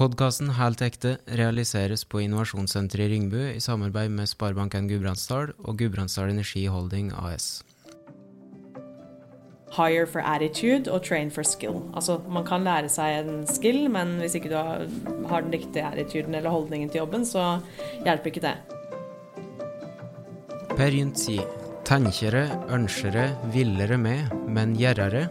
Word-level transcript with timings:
Podkasten 0.00 0.54
Helt 0.56 0.80
ekte 0.80 1.10
realiseres 1.36 2.06
på 2.08 2.22
Innovasjonssenteret 2.24 3.04
i 3.04 3.08
Ringbu 3.12 3.40
i 3.50 3.58
samarbeid 3.60 4.08
med 4.08 4.30
Sparebanken 4.30 4.86
Gudbrandsdal 4.88 5.50
og 5.58 5.76
Gudbrandsdal 5.76 6.30
Energi 6.32 6.62
Holding 6.72 7.10
AS. 7.12 7.48
Hire 9.76 10.06
for 10.08 10.24
attitude 10.24 10.88
og 10.88 11.04
train 11.04 11.28
for 11.28 11.44
skill. 11.44 11.82
Altså, 11.92 12.16
man 12.32 12.48
kan 12.48 12.64
lære 12.64 12.88
seg 12.88 13.18
en 13.18 13.44
skill, 13.44 13.90
men 13.92 14.16
hvis 14.22 14.38
ikke 14.40 14.48
du 14.48 14.56
har, 14.56 15.44
den 15.44 15.52
riktige 15.52 15.84
attituden 15.84 16.34
eller 16.34 16.48
holdningen 16.48 16.88
til 16.88 17.02
jobben, 17.02 17.28
så 17.28 17.60
hjelper 18.00 18.32
ikke 18.32 18.46
det. 18.46 18.56
Per 20.78 20.96
Gynt 20.96 21.20
sier 21.20 21.44
tenkere, 21.84 22.46
ønskere, 22.72 23.34
villere 23.52 24.00
med, 24.00 24.32
men 24.48 24.72
gjerrere. 24.80 25.26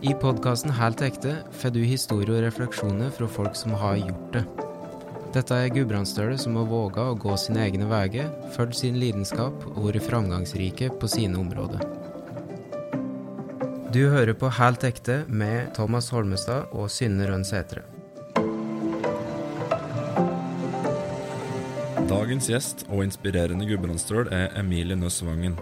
I 0.00 0.14
podkasten 0.14 0.70
Helt 0.70 1.00
ekte 1.02 1.32
får 1.58 1.72
du 1.74 1.80
historier 1.82 2.36
og 2.36 2.44
refleksjoner 2.44 3.10
fra 3.10 3.26
folk 3.26 3.56
som 3.58 3.72
har 3.80 3.96
gjort 3.98 4.36
det. 4.36 4.42
Dette 5.34 5.56
er 5.58 5.72
gudbrandsdøler 5.74 6.38
som 6.38 6.54
har 6.54 6.68
våga 6.70 7.08
å 7.10 7.16
gå 7.18 7.34
sine 7.40 7.64
egne 7.64 7.88
veier, 7.90 8.28
fulgt 8.54 8.78
sin 8.78 9.00
lidenskap 9.02 9.64
og 9.72 9.88
vært 9.88 10.06
framgangsrike 10.06 10.92
på 11.00 11.10
sine 11.10 11.40
områder. 11.40 11.82
Du 13.90 14.04
hører 14.12 14.36
på 14.38 14.52
Helt 14.60 14.86
ekte 14.86 15.24
med 15.26 15.72
Thomas 15.74 16.12
Holmestad 16.14 16.70
og 16.70 16.86
Synne 16.94 17.26
Rønn. 17.26 17.42
Dagens 22.08 22.48
gjest 22.52 22.86
og 22.86 23.02
inspirerende 23.02 23.66
gudbrandsdøl 23.66 24.30
er 24.30 24.54
Emilie 24.62 24.94
Nøss 24.94 25.24
Vangen. 25.26 25.58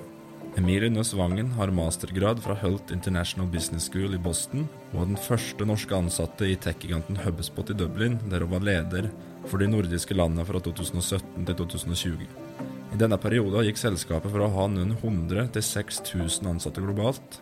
Emilie 0.57 0.89
Nøss 0.89 1.11
Vangen 1.13 1.51
har 1.53 1.69
mastergrad 1.69 2.39
fra 2.41 2.55
Hult 2.63 2.89
International 2.95 3.49
Business 3.53 3.91
School 3.91 4.15
i 4.17 4.21
Boston, 4.25 4.63
og 4.89 4.95
var 5.03 5.11
den 5.11 5.19
første 5.21 5.67
norske 5.69 5.93
ansatte 5.93 6.49
i 6.49 6.55
tech-giganten 6.57 7.19
Hubspot 7.21 7.75
i 7.75 7.77
Dublin, 7.77 8.17
der 8.33 8.41
hun 8.41 8.55
var 8.55 8.65
leder 8.65 9.11
for 9.51 9.61
de 9.61 9.69
nordiske 9.69 10.17
landene 10.17 10.47
fra 10.49 10.63
2017 10.65 11.45
til 11.45 11.59
2020. 11.61 12.25
I 12.97 13.03
denne 13.03 13.19
perioden 13.21 13.69
gikk 13.69 13.83
selskapet 13.83 14.33
fra 14.33 14.47
å 14.47 14.55
ha 14.55 14.65
noen 14.73 14.97
100 14.97 15.53
til 15.59 15.67
6000 15.69 16.49
ansatte 16.55 16.81
globalt. 16.81 17.37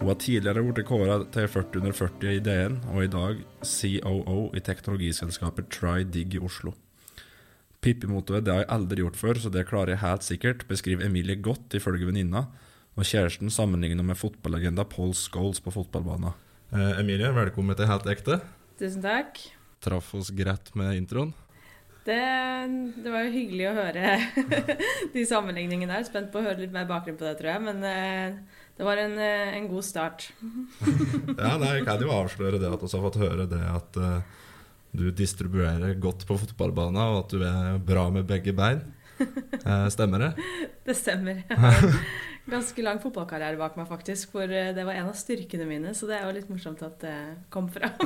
Hun 0.00 0.08
har 0.14 0.18
tidligere 0.24 0.64
blitt 0.64 0.88
kåra 0.88 1.20
til 1.36 1.52
40 1.52 1.82
under 1.82 2.00
40 2.00 2.34
i 2.38 2.42
DN, 2.48 2.80
og 2.94 3.04
i 3.04 3.12
dag 3.12 3.44
COO 3.68 4.40
i 4.56 4.64
teknologiselskapet 4.64 5.68
TryDig 5.76 6.40
i 6.40 6.44
Oslo. 6.48 6.72
Pippi-mottoet 7.86 8.42
'det 8.42 8.52
har 8.52 8.64
jeg 8.64 8.72
aldri 8.74 9.02
gjort 9.04 9.20
før, 9.20 9.38
så 9.38 9.52
det 9.52 9.68
klarer 9.70 9.94
jeg 9.94 10.02
helt 10.02 10.26
sikkert', 10.26 10.66
beskriver 10.66 11.06
Emilie 11.06 11.38
godt 11.38 11.76
ifølge 11.78 12.08
venninna, 12.08 12.48
og 12.96 13.06
kjæresten 13.06 13.52
sammenligner 13.52 14.02
med 14.02 14.18
fotballegenda 14.18 14.82
Paul 14.90 15.14
Scholes 15.14 15.62
på 15.62 15.70
fotballbanen. 15.70 16.34
Eh, 16.74 16.98
Emilie, 16.98 17.30
velkommen 17.30 17.76
til 17.78 17.86
Helt 17.86 18.06
ekte. 18.10 18.40
Tusen 18.80 19.04
takk. 19.04 19.38
Traff 19.80 20.14
oss 20.18 20.32
greit 20.34 20.74
med 20.74 20.96
introen. 20.98 21.32
Det, 22.06 22.18
det 23.02 23.10
var 23.10 23.24
jo 23.26 23.34
hyggelig 23.34 23.66
å 23.66 23.76
høre 23.76 24.10
de 25.14 25.24
sammenligningene 25.26 25.90
der. 25.90 26.06
Spent 26.06 26.30
på 26.32 26.38
å 26.38 26.46
høre 26.46 26.62
litt 26.62 26.74
mer 26.74 26.86
bakgrunn 26.86 27.18
på 27.18 27.26
det, 27.26 27.34
tror 27.38 27.50
jeg. 27.50 27.62
Men 27.66 27.86
eh, 27.86 28.36
det 28.78 28.86
var 28.86 29.00
en, 29.02 29.16
eh, 29.18 29.54
en 29.58 29.66
god 29.70 29.86
start. 29.86 30.28
ja, 31.38 31.54
nei, 31.58 31.78
Jeg 31.78 31.86
kan 31.86 32.02
jo 32.02 32.12
avsløre 32.14 32.60
det 32.62 32.70
at 32.70 32.82
vi 32.82 32.92
har 32.94 33.06
fått 33.08 33.22
høre 33.22 33.48
det 33.50 33.62
at 33.62 33.98
uh, 33.98 34.42
du 34.96 35.08
distribuerer 35.14 35.96
godt 36.00 36.26
på 36.28 36.38
fotballbanen, 36.40 37.00
og 37.02 37.24
at 37.24 37.34
du 37.34 37.44
er 37.46 37.80
bra 37.82 38.08
med 38.12 38.26
begge 38.28 38.54
bein. 38.56 38.82
Eh, 39.20 39.86
stemmer 39.92 40.26
det? 40.26 40.32
Det 40.86 40.94
stemmer. 40.94 41.42
Jeg 41.48 41.58
har 41.58 41.96
ganske 42.50 42.82
lang 42.84 43.00
fotballkarriere 43.02 43.58
bak 43.58 43.78
meg, 43.78 43.88
faktisk. 43.90 44.30
For 44.36 44.46
eh, 44.46 44.72
det 44.76 44.84
var 44.86 44.98
en 44.98 45.10
av 45.10 45.16
styrkene 45.18 45.66
mine, 45.68 45.94
så 45.96 46.08
det 46.08 46.18
er 46.18 46.28
jo 46.28 46.36
litt 46.36 46.50
morsomt 46.52 46.82
at 46.86 47.00
det 47.02 47.16
kom 47.50 47.70
fra. 47.72 47.90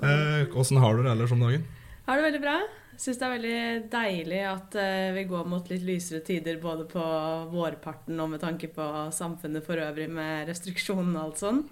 Åssen 0.00 0.78
eh, 0.78 0.82
har 0.82 0.96
du 0.96 1.04
det 1.04 1.12
ellers 1.12 1.34
om 1.36 1.44
dagen? 1.44 1.66
Har 2.08 2.18
det 2.18 2.26
veldig 2.26 2.42
bra. 2.42 2.56
Syns 3.00 3.20
det 3.20 3.24
er 3.24 3.32
veldig 3.32 3.60
deilig 3.92 4.40
at 4.44 4.74
uh, 4.76 5.12
vi 5.16 5.22
går 5.30 5.46
mot 5.48 5.68
litt 5.70 5.84
lysere 5.86 6.20
tider 6.26 6.58
både 6.60 6.84
på 6.90 7.00
vårparten 7.48 8.18
og 8.20 8.34
med 8.34 8.42
tanke 8.42 8.68
på 8.74 8.88
samfunnet 9.16 9.64
for 9.64 9.80
øvrig 9.80 10.08
med 10.12 10.50
restriksjonene 10.50 11.16
og 11.16 11.30
alt 11.30 11.40
sånn. 11.40 11.62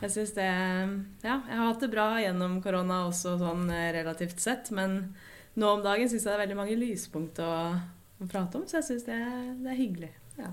Jeg 0.00 0.12
syns 0.14 0.32
det 0.36 0.46
Ja, 0.46 1.40
jeg 1.44 1.56
har 1.58 1.66
hatt 1.66 1.82
det 1.82 1.90
bra 1.92 2.08
gjennom 2.22 2.58
korona 2.64 3.04
også 3.08 3.36
sånn 3.40 3.68
eh, 3.74 3.90
relativt 3.96 4.40
sett, 4.42 4.70
men 4.74 5.14
nå 5.58 5.74
om 5.76 5.84
dagen 5.84 6.08
syns 6.08 6.24
jeg 6.24 6.30
det 6.30 6.36
er 6.36 6.42
veldig 6.44 6.58
mange 6.60 6.78
lyspunkt 6.78 7.40
å, 7.42 7.52
å 8.20 8.28
prate 8.30 8.60
om, 8.60 8.66
så 8.68 8.78
jeg 8.78 8.88
syns 8.88 9.06
det, 9.08 9.20
det, 9.60 9.70
er 9.72 9.78
hyggelig. 9.78 10.10
Ja. 10.38 10.50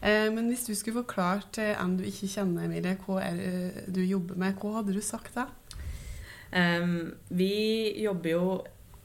Eh, 0.00 0.28
men 0.32 0.48
hvis 0.48 0.64
du 0.68 0.74
skulle 0.74 1.02
forklart 1.02 1.50
til 1.58 1.72
en 1.74 1.98
du 1.98 2.06
ikke 2.08 2.30
kjenner, 2.30 2.68
Emilie, 2.68 2.96
hva 3.04 3.20
er 3.26 3.40
det 3.40 3.88
du 3.92 4.02
jobber 4.04 4.38
med, 4.40 4.56
hva 4.60 4.78
hadde 4.78 4.96
du 4.96 5.02
sagt 5.04 5.36
da? 5.36 5.50
Um, 6.50 7.12
vi 7.30 7.92
jobber 8.02 8.32
jo 8.32 8.46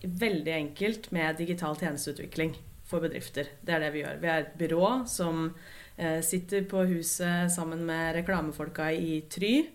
veldig 0.05 0.53
enkelt 0.53 1.11
med 1.13 1.37
digital 1.37 1.75
tjenesteutvikling 1.77 2.55
for 2.85 3.03
bedrifter. 3.03 3.51
Det 3.65 3.73
er 3.75 3.83
det 3.83 3.91
vi 3.93 4.01
gjør. 4.01 4.21
Vi 4.21 4.29
er 4.31 4.45
et 4.45 4.55
byrå 4.57 4.89
som 5.09 5.49
Eh, 5.49 5.84
sitter 6.21 6.65
på 6.67 6.83
huset 6.89 7.51
sammen 7.51 7.85
med 7.87 8.15
reklamefolka 8.17 8.89
i 8.91 9.21
Try, 9.31 9.65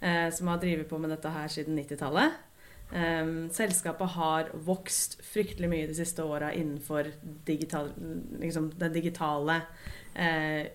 eh, 0.00 0.30
som 0.30 0.48
har 0.48 0.58
drevet 0.60 0.88
på 0.88 0.98
med 0.98 1.10
dette 1.10 1.32
her 1.32 1.48
siden 1.48 1.78
90-tallet. 1.78 2.34
Eh, 2.92 3.30
selskapet 3.56 4.14
har 4.16 4.50
vokst 4.66 5.16
fryktelig 5.24 5.70
mye 5.72 5.88
de 5.88 5.96
siste 5.96 6.24
åra 6.24 6.52
innenfor 6.52 7.08
digital, 7.48 7.88
liksom 8.40 8.72
den 8.76 8.92
digitale 8.92 9.62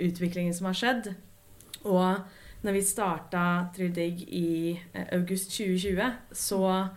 utviklingen 0.02 0.54
som 0.58 0.66
har 0.66 0.74
skjedd. 0.74 1.12
Og 1.86 2.64
når 2.66 2.74
vi 2.74 2.82
starta 2.82 3.42
Trydig 3.76 4.24
i 4.34 4.80
august 5.14 5.52
2020, 5.54 6.08
så 6.34 6.88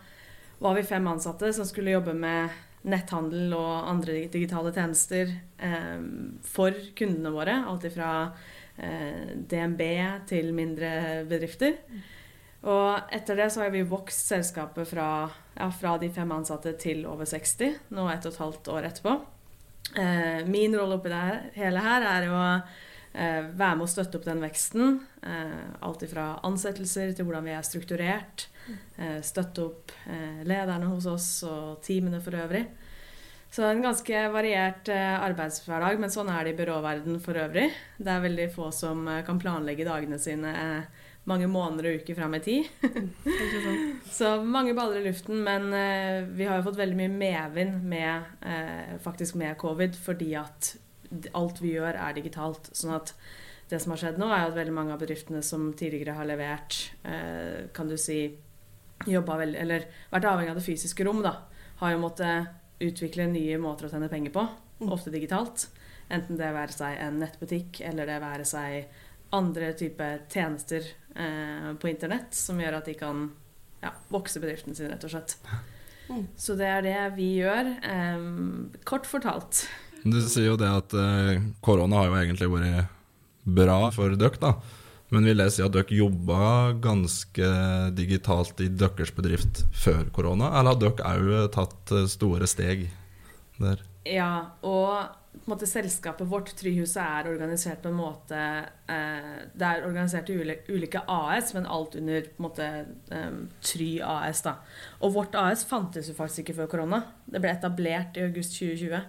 var 0.57 0.73
vi 0.73 0.83
fem 0.83 1.07
ansatte 1.07 1.53
som 1.53 1.65
skulle 1.69 1.93
jobbe 1.93 2.13
med 2.17 2.49
netthandel 2.89 3.53
og 3.53 3.89
andre 3.91 4.23
digitale 4.31 4.71
tjenester 4.73 5.29
eh, 5.61 5.99
for 6.47 6.77
kundene 6.97 7.33
våre. 7.33 7.59
Alt 7.69 7.85
fra 7.93 8.13
eh, 8.77 9.35
DNB 9.51 9.83
til 10.31 10.51
mindre 10.57 11.21
bedrifter. 11.29 11.77
Og 12.61 13.13
etter 13.13 13.39
det 13.39 13.49
så 13.53 13.63
har 13.63 13.71
vi 13.73 13.81
vokst 13.89 14.29
selskapet 14.29 14.89
fra, 14.89 15.09
ja, 15.57 15.69
fra 15.73 15.95
de 16.01 16.11
fem 16.13 16.31
ansatte 16.33 16.75
til 16.81 17.07
over 17.09 17.25
60, 17.25 17.79
nå 17.97 18.05
ett 18.11 18.27
og 18.27 18.35
et 18.35 18.41
halvt 18.43 18.69
år 18.75 18.89
etterpå. 18.91 19.15
Eh, 19.97 20.45
min 20.47 20.77
rolle 20.77 20.99
oppi 20.99 21.09
det 21.11 21.23
hele 21.57 21.81
her 21.83 22.05
er 22.05 22.27
å 22.29 22.41
eh, 22.53 23.49
være 23.49 23.79
med 23.79 23.87
å 23.87 23.89
støtte 23.89 24.19
opp 24.19 24.27
den 24.27 24.43
veksten. 24.45 24.99
Eh, 25.25 25.71
alt 25.81 26.05
fra 26.11 26.35
ansettelser 26.47 27.15
til 27.17 27.27
hvordan 27.27 27.49
vi 27.49 27.55
er 27.57 27.65
strukturert. 27.65 28.45
Eh, 28.69 29.19
støtte 29.25 29.65
opp 29.65 29.91
eh, 30.05 30.41
lederne 30.47 30.89
hos 30.91 31.07
oss 31.09 31.29
og 31.47 31.81
teamene 31.85 32.21
for 32.23 32.37
øvrig. 32.37 32.65
Så 33.51 33.65
en 33.67 33.83
ganske 33.83 34.19
variert 34.31 34.89
eh, 34.93 35.15
arbeidshverdag, 35.25 35.99
men 35.99 36.13
sånn 36.13 36.29
er 36.31 36.45
det 36.45 36.53
i 36.53 36.59
byråverden 36.61 37.17
for 37.23 37.39
øvrig. 37.41 37.67
Det 37.97 38.11
er 38.11 38.25
veldig 38.27 38.49
få 38.53 38.69
som 38.75 39.07
kan 39.27 39.41
planlegge 39.41 39.87
dagene 39.87 40.19
sine 40.21 40.53
mange 41.29 41.45
måneder 41.51 41.89
og 41.89 42.01
uker 42.01 42.17
fram 42.17 42.37
i 42.37 42.41
tid. 42.41 42.69
så 44.19 44.37
mange 44.41 44.73
baller 44.77 45.01
i 45.01 45.09
luften, 45.09 45.43
men 45.45 45.67
vi 46.33 46.47
har 46.49 46.57
jo 46.57 46.65
fått 46.65 46.79
veldig 46.79 46.97
mye 46.97 47.11
medvind 47.13 47.83
med, 47.85 48.31
faktisk 49.03 49.37
med 49.37 49.53
covid, 49.61 49.99
fordi 50.01 50.31
at 50.39 50.71
alt 51.37 51.61
vi 51.61 51.75
gjør, 51.75 51.93
er 51.93 52.17
digitalt. 52.17 52.71
Sånn 52.73 52.95
at 52.95 53.13
det 53.69 53.77
som 53.83 53.93
har 53.93 54.01
skjedd 54.01 54.17
nå, 54.17 54.31
er 54.33 54.47
at 54.47 54.57
veldig 54.57 54.73
mange 54.73 54.95
av 54.95 55.03
bedriftene 55.03 55.43
som 55.45 55.69
tidligere 55.77 56.17
har 56.17 56.25
levert, 56.25 56.79
kan 57.77 57.91
du 57.91 57.99
si 58.01 58.23
jobba 59.09 59.37
veldig, 59.41 59.59
eller 59.61 59.85
vært 60.11 60.27
avhengig 60.29 60.53
av 60.53 60.59
det 60.59 60.65
fysiske 60.65 61.05
rom, 61.07 61.21
da, 61.25 61.35
har 61.81 61.93
jo 61.93 62.01
måttet 62.01 62.81
utvikle 62.81 63.27
nye 63.29 63.59
måter 63.61 63.87
å 63.87 63.91
tjene 63.93 64.09
penger 64.11 64.33
på, 64.35 64.45
mm. 64.81 64.89
ofte 64.93 65.13
digitalt. 65.13 65.67
Enten 66.11 66.39
det 66.39 66.49
være 66.53 66.75
seg 66.75 66.97
en 66.99 67.21
nettbutikk 67.21 67.81
eller 67.87 68.09
det 68.09 68.19
være 68.23 68.47
seg 68.47 68.97
andre 69.31 69.71
typer 69.79 70.25
tjenester 70.31 70.83
eh, 71.15 71.69
på 71.79 71.87
internett 71.87 72.35
som 72.35 72.59
gjør 72.59 72.81
at 72.81 72.89
de 72.89 72.97
kan 72.99 73.29
ja, 73.81 73.93
vokse 74.11 74.41
bedriften 74.43 74.75
sin, 74.75 74.91
rett 74.91 75.05
og 75.07 75.13
slett. 75.13 75.37
Mm. 76.11 76.25
Så 76.35 76.57
det 76.59 76.67
er 76.67 76.83
det 76.83 76.97
vi 77.15 77.29
gjør. 77.39 77.71
Eh, 77.79 78.25
kort 78.87 79.07
fortalt. 79.07 79.63
Du 80.03 80.19
sier 80.19 80.49
jo 80.51 80.59
det 80.59 80.69
at 80.69 80.97
eh, 80.97 81.39
korona 81.63 82.01
har 82.01 82.09
jo 82.09 82.19
egentlig 82.19 82.51
vært 82.51 82.97
bra 83.41 83.79
for 83.95 84.17
dere, 84.19 84.37
da. 84.41 84.55
Men 85.11 85.27
vil 85.27 85.43
jeg 85.43 85.51
si 85.51 85.63
at 85.65 85.73
dere 85.75 85.95
jobba 85.97 86.71
ganske 86.79 87.47
digitalt 87.97 88.61
i 88.63 88.69
deres 88.71 89.11
bedrift 89.15 89.65
før 89.75 90.05
korona, 90.15 90.53
eller 90.59 90.77
har 90.77 90.81
dere 90.81 91.15
òg 91.43 91.49
tatt 91.55 91.91
eh, 91.95 92.07
store 92.11 92.47
steg 92.47 92.85
der? 93.59 93.83
Ja, 94.07 94.55
og 94.65 95.43
måte, 95.51 95.67
selskapet 95.69 96.29
vårt, 96.31 96.53
Tryhuset, 96.57 97.01
er 97.03 97.29
organisert 97.29 97.83
på 97.83 97.91
en 97.91 97.99
måte 97.99 98.39
eh, 98.39 99.43
Det 99.53 99.67
er 99.67 99.85
organisert 99.85 100.31
i 100.31 100.39
ulike 100.71 101.03
AS, 101.05 101.51
men 101.57 101.67
alt 101.69 101.99
under 101.99 102.31
måte 102.41 102.71
eh, 103.11 103.37
Try 103.67 103.91
AS. 104.05 104.41
da. 104.47 104.57
Og 105.03 105.13
vårt 105.19 105.35
AS 105.37 105.67
fantes 105.67 106.09
jo 106.09 106.17
faktisk 106.17 106.45
ikke 106.45 106.61
før 106.63 106.73
korona. 106.77 107.03
Det 107.27 107.43
ble 107.43 107.53
etablert 107.53 108.17
i 108.17 108.25
august 108.25 108.57
2020. 108.57 109.03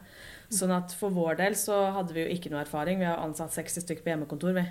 Sånn 0.52 0.74
at 0.74 0.92
for 0.98 1.14
vår 1.14 1.38
del 1.40 1.54
så 1.56 1.78
hadde 1.94 2.12
vi 2.12 2.26
jo 2.26 2.32
ikke 2.34 2.52
noe 2.52 2.66
erfaring. 2.66 3.00
Vi 3.00 3.08
har 3.08 3.22
ansatt 3.22 3.54
60 3.54 3.86
stykker 3.86 4.04
på 4.04 4.12
hjemmekontor, 4.12 4.58
vi. 4.58 4.66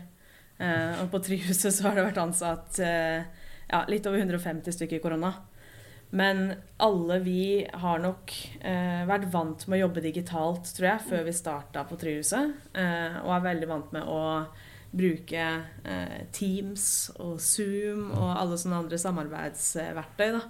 Uh, 0.61 1.01
og 1.01 1.07
på 1.13 1.23
Tryhuset 1.25 1.73
så 1.73 1.87
har 1.87 1.97
det 1.97 2.05
vært 2.11 2.21
ansatt 2.21 2.77
uh, 2.85 3.23
ja, 3.71 3.85
litt 3.89 4.05
over 4.05 4.21
150 4.21 4.77
stykker 4.77 5.01
korona. 5.01 5.33
Men 6.11 6.53
alle 6.77 7.19
vi 7.23 7.67
har 7.73 8.01
nok 8.03 8.33
eh, 8.59 9.03
vært 9.07 9.29
vant 9.31 9.63
med 9.67 9.77
å 9.77 9.85
jobbe 9.85 10.03
digitalt, 10.03 10.67
tror 10.75 10.89
jeg, 10.89 11.03
før 11.07 11.23
vi 11.23 11.35
starta 11.35 11.85
på 11.87 11.95
Tryhuset. 12.01 12.51
Eh, 12.75 13.15
og 13.23 13.31
er 13.31 13.45
veldig 13.45 13.69
vant 13.69 13.93
med 13.95 14.09
å 14.11 14.23
bruke 14.91 15.45
eh, 15.87 16.17
Teams 16.35 16.85
og 17.15 17.39
Zoom 17.39 18.09
og 18.11 18.27
alle 18.33 18.59
sånne 18.59 18.81
andre 18.83 18.99
samarbeidsverktøy. 18.99 20.27
Da. 20.35 20.43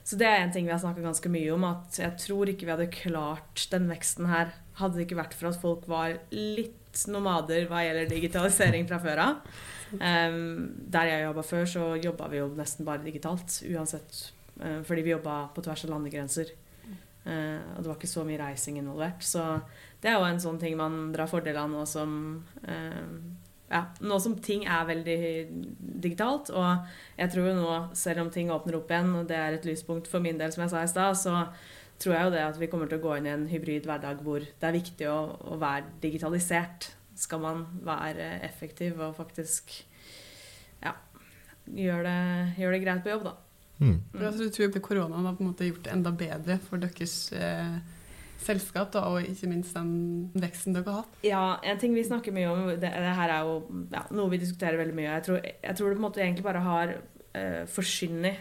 Så 0.00 0.16
det 0.16 0.30
er 0.30 0.40
en 0.46 0.54
ting 0.54 0.64
vi 0.64 0.72
har 0.72 0.80
snakka 0.80 1.04
ganske 1.04 1.34
mye 1.36 1.52
om, 1.58 1.68
at 1.68 2.00
jeg 2.00 2.16
tror 2.24 2.48
ikke 2.48 2.70
vi 2.70 2.72
hadde 2.72 2.92
klart 2.96 3.68
den 3.74 3.92
veksten 3.92 4.32
her 4.32 4.56
hadde 4.80 4.96
det 4.96 5.10
ikke 5.10 5.20
vært 5.20 5.36
for 5.36 5.52
at 5.52 5.60
folk 5.60 5.84
var 5.92 6.16
litt 6.32 6.81
nomader 7.10 7.68
hva 7.70 7.84
gjelder 7.86 8.10
digitalisering 8.10 8.88
fra 8.90 9.00
før 9.02 9.24
av. 9.26 9.56
Um, 9.92 10.70
der 10.92 11.10
jeg 11.10 11.26
jobba 11.26 11.42
før, 11.44 11.66
så 11.68 11.88
jobba 12.00 12.30
vi 12.32 12.38
jo 12.40 12.46
nesten 12.56 12.86
bare 12.88 13.04
digitalt 13.04 13.58
uansett 13.68 14.22
Eh, 14.60 14.82
fordi 14.82 15.02
vi 15.02 15.10
jobba 15.10 15.48
på 15.54 15.62
tvers 15.62 15.84
av 15.84 15.96
landegrenser. 15.96 16.58
Uh, 17.22 17.62
og 17.76 17.84
det 17.84 17.86
var 17.86 17.98
ikke 18.00 18.08
så 18.10 18.24
mye 18.26 18.40
reising 18.40 18.80
involvert. 18.80 19.22
Så 19.22 19.42
det 20.02 20.10
er 20.10 20.16
jo 20.18 20.26
en 20.26 20.40
sånn 20.42 20.58
ting 20.58 20.74
man 20.74 21.12
drar 21.14 21.30
fordel 21.30 21.60
av 21.60 21.68
nå 21.70 21.84
som 21.86 22.16
uh, 22.66 23.12
ja, 23.70 23.84
nå 24.02 24.18
som 24.20 24.34
ting 24.42 24.64
er 24.66 24.88
veldig 24.88 25.18
digitalt. 26.02 26.50
Og 26.50 26.88
jeg 27.20 27.30
tror 27.30 27.46
jo 27.46 27.54
nå, 27.60 27.76
selv 27.94 28.24
om 28.24 28.32
ting 28.34 28.50
åpner 28.50 28.80
opp 28.80 28.90
igjen, 28.90 29.14
og 29.20 29.30
det 29.30 29.38
er 29.38 29.54
et 29.54 29.68
lyspunkt 29.70 30.10
for 30.10 30.24
min 30.24 30.40
del, 30.40 30.50
som 30.50 30.64
jeg 30.64 30.74
sa 30.74 30.82
i 30.82 30.90
stad, 30.90 31.20
så 31.20 31.36
tror 32.02 32.16
jeg 32.16 32.26
jo 32.26 32.34
det 32.34 32.42
at 32.44 32.58
vi 32.60 32.68
kommer 32.72 32.90
til 32.90 33.00
å 33.00 33.04
gå 33.04 33.14
inn 33.18 33.28
i 33.28 33.32
en 33.34 33.46
hybrid 33.50 33.86
hverdag 33.88 34.20
hvor 34.26 34.42
det 34.42 34.68
er 34.68 34.76
viktig 34.76 35.08
å, 35.10 35.20
å 35.54 35.60
være 35.60 35.94
digitalisert. 36.02 36.90
Skal 37.18 37.42
man 37.42 37.64
være 37.84 38.38
effektiv 38.46 39.00
og 39.04 39.16
faktisk 39.18 39.74
ja, 40.82 40.94
gjøre 41.68 42.04
det, 42.08 42.60
gjør 42.62 42.76
det 42.76 42.84
greit 42.84 43.02
på 43.04 43.12
jobb, 43.12 43.26
da. 43.30 43.34
Mm. 43.82 43.96
Altså, 44.20 44.46
du 44.46 44.54
tror 44.54 44.78
koronaen 44.84 45.26
har 45.26 45.34
på 45.34 45.42
en 45.42 45.50
måte 45.50 45.66
gjort 45.66 45.82
det 45.86 45.92
enda 45.92 46.12
bedre 46.14 46.56
for 46.62 46.82
deres 46.82 47.16
eh, 47.34 47.76
selskap, 48.42 48.92
da, 48.94 49.04
og 49.10 49.26
ikke 49.26 49.50
minst 49.50 49.76
den 49.76 50.30
veksten 50.38 50.76
dere 50.76 50.88
har 50.88 51.02
hatt? 51.02 51.18
Ja, 51.26 51.44
en 51.66 51.80
ting 51.82 51.94
vi 51.96 52.04
snakker 52.06 52.34
mye 52.34 52.50
om, 52.50 52.64
det, 52.72 52.90
det 52.90 53.16
her 53.18 53.34
er 53.34 53.48
jo 53.48 53.58
ja, 53.92 54.04
noe 54.14 54.30
vi 54.32 54.40
diskuterer 54.42 54.80
veldig 54.80 54.96
mye. 54.98 55.10
Jeg 55.10 55.26
tror, 55.28 55.42
jeg 55.50 55.78
tror 55.78 55.90
det 55.90 55.98
på 55.98 56.02
en 56.02 56.06
måte 56.06 56.24
egentlig 56.24 56.46
bare 56.46 56.64
har 56.66 56.94
eh, 57.38 57.62
forsyndet 57.70 58.38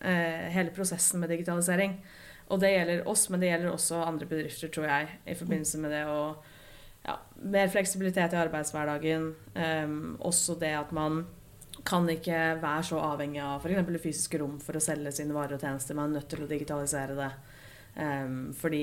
eh, 0.00 0.48
hele 0.54 0.74
prosessen 0.76 1.22
med 1.22 1.32
digitalisering. 1.34 1.98
Og 2.48 2.60
det 2.62 2.70
gjelder 2.72 3.08
oss, 3.08 3.26
men 3.28 3.42
det 3.42 3.50
gjelder 3.50 3.72
også 3.72 4.04
andre 4.04 4.28
bedrifter, 4.28 4.70
tror 4.72 4.86
jeg, 4.88 5.18
i 5.28 5.36
forbindelse 5.36 5.80
med 5.82 5.92
det 5.92 6.04
å 6.08 6.20
ja, 7.06 7.14
Mer 7.40 7.68
fleksibilitet 7.72 8.34
i 8.34 8.40
arbeidshverdagen. 8.40 9.28
Um, 9.54 10.16
også 10.24 10.56
det 10.60 10.74
at 10.76 10.90
man 10.92 11.22
kan 11.86 12.08
ikke 12.10 12.58
være 12.60 12.82
så 12.88 12.98
avhengig 13.00 13.40
av 13.40 13.62
f.eks. 13.62 13.86
det 13.86 14.02
fysiske 14.02 14.40
rom 14.42 14.58
for 14.60 14.76
å 14.76 14.82
selge 14.82 15.12
sine 15.14 15.36
varer 15.36 15.56
og 15.56 15.62
tjenester. 15.62 15.96
Man 15.96 16.10
er 16.10 16.18
nødt 16.18 16.28
til 16.32 16.42
å 16.44 16.50
digitalisere 16.50 17.16
det. 17.16 17.30
Um, 17.96 18.50
fordi 18.56 18.82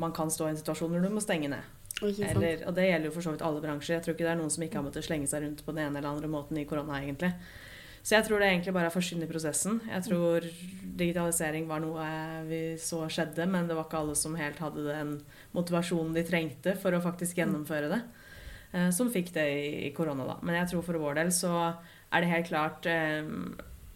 man 0.00 0.14
kan 0.16 0.32
stå 0.32 0.48
i 0.48 0.54
en 0.54 0.58
situasjon 0.58 0.90
hvor 0.94 1.04
du 1.04 1.12
må 1.12 1.22
stenge 1.22 1.50
ned. 1.52 1.76
Eller, 2.00 2.62
og 2.64 2.74
det 2.76 2.86
gjelder 2.88 3.10
jo 3.10 3.14
for 3.14 3.26
så 3.26 3.34
vidt 3.34 3.44
alle 3.44 3.60
bransjer. 3.62 3.98
Jeg 3.98 4.06
tror 4.06 4.16
ikke 4.16 4.24
det 4.24 4.32
er 4.32 4.38
noen 4.40 4.52
som 4.54 4.64
ikke 4.64 4.80
har 4.80 4.86
måttet 4.86 5.04
slenge 5.04 5.28
seg 5.28 5.44
rundt 5.44 5.60
på 5.66 5.74
den 5.74 5.82
ene 5.84 6.00
eller 6.00 6.14
andre 6.14 6.30
måten 6.32 6.56
i 6.56 6.64
korona, 6.68 7.02
egentlig. 7.02 7.34
Så 8.00 8.16
jeg 8.16 8.24
tror 8.26 8.40
det 8.40 8.48
egentlig 8.48 8.72
bare 8.72 8.88
er 8.88 8.94
forskynd 8.94 9.24
i 9.24 9.28
prosessen. 9.28 9.80
Jeg 9.90 10.04
tror 10.06 10.46
digitalisering 11.00 11.66
var 11.68 11.82
noe 11.84 12.04
vi 12.48 12.60
så 12.80 13.02
skjedde, 13.12 13.44
men 13.50 13.68
det 13.68 13.76
var 13.76 13.88
ikke 13.88 14.00
alle 14.00 14.16
som 14.16 14.38
helt 14.40 14.60
hadde 14.62 14.86
den 14.86 15.14
motivasjonen 15.56 16.16
de 16.16 16.24
trengte 16.26 16.74
for 16.80 16.96
å 16.96 17.02
faktisk 17.04 17.42
gjennomføre 17.42 17.90
det. 17.92 18.00
Uh, 18.70 18.88
som 18.94 19.10
fikk 19.12 19.32
det 19.34 19.46
i 19.84 19.90
korona, 19.96 20.24
da. 20.28 20.38
Men 20.46 20.60
jeg 20.62 20.72
tror 20.72 20.86
for 20.86 21.00
vår 21.02 21.20
del 21.20 21.34
så 21.34 21.52
er 22.10 22.22
det 22.22 22.30
helt 22.30 22.48
klart 22.48 22.86
eh, 22.90 23.28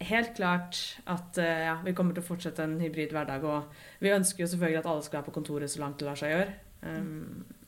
helt 0.05 0.35
klart 0.37 0.77
at 1.11 1.39
eh, 1.41 1.65
ja, 1.65 1.73
vi 1.83 1.93
kommer 1.95 2.15
til 2.15 2.23
å 2.23 2.27
fortsette 2.27 2.63
en 2.63 2.77
hybrid 2.79 3.15
hverdag. 3.15 3.43
Og 3.43 4.03
vi 4.03 4.13
ønsker 4.13 4.45
jo 4.45 4.51
selvfølgelig 4.53 4.83
at 4.83 4.89
alle 4.91 5.05
skal 5.07 5.19
være 5.19 5.29
på 5.31 5.35
kontoret 5.39 5.71
så 5.71 5.81
langt 5.81 5.99
det 5.99 6.07
lar 6.07 6.19
seg 6.19 6.31
gjøre. 6.35 6.53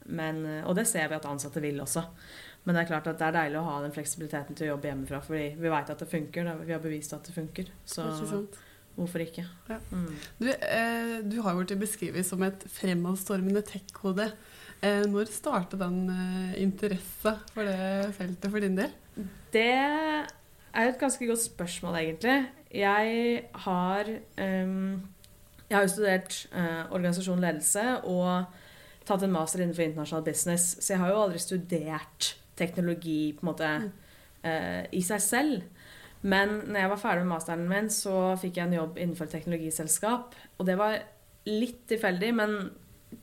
Men, 0.07 0.37
og 0.63 0.75
det 0.77 0.85
ser 0.87 1.09
vi 1.09 1.17
at 1.17 1.25
ansatte 1.27 1.63
vil 1.63 1.81
også. 1.83 2.05
Men 2.67 2.75
det 2.75 2.81
er 2.81 2.89
klart 2.89 3.05
at 3.07 3.15
det 3.15 3.23
er 3.29 3.35
deilig 3.37 3.61
å 3.61 3.67
ha 3.69 3.75
den 3.79 3.93
fleksibiliteten 3.95 4.57
til 4.59 4.67
å 4.67 4.73
jobbe 4.73 4.89
hjemmefra. 4.89 5.21
Fordi 5.23 5.45
vi 5.55 5.69
vet 5.71 5.91
at 5.93 6.01
det 6.03 6.07
funker. 6.11 6.49
Vi 6.67 6.73
har 6.75 6.81
bevist 6.83 7.13
at 7.15 7.23
det 7.23 7.35
funker. 7.37 7.69
Så 7.87 8.03
hvorfor 8.97 9.21
ikke? 9.23 9.45
Ja. 9.69 9.77
Mm. 9.93 10.15
Du, 10.41 10.49
eh, 10.51 11.13
du, 11.23 11.37
har 11.45 11.55
blitt 11.55 11.77
beskrevet 11.79 12.27
som 12.27 12.41
et 12.43 12.65
fremadstormende 12.75 13.61
tech-kode. 13.63 14.25
Eh, 14.81 15.05
når 15.07 15.31
startet 15.31 15.79
den 15.79 16.09
eh, 16.11 16.57
interessa 16.65 17.37
for 17.53 17.63
det 17.69 18.11
feltet 18.17 18.51
for 18.51 18.65
din 18.65 18.75
del? 18.75 18.91
Det 19.53 19.69
er 19.71 20.27
jo 20.83 20.91
et 20.91 20.99
ganske 20.99 21.29
godt 21.29 21.43
spørsmål, 21.45 21.95
egentlig. 22.01 22.35
Jeg 22.75 23.45
har 23.63 24.09
um, 24.43 25.07
Jeg 25.69 25.75
har 25.77 25.85
jo 25.85 25.91
studert 25.93 26.35
uh, 26.51 26.91
organisasjon 26.91 27.39
ledelse 27.39 27.83
og 28.03 28.43
tatt 29.07 29.23
en 29.23 29.31
master 29.31 29.63
innenfor 29.63 29.85
internasjonal 29.85 30.25
business, 30.25 30.75
så 30.83 30.93
jeg 30.93 31.01
har 31.01 31.11
jo 31.11 31.21
aldri 31.23 31.39
studert 31.39 32.29
teknologi 32.57 33.33
på 33.37 33.45
en 33.45 33.51
måte 33.51 33.69
eh, 34.43 34.83
i 34.95 35.03
seg 35.05 35.23
selv. 35.23 35.67
Men 36.27 36.57
når 36.65 36.81
jeg 36.81 36.91
var 36.93 37.01
ferdig 37.01 37.25
med 37.25 37.33
masteren 37.35 37.69
min, 37.69 37.91
så 37.93 38.33
fikk 38.41 38.57
jeg 38.57 38.69
en 38.69 38.79
jobb 38.79 38.97
innenfor 38.97 39.29
teknologiselskap. 39.31 40.35
Og 40.57 40.67
det 40.67 40.77
var 40.79 40.97
litt 41.47 41.85
tilfeldig, 41.89 42.33
men 42.35 42.57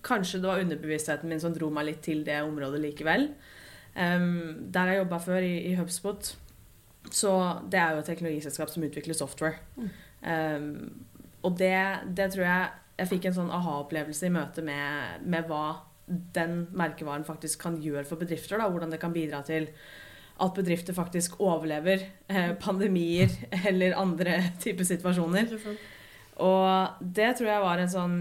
kanskje 0.04 0.40
det 0.40 0.48
var 0.48 0.62
underbevisstheten 0.62 1.28
min 1.28 1.42
som 1.42 1.52
dro 1.54 1.69
meg 1.75 1.88
litt 1.90 2.00
til 2.06 2.22
det 2.26 2.40
området 2.44 2.81
likevel. 2.81 3.28
Um, 3.94 4.70
der 4.75 4.90
jeg 4.90 5.02
jobba 5.02 5.19
før, 5.22 5.44
i, 5.46 5.58
i, 5.70 5.75
HubSpot, 5.78 6.32
så 7.12 7.32
det 7.70 7.78
er 7.78 7.94
jo 7.94 8.00
et 8.02 8.08
teknologiselskap 8.10 8.72
som 8.72 8.86
utvikler 8.86 9.19
software. 9.19 9.60
Mm. 9.76 9.90
Um, 10.25 11.04
og 11.44 11.58
det, 11.60 11.76
det, 12.16 12.31
tror 12.32 12.46
jeg 12.46 12.69
Jeg 12.96 13.08
fikk 13.10 13.26
en 13.28 13.34
sånn 13.36 13.50
aha-opplevelse 13.52 14.28
i 14.28 14.32
møte 14.32 14.62
med, 14.64 15.25
med, 15.26 15.48
hva 15.50 15.82
den 16.06 16.65
merkevaren 16.77 17.25
faktisk 17.25 17.62
kan 17.65 17.79
gjøre 17.83 18.06
for 18.09 18.21
bedrifter. 18.21 18.61
Da, 18.61 18.69
hvordan 18.69 18.93
det 18.93 19.01
kan 19.03 19.15
bidra 19.15 19.43
til 19.47 19.71
at 20.43 20.55
bedrifter 20.56 20.97
faktisk 20.97 21.39
overlever 21.41 22.03
eh, 22.29 22.55
pandemier 22.61 23.31
eller 23.69 23.97
andre 23.99 24.41
typer 24.62 24.87
situasjoner. 24.89 25.53
Og 26.43 27.05
det 27.15 27.29
tror 27.39 27.49
jeg 27.49 27.62
var 27.62 27.81
en 27.81 27.93
sånn 27.93 28.17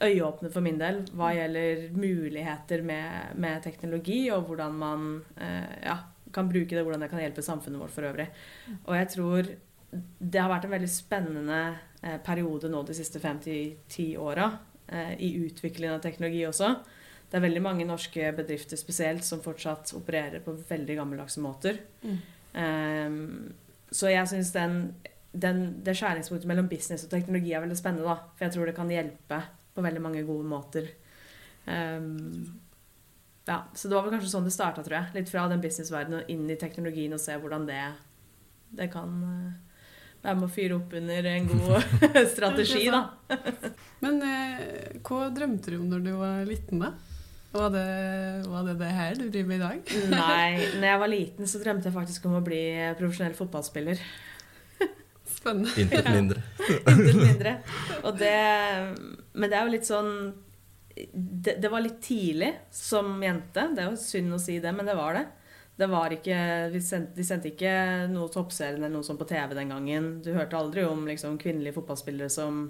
øyeåpner 0.00 0.52
for 0.52 0.64
min 0.64 0.78
del 0.80 1.02
hva 1.12 1.34
gjelder 1.36 1.90
muligheter 1.92 2.80
med, 2.80 3.34
med 3.36 3.60
teknologi, 3.66 4.22
og 4.32 4.48
hvordan 4.48 4.78
man 4.80 5.08
eh, 5.36 5.84
ja, 5.84 5.98
kan 6.32 6.48
bruke 6.48 6.72
det, 6.72 6.84
hvordan 6.86 7.04
det 7.04 7.10
kan 7.12 7.20
hjelpe 7.20 7.44
samfunnet 7.44 7.82
vårt 7.82 7.92
for 7.92 8.08
øvrig. 8.08 8.30
Og 8.86 8.94
jeg 8.96 9.10
tror 9.12 9.52
det 9.92 10.40
har 10.40 10.50
vært 10.50 10.66
en 10.68 10.74
veldig 10.74 10.90
spennende 10.92 11.60
eh, 12.02 12.16
periode 12.24 12.72
nå 12.72 12.82
de 12.88 12.96
siste 12.96 13.20
fem 13.20 13.38
til 13.44 13.76
ti 13.92 14.14
åra 14.20 14.48
i 15.18 15.34
utviklingen 15.44 15.98
av 15.98 16.02
teknologi 16.04 16.40
også. 16.48 16.72
Det 17.28 17.36
er 17.36 17.44
veldig 17.44 17.60
mange 17.60 17.84
norske 17.88 18.30
bedrifter 18.32 18.80
spesielt 18.80 19.26
som 19.26 19.42
fortsatt 19.44 19.92
opererer 19.98 20.40
på 20.44 20.54
veldig 20.68 20.96
gammeldagse 20.96 21.42
måter. 21.44 21.82
Mm. 22.00 22.18
Um, 22.56 23.18
så 23.92 24.08
jeg 24.12 24.30
syns 24.30 24.54
den 24.54 24.78
den, 25.32 25.84
det 25.84 25.96
skjæringspunktet 25.98 26.48
mellom 26.48 26.68
business 26.70 27.04
og 27.04 27.12
teknologi 27.12 27.52
er 27.52 27.60
veldig 27.60 27.76
spennende. 27.76 28.08
da, 28.08 28.32
For 28.36 28.46
jeg 28.46 28.54
tror 28.54 28.66
det 28.66 28.76
kan 28.76 28.90
hjelpe 28.90 29.42
på 29.74 29.84
veldig 29.84 30.02
mange 30.02 30.24
gode 30.26 30.48
måter. 30.48 30.88
Um, 31.66 32.58
ja, 33.46 33.62
Så 33.74 33.88
det 33.88 33.96
var 33.96 34.04
vel 34.06 34.16
kanskje 34.16 34.32
sånn 34.32 34.48
det 34.48 34.52
starta, 34.52 34.82
tror 34.84 34.98
jeg. 34.98 35.14
Litt 35.14 35.30
fra 35.30 35.46
den 35.48 35.62
businessverdenen 35.62 36.22
og 36.22 36.32
inn 36.32 36.48
i 36.50 36.58
teknologien 36.60 37.12
og 37.16 37.22
se 37.22 37.36
hvordan 37.36 37.68
det, 37.68 37.82
det 38.80 38.90
kan 38.92 39.14
uh, 40.22 40.30
er 40.30 40.38
med 40.38 40.46
å 40.48 40.52
fyre 40.52 40.78
opp 40.78 40.94
under 40.98 41.28
en 41.32 41.50
god 41.50 42.00
strategi, 42.34 42.88
da. 42.92 43.04
Men 44.04 44.22
eh, 44.22 44.98
hva 45.06 45.28
drømte 45.34 45.74
du 45.74 45.78
om 45.80 45.88
når 45.90 46.02
du 46.06 46.10
var 46.18 46.42
liten, 46.48 46.82
da? 46.84 46.94
Var 47.48 47.70
det, 47.72 47.84
var 48.46 48.66
det, 48.66 48.74
det 48.82 48.88
her 48.92 49.14
du 49.16 49.28
driver 49.30 49.48
med 49.48 49.56
i 49.56 49.62
dag? 49.62 49.92
Nei, 50.12 50.50
når 50.76 50.88
jeg 50.90 51.02
var 51.02 51.12
liten 51.12 51.48
så 51.50 51.62
drømte 51.62 51.88
jeg 51.88 51.96
faktisk 51.96 52.26
om 52.28 52.36
å 52.38 52.44
bli 52.44 52.62
profesjonell 52.98 53.36
fotballspiller. 53.38 54.02
Spennende. 55.38 55.72
Intet 55.80 56.10
mindre. 56.12 56.42
Intet 56.66 57.16
mindre. 57.16 57.54
Det, 58.18 58.36
men 59.38 59.50
det 59.50 59.56
er 59.56 59.64
jo 59.64 59.74
litt 59.74 59.88
sånn 59.88 60.12
det, 61.12 61.54
det, 61.62 61.68
var 61.70 61.82
litt 61.84 62.00
tidlig 62.02 62.52
som 62.74 63.20
jente. 63.22 63.68
Det 63.74 63.84
er 63.84 63.90
jo 63.92 64.00
synd 64.00 64.34
å 64.34 64.40
si 64.42 64.58
det, 64.62 64.72
men 64.74 64.88
det 64.88 64.96
var 64.98 65.14
det. 65.14 65.24
Det 65.78 65.86
var 65.86 66.10
ikke, 66.10 66.36
sendte, 66.82 67.14
de 67.14 67.24
sendte 67.26 67.52
ikke 67.52 67.72
noe 68.10 68.30
toppserien 68.34 68.80
eller 68.80 68.96
noe 68.96 69.06
sånt 69.06 69.20
på 69.20 69.28
TV 69.30 69.54
den 69.54 69.70
gangen. 69.70 70.08
Du 70.24 70.32
hørte 70.34 70.58
aldri 70.58 70.82
om 70.88 71.04
liksom, 71.06 71.36
kvinnelige 71.38 71.76
fotballspillere 71.76 72.32
som 72.34 72.64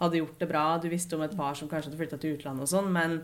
hadde 0.00 0.18
gjort 0.18 0.40
det 0.40 0.48
bra. 0.50 0.64
Du 0.82 0.88
visste 0.90 1.14
om 1.14 1.22
et 1.22 1.36
par 1.38 1.54
som 1.58 1.70
kanskje 1.70 1.92
hadde 1.92 2.00
flytta 2.00 2.18
til 2.22 2.34
utlandet 2.34 2.66
og 2.66 2.72
sånn, 2.72 2.90
men 2.94 3.20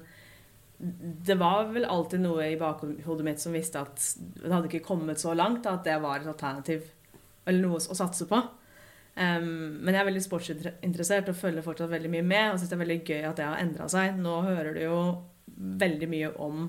det 0.78 1.36
var 1.38 1.68
vel 1.72 1.86
alltid 1.86 2.22
noe 2.22 2.48
i 2.50 2.58
bakhodet 2.58 3.26
mitt 3.26 3.42
som 3.42 3.54
visste 3.54 3.82
at 3.82 4.00
det 4.40 4.50
hadde 4.50 4.68
ikke 4.70 4.86
kommet 4.86 5.22
så 5.22 5.34
langt 5.34 5.66
at 5.70 5.86
det 5.86 5.96
var 6.02 6.20
et 6.20 6.30
alternativ 6.30 6.88
eller 7.46 7.62
noe 7.62 7.78
å 7.78 7.96
satse 7.96 8.26
på. 8.30 8.40
Um, 9.14 9.78
men 9.84 9.94
jeg 9.94 10.00
er 10.00 10.08
veldig 10.08 10.24
sportsinteressert 10.24 11.28
og 11.30 11.38
følger 11.38 11.64
fortsatt 11.64 11.92
veldig 11.92 12.10
mye 12.10 12.26
med. 12.26 12.46
Og 12.52 12.58
syns 12.58 12.72
det 12.72 12.78
er 12.78 12.82
veldig 12.82 13.00
gøy 13.02 13.28
at 13.28 13.38
det 13.38 13.46
har 13.46 13.62
endra 13.62 13.86
seg. 13.92 14.18
Nå 14.18 14.40
hører 14.46 14.74
du 14.74 14.82
jo 14.82 14.98
veldig 15.84 16.08
mye 16.10 16.32
om 16.42 16.66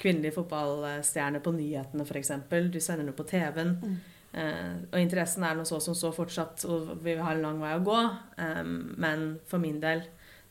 kvinnelige 0.00 0.34
fotballstjerne 0.38 1.40
på 1.44 1.52
nyhetene, 1.54 2.04
f.eks. 2.06 2.32
Du 2.72 2.80
sender 2.82 3.06
noe 3.06 3.16
på 3.16 3.26
TV-en. 3.30 3.76
Mm. 3.80 3.94
Eh, 4.34 4.72
og 4.90 4.98
interessen 4.98 5.44
er 5.46 5.54
noe 5.54 5.68
så 5.68 5.78
som 5.82 5.94
så 5.94 6.10
fortsatt, 6.14 6.64
og 6.66 6.96
vi 7.04 7.14
har 7.20 7.36
en 7.36 7.44
lang 7.44 7.60
vei 7.62 7.74
å 7.76 7.82
gå. 7.86 7.98
Um, 8.40 8.72
men 9.00 9.26
for 9.46 9.62
min 9.62 9.78
del, 9.82 10.02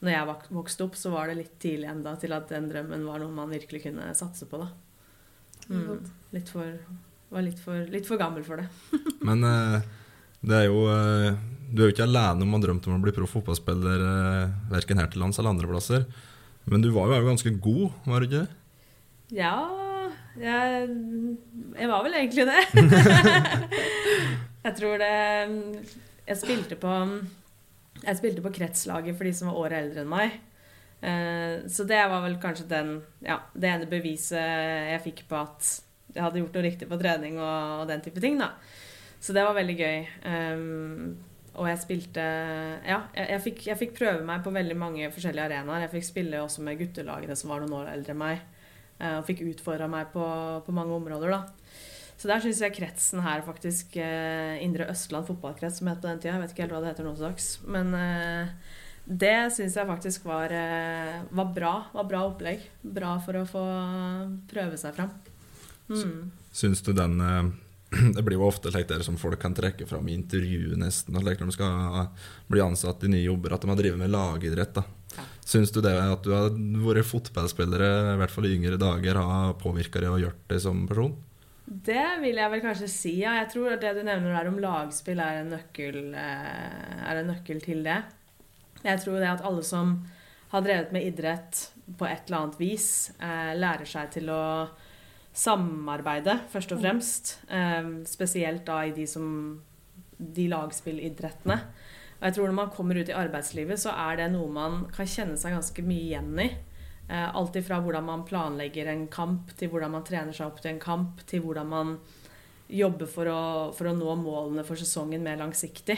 når 0.03 0.13
jeg 0.15 0.29
vok- 0.29 0.49
vokste 0.61 0.85
opp, 0.87 0.95
så 0.99 1.11
var 1.11 1.27
det 1.31 1.37
litt 1.41 1.57
tidlig 1.63 1.89
enda 1.91 2.15
til 2.19 2.31
at 2.35 2.47
den 2.51 2.69
drømmen 2.71 3.03
var 3.07 3.19
noe 3.23 3.35
man 3.35 3.51
virkelig 3.51 3.83
kunne 3.85 4.09
satse 4.15 4.47
på, 4.49 4.61
da. 4.63 4.71
Mm, 5.71 5.99
litt 6.35 6.49
for, 6.51 6.79
var 7.31 7.45
litt 7.45 7.59
for, 7.63 7.85
litt 7.91 8.07
for 8.07 8.19
gammel 8.19 8.43
for 8.47 8.59
det. 8.63 8.67
Men 9.27 9.43
eh, 9.47 9.77
det 10.43 10.57
er 10.57 10.65
jo 10.67 10.81
eh, 10.91 11.37
Du 11.71 11.79
er 11.81 11.87
jo 11.87 11.93
ikke 11.93 12.03
alene 12.03 12.43
om 12.43 12.51
å 12.51 12.57
ha 12.59 12.63
drømt 12.65 12.87
om 12.91 12.97
å 12.97 13.03
bli 13.03 13.13
proff 13.15 13.31
fotballspiller, 13.37 14.03
eh, 14.07 14.57
verken 14.73 14.99
her 14.99 15.07
til 15.11 15.23
lands 15.23 15.39
eller 15.39 15.55
andre 15.55 15.69
plasser. 15.71 16.03
Men 16.67 16.83
du 16.83 16.89
var 16.95 17.11
jo 17.11 17.23
ganske 17.27 17.51
god, 17.63 17.95
var 18.07 18.19
du 18.23 18.27
ikke 18.29 18.43
det? 18.43 18.59
Ja 19.33 19.55
jeg, 20.39 20.87
jeg 21.77 21.89
var 21.91 22.03
vel 22.05 22.15
egentlig 22.17 22.45
det. 22.49 22.61
jeg 24.65 24.75
tror 24.79 25.01
det 25.01 25.11
Jeg 26.25 26.39
spilte 26.41 26.77
på 26.81 26.93
Jeg 28.01 28.17
spilte 28.19 28.43
på 28.45 28.53
kretslaget 28.55 29.17
for 29.17 29.29
de 29.29 29.33
som 29.37 29.51
var 29.51 29.59
året 29.61 29.79
eldre 29.83 30.03
enn 30.03 30.11
meg. 30.13 30.39
Eh, 31.03 31.65
Så 31.69 31.85
det 31.89 31.99
var 32.09 32.23
vel 32.25 32.39
kanskje 32.41 32.65
den, 32.71 32.95
ja, 33.23 33.39
det 33.53 33.69
ene 33.69 33.89
beviset 33.91 34.39
jeg 34.93 35.03
fikk 35.05 35.25
på 35.29 35.37
at 35.43 35.69
jeg 36.13 36.21
hadde 36.21 36.41
gjort 36.41 36.57
noe 36.57 36.65
riktig 36.65 36.87
på 36.89 36.97
trening 37.01 37.37
og, 37.41 37.83
og 37.83 37.85
den 37.89 38.01
type 38.05 38.21
ting. 38.21 38.37
da. 38.41 38.51
Så 39.23 39.33
det 39.33 39.45
var 39.45 39.55
veldig 39.55 39.75
gøy. 39.79 40.01
Um, 40.27 41.13
og 41.53 41.69
jeg 41.69 41.79
spilte 41.83 42.23
Ja, 42.85 42.99
jeg, 43.15 43.29
jeg, 43.29 43.41
fikk, 43.45 43.61
jeg 43.69 43.79
fikk 43.79 43.95
prøve 43.97 44.25
meg 44.25 44.43
på 44.45 44.53
veldig 44.53 44.77
mange 44.77 45.09
forskjellige 45.13 45.45
arenaer. 45.47 45.85
Jeg 45.85 45.93
fikk 45.95 46.09
spille 46.09 46.41
også 46.43 46.65
med 46.65 46.81
guttelagene 46.81 47.37
som 47.39 47.53
var 47.53 47.63
noen 47.63 47.77
år 47.81 47.93
eldre 47.93 48.13
enn 48.13 48.21
meg. 48.21 48.43
Eh, 49.03 49.17
og 49.19 49.27
fikk 49.27 49.43
utfordra 49.49 49.89
meg 49.91 50.13
på, 50.13 50.25
på 50.65 50.75
mange 50.75 50.95
områder, 50.95 51.33
da. 51.35 51.43
Så 52.17 52.29
der 52.29 52.43
syns 52.43 52.61
jeg 52.63 52.75
kretsen 52.77 53.23
her 53.25 53.43
faktisk 53.43 53.97
eh, 53.99 54.61
Indre 54.63 54.87
Østland 54.93 55.27
fotballkrets, 55.27 55.81
som 55.81 55.89
het 55.91 55.99
på 55.99 56.07
den 56.07 56.21
tida. 56.21 56.37
Jeg 56.37 56.43
vet 56.43 56.53
ikke 56.53 56.65
helt 56.65 56.75
hva 56.77 56.83
det 56.83 56.93
heter 56.93 57.07
nå 57.07 57.15
til 57.17 57.27
dags. 57.27 57.49
Men 57.67 57.91
eh, 57.97 58.53
det 59.03 59.35
syns 59.57 59.75
jeg 59.75 59.89
faktisk 59.89 60.29
var, 60.29 60.53
var 61.35 61.51
bra. 61.51 61.73
Var 61.91 62.07
bra 62.07 62.23
opplegg. 62.29 62.63
Bra 62.95 63.17
for 63.25 63.41
å 63.41 63.43
få 63.49 63.65
prøve 64.51 64.79
seg 64.79 64.95
fram. 64.95 65.11
Mm. 65.91 66.31
Syns 66.55 66.79
du 66.85 66.93
den 66.95 67.19
Det 68.15 68.23
blir 68.23 68.37
jo 68.37 68.47
ofte 68.47 68.71
slik 68.71 68.87
der 68.89 69.03
som 69.05 69.17
folk 69.19 69.39
kan 69.41 69.55
trekke 69.55 69.85
fram 69.89 70.07
i 70.09 70.15
intervju 70.17 70.77
nesten, 70.79 71.17
At 71.17 71.39
de 71.39 71.51
skal 71.53 72.07
bli 72.47 72.61
ansatt 72.63 73.03
i 73.03 73.11
nye 73.11 73.25
jobber, 73.27 73.53
at 73.53 73.61
de 73.61 73.69
har 73.69 73.79
drevet 73.79 73.99
med 73.99 74.13
lagidrett. 74.13 74.73
da. 74.73 74.83
Ja. 75.17 75.25
Syns 75.45 75.73
du 75.75 75.81
det 75.83 75.93
at 75.99 76.23
du 76.25 76.31
har 76.33 76.49
vært 76.87 77.09
fotballspillere, 77.09 77.89
i 78.13 78.17
hvert 78.21 78.33
fall 78.33 78.47
i 78.49 78.55
yngre 78.55 78.79
dager, 78.81 79.19
har 79.19 79.53
påvirka 79.61 80.01
deg 80.01 80.15
og 80.15 80.23
gjort 80.23 80.43
deg 80.49 80.63
som 80.63 80.87
person? 80.89 81.13
Det 81.63 82.05
vil 82.19 82.39
jeg 82.41 82.51
vel 82.51 82.63
kanskje 82.63 82.89
si, 82.91 83.13
ja. 83.21 83.37
Jeg 83.39 83.51
tror 83.53 83.75
at 83.75 83.83
det 83.83 83.93
du 83.97 84.01
nevner 84.03 84.35
der 84.35 84.49
om 84.51 84.59
lagspill 84.61 85.21
er 85.23 85.41
en 85.41 85.53
nøkkel, 85.53 86.11
eh, 86.19 86.97
er 87.07 87.21
en 87.21 87.31
nøkkel 87.31 87.61
til 87.63 87.85
det. 87.85 88.01
Jeg 88.83 88.99
tror 89.03 89.21
det 89.21 89.29
at 89.31 89.45
alle 89.47 89.63
som 89.63 89.95
har 90.51 90.65
drevet 90.65 90.91
med 90.93 91.07
idrett 91.07 91.69
på 91.97 92.07
et 92.07 92.27
eller 92.27 92.41
annet 92.41 92.59
vis, 92.59 92.87
eh, 93.19 93.53
lærer 93.55 93.87
seg 93.89 94.11
til 94.11 94.29
å 94.29 94.43
samarbeide, 95.33 96.35
først 96.51 96.75
og 96.75 96.83
fremst. 96.83 97.37
Eh, 97.49 97.89
spesielt 98.05 98.65
da 98.67 98.83
i 98.85 98.93
de, 98.93 99.07
som, 99.07 99.61
de 100.17 100.49
lagspillidrettene. 100.51 101.57
Og 102.23 102.29
jeg 102.29 102.37
tror 102.37 102.47
når 102.47 102.55
man 102.55 102.69
kommer 102.71 102.95
ut 102.95 103.09
i 103.11 103.15
arbeidslivet, 103.19 103.81
så 103.83 103.91
er 103.99 104.21
det 104.21 104.29
noe 104.31 104.47
man 104.47 104.85
kan 104.95 105.09
kjenne 105.11 105.35
seg 105.35 105.51
ganske 105.51 105.83
mye 105.83 106.05
igjen 106.05 106.37
i. 106.39 106.45
Eh, 107.11 107.25
alt 107.35 107.57
ifra 107.59 107.81
hvordan 107.83 108.05
man 108.07 108.23
planlegger 108.23 108.87
en 108.87 109.09
kamp, 109.11 109.49
til 109.59 109.67
hvordan 109.73 109.91
man 109.91 110.05
trener 110.07 110.31
seg 110.31 110.47
opp 110.47 110.61
til 110.63 110.71
en 110.71 110.79
kamp, 110.79 111.19
til 111.27 111.43
hvordan 111.43 111.67
man 111.67 111.97
jobber 112.71 113.09
for 113.11 113.27
å, 113.27 113.41
for 113.75 113.91
å 113.91 113.95
nå 113.97 114.15
målene 114.21 114.63
for 114.63 114.79
sesongen 114.79 115.25
mer 115.25 115.41
langsiktig. 115.41 115.97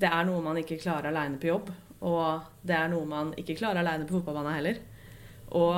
Det 0.00 0.08
er 0.08 0.24
noe 0.24 0.40
man 0.40 0.56
ikke 0.56 0.80
klarer 0.80 1.10
aleine 1.12 1.36
på 1.36 1.50
jobb, 1.50 1.68
og 2.00 2.48
det 2.64 2.78
er 2.78 2.88
noe 2.90 3.04
man 3.12 3.34
ikke 3.36 3.58
klarer 3.60 3.82
aleine 3.82 4.08
på 4.08 4.16
fotballbanen 4.16 4.56
heller. 4.56 4.80
Og 5.52 5.76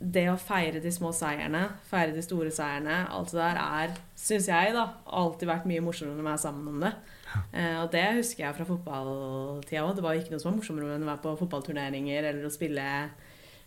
det 0.00 0.24
å 0.32 0.40
feire 0.40 0.80
de 0.80 0.92
små 0.92 1.12
seierne, 1.12 1.66
feire 1.92 2.16
de 2.16 2.24
store 2.24 2.48
seierne, 2.56 3.02
alt 3.12 3.36
det 3.36 3.42
der 3.42 3.60
er, 3.60 3.92
syns 4.16 4.48
jeg, 4.48 4.72
da, 4.72 4.88
alltid 5.04 5.52
vært 5.52 5.68
mye 5.68 5.84
morsommere 5.84 6.16
når 6.16 6.30
vi 6.30 6.32
er 6.32 6.42
sammen 6.48 6.72
om 6.72 6.88
det. 6.88 6.94
Eh, 7.54 7.76
og 7.78 7.92
det 7.92 8.02
husker 8.16 8.42
jeg 8.44 8.56
fra 8.56 8.64
fotballtida 8.66 9.84
òg. 9.84 9.92
Det 9.94 10.02
var 10.02 10.16
ikke 10.18 10.32
noe 10.32 10.42
som 10.42 10.48
var 10.50 10.56
morsommere 10.56 10.96
enn 10.96 11.04
å 11.06 11.10
være 11.12 11.22
på 11.22 11.34
fotballturneringer 11.38 12.26
eller 12.26 12.48
å 12.48 12.50
spille 12.50 12.86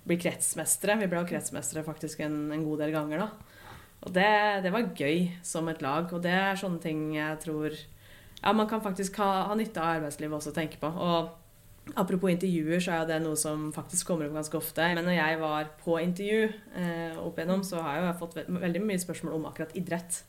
bli 0.07 0.17
kretsmestere. 0.19 0.97
Vi 1.01 1.07
ble 1.11 1.21
jo 1.21 1.29
kretsmestere 1.29 1.85
faktisk 1.87 2.23
en, 2.25 2.35
en 2.51 2.65
god 2.67 2.83
del 2.83 2.91
ganger, 2.95 3.23
da. 3.23 3.57
Og 4.05 4.13
det, 4.15 4.29
det 4.63 4.71
var 4.75 4.91
gøy 4.95 5.23
som 5.45 5.67
et 5.71 5.81
lag. 5.83 6.11
Og 6.13 6.23
det 6.23 6.35
er 6.35 6.59
sånne 6.59 6.83
ting 6.83 7.09
jeg 7.15 7.39
tror 7.43 7.75
ja, 8.43 8.53
man 8.53 8.67
kan 8.69 8.83
faktisk 8.83 9.17
ha, 9.23 9.47
ha 9.49 9.57
nytte 9.57 9.81
av 9.81 9.97
arbeidslivet 9.97 10.37
også 10.37 10.53
å 10.53 10.57
tenke 10.57 10.79
på. 10.81 10.91
Og 10.91 11.95
apropos 11.97 12.31
intervjuer, 12.31 12.79
så 12.83 12.93
er 12.93 13.01
jo 13.01 13.09
det 13.09 13.19
noe 13.23 13.39
som 13.39 13.69
faktisk 13.75 14.11
kommer 14.11 14.29
opp 14.29 14.37
ganske 14.37 14.59
ofte. 14.59 14.87
Men 14.95 15.07
når 15.07 15.17
jeg 15.17 15.41
var 15.41 15.71
på 15.83 15.97
intervju 16.03 16.41
eh, 16.47 17.19
opp 17.21 17.39
igjennom, 17.39 17.63
så 17.67 17.81
har 17.83 17.97
jeg 17.97 18.07
jo 18.07 18.15
fått 18.21 18.37
ve 18.39 18.47
veldig 18.67 18.83
mye 18.85 19.03
spørsmål 19.03 19.37
om 19.39 19.47
akkurat 19.49 19.75
idrett. 19.79 20.21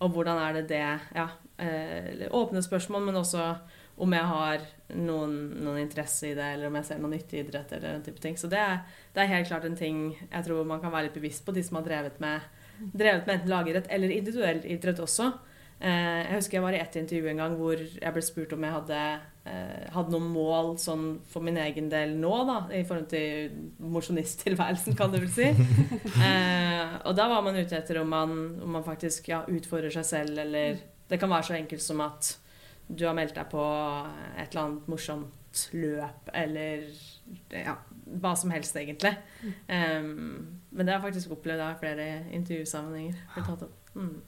Og 0.00 0.14
hvordan 0.14 0.38
er 0.40 0.54
det 0.56 0.68
det 0.70 0.84
Ja, 1.16 1.28
eh, 1.60 2.26
åpne 2.36 2.62
spørsmål, 2.64 3.04
men 3.08 3.20
også 3.20 3.44
om 4.00 4.16
jeg 4.16 4.28
har 4.30 4.62
noen, 4.96 5.34
noen 5.60 5.82
interesse 5.82 6.30
i 6.30 6.36
det, 6.36 6.46
eller 6.54 6.70
om 6.70 6.78
jeg 6.78 6.88
ser 6.88 7.02
noe 7.02 7.12
nytt 7.12 7.34
i 7.34 7.42
idrett, 7.42 7.74
eller 7.76 7.98
den 7.98 8.06
type 8.06 8.22
ting. 8.22 8.38
Så 8.40 8.48
det 8.48 8.60
er, 8.60 8.80
det 9.14 9.22
er 9.22 9.32
helt 9.34 9.50
klart 9.50 9.66
en 9.68 9.76
ting 9.76 10.00
jeg 10.14 10.46
tror 10.46 10.64
man 10.68 10.80
kan 10.80 10.94
være 10.94 11.10
litt 11.10 11.18
bevisst 11.20 11.44
på, 11.44 11.54
de 11.56 11.64
som 11.66 11.80
har 11.80 11.86
drevet 11.86 12.16
med, 12.22 12.48
drevet 12.80 13.26
med 13.26 13.34
enten 13.36 13.52
lagidrett 13.52 13.90
eller 13.92 14.14
individuell 14.16 14.62
idrett 14.64 15.02
også. 15.04 15.28
Eh, 15.80 16.20
jeg 16.26 16.36
husker 16.36 16.58
jeg 16.58 16.64
var 16.64 16.76
i 16.76 16.80
ett 16.82 16.96
intervju 17.00 17.28
en 17.30 17.38
gang 17.40 17.54
hvor 17.56 17.80
jeg 17.80 18.12
ble 18.12 18.22
spurt 18.24 18.50
om 18.52 18.64
jeg 18.66 18.74
hadde, 18.74 19.04
eh, 19.48 19.86
hadde 19.94 20.12
noen 20.12 20.26
mål 20.32 20.74
sånn 20.80 21.06
for 21.28 21.44
min 21.44 21.56
egen 21.60 21.88
del 21.92 22.12
nå, 22.20 22.32
da, 22.48 22.58
i 22.76 22.82
forhold 22.84 23.08
til 23.12 23.54
mosjonisttilværelsen, 23.80 24.96
kan 24.98 25.12
du 25.12 25.20
vel 25.20 25.32
si. 25.32 25.50
Eh, 26.20 26.96
og 27.06 27.14
da 27.16 27.26
var 27.30 27.40
man 27.44 27.56
ute 27.56 27.76
etter 27.78 28.00
om 28.00 28.08
man, 28.12 28.32
om 28.60 28.74
man 28.76 28.84
faktisk 28.84 29.30
ja, 29.30 29.38
utfordrer 29.48 29.92
seg 29.94 30.04
selv, 30.04 30.40
eller 30.42 30.80
Det 31.10 31.18
kan 31.20 31.30
være 31.32 31.48
så 31.50 31.56
enkelt 31.58 31.82
som 31.84 32.00
at 32.04 32.36
du 32.90 33.04
har 33.06 33.14
meldt 33.14 33.34
deg 33.36 33.46
på 33.52 33.62
et 34.38 34.48
eller 34.50 34.62
annet 34.64 34.88
morsomt 34.90 35.64
løp, 35.74 36.30
eller 36.34 36.84
ja, 37.54 37.74
hva 38.22 38.32
som 38.38 38.50
helst, 38.54 38.76
egentlig. 38.78 39.12
Um, 39.66 40.60
men 40.70 40.86
det 40.86 40.92
har 40.94 41.00
jeg 41.00 41.08
faktisk 41.08 41.34
opplevd 41.34 41.62
av 41.66 41.78
flere 41.82 42.06
intervjusammenhenger. 42.34 43.18
blitt 43.34 43.48
tatt 43.50 43.64
opp. 43.66 43.94
Mm. 43.94 44.20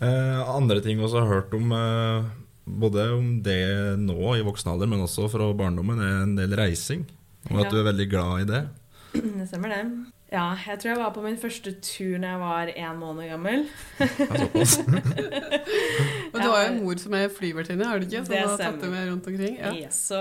Eh, 0.00 0.40
andre 0.56 0.80
ting 0.80 0.96
vi 0.96 1.04
også 1.04 1.20
har 1.20 1.28
hørt 1.28 1.52
om, 1.56 1.72
eh, 1.76 2.30
både 2.64 3.04
om 3.18 3.26
det 3.44 3.58
nå 4.00 4.16
i 4.38 4.44
voksen 4.46 4.72
alder, 4.72 4.88
men 4.88 5.04
også 5.04 5.28
fra 5.32 5.50
barndommen, 5.56 6.00
er 6.00 6.22
en 6.22 6.36
del 6.36 6.56
reising. 6.56 7.04
Og 7.50 7.58
at 7.60 7.64
Ja. 7.66 7.70
du 7.70 7.76
er 7.80 7.92
veldig 7.92 8.08
glad 8.10 8.40
i 8.40 8.48
det. 8.52 8.62
Det 9.40 9.48
stemmer, 9.48 9.68
det. 9.68 9.84
Ja, 10.30 10.52
jeg 10.62 10.78
tror 10.78 10.92
jeg 10.92 10.98
var 11.00 11.10
på 11.10 11.22
min 11.24 11.38
første 11.42 11.72
tur 11.82 12.18
da 12.22 12.28
jeg 12.28 12.38
var 12.38 12.70
én 12.70 12.98
måned 13.00 13.26
gammel. 13.32 13.64
Men. 13.98 15.00
Du 16.40 16.46
har 16.46 16.62
jo 16.62 16.68
en 16.68 16.76
mor 16.84 16.98
som 17.02 17.14
er 17.18 17.32
flyvertinne, 17.34 17.84
har 17.84 17.98
du 17.98 18.06
ikke? 18.06 18.22
Som 18.22 18.34
Det 18.34 18.42
har 18.44 18.60
tatt 18.60 18.78
deg 18.80 18.92
med 18.92 19.08
rundt 19.10 19.26
omkring? 19.26 19.56
Ja. 19.58 19.72
Yes, 19.74 19.98
så 20.12 20.20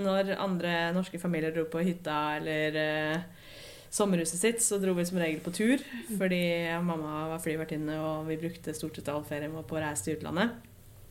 når 0.00 0.32
andre 0.40 0.72
norske 0.96 1.20
familier 1.20 1.52
dro 1.52 1.66
på 1.68 1.82
hytta 1.84 2.16
eller 2.38 2.78
uh, 2.80 3.50
sommerhuset 3.92 4.40
sitt, 4.40 4.62
så 4.64 4.78
dro 4.80 4.94
vi 4.96 5.04
som 5.04 5.20
regel 5.20 5.42
på 5.44 5.52
tur. 5.54 5.84
Fordi 6.08 6.40
mamma 6.82 7.26
var 7.34 7.42
flyvertinne, 7.44 7.98
og 8.00 8.30
vi 8.30 8.38
brukte 8.40 8.74
stort 8.74 8.96
sett 8.96 9.10
all 9.12 9.26
ferien 9.28 9.52
vår 9.52 9.66
på 9.68 9.76
å 9.76 9.82
reise 9.84 10.06
til 10.06 10.16
utlandet. 10.16 10.56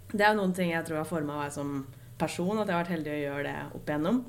Det 0.09 0.25
er 0.25 0.33
noen 0.37 0.55
ting 0.57 0.73
jeg 0.73 0.85
tror 0.87 1.03
har 1.03 1.09
forma 1.09 1.37
meg 1.43 1.53
som 1.53 1.83
person, 2.17 2.57
at 2.57 2.65
jeg 2.65 2.75
har 2.75 2.81
vært 2.81 2.95
heldig 2.95 3.13
å 3.13 3.21
gjøre 3.21 3.45
det 3.45 3.77
opp 3.77 3.93
igjennom. 3.93 4.19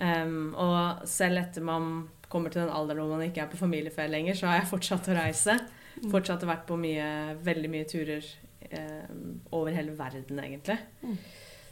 Um, 0.00 0.56
og 0.56 1.04
selv 1.08 1.42
etter 1.42 1.64
man 1.68 1.92
kommer 2.30 2.52
til 2.52 2.62
den 2.62 2.72
alderen 2.72 3.02
hvor 3.02 3.16
man 3.18 3.26
ikke 3.26 3.44
er 3.44 3.50
på 3.50 3.60
familieferie 3.60 4.12
lenger, 4.12 4.38
så 4.38 4.50
har 4.50 4.60
jeg 4.60 4.70
fortsatt 4.70 5.10
å 5.10 5.18
reise. 5.18 5.56
Fortsatt 6.10 6.46
vært 6.48 6.66
på 6.68 6.78
mye, 6.80 7.06
veldig 7.44 7.70
mye 7.72 7.88
turer 7.90 8.26
eh, 8.70 9.08
over 9.56 9.74
hele 9.74 9.96
verden, 9.98 10.38
egentlig. 10.40 10.78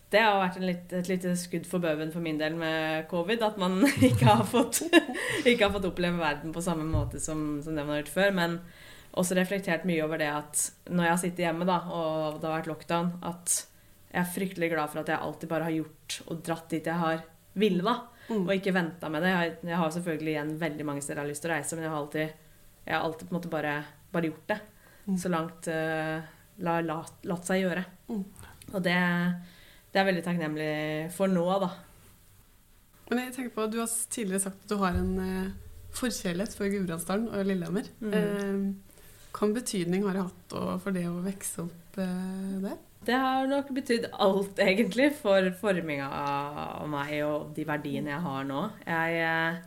Det 0.08 0.20
har 0.24 0.38
vært 0.40 0.56
en 0.56 0.66
litt, 0.66 0.92
et 0.96 1.08
lite 1.10 1.34
skudd 1.36 1.66
for 1.68 1.84
baugen 1.84 2.10
for 2.14 2.24
min 2.24 2.40
del 2.40 2.56
med 2.58 3.06
covid. 3.10 3.44
At 3.44 3.58
man 3.60 3.82
ikke 4.10 4.28
har 4.28 4.44
fått, 4.48 4.82
ikke 5.44 5.66
har 5.66 5.74
fått 5.74 5.88
oppleve 5.90 6.20
verden 6.20 6.54
på 6.54 6.64
samme 6.64 6.86
måte 6.88 7.20
som, 7.22 7.60
som 7.64 7.76
det 7.76 7.84
man 7.84 7.96
har 7.96 8.02
gjort 8.02 8.14
før. 8.16 8.36
Men 8.40 8.58
også 9.18 9.36
reflektert 9.38 9.86
mye 9.88 10.04
over 10.04 10.20
det 10.20 10.30
at 10.32 10.68
når 10.88 11.04
jeg 11.04 11.12
har 11.12 11.22
sittet 11.22 11.44
hjemme 11.46 11.68
da, 11.68 11.80
og 11.88 12.40
det 12.40 12.48
har 12.48 12.60
vært 12.60 12.70
lockdown, 12.72 13.12
at 13.28 13.58
jeg 14.08 14.22
er 14.22 14.32
fryktelig 14.34 14.70
glad 14.72 14.92
for 14.92 15.02
at 15.02 15.10
jeg 15.12 15.20
alltid 15.20 15.50
bare 15.50 15.68
har 15.68 15.76
gjort 15.76 16.20
og 16.26 16.40
dratt 16.46 16.70
dit 16.72 16.88
jeg 16.88 17.02
har 17.02 17.26
ville. 17.58 17.84
da, 17.84 17.98
Mm. 18.28 18.42
Og 18.44 18.52
ikke 18.54 18.74
venta 18.76 19.08
med 19.12 19.24
det. 19.24 19.30
Jeg, 19.32 19.52
jeg 19.70 19.80
har 19.80 19.92
selvfølgelig 19.94 20.32
igjen 20.34 20.56
veldig 20.60 20.86
mange 20.88 21.04
steder 21.04 21.22
jeg 21.22 21.24
har 21.24 21.32
lyst 21.32 21.44
til 21.44 21.50
å 21.50 21.54
reise, 21.54 21.76
men 21.76 21.86
jeg 21.86 21.92
har 21.92 22.02
alltid, 22.02 22.48
jeg 22.84 22.94
har 22.94 23.06
alltid 23.06 23.28
på 23.28 23.32
en 23.32 23.38
måte 23.38 23.52
bare, 23.52 23.74
bare 24.12 24.30
gjort 24.30 24.50
det. 24.52 24.58
Mm. 25.08 25.16
Så 25.16 25.30
langt 25.32 25.68
uh, 25.72 26.16
la, 26.64 26.80
la, 26.84 26.98
latt 27.30 27.48
seg 27.48 27.62
gjøre. 27.62 27.84
Mm. 28.10 28.24
Og 28.74 28.82
det, 28.84 28.96
det 29.92 30.00
er 30.00 30.08
veldig 30.10 30.24
takknemlig 30.26 30.72
for 31.16 31.32
nå, 31.32 31.46
da. 31.64 31.70
Men 33.08 33.22
jeg 33.24 33.34
tenker 33.38 33.54
på, 33.54 33.66
Du 33.72 33.78
har 33.80 33.88
tidligere 34.12 34.44
sagt 34.44 34.66
at 34.66 34.72
du 34.74 34.76
har 34.82 34.98
en 34.98 35.14
eh, 35.24 35.54
forkjærlighet 35.96 36.56
for 36.58 36.68
Gudbrandsdalen 36.68 37.30
og 37.32 37.46
Lillehammer. 37.48 37.88
Mm. 38.04 38.12
Eh, 38.12 38.98
Hvilken 39.28 39.54
betydning 39.54 40.04
har 40.04 40.16
det 40.18 40.26
hatt 40.26 40.54
for 40.82 40.92
det 40.92 41.06
å 41.08 41.22
vokse 41.24 41.64
opp 41.64 41.98
eh, 42.02 42.58
der? 42.66 42.76
Det 43.06 43.14
har 43.14 43.46
nok 43.46 43.70
betydd 43.76 44.08
alt, 44.12 44.58
egentlig, 44.58 45.12
for 45.20 45.50
forminga 45.60 46.08
av 46.08 46.88
meg 46.90 47.12
og 47.24 47.52
de 47.56 47.66
verdiene 47.68 48.10
jeg 48.12 48.24
har 48.24 48.48
nå. 48.48 48.64
Jeg, 48.88 49.20
eh, 49.22 49.60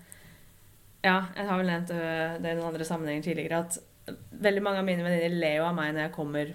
ja, 1.08 1.16
jeg 1.38 1.48
har 1.48 1.62
vel 1.62 1.72
nevnt 1.72 1.94
eh, 1.96 2.36
det 2.44 2.52
i 2.52 2.60
noen 2.60 2.68
andre 2.74 2.88
sammenhenger 2.88 3.30
tidligere 3.30 3.64
at 3.64 3.80
veldig 4.44 4.66
mange 4.66 4.82
av 4.82 4.86
mine 4.88 5.06
venninner 5.06 5.40
ler 5.40 5.58
jo 5.60 5.66
av 5.70 5.78
meg 5.78 5.96
når 5.96 6.06
jeg 6.08 6.16
kommer 6.18 6.54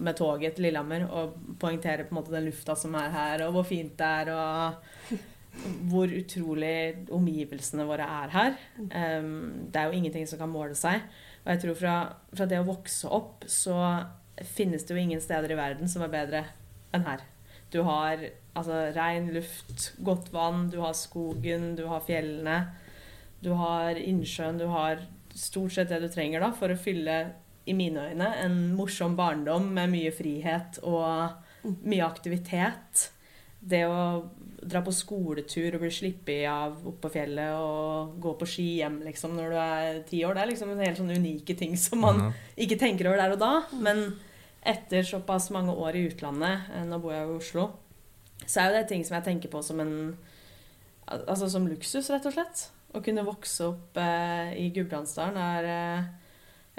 med 0.00 0.16
toget 0.16 0.56
til 0.56 0.66
Lillehammer 0.66 1.04
og 1.06 1.36
poengterer 1.60 2.06
på 2.06 2.14
en 2.14 2.20
måte 2.20 2.34
den 2.34 2.48
lufta 2.48 2.74
som 2.78 2.94
er 2.98 3.12
her, 3.12 3.46
og 3.46 3.58
hvor 3.58 3.66
fint 3.68 3.92
det 3.98 4.08
er, 4.22 4.32
og 4.32 5.24
hvor 5.90 6.10
utrolig 6.12 7.06
omgivelsene 7.12 7.84
våre 7.88 8.06
er 8.22 8.32
her. 8.32 8.56
Det 8.76 9.80
er 9.80 9.88
jo 9.88 9.98
ingenting 9.98 10.26
som 10.28 10.40
kan 10.40 10.52
måle 10.52 10.76
seg. 10.78 11.04
Og 11.44 11.52
jeg 11.52 11.62
tror 11.62 11.78
fra, 11.78 11.96
fra 12.34 12.48
det 12.50 12.60
å 12.60 12.66
vokse 12.66 13.10
opp, 13.12 13.46
så 13.48 13.76
finnes 14.44 14.84
det 14.84 14.94
jo 14.94 15.00
ingen 15.00 15.22
steder 15.22 15.52
i 15.52 15.58
verden 15.58 15.88
som 15.88 16.04
er 16.04 16.12
bedre 16.12 16.44
enn 16.94 17.06
her. 17.06 17.24
Du 17.72 17.80
har 17.86 18.20
altså 18.56 18.86
ren 18.96 19.30
luft, 19.34 19.92
godt 20.04 20.30
vann, 20.32 20.68
du 20.70 20.78
har 20.84 20.94
skogen, 20.96 21.74
du 21.78 21.86
har 21.90 22.04
fjellene. 22.06 22.60
Du 23.42 23.52
har 23.58 23.98
innsjøen, 24.00 24.60
du 24.60 24.68
har 24.72 25.02
stort 25.36 25.74
sett 25.74 25.90
det 25.92 26.00
du 26.04 26.08
trenger 26.12 26.42
da, 26.42 26.52
for 26.56 26.72
å 26.72 26.78
fylle, 26.80 27.18
i 27.66 27.74
mine 27.74 27.98
øyne, 28.12 28.28
en 28.44 28.58
morsom 28.78 29.16
barndom 29.18 29.72
med 29.74 29.90
mye 29.90 30.12
frihet 30.14 30.78
og 30.86 31.66
mye 31.82 32.06
aktivitet. 32.06 33.08
Det 33.58 33.80
å 33.90 34.28
dra 34.66 34.82
på 34.86 34.94
skoletur 34.94 35.74
og 35.74 35.82
bli 35.82 35.90
sluppet 35.94 36.44
av 36.50 36.78
opp 36.86 37.00
på 37.02 37.10
fjellet 37.16 37.58
og 37.58 38.14
gå 38.22 38.36
på 38.38 38.48
ski 38.50 38.68
hjem 38.80 39.00
liksom, 39.02 39.34
når 39.34 39.50
du 39.50 39.58
er 39.64 39.98
ti 40.06 40.22
år, 40.26 40.36
det 40.36 40.44
er 40.44 40.50
liksom 40.52 40.72
en 40.72 40.84
helt 40.84 41.00
sånn 41.00 41.10
unike 41.10 41.58
ting 41.58 41.74
som 41.80 42.02
man 42.06 42.22
ikke 42.54 42.78
tenker 42.78 43.10
over 43.10 43.18
der 43.22 43.34
og 43.34 43.42
da. 43.42 43.52
Men 43.82 44.06
etter 44.68 45.06
såpass 45.06 45.50
mange 45.54 45.74
år 45.74 45.98
i 45.98 46.06
utlandet, 46.10 46.70
eh, 46.74 46.86
nå 46.88 46.98
bor 47.02 47.14
jeg 47.14 47.26
jo 47.26 47.34
i 47.34 47.40
Oslo, 47.40 47.66
så 48.44 48.62
er 48.62 48.70
jo 48.70 48.78
det 48.78 48.88
ting 48.90 49.04
som 49.06 49.16
jeg 49.18 49.28
tenker 49.30 49.52
på 49.52 49.62
som 49.64 49.82
en 49.84 49.94
Altså 51.06 51.46
som 51.46 51.68
luksus, 51.70 52.08
rett 52.10 52.24
og 52.26 52.32
slett. 52.34 52.64
Å 52.90 52.98
kunne 53.04 53.22
vokse 53.22 53.68
opp 53.68 53.98
eh, 54.02 54.56
i 54.58 54.64
Gudbrandsdalen 54.74 55.36
er 55.38 55.68
eh, 55.70 56.08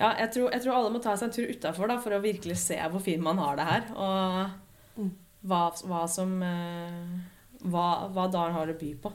Ja, 0.01 0.10
jeg 0.20 0.34
tror, 0.34 0.50
jeg 0.51 0.65
tror, 0.65 0.74
alle 0.75 0.91
må 0.91 1.00
ta 1.00 1.13
seg 1.15 1.29
en 1.29 1.36
tur 1.38 1.48
utafor 1.48 1.94
for 2.03 2.15
å 2.17 2.20
virkelig 2.20 2.58
se 2.60 2.75
hvor 2.91 3.00
fin 3.03 3.24
man 3.24 3.39
har 3.39 3.56
det 3.56 3.67
her. 3.70 3.88
Og 3.96 5.00
mm. 5.00 5.13
hva, 5.48 5.62
hva 5.88 6.01
som 6.12 6.36
eh, 6.44 7.15
hva, 7.63 7.88
hva 8.13 8.27
dalen 8.34 8.58
har 8.58 8.74
å 8.74 8.77
by 8.77 8.91
på. 9.01 9.13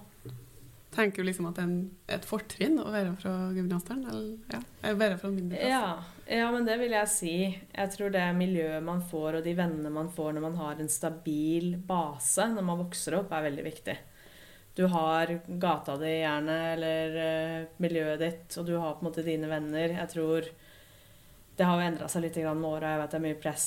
Tenker 0.93 1.23
du 1.23 1.29
liksom 1.29 1.49
at 1.49 1.57
det 1.57 1.65
er 1.65 2.19
et 2.19 2.27
fortrinn 2.29 2.77
å 2.83 2.91
være 2.93 3.15
fra 3.21 3.33
Gudbrandsdalen? 3.55 4.09
Eller 4.13 4.57
ja, 4.57 4.97
være 4.97 5.21
fra 5.21 5.31
en 5.31 5.39
mindre 5.39 5.61
plass? 5.61 5.71
Ja, 5.73 6.22
ja, 6.27 6.47
men 6.53 6.65
det 6.69 6.79
vil 6.81 6.95
jeg 6.95 7.11
si. 7.11 7.35
Jeg 7.51 7.93
tror 7.97 8.15
det 8.15 8.25
miljøet 8.39 8.85
man 8.85 9.03
får, 9.11 9.41
og 9.41 9.45
de 9.47 9.57
vennene 9.59 9.93
man 9.93 10.11
får 10.13 10.37
når 10.37 10.47
man 10.47 10.57
har 10.61 10.81
en 10.81 10.91
stabil 10.93 11.77
base 11.87 12.47
når 12.53 12.67
man 12.67 12.83
vokser 12.85 13.19
opp, 13.19 13.33
er 13.35 13.51
veldig 13.51 13.67
viktig 13.67 13.99
du 14.75 14.87
har 14.87 15.41
gata 15.47 15.97
di 15.97 16.09
gjerne, 16.09 16.59
eller 16.73 17.17
uh, 17.17 17.65
miljøet 17.77 18.21
ditt, 18.21 18.55
og 18.57 18.67
du 18.67 18.77
har 18.79 18.95
på 18.95 19.05
en 19.05 19.11
måte 19.11 19.25
dine 19.27 19.51
venner. 19.51 19.99
Jeg 19.99 20.13
tror 20.15 20.49
det 21.57 21.67
har 21.69 21.77
jo 21.77 21.89
endra 21.89 22.09
seg 22.09 22.25
litt 22.25 22.39
med 22.41 22.69
åra. 22.69 22.95
Jeg 22.95 23.03
vet 23.03 23.13
det 23.13 23.19
er 23.19 23.27
mye 23.27 23.41
press 23.43 23.67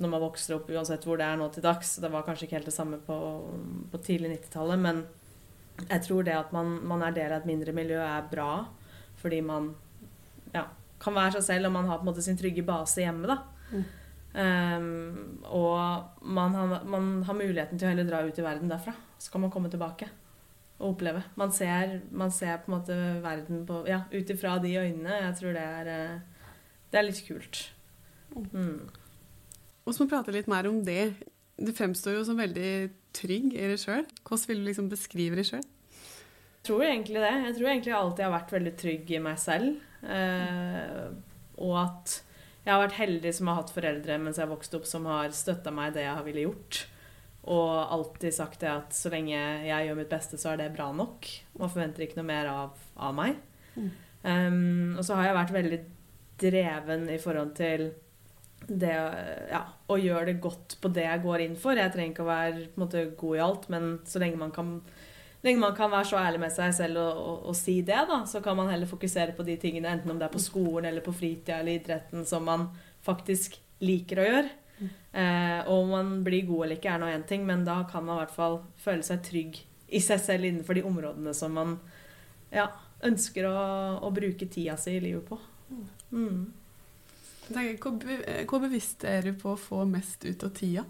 når 0.00 0.08
man 0.08 0.22
vokser 0.24 0.56
opp, 0.56 0.70
uansett 0.72 1.04
hvor 1.06 1.20
det 1.20 1.28
er 1.28 1.38
nå 1.38 1.46
til 1.54 1.62
dags. 1.62 1.96
Det 2.02 2.10
var 2.10 2.24
kanskje 2.26 2.48
ikke 2.48 2.58
helt 2.58 2.70
det 2.70 2.74
samme 2.74 2.98
på, 3.06 3.18
på 3.92 4.00
tidlig 4.02 4.32
90-tallet, 4.32 4.82
men 4.82 5.04
jeg 5.84 6.02
tror 6.06 6.26
det 6.26 6.34
at 6.34 6.54
man, 6.56 6.78
man, 6.88 7.04
er 7.04 7.14
del 7.14 7.34
av 7.34 7.44
et 7.44 7.50
mindre 7.50 7.74
miljø, 7.76 8.00
er 8.00 8.26
bra. 8.30 8.50
Fordi 9.20 9.42
man 9.44 9.74
ja, 10.54 10.64
kan 11.02 11.16
være 11.16 11.36
seg 11.36 11.46
selv, 11.50 11.68
og 11.68 11.76
man 11.76 11.88
har 11.90 12.00
på 12.00 12.06
en 12.06 12.10
måte 12.10 12.24
sin 12.24 12.38
trygge 12.38 12.64
base 12.66 13.04
hjemme. 13.04 13.28
da. 13.30 13.38
Mm. 13.72 13.84
Um, 14.36 15.38
og 15.48 16.20
man 16.20 16.52
har, 16.52 16.82
man 16.84 17.22
har, 17.24 17.36
muligheten 17.38 17.78
til 17.80 17.88
å 17.88 17.92
heller 17.94 18.08
dra 18.08 18.20
ut 18.26 18.36
i 18.36 18.44
verden 18.44 18.68
derfra. 18.68 18.92
Så 19.18 19.32
kan 19.32 19.40
man 19.44 19.52
komme 19.52 19.70
tilbake 19.72 20.10
og 20.76 20.90
oppleve. 20.90 21.22
Man 21.40 21.54
ser, 21.56 22.00
man 22.12 22.32
ser 22.34 22.60
på 22.60 22.68
en 22.68 22.76
måte 22.76 22.96
verden 23.24 23.64
på, 23.68 23.80
ja, 23.88 24.02
ut 24.12 24.32
ifra 24.32 24.58
de 24.60 24.74
øynene. 24.76 25.22
Jeg 25.22 25.38
tror 25.38 25.56
det 25.56 25.64
er, 25.64 25.88
eh, 25.94 26.50
det 26.92 27.00
er 27.00 27.08
litt 27.08 27.22
kult. 27.24 27.62
Mm. 28.52 28.84
Og 29.86 29.94
så 29.94 30.02
må 30.02 30.08
vi 30.08 30.12
prate 30.12 30.34
litt 30.36 30.50
mer 30.52 30.68
om 30.68 30.82
det. 30.84 31.14
Du 31.56 31.72
fremstår 31.72 32.18
jo 32.18 32.26
som 32.28 32.36
veldig 32.36 32.70
trygg 33.16 33.54
i 33.54 33.70
deg 33.72 33.80
sjøl. 33.80 34.04
Hvordan 34.20 34.50
vil 34.50 34.60
du 34.60 34.68
liksom 34.68 34.92
beskrive 34.92 35.40
deg 35.40 35.48
sjøl? 35.48 35.64
Jeg 35.64 36.68
tror 36.68 36.82
egentlig 36.84 37.22
det. 37.22 37.34
Jeg 37.46 37.56
tror 37.56 37.70
egentlig 37.70 37.92
jeg 37.92 38.00
alltid 38.02 38.26
har 38.26 38.34
vært 38.34 38.56
veldig 38.58 38.74
trygg 38.82 39.10
i 39.14 39.22
meg 39.22 39.40
selv. 39.40 39.76
Eh, 40.06 41.06
og 41.62 41.74
at 41.80 42.20
jeg 42.66 42.74
har 42.74 42.82
vært 42.82 42.98
heldig 42.98 43.32
som 43.36 43.50
har 43.50 43.60
hatt 43.60 43.72
foreldre 43.74 44.18
mens 44.18 44.40
jeg 44.40 44.50
vokste 44.50 44.80
opp, 44.80 44.86
som 44.90 45.06
har 45.06 45.34
støtta 45.34 45.72
meg 45.74 45.92
i 45.92 45.98
det 45.98 46.06
jeg 46.06 46.18
har 46.18 46.26
ville 46.26 46.46
gjort. 46.48 46.80
Og 47.46 47.92
alltid 47.94 48.34
sagt 48.34 48.64
det 48.64 48.72
at 48.72 48.96
så 48.96 49.12
lenge 49.12 49.36
jeg 49.38 49.86
gjør 49.86 50.00
mitt 50.00 50.10
beste, 50.10 50.38
så 50.40 50.52
er 50.52 50.64
det 50.64 50.72
bra 50.74 50.88
nok. 50.94 51.28
Man 51.60 51.70
forventer 51.70 52.06
ikke 52.06 52.18
noe 52.18 52.26
mer 52.26 52.50
av, 52.50 52.80
av 52.98 53.14
meg. 53.14 53.38
Mm. 53.76 53.92
Um, 54.26 54.96
og 54.98 55.06
så 55.06 55.14
har 55.14 55.28
jeg 55.28 55.38
vært 55.38 55.54
veldig 55.54 55.78
dreven 56.42 57.06
i 57.14 57.20
forhold 57.22 57.54
til 57.56 57.86
det 58.66 58.90
ja, 58.90 59.60
å 59.62 59.96
gjøre 60.00 60.32
det 60.32 60.40
godt 60.42 60.74
på 60.82 60.90
det 60.90 61.04
jeg 61.06 61.22
går 61.22 61.44
inn 61.44 61.54
for. 61.60 61.78
Jeg 61.78 61.92
trenger 61.94 62.16
ikke 62.16 62.24
å 62.26 62.32
være 62.32 62.64
måte, 62.80 63.04
god 63.18 63.38
i 63.38 63.44
alt, 63.46 63.68
men 63.70 63.92
så 64.10 64.22
lenge 64.22 64.40
man 64.40 64.54
kan 64.54 64.80
lenge 65.46 65.62
man 65.62 65.76
kan 65.76 65.90
være 65.92 66.10
så 66.10 66.18
ærlig 66.20 66.42
med 66.42 66.52
seg 66.54 66.74
selv 66.76 67.00
og, 67.02 67.22
og, 67.22 67.38
og, 67.50 67.56
si 67.58 67.78
det, 67.86 68.02
da, 68.10 68.20
så 68.28 68.42
kan 68.44 68.58
man 68.58 68.70
heller 68.72 68.90
fokusere 68.90 69.34
på 69.36 69.46
de 69.46 69.56
tingene, 69.62 69.92
enten 69.94 70.12
om 70.12 70.20
det 70.20 70.28
er 70.28 70.34
på 70.34 70.42
skolen 70.42 70.90
eller 70.90 71.04
på 71.04 71.14
fritida 71.14 71.60
eller 71.60 71.78
idretten, 71.78 72.26
som 72.28 72.46
man 72.46 72.68
faktisk 73.06 73.58
liker 73.84 74.22
å 74.22 74.26
gjøre. 74.26 74.54
Eh, 75.16 75.60
og 75.64 75.86
om 75.86 75.92
man 75.94 76.10
blir 76.24 76.44
god 76.48 76.66
eller 76.66 76.76
ikke, 76.76 76.92
er 76.92 77.00
nå 77.00 77.08
én 77.08 77.24
ting, 77.28 77.46
men 77.48 77.64
da 77.64 77.80
kan 77.88 78.04
man 78.04 78.18
i 78.18 78.24
hvert 78.24 78.34
fall 78.36 78.58
føle 78.82 79.06
seg 79.06 79.22
trygg 79.24 79.62
i 79.86 80.02
seg 80.02 80.20
selv 80.20 80.48
innenfor 80.48 80.76
de 80.76 80.84
områdene 80.84 81.32
som 81.36 81.54
man 81.56 81.76
ja, 82.52 82.68
ønsker 83.06 83.48
å, 83.48 83.56
å, 84.04 84.10
bruke 84.14 84.48
tida 84.52 84.76
si 84.80 84.96
i 84.98 85.02
livet 85.02 85.24
på. 85.28 85.38
Mm. 86.12 86.52
Hvor, 87.46 87.96
be, 88.02 88.18
hvor 88.50 88.62
bevisst 88.64 89.06
er 89.06 89.28
du 89.28 89.32
på 89.38 89.54
å 89.54 89.60
få 89.60 89.84
mest 89.88 90.26
ut 90.26 90.44
av 90.44 90.52
tida? 90.56 90.84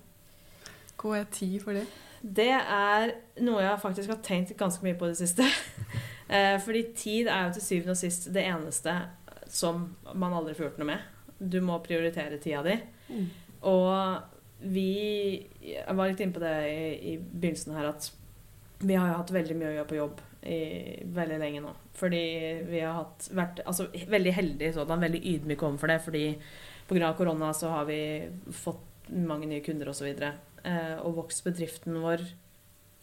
Hva 0.97 1.21
er 1.21 1.31
tid 1.31 1.61
for 1.63 1.77
det? 1.77 1.85
Det 2.23 2.53
er 2.53 3.13
noe 3.45 3.65
jeg 3.65 3.83
faktisk 3.83 4.13
har 4.13 4.23
tenkt 4.25 4.55
ganske 4.59 4.85
mye 4.87 4.99
på 4.99 5.09
i 5.09 5.15
det 5.15 5.23
siste. 5.25 5.49
Eh, 6.27 6.57
fordi 6.59 6.81
tid 6.99 7.29
er 7.31 7.45
jo 7.45 7.51
til 7.55 7.63
syvende 7.63 7.93
og 7.95 7.99
sist 8.01 8.25
det 8.35 8.43
eneste 8.51 8.91
som 9.47 9.85
man 10.19 10.33
aldri 10.35 10.57
får 10.59 10.65
gjort 10.65 10.81
noe 10.81 10.89
med. 10.89 11.05
Du 11.39 11.61
må 11.63 11.77
prioritere 11.85 12.41
tida 12.43 12.65
di. 12.67 12.75
Mm. 13.15 13.29
Og 13.71 14.65
vi 14.67 15.47
Jeg 15.61 15.95
var 15.95 16.09
litt 16.09 16.23
inne 16.25 16.35
på 16.35 16.43
det 16.43 16.55
i, 16.67 17.13
i, 17.13 17.17
begynnelsen 17.21 17.77
her 17.77 17.91
at 17.93 18.11
vi 18.83 18.97
har 18.99 19.15
hatt 19.15 19.31
veldig 19.33 19.55
mye 19.57 19.71
å 19.71 19.77
gjøre 19.77 19.89
på 19.93 19.99
jobb 20.01 20.19
i 20.47 20.59
veldig 21.17 21.39
lenge 21.41 21.63
nå. 21.65 21.71
Fordi 21.97 22.25
vi 22.69 22.83
har 22.83 22.99
hatt, 22.99 23.29
vært 23.31 23.63
altså, 23.65 23.87
veldig 23.95 24.35
heldige 24.37 24.75
sådan, 24.77 25.07
veldig 25.07 25.23
ydmyke 25.31 25.65
overfor 25.65 25.95
det. 25.95 26.01
Fordi 26.05 26.25
pga. 26.91 27.15
korona 27.17 27.53
så 27.55 27.71
har 27.73 27.87
vi 27.89 28.01
fått 28.53 29.09
mange 29.15 29.47
nye 29.47 29.63
kunder 29.65 29.89
osv. 29.95 30.11
Og, 30.11 30.19
så 30.19 30.33
og 30.67 31.21
vokst 31.21 31.45
bedriften 31.47 32.01
vår 32.03 32.25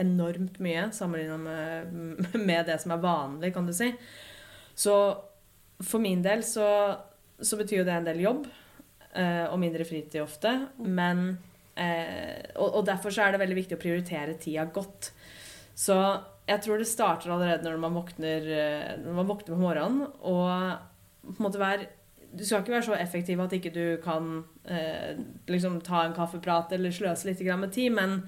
enormt 0.01 0.59
mye 0.63 0.87
sammenligna 0.91 1.37
med, 1.37 1.93
med, 2.47 2.65
det 2.67 2.79
som 2.81 2.95
er 2.95 3.03
vanlig, 3.03 3.53
kan 3.55 3.67
du 3.67 3.73
si. 3.75 3.91
Så 4.75 4.95
for 5.83 6.01
min 6.01 6.23
del 6.25 6.43
så, 6.47 6.67
så 7.39 7.59
betyr 7.59 7.81
jo 7.81 7.87
det 7.87 7.95
en 7.97 8.07
del 8.07 8.21
jobb 8.23 8.45
eh, 9.13 9.45
og 9.47 9.59
mindre 9.61 9.85
fritid 9.87 10.21
ofte. 10.23 10.53
Men 10.81 11.25
eh, 11.75 12.53
og, 12.57 12.81
derfor 12.87 13.13
så 13.13 13.27
er 13.27 13.33
det 13.33 13.43
veldig 13.43 13.59
viktig 13.61 13.77
å 13.77 13.83
prioritere 13.83 14.37
tida 14.41 14.65
godt. 14.73 15.11
Så 15.77 15.97
jeg 16.47 16.61
tror 16.63 16.81
det 16.81 16.89
starter 16.89 17.33
allerede 17.33 17.69
når 17.69 17.77
man 17.81 17.95
våkner, 17.95 18.47
når 19.01 19.19
man 19.21 19.29
våkner 19.29 19.55
på 19.55 19.61
morgenen. 19.61 20.07
Og 20.27 21.29
på 21.29 21.37
en 21.37 21.45
måte 21.45 21.61
være 21.61 21.87
du 22.33 22.45
skal 22.45 22.63
ikke 22.63 22.73
være 22.73 22.87
så 22.87 22.95
effektiv 22.97 23.41
at 23.43 23.53
ikke 23.53 23.71
du 23.73 23.85
kan 24.03 24.43
eh, 24.65 25.19
liksom 25.47 25.79
ta 25.85 26.03
en 26.05 26.15
kaffeprat 26.17 26.73
eller 26.73 26.93
sløse 26.93 27.29
litt 27.29 27.43
med 27.45 27.71
tid, 27.71 27.91
men 27.93 28.23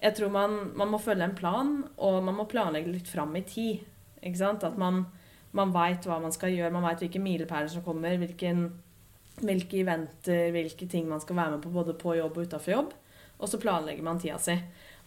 jeg 0.00 0.14
tror 0.16 0.30
man, 0.32 0.58
man, 0.74 0.88
må 0.88 0.98
følge 0.98 1.26
en 1.26 1.34
plan, 1.36 1.72
og 1.98 2.22
man 2.24 2.36
må 2.38 2.46
planlegge 2.48 2.92
litt 2.92 3.08
fram 3.08 3.34
i 3.36 3.42
tid. 3.44 3.82
Ikke 4.22 4.38
sant? 4.38 4.64
At 4.64 4.78
man, 4.80 5.04
man 5.52 5.74
veit 5.74 6.06
hva 6.08 6.20
man 6.22 6.32
skal 6.32 6.54
gjøre, 6.54 6.72
man 6.72 6.86
veit 6.88 7.02
hvilke 7.04 7.20
milepæler 7.20 7.68
som 7.68 7.84
kommer, 7.84 8.16
hvilken, 8.20 8.68
hvilke 9.42 9.82
eventer, 9.82 10.48
hvilke 10.54 10.88
ting 10.88 11.08
man 11.10 11.20
skal 11.20 11.36
være 11.36 11.56
med 11.56 11.64
på 11.66 11.74
både 11.74 11.96
på 12.00 12.16
jobb 12.16 12.38
og 12.38 12.48
utafor 12.48 12.76
jobb. 12.76 12.94
Og 13.40 13.48
så 13.48 13.60
planlegger 13.60 14.04
man 14.04 14.20
tida 14.20 14.38
si. 14.40 14.56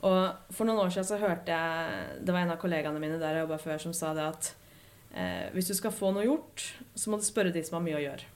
Og 0.04 0.54
For 0.54 0.68
noen 0.68 0.84
år 0.84 0.92
siden 0.92 1.06
så 1.08 1.20
hørte 1.22 1.54
jeg 1.54 2.24
Det 2.26 2.34
var 2.34 2.44
en 2.44 2.52
av 2.52 2.58
kollegaene 2.60 3.00
mine 3.00 3.22
der 3.22 3.38
jeg 3.38 3.46
jobba 3.46 3.60
før, 3.62 3.78
som 3.80 3.94
sa 3.96 4.12
det 4.18 4.26
at 4.28 4.50
eh, 5.16 5.46
hvis 5.56 5.72
du 5.72 5.78
skal 5.78 5.96
få 5.96 6.12
noe 6.12 6.26
gjort, 6.28 6.66
så 6.96 7.10
må 7.10 7.18
du 7.18 7.26
spørre 7.26 7.54
de 7.56 7.64
som 7.64 7.80
har 7.80 7.86
mye 7.86 8.02
å 8.02 8.04
gjøre. 8.04 8.33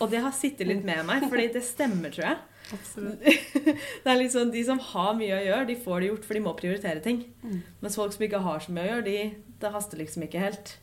Og 0.00 0.10
det 0.12 0.22
har 0.24 0.32
sittet 0.36 0.68
litt 0.68 0.84
med 0.86 1.04
meg, 1.08 1.26
fordi 1.28 1.50
det 1.54 1.64
stemmer, 1.66 2.12
tror 2.14 2.30
jeg. 2.30 2.38
Det 4.04 4.12
er 4.12 4.20
sånn, 4.30 4.52
De 4.54 4.62
som 4.64 4.78
har 4.92 5.16
mye 5.18 5.34
å 5.36 5.42
gjøre, 5.42 5.66
de 5.68 5.80
får 5.80 6.00
det 6.00 6.10
gjort, 6.12 6.28
for 6.28 6.38
de 6.38 6.44
må 6.44 6.54
prioritere 6.58 7.02
ting. 7.04 7.24
Mm. 7.42 7.58
Mens 7.82 7.98
folk 7.98 8.14
som 8.14 8.24
ikke 8.26 8.44
har 8.44 8.62
så 8.64 8.74
mye 8.74 8.86
å 8.86 8.90
gjøre, 8.94 9.06
de, 9.08 9.18
det 9.60 9.74
haster 9.74 10.00
liksom 10.00 10.24
ikke 10.26 10.44
helt. 10.44 10.74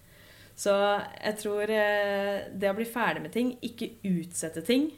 Så 0.57 0.73
jeg 0.73 1.37
tror 1.41 1.69
eh, 1.73 2.47
det 2.53 2.69
å 2.71 2.77
bli 2.77 2.87
ferdig 2.89 3.23
med 3.25 3.33
ting, 3.33 3.53
ikke 3.65 3.93
utsette 4.09 4.65
ting, 4.67 4.89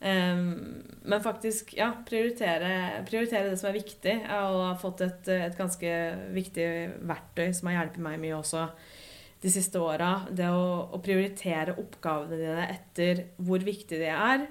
Um, 0.00 0.80
men 1.02 1.20
faktisk 1.20 1.74
ja, 1.76 1.90
prioritere, 2.08 3.02
prioritere, 3.08 3.50
det 3.50 3.58
som 3.60 3.68
er 3.68 3.76
viktig. 3.76 4.14
Jeg 4.22 4.28
har 4.28 4.78
fått 4.80 5.02
et, 5.04 5.28
et, 5.28 5.56
ganske 5.58 5.90
viktig 6.32 6.66
verktøy 7.08 7.52
som 7.56 7.68
har 7.68 7.82
hjulpet 7.82 8.04
meg 8.06 8.16
mye 8.22 8.38
også 8.38 8.64
de 9.40 9.50
siste 9.52 9.80
åra. 9.80 10.26
Det 10.30 10.48
å, 10.52 10.90
å, 10.92 11.00
prioritere 11.04 11.76
oppgavene 11.80 12.38
dine 12.40 12.68
etter 12.68 13.24
hvor 13.40 13.62
viktig 13.64 14.00
det 14.00 14.12
er, 14.12 14.46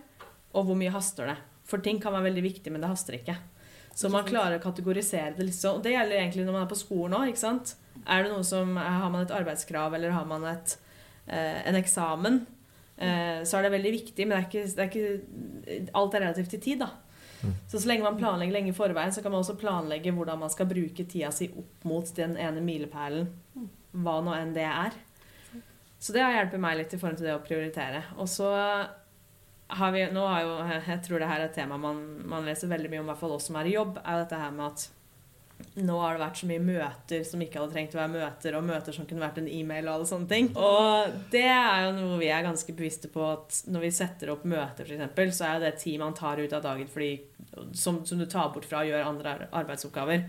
og 0.54 0.66
hvor 0.66 0.78
mye 0.80 0.94
haster 0.94 1.30
det. 1.30 1.38
For 1.70 1.84
ting 1.86 2.02
kan 2.02 2.16
være 2.16 2.32
veldig 2.32 2.46
viktig, 2.48 2.74
men 2.74 2.82
det 2.82 2.90
haster 2.90 3.20
ikke. 3.20 3.38
Så 3.94 4.10
man 4.10 4.26
klarer 4.26 4.58
å 4.58 4.64
kategorisere 4.64 5.36
det. 5.38 5.50
Liksom. 5.50 5.78
Og 5.78 5.84
det 5.86 5.94
gjelder 5.94 6.22
egentlig 6.22 6.46
når 6.48 6.56
man 6.56 6.66
er 6.66 6.72
på 6.72 6.80
skolen 6.80 7.18
òg. 7.20 7.34
Er 8.08 8.24
det 8.24 8.32
noe 8.32 8.46
som, 8.48 8.78
Har 8.80 9.10
man 9.12 9.26
et 9.26 9.36
arbeidskrav, 9.36 9.94
eller 9.94 10.16
har 10.16 10.26
man 10.26 10.46
et, 10.48 10.78
eh, 11.28 11.68
en 11.68 11.76
eksamen? 11.76 12.46
Eh, 12.98 13.44
så 13.44 13.58
er 13.58 13.64
det 13.64 13.76
veldig 13.76 13.92
viktig, 13.92 14.26
men 14.26 14.36
det 14.36 14.40
er 14.40 14.48
ikke, 14.48 14.76
det 14.76 14.84
er 14.86 14.90
ikke 14.90 15.92
alt 15.96 16.16
er 16.16 16.26
relativt 16.26 16.50
til 16.56 16.62
tid. 16.62 16.80
da. 16.80 16.90
Mm. 17.40 17.54
Så 17.72 17.80
så 17.80 17.88
lenge 17.88 18.04
man 18.04 18.18
planlegger 18.18 18.54
lenge 18.54 18.74
i 18.74 18.76
forveien, 18.76 19.14
så 19.14 19.22
kan 19.22 19.32
man 19.32 19.44
også 19.44 19.56
planlegge 19.60 20.12
hvordan 20.12 20.40
man 20.40 20.50
skal 20.52 20.68
bruke 20.68 21.06
tida 21.08 21.32
si 21.32 21.48
opp 21.56 21.86
mot 21.88 22.16
den 22.16 22.36
ene 22.38 22.62
milepælen, 22.62 23.30
hva 23.92 24.20
nå 24.24 24.36
enn 24.36 24.54
det 24.56 24.68
er. 24.68 24.98
Så 26.00 26.16
det 26.16 26.24
har 26.24 26.38
hjulpet 26.38 26.64
meg 26.64 26.78
litt 26.80 26.94
i 26.96 27.00
forhold 27.00 27.20
til 27.20 27.28
det 27.28 27.36
å 27.36 27.44
prioritere. 27.44 28.04
Og 28.22 28.30
så 28.32 28.52
har 29.70 29.92
vi 29.94 30.06
nå 30.14 30.22
har 30.26 30.46
jo, 30.46 30.54
Jeg 30.88 31.02
tror 31.06 31.22
det 31.22 31.28
her 31.30 31.44
er 31.44 31.50
et 31.50 31.58
tema 31.58 31.78
man, 31.78 32.00
man 32.26 32.48
leser 32.48 32.72
veldig 32.72 32.90
mye 32.90 33.04
om, 33.04 33.10
i 33.10 33.12
hvert 33.12 33.22
fall 33.22 33.36
oss 33.36 33.50
som 33.50 33.60
er 33.60 33.70
i 33.70 33.76
jobb, 33.76 34.00
er 34.02 34.24
dette 34.24 34.40
her 34.40 34.56
med 34.56 34.72
at 34.72 34.88
nå 35.76 35.96
har 36.00 36.16
det 36.16 36.22
vært 36.24 36.40
så 36.40 36.48
mye 36.48 36.64
møter 36.64 37.24
som 37.28 37.42
ikke 37.44 37.60
hadde 37.60 37.74
trengt 37.74 37.96
å 37.96 38.00
være 38.00 38.14
møter, 38.14 38.56
og 38.56 38.68
møter 38.68 38.96
som 38.96 39.08
kunne 39.08 39.24
vært 39.26 39.42
en 39.42 39.50
e-mail 39.52 39.90
og 39.90 39.94
alle 39.94 40.08
sånne 40.08 40.30
ting. 40.32 40.48
Og 40.56 41.18
det 41.34 41.46
er 41.52 41.86
jo 41.86 41.90
noe 41.98 42.20
vi 42.22 42.30
er 42.32 42.46
ganske 42.46 42.76
bevisste 42.76 43.12
på 43.12 43.26
at 43.28 43.60
når 43.68 43.84
vi 43.86 43.92
setter 44.00 44.32
opp 44.34 44.46
møter, 44.48 44.88
f.eks., 44.88 45.36
så 45.36 45.50
er 45.50 45.64
det 45.66 45.74
tid 45.84 46.00
man 46.02 46.16
tar 46.18 46.40
ut 46.40 46.56
av 46.56 46.64
dagen 46.64 46.88
fordi, 46.90 47.12
som, 47.76 48.02
som, 48.08 48.20
du 48.20 48.28
tar 48.30 48.54
bort 48.56 48.68
fra 48.70 48.86
å 48.86 48.88
gjøre 48.88 49.12
andre 49.12 49.36
arbeidsoppgaver. 49.52 50.24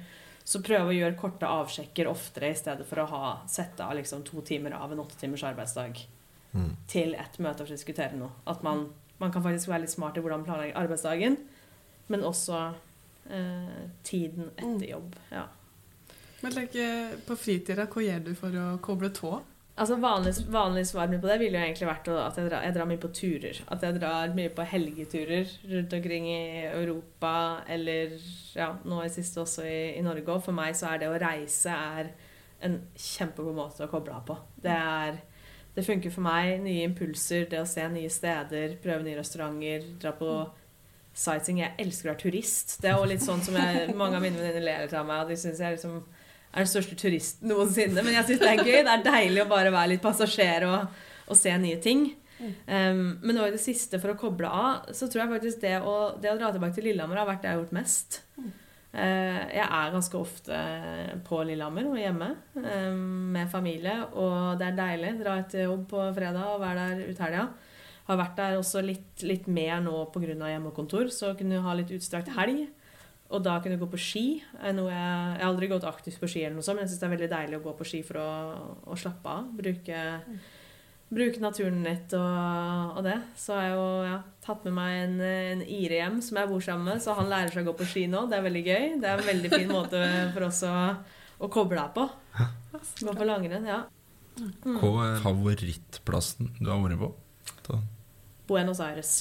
Så 0.50 0.58
prøv 0.66 0.88
å 0.90 0.94
gjøre 0.94 1.18
korte 1.18 1.46
avsjekker 1.46 2.08
oftere 2.10 2.50
i 2.50 2.58
stedet 2.58 2.86
for 2.88 3.04
å 3.04 3.10
ha, 3.12 3.26
sette 3.50 3.86
av 3.86 3.94
liksom 3.94 4.24
to 4.26 4.42
timer 4.46 4.74
av 4.74 4.90
en 4.90 5.02
åtte 5.04 5.18
timers 5.20 5.44
arbeidsdag 5.46 6.00
mm. 6.56 6.72
til 6.90 7.14
et 7.14 7.38
møte 7.38 7.62
for 7.62 7.70
å 7.70 7.76
diskutere 7.76 8.18
noe. 8.18 8.32
At 8.50 8.64
man, 8.66 8.88
man 9.22 9.30
kan 9.30 9.44
faktisk 9.44 9.70
være 9.70 9.84
litt 9.84 9.94
smart 9.94 10.18
i 10.18 10.24
hvordan 10.24 10.42
man 10.42 10.48
planlegger 10.48 10.80
arbeidsdagen, 10.80 11.38
men 12.10 12.26
også 12.26 12.64
eh, 13.30 13.86
tiden 14.02 14.50
etter 14.56 14.74
mm. 14.74 14.88
jobb. 14.90 15.14
Ja. 15.30 15.46
Men 16.40 16.56
like, 16.56 16.88
på 17.28 17.36
fritida, 17.38 17.86
hva 17.86 18.02
gjør 18.02 18.26
du 18.26 18.34
for 18.38 18.58
å 18.58 18.66
koble 18.82 19.12
tå? 19.14 19.36
Altså 19.80 19.96
Vanlig, 19.96 20.34
vanlig 20.52 20.82
svar 20.90 21.08
på 21.08 21.28
det 21.30 21.38
ville 21.40 21.56
jo 21.56 21.64
egentlig 21.64 21.86
vært 21.88 22.08
at 22.12 22.36
jeg 22.36 22.50
drar, 22.50 22.64
jeg 22.66 22.74
drar, 22.76 22.88
mye 22.90 23.00
på 23.00 23.08
turer. 23.16 23.60
At 23.72 23.84
jeg 23.86 23.96
drar 23.96 24.34
mye 24.36 24.50
på 24.52 24.66
helgeturer 24.68 25.54
rundt 25.70 25.94
omkring 25.96 26.26
i 26.28 26.66
Europa, 26.68 27.32
eller 27.68 28.12
ja, 28.52 28.74
nå 28.84 29.00
i 29.06 29.12
siste 29.12 29.40
også 29.40 29.64
i, 29.64 29.80
i 29.96 30.04
Norge. 30.04 30.26
Og 30.28 30.44
for 30.44 30.56
meg 30.56 30.76
så 30.76 30.90
er 30.90 31.00
det 31.00 31.08
å 31.08 31.16
reise 31.22 31.72
er 31.72 32.12
en 32.60 32.76
kjempegod 32.92 33.56
måte 33.56 33.86
å 33.86 33.88
koble 33.88 34.12
av 34.18 34.26
på. 34.28 34.36
Det, 34.60 34.76
er, 34.76 35.22
det 35.72 35.86
funker 35.86 36.12
for 36.12 36.28
meg. 36.28 36.58
Nye 36.66 36.84
impulser, 36.84 37.48
det 37.48 37.62
å 37.62 37.68
se 37.68 37.88
nye 37.88 38.12
steder, 38.12 38.76
prøve 38.84 39.06
nye 39.06 39.16
restauranter, 39.22 39.88
dra 40.02 40.12
på 40.18 40.34
sightseeing. 41.16 41.64
Jeg 41.64 41.78
elsker 41.86 42.10
å 42.10 42.12
være 42.12 42.24
turist. 42.26 42.76
Det 42.82 42.92
er 42.92 42.98
også 42.98 43.12
litt 43.14 43.24
sånn 43.24 43.44
som 43.48 43.56
jeg, 43.56 43.94
mange 43.96 44.20
av 44.20 44.28
mine 44.28 44.36
venninner 44.36 44.66
ler 44.66 44.92
av 44.92 45.08
meg. 45.08 45.24
Og 45.24 45.32
de 45.32 45.40
synes 45.40 45.64
jeg 45.64 45.78
liksom 45.78 46.02
er 46.50 46.64
den 46.64 46.70
største 46.70 46.98
turisten 46.98 47.50
noensinne. 47.50 48.02
Men 48.02 48.16
jeg 48.18 48.28
syns 48.28 48.42
det 48.42 48.50
er 48.50 48.64
gøy. 48.64 48.80
Det 48.86 48.94
er 48.96 49.04
deilig 49.06 49.44
å 49.44 49.50
bare 49.50 49.74
være 49.74 49.94
litt 49.94 50.02
passasjer 50.04 50.66
og, 50.68 51.04
og 51.30 51.38
se 51.38 51.54
nye 51.62 51.78
ting. 51.82 52.08
Um, 52.40 53.18
men 53.20 53.36
nå 53.36 53.44
i 53.46 53.52
det 53.52 53.60
siste, 53.60 54.00
for 54.00 54.14
å 54.14 54.18
koble 54.18 54.48
av, 54.48 54.88
så 54.96 55.10
tror 55.10 55.24
jeg 55.24 55.32
faktisk 55.34 55.62
det 55.64 55.76
å, 55.84 55.96
det 56.20 56.32
å 56.32 56.38
dra 56.40 56.48
tilbake 56.54 56.78
til 56.78 56.88
Lillehammer 56.88 57.20
har 57.20 57.28
vært 57.28 57.44
det 57.44 57.50
jeg 57.50 57.58
har 57.58 57.62
gjort 57.62 57.76
mest. 57.76 58.20
Uh, 58.90 59.42
jeg 59.52 59.66
er 59.66 59.92
ganske 59.92 60.18
ofte 60.18 60.60
på 61.28 61.42
Lillehammer 61.46 61.90
og 61.92 62.00
hjemme 62.00 62.30
um, 62.56 63.28
med 63.36 63.52
familie, 63.52 63.98
og 64.16 64.56
det 64.60 64.70
er 64.70 64.78
deilig. 64.80 65.12
Dra 65.20 65.36
etter 65.42 65.66
jobb 65.68 65.84
på 65.92 66.06
fredag 66.16 66.54
og 66.54 66.64
være 66.64 66.88
der 66.94 67.12
ut 67.12 67.22
helga. 67.26 67.46
Har 68.08 68.18
vært 68.18 68.40
der 68.40 68.58
også 68.58 68.82
litt, 68.82 69.22
litt 69.22 69.46
mer 69.46 69.78
nå 69.84 70.06
pga. 70.10 70.34
hjemmekontor, 70.34 71.12
så 71.14 71.36
kunne 71.38 71.62
ha 71.62 71.76
litt 71.78 71.92
utstrakt 71.94 72.32
helg. 72.34 72.66
Og 73.30 73.42
da 73.46 73.58
kunne 73.62 73.76
jeg 73.76 73.82
gå 73.82 73.90
på 73.92 74.00
ski. 74.00 74.24
Noe 74.74 74.90
jeg, 74.90 75.10
jeg 75.36 75.42
har 75.42 75.48
aldri 75.48 75.68
gått 75.70 75.86
aktivt 75.86 76.18
på 76.18 76.30
ski, 76.30 76.42
eller 76.46 76.58
noe 76.58 76.66
sånt, 76.66 76.80
men 76.80 76.86
jeg 76.86 76.92
syns 76.92 77.02
det 77.02 77.06
er 77.06 77.12
veldig 77.14 77.28
deilig 77.30 77.60
å 77.60 77.66
gå 77.68 77.74
på 77.78 77.86
ski 77.86 78.00
for 78.06 78.18
å, 78.18 78.30
å 78.90 78.98
slappe 78.98 79.34
av. 79.36 79.52
Bruke, 79.60 80.00
bruke 81.10 81.42
naturen 81.42 81.78
litt 81.86 82.16
og, 82.18 82.96
og, 82.96 83.00
det. 83.06 83.16
Så 83.38 83.54
har 83.54 83.68
jeg 83.68 83.76
jo 83.76 83.86
ja, 84.08 84.18
tatt 84.42 84.66
med 84.66 84.76
meg 84.80 84.96
en, 85.04 85.16
en 85.30 85.64
Ire 85.78 86.02
hjem 86.02 86.18
som 86.26 86.42
jeg 86.42 86.50
bor 86.50 86.66
sammen 86.66 86.90
med, 86.90 87.04
så 87.04 87.14
han 87.20 87.30
lærer 87.30 87.54
seg 87.54 87.62
å 87.62 87.70
gå 87.70 87.78
på 87.78 87.88
ski 87.92 88.04
nå. 88.10 88.26
Det 88.30 88.40
er 88.40 88.46
veldig 88.48 88.66
gøy. 88.66 88.90
Det 88.98 89.12
er 89.12 89.22
en 89.22 89.30
veldig 89.30 89.54
fin 89.54 89.70
måte 89.70 90.04
for 90.34 90.50
oss 90.50 90.62
å, 90.66 90.76
å 91.38 91.54
koble 91.54 91.86
av 91.86 91.94
på. 91.94 92.08
Gå 93.06 93.14
på 93.14 93.26
langrenn, 93.28 93.70
ja. 93.70 93.84
Mm. 94.40 94.78
Hva 94.80 94.94
er 95.04 95.20
favorittplassen 95.22 96.54
du 96.58 96.70
har 96.72 96.80
vært 96.82 97.02
på? 97.02 97.78
Buenos 98.50 98.80
Aires. 98.82 99.20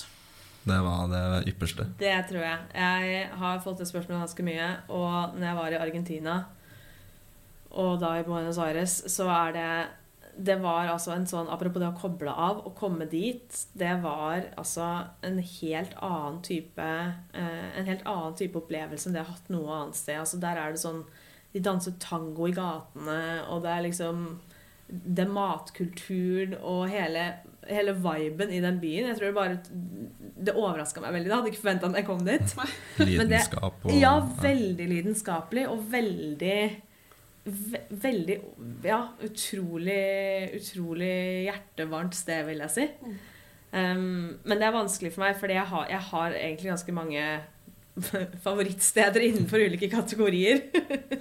Det 0.70 0.80
var 0.86 1.10
det 1.12 1.24
ypperste? 1.52 1.88
Det 2.00 2.16
tror 2.30 2.46
jeg. 2.46 2.60
Jeg 2.76 3.28
har 3.42 3.64
fått 3.66 3.82
det 3.82 3.90
spørsmålet 3.90 4.28
ganske 4.28 4.46
mye. 4.48 4.70
Og 4.88 5.38
når 5.38 5.48
jeg 5.50 5.60
var 5.60 5.76
i 5.76 5.82
Argentina, 5.84 6.36
og 7.70 8.00
da 8.02 8.16
i 8.18 8.26
Buenos 8.26 8.58
Aires, 8.62 9.02
så 9.12 9.30
er 9.34 9.58
det 9.58 9.72
det 10.40 10.56
var 10.62 10.88
altså 10.88 11.12
en 11.12 11.26
sånn, 11.28 11.50
Apropos 11.52 11.82
det 11.82 11.90
å 11.90 11.98
koble 12.00 12.32
av 12.32 12.62
og 12.64 12.76
komme 12.78 13.08
dit. 13.12 13.56
Det 13.76 13.92
var 14.04 14.46
altså 14.60 14.86
en 15.26 15.40
helt 15.44 15.96
annen 16.06 16.40
type 16.46 16.86
eh, 16.86 17.66
En 17.76 17.90
helt 17.90 18.06
annen 18.08 18.38
type 18.40 18.60
opplevelse 18.62 19.10
enn 19.10 19.18
det 19.18 19.24
jeg 19.24 19.28
har 19.28 19.36
hatt 19.36 19.52
noe 19.52 19.74
annet 19.82 20.00
sted. 20.00 20.20
Altså 20.22 20.40
Der 20.40 20.62
er 20.62 20.72
det 20.72 20.84
sånn 20.84 21.04
De 21.52 21.64
danser 21.66 21.98
tango 22.00 22.48
i 22.48 22.56
gatene, 22.56 23.20
og 23.50 23.66
det 23.66 23.74
er 23.74 23.86
liksom 23.90 24.24
Det 24.88 25.26
er 25.26 25.34
matkulturen 25.34 26.56
og 26.62 26.88
hele 26.94 27.26
hele 27.70 27.94
viben 27.94 28.52
i 28.52 28.62
den 28.64 28.80
byen. 28.82 29.10
Jeg 29.12 29.20
tror 29.20 29.30
Det 29.30 29.38
bare 29.38 29.58
Det 30.50 30.56
overraska 30.56 31.02
meg 31.04 31.16
veldig. 31.18 31.30
Jeg 31.30 31.36
hadde 31.38 31.54
ikke 31.54 31.64
forventa 31.64 31.90
at 31.90 31.98
jeg 32.00 32.08
kom 32.08 32.22
dit. 32.28 32.56
Lidenskap 33.06 33.86
og 33.86 33.96
Ja, 33.96 34.14
veldig 34.44 34.88
lidenskapelig 34.94 35.68
og 35.72 35.84
veldig 35.92 36.60
ve 37.50 37.82
Veldig 37.90 38.40
Ja, 38.86 39.02
utrolig 39.26 40.52
Utrolig 40.60 41.14
hjertevarmt 41.48 42.18
sted, 42.18 42.46
vil 42.50 42.66
jeg 42.66 42.76
si. 42.76 42.88
Um, 43.70 44.40
men 44.44 44.58
det 44.58 44.66
er 44.66 44.74
vanskelig 44.74 45.14
for 45.14 45.24
meg, 45.28 45.36
fordi 45.38 45.54
jeg 45.54 45.70
har, 45.70 45.88
jeg 45.92 46.06
har 46.10 46.36
egentlig 46.40 46.72
ganske 46.72 46.94
mange 46.98 47.26
favorittsteder 48.46 49.26
innenfor 49.28 49.62
ulike 49.62 49.90
kategorier. 49.92 50.62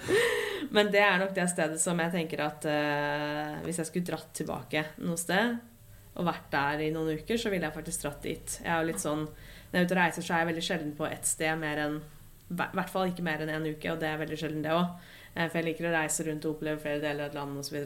Men 0.74 0.90
det 0.92 1.00
er 1.02 1.18
nok 1.20 1.34
det 1.36 1.48
stedet 1.50 1.80
som 1.80 1.98
jeg 2.02 2.12
tenker 2.14 2.42
at 2.44 2.66
uh, 2.68 3.58
hvis 3.64 3.80
jeg 3.80 3.88
skulle 3.88 4.08
dratt 4.10 4.30
tilbake 4.36 4.84
noe 5.04 5.18
sted, 5.20 5.58
og 6.18 6.26
vært 6.26 6.48
der 6.50 6.82
i 6.82 6.90
noen 6.94 7.20
uker, 7.20 7.38
så 7.38 7.52
ville 7.52 7.68
jeg 7.68 7.76
faktisk 7.76 8.04
dratt 8.04 8.24
dit. 8.26 8.58
Jeg 8.64 8.72
er 8.72 8.82
jo 8.82 8.90
litt 8.90 9.02
sånn, 9.02 9.28
Når 9.68 9.76
jeg 9.76 9.80
er 9.80 9.86
ute 9.86 9.94
og 9.94 10.00
reiser, 10.00 10.24
så 10.24 10.34
er 10.34 10.38
jeg 10.42 10.48
veldig 10.48 10.64
sjelden 10.64 10.92
på 10.96 11.06
ett 11.06 11.26
sted 11.28 11.58
mer 11.60 11.78
enn 11.82 11.98
I 12.48 12.56
hvert 12.56 12.90
fall 12.90 13.10
ikke 13.10 13.24
mer 13.26 13.42
enn 13.44 13.50
én 13.52 13.60
en 13.60 13.74
uke, 13.74 13.92
og 13.92 14.00
det 14.00 14.08
er 14.08 14.20
veldig 14.22 14.38
sjelden, 14.40 14.62
det 14.64 14.72
òg. 14.72 14.94
Eh, 15.34 15.48
for 15.48 15.60
jeg 15.60 15.66
liker 15.66 15.90
å 15.90 15.94
reise 15.94 16.24
rundt 16.24 16.46
og 16.48 16.56
oppleve 16.56 16.80
flere 16.80 17.02
deler 17.02 17.26
av 17.26 17.28
et 17.28 17.36
land 17.36 17.60
osv. 17.60 17.76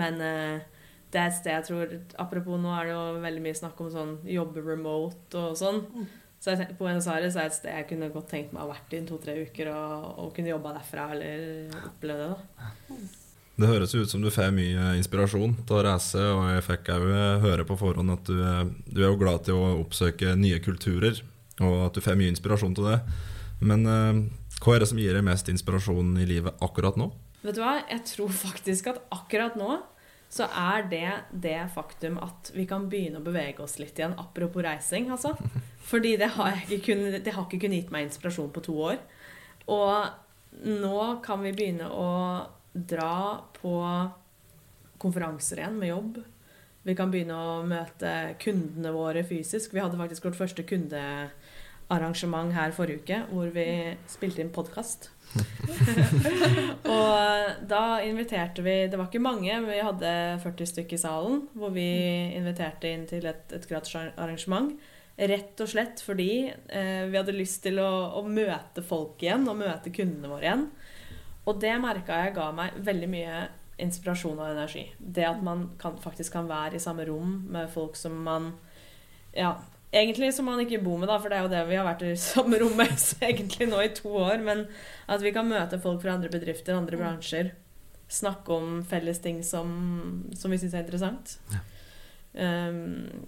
Men 0.00 0.20
eh, 0.24 0.64
det 1.12 1.20
er 1.20 1.28
et 1.28 1.36
sted 1.36 1.52
jeg 1.52 1.66
tror 1.68 1.90
Apropos 2.22 2.60
nå 2.60 2.72
er 2.72 2.88
det 2.88 2.94
jo 2.94 3.02
veldig 3.20 3.42
mye 3.44 3.58
snakk 3.58 3.80
om 3.84 3.90
sånn 3.92 4.12
jobbe 4.24 4.64
remote 4.64 5.38
og 5.38 5.58
sånn. 5.60 5.82
Mm. 5.92 6.06
Så 6.42 6.56
jeg, 6.56 6.74
Buenos 6.78 7.06
Aires 7.12 7.36
er 7.36 7.50
et 7.50 7.54
sted 7.54 7.76
jeg 7.76 7.90
kunne 7.92 8.10
godt 8.14 8.32
tenkt 8.32 8.54
meg 8.54 8.64
å 8.64 8.70
ha 8.70 8.72
vært 8.72 8.96
i 8.96 9.02
to-tre 9.06 9.36
uker 9.44 9.70
og, 9.70 10.08
og 10.24 10.32
kunne 10.34 10.50
jobba 10.50 10.72
derfra 10.78 11.10
eller 11.14 11.76
oppleve 11.84 12.24
det. 12.24 12.30
da. 12.32 12.72
Det 13.62 13.68
høres 13.70 13.92
ut 13.94 14.10
som 14.10 14.22
du 14.24 14.30
får 14.32 14.50
mye 14.54 14.96
inspirasjon 14.98 15.52
til 15.68 15.76
å 15.78 15.82
reise, 15.86 16.22
og 16.34 16.48
jeg 16.50 16.64
fikk 16.66 16.88
òg 16.96 17.04
eh, 17.14 17.42
høre 17.44 17.66
på 17.68 17.76
forhånd 17.78 18.10
at 18.10 18.26
du, 18.26 18.40
du, 18.90 18.98
er 18.98 19.06
jo 19.06 19.20
glad 19.20 19.44
til 19.46 19.54
å 19.54 19.76
oppsøke 19.84 20.32
nye 20.34 20.58
kulturer, 20.64 21.20
og 21.62 21.76
at 21.86 21.94
du 21.94 22.02
får 22.02 22.18
mye 22.18 22.32
inspirasjon 22.32 22.74
til 22.74 22.88
det. 22.90 22.96
Men 23.62 23.86
uh, 23.86 24.18
hva 24.64 24.74
er 24.74 24.82
det 24.82 24.88
som 24.90 24.98
gir 24.98 25.14
deg 25.14 25.22
mest 25.26 25.46
inspirasjon 25.52 26.16
i 26.18 26.26
livet 26.26 26.58
akkurat 26.64 26.98
nå? 26.98 27.12
Vet 27.44 27.54
du 27.54 27.62
hva, 27.62 27.76
jeg 27.86 28.02
tror 28.10 28.32
faktisk 28.34 28.90
at 28.90 28.98
akkurat 29.14 29.54
nå 29.58 29.78
så 30.32 30.48
er 30.48 30.88
det 30.88 31.10
det 31.44 31.58
faktum 31.74 32.16
at 32.24 32.50
vi 32.56 32.64
kan 32.66 32.88
begynne 32.90 33.20
å 33.20 33.26
bevege 33.26 33.62
oss 33.62 33.76
litt 33.78 33.98
igjen, 34.00 34.16
apropos 34.18 34.64
reising, 34.64 35.10
altså. 35.12 35.36
Fordi 35.90 36.16
det 36.18 36.32
har, 36.38 36.56
ikke 36.64 36.80
kun, 36.88 37.04
det 37.14 37.36
har 37.36 37.46
ikke 37.46 37.60
kunnet 37.66 37.82
gitt 37.84 37.94
meg 37.94 38.08
inspirasjon 38.08 38.50
på 38.54 38.64
to 38.64 38.74
år. 38.90 38.98
Og 39.70 40.66
nå 40.66 41.04
kan 41.22 41.42
vi 41.44 41.54
begynne 41.54 41.90
å 41.92 42.08
dra 42.72 43.42
på 43.60 43.74
konferanser 45.02 45.60
igjen 45.60 45.78
med 45.78 45.92
jobb. 45.92 46.22
Vi 46.82 46.94
kan 46.98 47.12
begynne 47.12 47.36
å 47.38 47.62
møte 47.66 48.34
kundene 48.42 48.92
våre 48.94 49.22
fysisk. 49.26 49.74
Vi 49.74 49.82
hadde 49.82 49.98
faktisk 50.00 50.26
vårt 50.26 50.38
første 50.38 50.64
kundearrangement 50.66 52.54
her 52.56 52.74
forrige 52.74 53.02
uke 53.02 53.18
hvor 53.30 53.52
vi 53.54 53.66
spilte 54.10 54.42
inn 54.42 54.54
podkast. 54.54 55.10
og 56.92 57.62
da 57.64 58.02
inviterte 58.04 58.60
vi 58.60 58.74
Det 58.90 58.98
var 59.00 59.06
ikke 59.08 59.22
mange, 59.22 59.48
men 59.48 59.70
vi 59.70 59.78
hadde 59.80 60.10
40 60.42 60.72
stykker 60.72 60.98
i 60.98 61.04
salen. 61.04 61.44
Hvor 61.54 61.70
vi 61.74 61.86
inviterte 62.34 62.90
inn 62.90 63.06
til 63.10 63.30
et, 63.30 63.46
et 63.54 63.68
gratis 63.70 63.94
arrangement. 64.16 64.74
Rett 65.12 65.60
og 65.60 65.68
slett 65.68 66.00
fordi 66.02 66.48
eh, 66.48 67.04
vi 67.06 67.18
hadde 67.18 67.34
lyst 67.36 67.62
til 67.66 67.78
å, 67.82 67.90
å, 68.16 68.24
møte 68.24 68.82
folk 68.82 69.20
igjen, 69.22 69.44
og 69.46 69.60
møte 69.60 69.92
kundene 69.94 70.30
våre 70.30 70.48
igjen. 70.48 70.64
Og 71.46 71.58
det 71.62 71.74
merka 71.82 72.20
jeg 72.22 72.36
ga 72.36 72.50
meg 72.54 72.78
veldig 72.86 73.10
mye 73.10 73.42
inspirasjon 73.82 74.38
og 74.38 74.52
energi. 74.52 74.84
Det 74.98 75.24
at 75.26 75.42
man 75.44 75.70
kan, 75.80 75.96
faktisk 76.00 76.36
kan 76.36 76.48
være 76.50 76.78
i 76.78 76.82
samme 76.82 77.06
rom 77.08 77.40
med 77.50 77.70
folk 77.72 77.98
som 77.98 78.18
man 78.26 78.52
ja, 79.34 79.56
Egentlig 79.92 80.30
som 80.32 80.46
man 80.48 80.60
ikke 80.62 80.78
bor 80.80 80.96
med, 80.96 81.10
da, 81.10 81.18
for 81.20 81.28
det 81.28 81.36
er 81.36 81.42
jo 81.44 81.50
det 81.52 81.66
vi 81.68 81.76
har 81.76 81.84
vært 81.84 82.04
i 82.06 82.14
samme 82.32 82.56
rom 82.62 82.78
med 82.78 82.94
egentlig 83.28 83.68
nå 83.68 83.82
i 83.84 83.90
to 83.92 84.14
år. 84.22 84.40
Men 84.40 84.64
at 85.04 85.20
vi 85.20 85.34
kan 85.36 85.48
møte 85.48 85.80
folk 85.82 86.00
fra 86.00 86.14
andre 86.16 86.30
bedrifter, 86.32 86.78
andre 86.78 86.96
mm. 86.96 87.02
bransjer. 87.02 87.50
Snakke 88.12 88.56
om 88.56 88.80
felles 88.88 89.20
ting 89.24 89.42
som, 89.44 89.68
som 90.36 90.52
vi 90.52 90.60
syns 90.62 90.78
er 90.78 90.86
interessant. 90.86 91.36
Ja. 91.52 91.60
Um, 92.72 93.26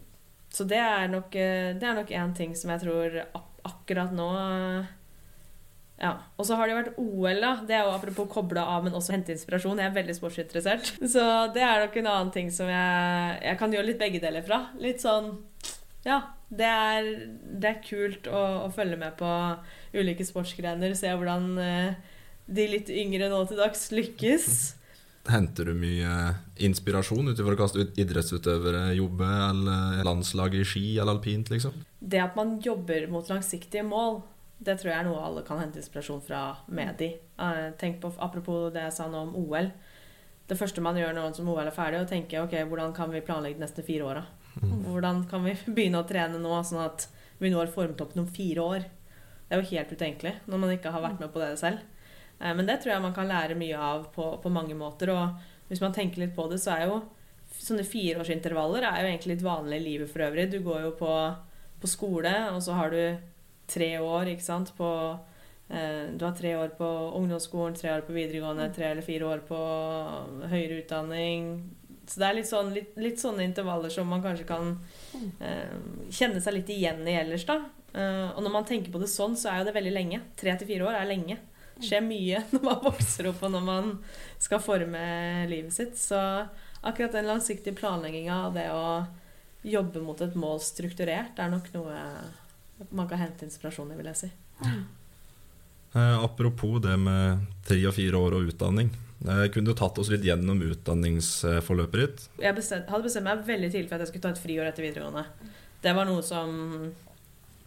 så 0.54 0.64
det 0.64 0.78
er 0.80 1.10
nok 1.12 1.34
eh, 1.36 1.74
Det 1.76 1.84
er 1.84 1.96
nok 1.98 2.08
én 2.14 2.30
ting 2.32 2.54
som 2.56 2.70
jeg 2.72 2.80
tror 2.86 3.18
akkurat 3.68 4.14
nå 4.16 4.28
ja. 6.04 6.12
Og 6.36 6.44
så 6.44 6.58
har 6.58 6.68
det 6.68 6.74
jo 6.74 6.80
vært 6.80 6.98
OL, 7.00 7.40
da. 7.40 7.52
Det 7.64 7.76
er 7.78 7.86
jo 7.86 7.94
apropos 7.94 8.28
koble 8.32 8.60
av, 8.60 8.84
men 8.84 8.96
også 8.96 9.14
hente 9.14 9.32
inspirasjon. 9.32 9.80
Jeg 9.80 9.88
er 9.88 9.96
veldig 9.96 10.16
sportsinteressert. 10.18 10.92
Så 11.00 11.24
det 11.54 11.64
er 11.64 11.86
nok 11.86 11.96
en 12.00 12.10
annen 12.12 12.32
ting 12.34 12.50
som 12.52 12.68
jeg, 12.68 13.38
jeg 13.46 13.60
kan 13.60 13.72
gjøre 13.72 13.88
litt 13.88 14.02
begge 14.02 14.20
deler 14.22 14.44
fra. 14.44 14.66
Litt 14.82 15.04
sånn 15.04 15.32
Ja, 16.04 16.20
det 16.52 16.68
er, 16.68 17.10
det 17.56 17.70
er 17.70 17.84
kult 17.86 18.28
å, 18.28 18.42
å, 18.66 18.70
følge 18.74 19.00
med 19.00 19.16
på 19.16 19.30
ulike 19.96 20.26
sportsgrener. 20.28 20.92
Se 20.98 21.08
hvordan 21.08 21.50
uh, 21.56 22.16
de 22.44 22.66
litt 22.68 22.92
yngre 22.92 23.30
nå 23.32 23.40
til 23.48 23.62
dags 23.62 23.88
lykkes. 23.94 24.48
Henter 25.24 25.70
du 25.70 25.78
mye 25.78 26.34
inspirasjon 26.60 27.32
utover 27.32 27.56
hvordan 27.56 27.96
idrettsutøvere 27.96 28.90
jobber, 28.98 29.38
eller 29.48 30.04
landslaget 30.04 30.60
i 30.60 30.68
ski 30.68 30.84
eller 30.98 31.16
alpint, 31.16 31.48
liksom? 31.48 31.80
Det 31.96 32.20
at 32.20 32.36
man 32.36 32.58
jobber 32.60 33.08
mot 33.08 33.32
langsiktige 33.32 33.86
mål, 33.88 34.20
det 34.64 34.78
tror 34.80 34.90
jeg 34.90 34.98
er 34.98 35.06
noe 35.08 35.22
alle 35.22 35.42
kan 35.46 35.60
hente 35.60 35.80
inspirasjon 35.80 36.22
fra 36.24 36.40
med 36.66 36.96
de. 37.00 37.10
Uh, 37.38 37.70
tenk 37.80 38.00
på, 38.02 38.12
Apropos 38.22 38.70
det 38.74 38.86
jeg 38.86 38.96
sa 38.96 39.08
nå 39.10 39.24
om 39.26 39.36
OL. 39.40 39.70
Det 40.48 40.58
første 40.60 40.82
man 40.84 40.98
gjør 40.98 41.14
når 41.16 41.40
OL 41.40 41.62
er 41.62 41.74
ferdig, 41.74 42.00
er 42.00 42.06
å 42.06 42.10
tenke 42.10 42.42
ok, 42.42 42.58
hvordan 42.68 42.92
kan 42.96 43.12
vi 43.12 43.24
planlegge 43.24 43.58
de 43.58 43.64
neste 43.64 43.84
fire 43.86 44.08
åra. 44.08 44.26
Mm. 44.60 44.84
Hvordan 44.90 45.24
kan 45.30 45.46
vi 45.46 45.56
begynne 45.76 46.02
å 46.02 46.08
trene 46.08 46.40
nå, 46.40 46.52
sånn 46.66 46.84
at 46.84 47.08
vi 47.40 47.50
når 47.52 47.72
formtoppen 47.74 48.24
om 48.24 48.30
fire 48.30 48.68
år? 48.76 48.86
Det 49.44 49.56
er 49.56 49.60
jo 49.60 49.72
helt 49.74 49.92
utenkelig 49.92 50.38
når 50.48 50.62
man 50.62 50.72
ikke 50.74 50.92
har 50.94 51.04
vært 51.04 51.20
med 51.20 51.32
på 51.34 51.42
det 51.42 51.54
selv. 51.60 51.82
Uh, 52.40 52.52
men 52.52 52.64
det 52.68 52.80
tror 52.80 52.96
jeg 52.96 53.06
man 53.06 53.16
kan 53.16 53.30
lære 53.30 53.58
mye 53.58 53.90
av 53.90 54.08
på, 54.14 54.30
på 54.42 54.52
mange 54.52 54.76
måter. 54.78 55.12
Og 55.14 55.70
hvis 55.70 55.84
man 55.84 55.96
tenker 55.96 56.24
litt 56.24 56.36
på 56.36 56.48
det, 56.50 56.62
så 56.62 56.78
er 56.78 56.88
jo 56.88 57.02
sånne 57.54 57.84
fireårsintervaller 57.86 58.84
er 58.88 59.02
jo 59.02 59.10
egentlig 59.10 59.36
litt 59.36 59.44
vanlig 59.44 59.78
i 59.78 59.84
livet 59.84 60.10
for 60.10 60.24
øvrig. 60.26 60.48
Du 60.50 60.58
går 60.64 60.88
jo 60.88 60.90
på, 60.98 61.12
på 61.80 61.90
skole, 61.90 62.32
og 62.50 62.60
så 62.64 62.76
har 62.78 62.92
du 62.92 63.00
tre 63.74 63.90
år 64.00 64.30
ikke 64.32 64.46
sant, 64.46 64.72
på 64.78 64.88
eh, 65.68 66.10
Du 66.14 66.24
har 66.26 66.34
tre 66.38 66.54
år 66.56 66.74
på 66.78 66.90
ungdomsskolen, 67.20 67.76
tre 67.78 67.92
år 67.96 68.04
på 68.06 68.16
videregående, 68.16 68.70
tre 68.74 68.92
eller 68.92 69.06
fire 69.06 69.30
år 69.34 69.46
på 69.48 69.60
høyere 70.50 70.82
utdanning. 70.82 71.48
Så 72.06 72.20
det 72.20 72.28
er 72.28 72.36
litt, 72.36 72.50
sånn, 72.50 72.74
litt, 72.74 72.92
litt 73.00 73.20
sånne 73.20 73.46
intervaller 73.46 73.92
som 73.92 74.10
man 74.10 74.22
kanskje 74.24 74.46
kan 74.48 74.74
eh, 75.40 75.72
kjenne 76.12 76.42
seg 76.44 76.58
litt 76.58 76.74
igjen 76.74 77.02
i 77.08 77.16
ellers, 77.22 77.46
da. 77.48 77.62
Eh, 77.94 78.28
og 78.34 78.42
når 78.44 78.54
man 78.58 78.68
tenker 78.68 78.92
på 78.92 79.00
det 79.00 79.10
sånn, 79.10 79.36
så 79.38 79.50
er 79.50 79.62
jo 79.62 79.70
det 79.70 79.76
veldig 79.76 79.94
lenge. 79.94 80.20
Tre 80.38 80.56
til 80.58 80.70
fire 80.70 80.88
år 80.90 81.00
er 81.00 81.10
lenge. 81.10 81.38
Det 81.74 81.88
skjer 81.88 82.04
mye 82.06 82.44
når 82.52 82.64
man 82.68 82.84
vokser 82.84 83.30
opp, 83.30 83.42
og 83.46 83.54
når 83.54 83.66
man 83.66 83.90
skal 84.42 84.62
forme 84.62 85.04
livet 85.50 85.74
sitt. 85.76 85.98
Så 86.00 86.20
akkurat 86.84 87.14
den 87.16 87.30
langsiktige 87.30 87.76
planlegginga 87.78 88.40
av 88.48 88.58
det 88.58 88.68
å 88.74 88.86
jobbe 89.64 90.02
mot 90.04 90.20
et 90.20 90.34
mål 90.36 90.60
strukturert, 90.60 91.38
er 91.40 91.52
nok 91.52 91.70
noe 91.72 92.00
man 92.90 93.08
kan 93.08 93.20
hente 93.20 93.46
inspirasjon 93.46 93.92
i, 93.92 93.96
vil 93.98 94.10
jeg 94.12 94.20
si. 94.24 94.30
Eh, 95.94 96.24
apropos 96.24 96.80
det 96.82 96.96
med 96.98 97.44
tre 97.66 97.78
og 97.86 97.94
fire 97.94 98.18
år 98.18 98.38
og 98.38 98.48
utdanning. 98.50 98.88
Eh, 99.24 99.46
kunne 99.54 99.70
du 99.70 99.78
tatt 99.78 99.98
oss 100.02 100.10
litt 100.12 100.26
gjennom 100.26 100.58
utdanningsforløpet 100.66 102.00
ditt? 102.00 102.24
Jeg 102.42 102.56
bestemt, 102.56 102.90
hadde 102.90 103.06
bestemt 103.06 103.28
meg 103.28 103.44
veldig 103.46 103.70
tidlig 103.70 103.88
for 103.88 103.96
at 103.96 104.04
jeg 104.04 104.12
skulle 104.12 104.26
ta 104.26 104.34
et 104.34 104.42
friår 104.42 104.68
etter 104.68 104.84
videregående. 104.84 105.24
Det 105.84 105.94
var 105.96 106.08
noe 106.08 106.24
som 106.24 106.50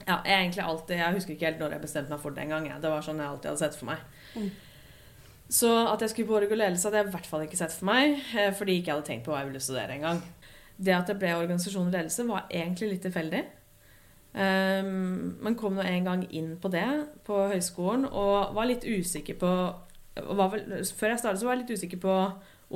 ja, 0.07 0.21
jeg 0.23 0.37
egentlig 0.37 0.63
alltid 0.63 0.99
Jeg 1.01 1.15
husker 1.17 1.33
ikke 1.35 1.45
helt 1.49 1.59
når 1.61 1.75
jeg 1.75 1.83
bestemte 1.83 2.13
meg 2.13 2.21
for 2.23 2.35
det 2.35 2.45
engang. 2.45 2.69
Det 2.81 2.91
var 2.91 3.05
sånn 3.05 3.19
jeg 3.21 3.31
alltid 3.31 3.51
hadde 3.51 3.63
sett 3.63 3.79
for 3.79 3.89
meg. 3.89 4.03
Mm. 4.35 4.49
Så 5.57 5.71
at 5.87 6.03
jeg 6.03 6.11
skulle 6.11 6.29
på 6.29 6.37
org 6.37 6.51
og 6.51 6.59
ledelse, 6.59 6.87
hadde 6.87 7.01
jeg 7.01 7.07
i 7.07 7.15
hvert 7.15 7.29
fall 7.31 7.45
ikke 7.47 7.59
sett 7.59 7.75
for 7.75 7.89
meg. 7.89 8.19
Eh, 8.35 8.51
fordi 8.55 8.75
jeg 8.75 8.83
ikke 8.83 8.97
hadde 8.97 9.07
tenkt 9.09 9.27
på 9.27 9.33
hva 9.33 9.41
jeg 9.41 9.51
ville 9.51 9.63
studere 9.63 9.97
engang. 9.97 10.21
Det 10.77 10.93
at 10.93 11.09
det 11.09 11.17
ble 11.21 11.33
organisasjon 11.39 11.87
og 11.89 11.95
ledelse, 11.95 12.27
var 12.27 12.51
egentlig 12.51 12.91
litt 12.93 13.07
tilfeldig. 13.07 13.43
Um, 14.37 15.37
men 15.41 15.55
kom 15.57 15.73
nå 15.73 15.81
en 15.81 16.05
gang 16.05 16.23
inn 16.29 16.51
på 16.61 16.69
det 16.69 16.85
på 17.25 17.39
høyskolen 17.49 18.03
og 18.05 18.51
var 18.53 18.67
litt 18.69 18.83
usikker 18.85 19.33
på 19.41 19.49
vel, 20.13 20.83
Før 20.85 21.13
jeg 21.13 21.21
startet, 21.23 21.39
så 21.41 21.47
var 21.47 21.55
jeg 21.55 21.63
litt 21.63 21.73
usikker 21.79 22.01
på 22.03 22.17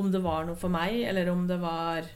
om 0.02 0.10
det 0.10 0.24
var 0.24 0.48
noe 0.48 0.58
for 0.58 0.74
meg, 0.74 1.04
eller 1.06 1.30
om 1.30 1.44
det 1.50 1.60
var 1.62 2.08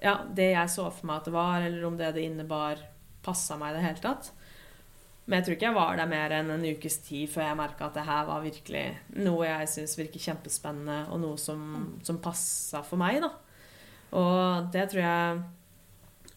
ja, 0.00 0.14
det 0.32 0.52
jeg 0.54 0.72
så 0.72 0.86
for 0.94 1.10
meg 1.10 1.20
at 1.20 1.28
det 1.28 1.34
var, 1.34 1.64
eller 1.66 1.84
om 1.84 1.96
det 1.98 2.12
det 2.16 2.24
innebar, 2.24 2.80
passa 3.24 3.58
meg 3.60 3.74
i 3.74 3.76
det 3.76 3.84
hele 3.84 4.04
tatt. 4.04 4.30
Men 5.26 5.38
jeg 5.38 5.46
tror 5.46 5.56
ikke 5.56 5.68
jeg 5.68 5.76
var 5.76 5.98
der 6.00 6.10
mer 6.10 6.32
enn 6.34 6.48
en 6.54 6.64
ukes 6.66 6.96
tid 7.06 7.28
før 7.30 7.44
jeg 7.50 7.58
merka 7.60 7.86
at 7.86 7.98
det 7.98 8.06
her 8.08 8.24
var 8.26 8.42
virkelig 8.42 8.84
noe 9.20 9.44
jeg 9.46 9.68
syns 9.74 9.98
virker 10.00 10.24
kjempespennende, 10.24 11.04
og 11.12 11.20
noe 11.22 11.38
som, 11.38 11.60
som 12.06 12.18
passa 12.22 12.80
for 12.86 13.00
meg, 13.00 13.20
da. 13.22 13.30
Og 14.18 14.70
det 14.74 14.88
tror 14.90 15.04
jeg 15.04 15.42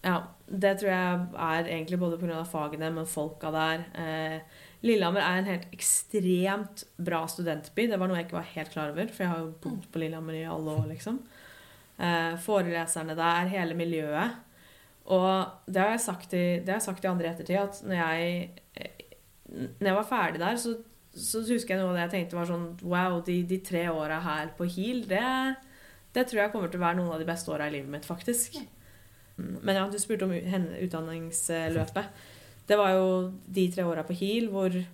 Ja, 0.04 0.18
det 0.48 0.74
tror 0.80 0.92
jeg 0.92 1.26
er 1.40 1.70
egentlig 1.72 2.00
både 2.02 2.20
pga. 2.20 2.44
fagene, 2.44 2.92
men 2.92 3.08
folka 3.08 3.52
der. 3.54 3.86
Eh, 3.96 4.40
Lillehammer 4.84 5.24
er 5.24 5.40
en 5.40 5.48
helt 5.48 5.70
ekstremt 5.72 6.84
bra 7.00 7.24
studentby. 7.28 7.88
Det 7.88 8.00
var 8.00 8.10
noe 8.12 8.20
jeg 8.20 8.28
ikke 8.28 8.42
var 8.42 8.50
helt 8.56 8.74
klar 8.74 8.92
over, 8.92 9.08
for 9.08 9.24
jeg 9.24 9.32
har 9.32 9.40
jo 9.40 9.54
bodd 9.64 9.88
på 9.92 10.02
Lillehammer 10.02 10.36
i 10.36 10.48
alle 10.52 10.76
år, 10.82 10.90
liksom. 10.92 11.22
Eh, 11.98 12.34
foreleserne 12.44 13.16
der, 13.16 13.48
hele 13.54 13.78
miljøet. 13.80 14.36
Og 15.06 15.46
det 15.68 15.82
har 15.82 15.94
jeg 15.96 16.04
sagt 16.04 16.36
i, 16.36 16.46
det 16.64 16.82
sagt 16.84 17.04
i 17.04 17.12
andre 17.12 17.32
ettertid, 17.32 17.60
at 17.60 17.80
når 17.88 17.96
jeg, 17.96 18.52
eh, 18.76 19.18
når 19.80 19.90
jeg 19.90 19.98
var 20.00 20.12
ferdig 20.12 20.44
der, 20.44 20.60
så, 20.60 20.76
så 21.16 21.44
husker 21.48 21.76
jeg 21.76 21.82
noe 21.84 21.92
av 21.92 21.98
det 21.98 22.06
jeg 22.08 22.14
tenkte 22.18 22.40
var 22.40 22.50
sånn 22.50 22.70
Wow, 22.82 23.20
de, 23.26 23.42
de 23.48 23.60
tre 23.64 23.88
åra 23.92 24.20
her 24.24 24.54
på 24.58 24.68
HIL, 24.68 25.04
det, 25.08 25.26
det 26.16 26.28
tror 26.28 26.46
jeg 26.46 26.54
kommer 26.54 26.72
til 26.72 26.82
å 26.82 26.86
være 26.88 27.00
noen 27.00 27.16
av 27.16 27.24
de 27.24 27.28
beste 27.28 27.52
åra 27.52 27.68
i 27.68 27.76
livet 27.78 27.92
mitt, 27.92 28.08
faktisk. 28.08 28.60
Men 29.38 29.76
ja, 29.80 29.88
du 29.90 29.98
spurte 30.02 30.28
om 30.28 30.34
utdanningsløpet. 30.34 32.24
Det 32.70 32.78
var 32.80 32.94
jo 32.96 33.08
de 33.46 33.66
tre 33.74 33.86
åra 33.88 34.06
på 34.08 34.16
HIL 34.16 34.50
hvor 34.54 34.72
eh, 34.78 34.86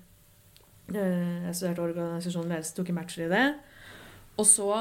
jeg 0.96 1.56
studerte 1.58 1.86
organisasjon 1.86 2.50
ledelse, 2.50 2.74
tok 2.78 2.90
en 2.90 3.02
bachelor 3.02 3.28
i 3.28 3.34
det. 3.36 3.46
Og 4.40 4.48
så 4.48 4.72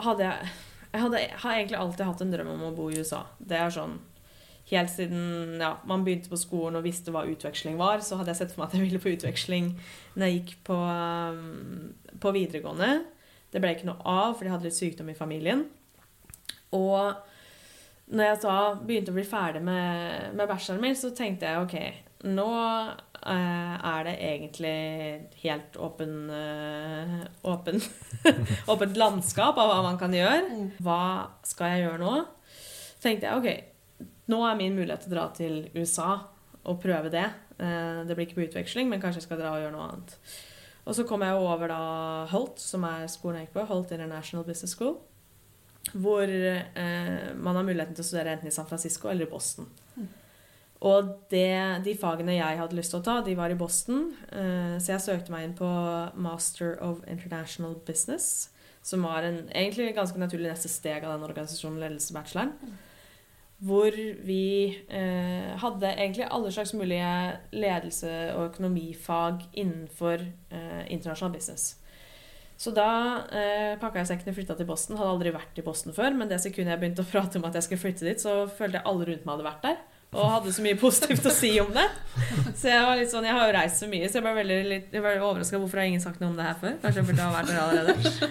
hadde 0.00 0.26
jeg 0.26 0.50
Jeg 0.90 1.04
hadde, 1.04 1.18
har 1.38 1.52
egentlig 1.54 1.78
alltid 1.78 2.00
hatt 2.02 2.22
en 2.24 2.32
drøm 2.32 2.48
om 2.50 2.62
å 2.66 2.72
bo 2.74 2.88
i 2.90 2.96
USA. 2.98 3.20
Det 3.38 3.54
er 3.54 3.70
sånn 3.70 4.00
Helt 4.70 4.90
siden 4.90 5.58
ja, 5.58 5.72
man 5.86 6.02
begynte 6.06 6.30
på 6.30 6.38
skolen 6.38 6.78
og 6.78 6.84
visste 6.86 7.10
hva 7.14 7.24
utveksling 7.26 7.78
var, 7.78 8.02
så 8.06 8.18
hadde 8.18 8.30
jeg 8.30 8.38
sett 8.38 8.52
for 8.54 8.62
meg 8.62 8.68
at 8.68 8.76
jeg 8.76 8.84
ville 8.84 9.00
på 9.02 9.10
utveksling 9.16 9.72
når 10.14 10.24
jeg 10.26 10.36
gikk 10.36 10.52
på, 10.68 10.76
um, 10.78 11.88
på 12.22 12.32
videregående. 12.36 12.90
Det 13.50 13.62
ble 13.62 13.72
ikke 13.74 13.88
noe 13.88 13.98
av, 14.06 14.36
for 14.36 14.46
jeg 14.46 14.54
hadde 14.54 14.68
litt 14.68 14.78
sykdom 14.78 15.10
i 15.10 15.16
familien. 15.18 15.64
Og 16.76 17.18
når 18.10 18.26
jeg 18.26 18.40
da 18.42 18.58
begynte 18.82 19.12
å 19.12 19.16
bli 19.16 19.26
ferdig 19.26 19.62
med, 19.64 20.34
med 20.34 20.48
bacheloren 20.50 20.82
min, 20.82 20.98
så 20.98 21.12
tenkte 21.14 21.46
jeg 21.46 21.62
ok, 21.62 21.76
nå 22.26 22.50
eh, 23.22 23.74
er 23.86 24.06
det 24.06 24.14
egentlig 24.18 24.74
helt 25.44 25.78
åpen, 25.80 26.14
eh, 26.34 27.14
åpen 27.48 27.80
åpent 28.72 28.98
landskap 29.00 29.58
av 29.60 29.70
hva 29.70 29.80
man 29.86 30.00
kan 30.00 30.14
gjøre. 30.14 30.42
Mm. 30.50 30.66
Hva 30.82 31.02
skal 31.46 31.74
jeg 31.74 31.86
gjøre 31.86 32.02
nå? 32.02 32.16
Så 32.58 33.04
tenkte 33.06 33.30
jeg 33.30 33.40
ok, 33.40 34.08
nå 34.32 34.42
er 34.46 34.58
min 34.58 34.76
mulighet 34.76 35.06
til 35.06 35.12
å 35.12 35.16
dra 35.16 35.28
til 35.36 35.60
USA 35.78 36.10
og 36.66 36.80
prøve 36.82 37.12
det. 37.14 37.28
Eh, 37.62 38.02
det 38.08 38.16
blir 38.16 38.26
ikke 38.26 38.40
på 38.40 38.48
utveksling, 38.48 38.90
men 38.90 39.02
kanskje 39.02 39.22
jeg 39.22 39.28
skal 39.28 39.40
dra 39.40 39.54
og 39.54 39.62
gjøre 39.62 39.76
noe 39.76 39.86
annet. 39.86 40.18
Og 40.88 40.96
så 40.96 41.06
kom 41.06 41.22
jeg 41.22 41.38
over 41.38 41.70
da 41.70 41.84
Holt, 42.32 42.58
som 42.58 42.82
er 42.88 43.06
skolen 43.12 43.38
jeg 43.38 43.48
gikk 43.48 43.60
på, 43.60 43.68
Holt 43.70 43.94
International 43.94 44.42
Business 44.48 44.74
School 44.74 44.98
hvor 45.92 46.28
eh, 46.28 47.30
man 47.36 47.56
har 47.56 47.64
muligheten 47.66 47.96
til 47.96 48.04
å 48.04 48.08
studere 48.10 48.36
enten 48.36 48.50
i 48.50 48.54
San 48.54 48.68
Francisco 48.68 49.08
eller 49.10 49.26
i 49.26 49.30
Boston. 49.30 49.68
Mm. 49.96 50.08
Og 50.90 51.08
det, 51.32 51.82
de 51.84 51.96
fagene 52.00 52.38
jeg 52.38 52.60
hadde 52.60 52.76
lyst 52.76 52.94
til 52.94 53.02
å 53.02 53.04
ta, 53.04 53.18
de 53.24 53.36
var 53.36 53.52
i 53.52 53.58
Boston. 53.58 54.10
Eh, 54.32 54.76
så 54.80 54.94
jeg 54.94 55.04
søkte 55.04 55.34
meg 55.34 55.48
inn 55.48 55.56
på 55.58 55.70
Master 56.20 56.76
of 56.84 57.02
International 57.10 57.74
Business, 57.86 58.50
som 58.82 59.04
var 59.04 59.26
en 59.28 59.42
egentlig 59.48 59.90
ganske 59.96 60.20
naturlig 60.20 60.48
neste 60.52 60.70
steg 60.72 61.04
av 61.04 61.16
den 61.16 61.26
organisasjonen 61.28 61.82
ledelse-bacheloren. 61.84 62.54
Mm. 62.62 62.78
hvor 63.60 63.92
vi 64.24 64.72
eh, 64.88 65.50
hadde 65.60 65.90
egentlig 65.92 66.24
alle 66.32 66.52
slags 66.52 66.72
mulige 66.72 67.36
ledelse- 67.52 68.32
og 68.32 68.46
økonomifag 68.46 69.42
innenfor 69.52 70.24
eh, 70.48 70.86
internasjonal 70.88 71.34
business. 71.34 71.79
Så 72.60 72.74
da 72.76 72.90
eh, 73.32 73.78
pakka 73.80 74.02
jeg 74.02 74.10
sekken 74.10 74.34
og 74.34 74.36
flytta 74.36 74.56
til 74.58 74.68
Boston. 74.68 74.98
Hadde 75.00 75.14
aldri 75.14 75.32
vært 75.32 75.60
i 75.60 75.64
Boston 75.64 75.96
før, 75.96 76.12
men 76.12 76.28
det 76.28 76.42
sekundet 76.42 76.74
jeg 76.74 76.82
begynte 76.82 77.06
å 77.06 77.08
prate 77.08 77.40
om 77.40 77.46
at 77.48 77.56
jeg 77.56 77.66
skulle 77.66 77.84
flytte 77.86 78.04
dit, 78.04 78.20
så 78.20 78.42
følte 78.52 78.80
jeg 78.80 78.86
alle 78.90 79.08
rundt 79.08 79.24
meg 79.24 79.34
hadde 79.34 79.48
vært 79.48 79.64
der. 79.64 79.80
Og 80.10 80.26
hadde 80.26 80.52
så 80.52 80.62
mye 80.64 80.76
positivt 80.78 81.26
å 81.30 81.32
si 81.32 81.52
om 81.62 81.70
det. 81.72 81.86
Så 82.58 82.66
jeg 82.66 82.82
var 82.82 82.98
litt 82.98 83.12
sånn, 83.12 83.28
jeg 83.28 83.36
har 83.36 83.46
jo 83.46 83.54
reist 83.54 83.80
så 83.80 83.88
mye, 83.88 84.08
så 84.10 84.18
jeg 84.18 84.26
ble 84.26 84.36
veldig 84.40 84.60
litt, 84.66 84.94
overraska. 84.98 85.60
Hvorfor 85.62 85.80
har 85.80 85.88
ingen 85.88 86.02
sagt 86.02 86.20
noe 86.20 86.32
om 86.32 86.38
det 86.38 86.48
her 86.48 86.56
før? 86.60 86.78
Kanskje 86.82 87.00
jeg 87.00 87.10
burde 87.12 87.26
ha 87.28 87.34
vært 87.36 87.52
der 87.52 87.60
allerede. 87.62 88.30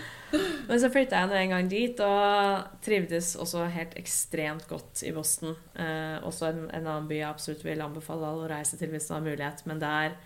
Men 0.69 0.81
så 0.81 0.89
flytta 0.93 1.21
jeg 1.23 1.29
nå 1.31 1.37
en 1.39 1.53
gang 1.55 1.69
dit, 1.71 2.01
og 2.05 2.81
trivdes 2.85 3.31
også 3.39 3.63
helt 3.73 3.95
ekstremt 3.97 4.67
godt 4.69 5.05
i 5.07 5.13
Boston. 5.15 5.55
Eh, 5.73 6.19
også 6.27 6.51
en, 6.51 6.65
en, 6.67 6.83
annen 6.83 7.07
by 7.09 7.21
jeg 7.21 7.29
absolutt 7.29 7.65
vil 7.65 7.81
anbefale 7.81 8.27
alle 8.27 8.45
å 8.45 8.51
reise 8.51 8.77
til 8.77 8.91
hvis 8.93 9.09
man 9.09 9.21
har 9.21 9.29
mulighet. 9.31 9.65
Men 9.71 9.81
der, 9.81 10.19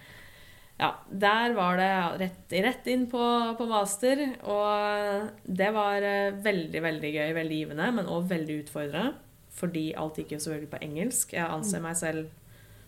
ja, 0.82 0.90
der 1.10 1.54
var 1.54 1.78
det 1.78 1.90
rett, 2.22 2.56
rett 2.66 2.88
inn 2.92 3.06
på, 3.12 3.24
på, 3.58 3.68
master. 3.70 4.24
Og 4.50 5.28
det 5.46 5.70
var 5.76 6.06
eh, 6.08 6.40
veldig, 6.44 6.82
veldig 6.84 7.12
gøy, 7.14 7.34
veldig 7.38 7.60
givende, 7.62 7.92
men 8.00 8.10
òg 8.10 8.32
veldig 8.34 8.64
utfordrende 8.66 9.12
fordi 9.54 9.92
alt 10.02 10.18
gikk 10.18 10.32
jo 10.34 10.40
selvfølgelig 10.42 10.70
på 10.72 10.80
engelsk. 10.82 11.36
Jeg 11.36 11.46
anser 11.46 11.82
meg 11.84 11.94
selv 12.00 12.32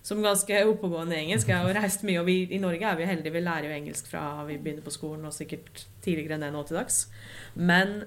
som 0.06 0.22
ganske 0.22 0.64
oppegående 0.66 1.18
engelsk. 1.18 1.50
Jeg 1.50 1.62
har 1.62 1.70
jo 1.70 1.76
reist 1.78 2.02
mye, 2.06 2.20
og 2.22 2.26
vi, 2.26 2.40
i 2.54 2.62
Norge 2.62 2.90
er 2.90 2.98
vi 2.98 3.06
heldige. 3.10 3.34
Vi 3.36 3.44
lærer 3.44 3.70
jo 3.70 3.76
engelsk 3.76 4.10
fra 4.10 4.24
vi 4.48 4.58
begynner 4.58 4.86
på 4.86 4.94
skolen, 4.94 5.28
og 5.30 5.34
sikkert 5.34 5.86
tidligere 6.06 6.40
enn 6.40 6.46
det 6.46 6.50
nå 6.54 6.64
til 6.66 6.80
dags. 6.80 7.04
Men 7.54 8.00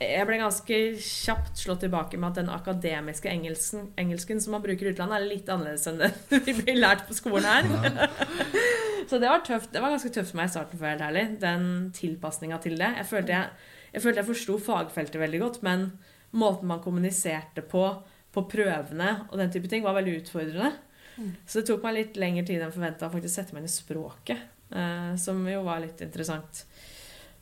jeg 0.00 0.26
ble 0.28 0.38
ganske 0.40 0.76
kjapt 1.04 1.60
slått 1.60 1.82
tilbake 1.84 2.18
med 2.18 2.30
at 2.30 2.40
den 2.40 2.52
akademiske 2.52 3.28
engelsken, 3.28 3.90
engelsken 4.00 4.40
som 4.40 4.56
man 4.56 4.64
bruker 4.64 4.88
i 4.88 4.94
utlandet, 4.94 5.18
er 5.18 5.28
litt 5.28 5.50
annerledes 5.52 5.88
enn 5.90 6.00
det 6.00 6.12
vi 6.46 6.56
blir 6.62 6.80
lært 6.80 7.04
på 7.08 7.16
skolen 7.18 7.48
her. 7.48 8.08
Så 9.10 9.18
det 9.18 9.28
var 9.28 9.42
tøft. 9.44 9.72
Det 9.74 9.82
var 9.82 9.92
ganske 9.92 10.12
tøft 10.14 10.32
for 10.32 10.40
meg 10.40 10.48
i 10.48 10.54
starten, 10.54 10.78
for 10.78 10.88
helt 10.88 11.04
ærlig. 11.04 11.26
Den 11.42 11.66
tilpasninga 11.96 12.60
til 12.62 12.78
det. 12.80 12.92
Jeg 13.00 13.08
følte 13.10 13.34
jeg, 13.34 13.68
jeg, 13.90 14.04
følte 14.04 14.22
jeg 14.22 14.30
forsto 14.30 14.56
fagfeltet 14.70 15.20
veldig 15.20 15.42
godt, 15.42 15.60
men 15.66 15.86
måten 16.30 16.70
man 16.70 16.82
kommuniserte 16.84 17.64
på 17.66 17.88
på 18.30 18.44
prøvene 18.50 19.10
og 19.28 19.36
den 19.40 19.50
type 19.50 19.66
ting, 19.70 19.82
var 19.82 19.96
veldig 19.98 20.20
utfordrende. 20.20 20.70
Mm. 21.16 21.32
Så 21.44 21.60
det 21.60 21.68
tok 21.70 21.84
meg 21.84 21.96
litt 21.96 22.18
lengre 22.20 22.46
tid 22.46 22.62
enn 22.62 22.74
forventa 22.74 23.08
å 23.08 23.12
faktisk 23.12 23.34
sette 23.34 23.56
meg 23.56 23.64
inn 23.64 23.70
i 23.70 23.74
språket, 23.74 24.44
eh, 24.70 25.12
som 25.20 25.40
jo 25.50 25.64
var 25.66 25.82
litt 25.82 26.00
interessant. 26.06 26.64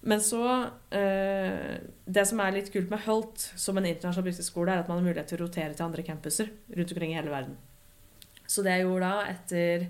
Men 0.00 0.20
så 0.22 0.42
eh, 0.94 1.78
Det 2.06 2.22
som 2.28 2.38
er 2.40 2.54
litt 2.54 2.68
kult 2.70 2.90
med 2.92 3.02
Hult 3.06 3.48
som 3.58 3.78
en 3.80 3.88
internasjonal 3.88 4.28
businessskole, 4.28 4.72
er 4.72 4.84
at 4.84 4.90
man 4.90 5.00
har 5.00 5.08
mulighet 5.08 5.32
til 5.32 5.40
å 5.40 5.46
rotere 5.46 5.74
til 5.74 5.86
andre 5.88 6.04
campuser 6.06 6.52
rundt 6.70 6.92
omkring 6.94 7.14
i 7.14 7.18
hele 7.18 7.34
verden. 7.34 7.56
Så 8.48 8.62
det 8.64 8.76
jeg 8.76 8.86
gjorde 8.86 9.08
da, 9.10 9.32
etter 9.34 9.88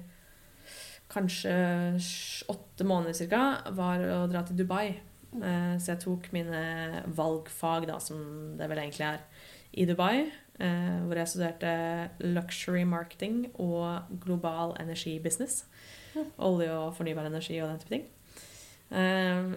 kanskje 1.12 1.52
åtte 2.52 2.86
måneder 2.88 3.28
ca., 3.30 3.44
var 3.76 4.02
å 4.16 4.24
dra 4.30 4.42
til 4.48 4.58
Dubai 4.58 4.96
Eh, 5.36 5.76
så 5.76 5.92
jeg 5.92 6.02
tok 6.04 6.28
mine 6.32 6.60
valgfag, 7.16 7.88
da, 7.90 7.98
som 8.00 8.20
det 8.58 8.68
vel 8.70 8.80
egentlig 8.82 9.08
er, 9.10 9.24
i 9.78 9.84
Dubai. 9.88 10.28
Eh, 10.58 10.94
hvor 11.06 11.20
jeg 11.20 11.30
studerte 11.30 11.72
luxury 12.24 12.84
marketing 12.88 13.44
og 13.54 14.08
global 14.24 14.74
energibusiness. 14.80 15.64
Olje 16.42 16.72
og 16.72 16.96
fornybar 16.96 17.28
energi 17.28 17.60
og 17.60 17.68
den 17.68 17.82
type 17.82 17.94
ting. 17.94 18.06
Eh, 18.88 19.50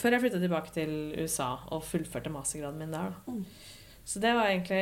før 0.00 0.16
jeg 0.16 0.24
flytta 0.24 0.40
tilbake 0.40 0.72
til 0.72 0.94
USA 1.18 1.50
og 1.74 1.84
fullførte 1.84 2.32
mastergraden 2.32 2.80
min 2.80 2.94
der. 2.94 3.12
Da. 3.26 3.36
Så 4.08 4.22
det 4.24 4.32
var 4.32 4.48
egentlig 4.48 4.80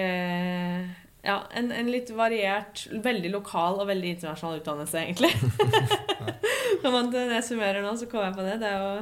ja, 1.27 1.41
en, 1.59 1.73
en, 1.75 1.91
litt 1.91 2.13
variert, 2.15 2.85
veldig 3.03 3.33
lokal 3.35 3.81
og 3.83 3.89
veldig 3.91 4.13
internasjonal 4.15 4.61
utdannelse, 4.61 5.03
egentlig. 5.03 5.33
Når 6.85 6.95
man 6.95 7.11
summerer 7.43 7.83
nå, 7.83 7.97
så 7.99 8.07
kommer 8.07 8.31
jeg 8.31 8.39
på 8.39 8.47
det. 8.47 8.59
Det 8.63 8.71
er 8.71 8.85
jo 8.85 8.93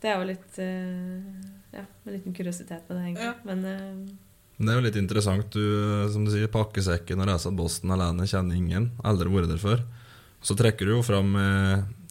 det 0.00 0.08
er 0.08 0.16
jo 0.16 0.28
litt 0.30 0.58
uh, 0.64 1.76
Ja, 1.76 1.84
en 1.84 2.14
liten 2.16 2.34
kuriositet 2.34 2.88
med 2.88 2.96
det, 2.96 3.04
egentlig. 3.04 3.28
Ja. 3.28 3.34
Men 3.44 3.64
uh, 3.68 4.56
Det 4.56 4.72
er 4.72 4.78
jo 4.78 4.86
litt 4.88 5.00
interessant. 5.00 5.52
Du 5.52 6.08
som 6.12 6.24
du 6.24 6.32
sier, 6.32 6.50
pakker 6.52 6.84
sekken 6.84 7.20
og 7.20 7.28
reiser 7.28 7.50
til 7.50 7.58
Boston 7.60 7.94
alene, 7.96 8.28
kjenner 8.28 8.56
ingen, 8.56 8.90
aldri 9.04 9.32
vært 9.32 9.52
der 9.52 9.60
før. 9.60 9.84
Så 10.40 10.56
trekker 10.56 10.88
du 10.88 10.96
jo 10.96 11.02
fram 11.04 11.36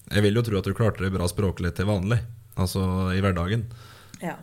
Jeg 0.10 0.26
vil 0.26 0.40
jo 0.40 0.44
tro 0.46 0.60
at 0.60 0.68
du 0.68 0.74
klarte 0.78 1.06
det 1.06 1.14
bra 1.14 1.28
språklig 1.30 1.72
til 1.78 1.90
vanlig, 1.90 2.20
altså 2.58 2.84
i 3.14 3.22
hverdagen. 3.24 3.68
Ja. 4.20 4.34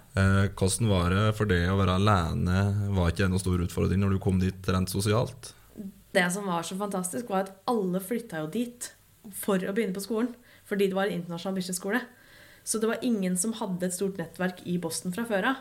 hvordan 0.56 0.88
var 0.88 1.12
det 1.12 1.24
for 1.36 1.44
det 1.50 1.66
å 1.68 1.76
være 1.76 1.98
alene? 1.98 2.60
Var 2.96 3.10
ikke 3.10 3.26
det 3.26 3.32
noen 3.34 3.42
stor 3.42 3.60
utfordring 3.60 4.00
når 4.00 4.14
du 4.14 4.20
kom 4.24 4.38
dit 4.40 4.70
rent 4.72 4.88
sosialt? 4.88 5.50
Det 6.16 6.24
som 6.32 6.46
var 6.48 6.64
så 6.64 6.78
fantastisk, 6.80 7.28
var 7.28 7.44
at 7.44 7.56
alle 7.68 8.00
flytta 8.00 8.40
jo 8.40 8.52
dit 8.54 8.88
for 9.36 9.60
å 9.60 9.74
begynne 9.76 9.96
på 9.96 10.04
skolen. 10.04 10.32
Fordi 10.66 10.88
det 10.88 10.96
var 10.96 11.10
en 11.10 11.20
internasjonal 11.20 11.58
bikkjeskole. 11.58 12.00
Så 12.66 12.80
det 12.82 12.88
var 12.90 13.04
ingen 13.06 13.36
som 13.38 13.54
hadde 13.58 13.86
et 13.86 13.94
stort 13.94 14.16
nettverk 14.18 14.62
i 14.66 14.78
Boston 14.82 15.14
fra 15.14 15.26
før 15.28 15.50
av. 15.52 15.60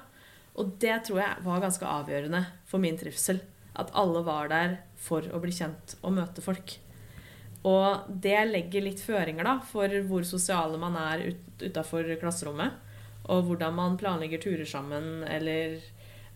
Og 0.56 0.78
det 0.82 0.96
tror 1.06 1.20
jeg 1.22 1.44
var 1.46 1.62
ganske 1.62 1.86
avgjørende 1.86 2.46
for 2.70 2.82
min 2.82 2.98
trivsel. 2.98 3.44
At 3.76 3.92
alle 3.94 4.24
var 4.26 4.50
der 4.50 4.78
for 4.96 5.28
å 5.28 5.42
bli 5.44 5.52
kjent 5.54 5.98
og 6.02 6.16
møte 6.16 6.42
folk. 6.42 6.78
Og 7.66 8.12
det 8.22 8.38
legger 8.52 8.86
litt 8.86 9.02
føringer 9.02 9.48
da, 9.48 9.56
for 9.66 9.90
hvor 10.06 10.26
sosiale 10.28 10.78
man 10.82 10.98
er 11.02 11.32
ut, 11.32 11.64
utafor 11.64 12.12
klasserommet. 12.22 12.78
Og 13.34 13.48
hvordan 13.48 13.74
man 13.74 13.98
planlegger 13.98 14.44
turer 14.44 14.68
sammen 14.70 15.24
eller 15.26 15.80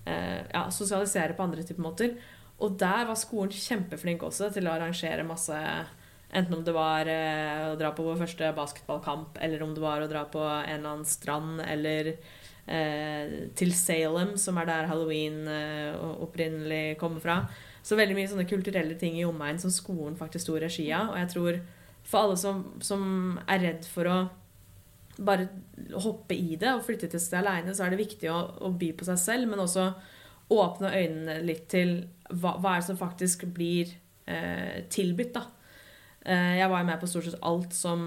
eh, 0.10 0.42
ja, 0.50 0.66
sosialiserer 0.74 1.36
på 1.38 1.46
andre 1.46 1.66
typer 1.68 1.86
måter. 1.86 2.16
Og 2.60 2.76
der 2.82 3.06
var 3.08 3.20
skolen 3.20 3.54
kjempeflink 3.54 4.26
også 4.26 4.50
til 4.56 4.68
å 4.68 4.74
arrangere 4.74 5.28
masse 5.28 5.60
Enten 6.30 6.60
om 6.60 6.62
det 6.62 6.74
var 6.76 7.10
eh, 7.10 7.72
å 7.72 7.78
dra 7.80 7.90
på 7.98 8.04
vår 8.06 8.20
første 8.20 8.52
basketballkamp, 8.54 9.40
eller 9.42 9.64
om 9.66 9.72
det 9.74 9.82
var 9.82 10.04
å 10.06 10.10
dra 10.12 10.28
på 10.30 10.44
en 10.46 10.76
eller 10.76 10.92
annen 10.92 11.08
strand, 11.10 11.58
eller 11.66 12.12
eh, 12.70 13.32
til 13.58 13.74
Salem, 13.74 14.36
som 14.38 14.60
er 14.62 14.70
der 14.70 14.90
halloween 14.92 15.40
eh, 15.50 15.98
opprinnelig 16.22 17.00
kommer 17.02 17.24
fra. 17.24 17.40
Så 17.84 17.98
veldig 18.00 18.18
mye 18.18 18.30
sånne 18.32 18.48
kulturelle 18.50 18.98
ting 19.00 19.18
i 19.20 19.28
omegn 19.28 19.62
som 19.62 19.74
skolen 19.74 20.18
faktisk 20.20 20.46
sto 20.46 20.58
i 20.58 20.64
regi 20.64 20.88
av. 20.96 21.14
Og 21.14 21.20
jeg 21.22 21.32
tror 21.34 21.60
for 22.10 22.26
alle 22.26 22.38
som, 22.42 22.64
som, 22.84 23.04
er 23.48 23.64
redd 23.66 23.88
for 23.90 24.10
å 24.10 24.18
bare 25.20 25.50
hoppe 26.00 26.36
i 26.36 26.56
det 26.60 26.72
og 26.72 26.86
flytte 26.86 27.10
til 27.12 27.22
sted 27.22 27.42
aleine, 27.42 27.74
så 27.76 27.86
er 27.86 27.94
det 27.94 28.02
viktig 28.02 28.30
å, 28.32 28.40
å, 28.64 28.72
by 28.72 28.94
på 28.96 29.08
seg 29.08 29.20
selv, 29.20 29.50
men 29.52 29.60
også 29.60 29.90
åpne 30.50 30.94
øynene 30.96 31.42
litt 31.44 31.68
til 31.70 31.98
hva, 32.30 32.56
hva 32.58 32.76
er 32.76 32.82
det 32.82 32.88
som 32.88 33.00
faktisk 33.00 33.44
blir 33.54 33.92
eh, 34.26 34.86
tilbudt. 34.90 35.36
da 35.36 35.46
Eh, 36.26 36.58
jeg 36.60 36.70
var 36.70 36.82
jo 36.82 36.88
med 36.90 37.00
på 37.00 37.08
stort 37.08 37.26
sett 37.30 37.46
alt 37.48 37.74
som, 37.74 38.02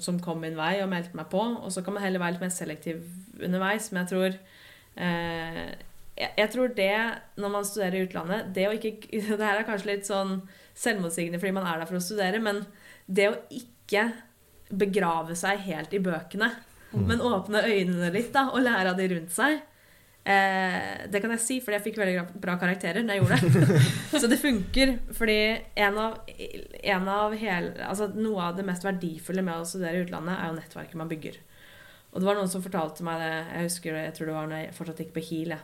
som, 0.00 0.16
kom 0.20 0.40
min 0.40 0.56
vei, 0.56 0.78
og 0.82 0.88
meldte 0.90 1.18
meg 1.18 1.28
på. 1.32 1.42
Og 1.62 1.72
så 1.72 1.84
kan 1.84 1.96
man 1.96 2.04
heller 2.04 2.22
være 2.22 2.36
litt 2.36 2.46
mer 2.46 2.54
selektiv 2.54 3.02
underveis. 3.44 3.90
Men 3.92 4.02
jeg 4.02 4.10
tror 4.14 4.38
eh, 5.04 5.66
jeg, 6.18 6.32
jeg, 6.40 6.50
tror 6.54 6.72
det, 6.76 6.94
når 7.38 7.52
man 7.54 7.66
studerer 7.66 7.96
i 7.98 8.04
utlandet 8.06 8.48
Det 8.54 8.66
ikke 8.74 8.92
Det 9.38 9.44
her 9.44 9.60
er 9.60 9.66
kanskje 9.68 9.92
litt 9.92 10.08
sånn 10.08 10.40
selvmotsigende 10.78 11.40
fordi 11.40 11.54
man 11.56 11.66
er 11.66 11.80
der 11.80 11.90
for 11.90 11.98
å 11.98 12.02
studere, 12.02 12.42
men 12.42 12.62
det 13.06 13.30
å 13.30 13.38
ikke 13.54 14.10
begrave 14.68 15.34
seg 15.38 15.64
helt 15.64 15.94
i 15.96 16.00
bøkene, 16.04 16.50
mm. 16.92 17.06
men 17.08 17.24
åpne 17.24 17.64
øynene 17.64 18.12
litt 18.14 18.30
da, 18.34 18.50
og 18.52 18.62
lære 18.62 18.92
av 18.92 19.00
de 19.00 19.08
rundt 19.14 19.32
seg, 19.34 19.56
Eh, 20.28 21.06
det 21.08 21.22
kan 21.24 21.32
jeg 21.32 21.40
si, 21.40 21.54
fordi 21.64 21.78
jeg 21.78 21.84
fikk 21.86 21.98
veldig 22.02 22.40
bra 22.42 22.58
karakterer 22.60 23.00
når 23.00 23.16
jeg 23.16 23.22
gjorde 23.22 23.36
det. 23.38 23.78
så 24.20 24.28
det 24.28 24.40
funker. 24.42 24.94
Fordi 25.16 25.38
en 25.86 26.00
av, 26.02 26.18
en 26.92 27.08
av 27.08 27.36
hele, 27.38 27.72
altså 27.86 28.10
noe 28.12 28.50
av 28.50 28.58
det 28.58 28.66
mest 28.68 28.84
verdifulle 28.84 29.44
med 29.46 29.62
å 29.62 29.68
studere 29.68 30.02
i 30.02 30.04
utlandet, 30.04 30.36
er 30.36 30.50
jo 30.50 30.58
nettverket 30.58 31.00
man 31.00 31.08
bygger. 31.08 31.38
Og 32.12 32.20
det 32.20 32.28
var 32.28 32.36
noen 32.36 32.50
som 32.50 32.64
fortalte 32.64 33.04
meg 33.04 33.20
det 33.20 33.32
Jeg 33.32 33.64
husker 33.66 33.94
det, 33.94 34.04
jeg 34.06 34.14
tror 34.16 34.28
det 34.28 34.36
var 34.36 34.46
når 34.48 34.60
jeg 34.60 34.76
fortsatt 34.76 35.02
gikk 35.04 35.16
på 35.16 35.24
HIL. 35.30 35.56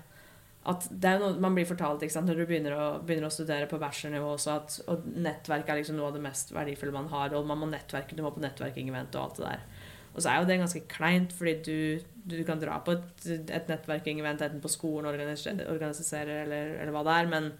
At 0.70 0.86
det 0.88 1.10
er 1.10 1.18
noe 1.20 1.36
man 1.44 1.56
blir 1.56 1.66
fortalt 1.68 2.04
sant, 2.08 2.28
når 2.28 2.38
du 2.40 2.46
begynner 2.48 2.74
å, 2.78 2.84
begynner 3.04 3.28
å 3.28 3.34
studere 3.34 3.68
på 3.68 3.80
bachelornivå 3.80 4.30
også, 4.32 4.54
at 4.54 4.76
og 4.88 5.04
nettverk 5.12 5.68
er 5.68 5.82
liksom 5.82 5.98
noe 5.98 6.08
av 6.08 6.16
det 6.16 6.22
mest 6.24 6.54
verdifulle 6.56 6.94
man 6.94 7.10
har. 7.12 7.34
Og 7.36 7.44
man 7.48 7.60
må 7.60 7.68
nettverke, 7.68 8.16
du 8.16 8.24
må 8.24 8.32
på 8.32 8.42
nettverking-event 8.44 9.18
og 9.18 9.26
alt 9.26 9.42
det 9.42 9.50
der. 9.50 9.66
Og 10.14 10.22
så 10.22 10.30
er 10.30 10.40
jo 10.40 10.48
det 10.48 10.60
ganske 10.62 10.82
kleint, 10.90 11.34
fordi 11.34 11.54
du, 11.66 11.78
du 12.30 12.38
kan 12.46 12.60
dra 12.62 12.78
på 12.86 12.94
et, 12.94 13.28
et 13.50 13.70
nettverking-event 13.70 14.44
enten 14.46 14.62
på 14.62 14.70
skolen, 14.70 15.10
organisere 15.10 16.40
eller, 16.44 16.76
eller, 16.78 16.92
hva 16.94 17.02
det 17.06 17.16
er, 17.18 17.30
men 17.32 17.50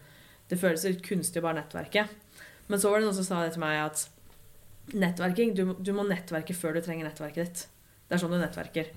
det 0.50 0.60
føles 0.60 0.86
litt 0.86 1.02
kunstig 1.04 1.42
å 1.42 1.48
bare 1.48 1.58
nettverke. 1.58 2.06
Men 2.70 2.80
så 2.80 2.92
var 2.92 3.00
det 3.00 3.08
noen 3.08 3.18
som 3.18 3.26
sa 3.26 3.42
det 3.42 3.56
til 3.56 3.64
meg 3.64 3.80
at 3.82 4.06
nettverking 4.94 5.54
du, 5.56 5.64
du, 5.76 5.92
må 5.96 6.04
nettverke 6.06 6.56
før 6.56 6.78
du 6.78 6.84
trenger 6.84 7.08
nettverket 7.08 7.42
ditt. 7.42 7.66
Det 8.06 8.16
er 8.16 8.22
sånn 8.22 8.32
du 8.32 8.38
nettverker. 8.38 8.92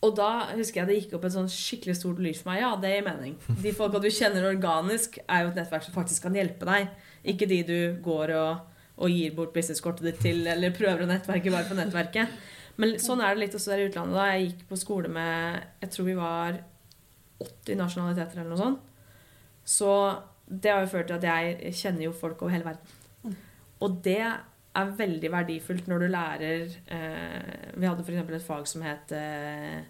Og 0.00 0.14
da 0.16 0.30
husker 0.54 0.80
jeg 0.80 0.88
det 0.88 0.96
gikk 0.96 1.18
opp 1.18 1.26
et 1.28 1.34
sånn 1.34 1.50
skikkelig 1.52 1.98
stort 1.98 2.20
lys 2.24 2.40
for 2.40 2.52
meg. 2.52 2.62
Ja, 2.62 2.70
det 2.80 2.92
gir 2.94 3.04
mening. 3.04 3.34
De 3.60 3.72
folka 3.76 4.00
du 4.00 4.08
kjenner 4.08 4.46
organisk, 4.48 5.18
er 5.26 5.44
jo 5.44 5.50
et 5.50 5.60
nettverk 5.60 5.84
som 5.84 5.96
faktisk 5.96 6.24
kan 6.24 6.38
hjelpe 6.38 6.68
deg. 6.68 6.88
Ikke 7.34 7.48
de 7.50 7.60
du 7.68 7.76
går 8.04 8.32
og, 8.38 8.78
og 8.96 9.12
gir 9.12 9.34
bort 9.36 9.52
businesskortet 9.52 10.08
ditt 10.08 10.22
til, 10.24 10.40
eller 10.48 10.72
prøver 10.76 11.04
å 11.04 11.10
nettverke 11.10 11.52
bare 11.52 11.68
på 11.68 11.76
nettverket. 11.76 12.32
Men 12.80 12.96
sånn 13.02 13.20
er 13.20 13.34
det 13.34 13.44
litt 13.44 13.56
også 13.58 13.74
der 13.74 13.84
i 13.84 13.88
utlandet. 13.90 14.16
da 14.16 14.28
Jeg 14.30 14.46
gikk 14.46 14.62
på 14.70 14.78
skole 14.80 15.10
med 15.12 15.66
Jeg 15.82 15.92
tror 15.92 16.06
vi 16.06 16.16
var 16.16 16.62
80 17.44 17.80
nasjonaliteter 17.80 18.40
eller 18.40 18.54
noe 18.54 18.62
sånt. 18.62 18.86
Så 19.68 19.90
det 20.48 20.72
har 20.72 20.86
jo 20.86 20.92
ført 20.94 21.10
til 21.10 21.18
at 21.20 21.28
jeg 21.28 21.74
kjenner 21.76 22.08
jo 22.08 22.16
folk 22.16 22.40
over 22.40 22.54
hele 22.54 22.66
verden. 22.66 22.96
Mm. 23.22 23.36
Og 23.84 24.00
det 24.04 24.22
er 24.78 24.92
veldig 24.98 25.30
verdifullt 25.32 25.88
når 25.90 26.04
du 26.04 26.10
lærer 26.12 26.76
eh, 26.94 27.72
Vi 27.74 27.88
hadde 27.88 28.04
f.eks. 28.04 28.20
et 28.36 28.46
fag 28.46 28.68
som 28.70 28.84
het 28.86 29.14
eh, 29.16 29.80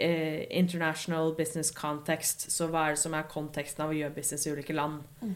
eh, 0.00 0.46
International 0.50 1.34
Business 1.36 1.72
Context. 1.76 2.48
Så 2.52 2.70
hva 2.72 2.86
er 2.86 2.96
det 2.96 3.02
som 3.02 3.16
er 3.16 3.28
konteksten 3.30 3.84
av 3.84 3.92
å 3.92 3.98
gjøre 3.98 4.16
business 4.16 4.46
i 4.46 4.54
ulike 4.54 4.76
land? 4.76 5.02
Mm. 5.20 5.34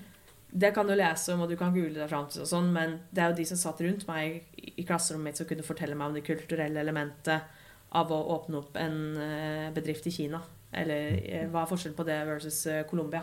Det 0.51 0.73
kan 0.75 0.89
du 0.89 0.97
lese 0.97 1.35
om, 1.35 1.45
og 1.45 1.51
du 1.51 1.57
kan 1.59 1.75
google 1.75 2.01
deg 2.01 2.11
fram 2.11 2.27
til, 2.27 2.43
og 2.43 2.49
sånn, 2.51 2.73
men 2.75 2.97
det 3.15 3.23
er 3.23 3.31
jo 3.31 3.39
de 3.39 3.45
som 3.53 3.61
satt 3.61 3.83
rundt 3.85 4.09
meg 4.09 4.41
i, 4.59 4.73
i 4.83 4.87
klasserommet 4.87 5.31
mitt, 5.31 5.39
som 5.39 5.47
kunne 5.47 5.67
fortelle 5.67 5.95
meg 5.99 6.11
om 6.11 6.17
det 6.17 6.25
kulturelle 6.27 6.83
elementet 6.83 7.59
av 8.01 8.11
å 8.11 8.19
åpne 8.35 8.59
opp 8.59 8.81
en 8.81 8.99
eh, 9.21 9.69
bedrift 9.75 10.09
i 10.11 10.15
Kina. 10.15 10.41
Eller 10.75 11.21
eh, 11.21 11.47
hva 11.51 11.63
er 11.63 11.71
forskjellen 11.71 11.99
på 11.99 12.09
det 12.09 12.19
versus 12.27 12.65
Colombia? 12.91 13.23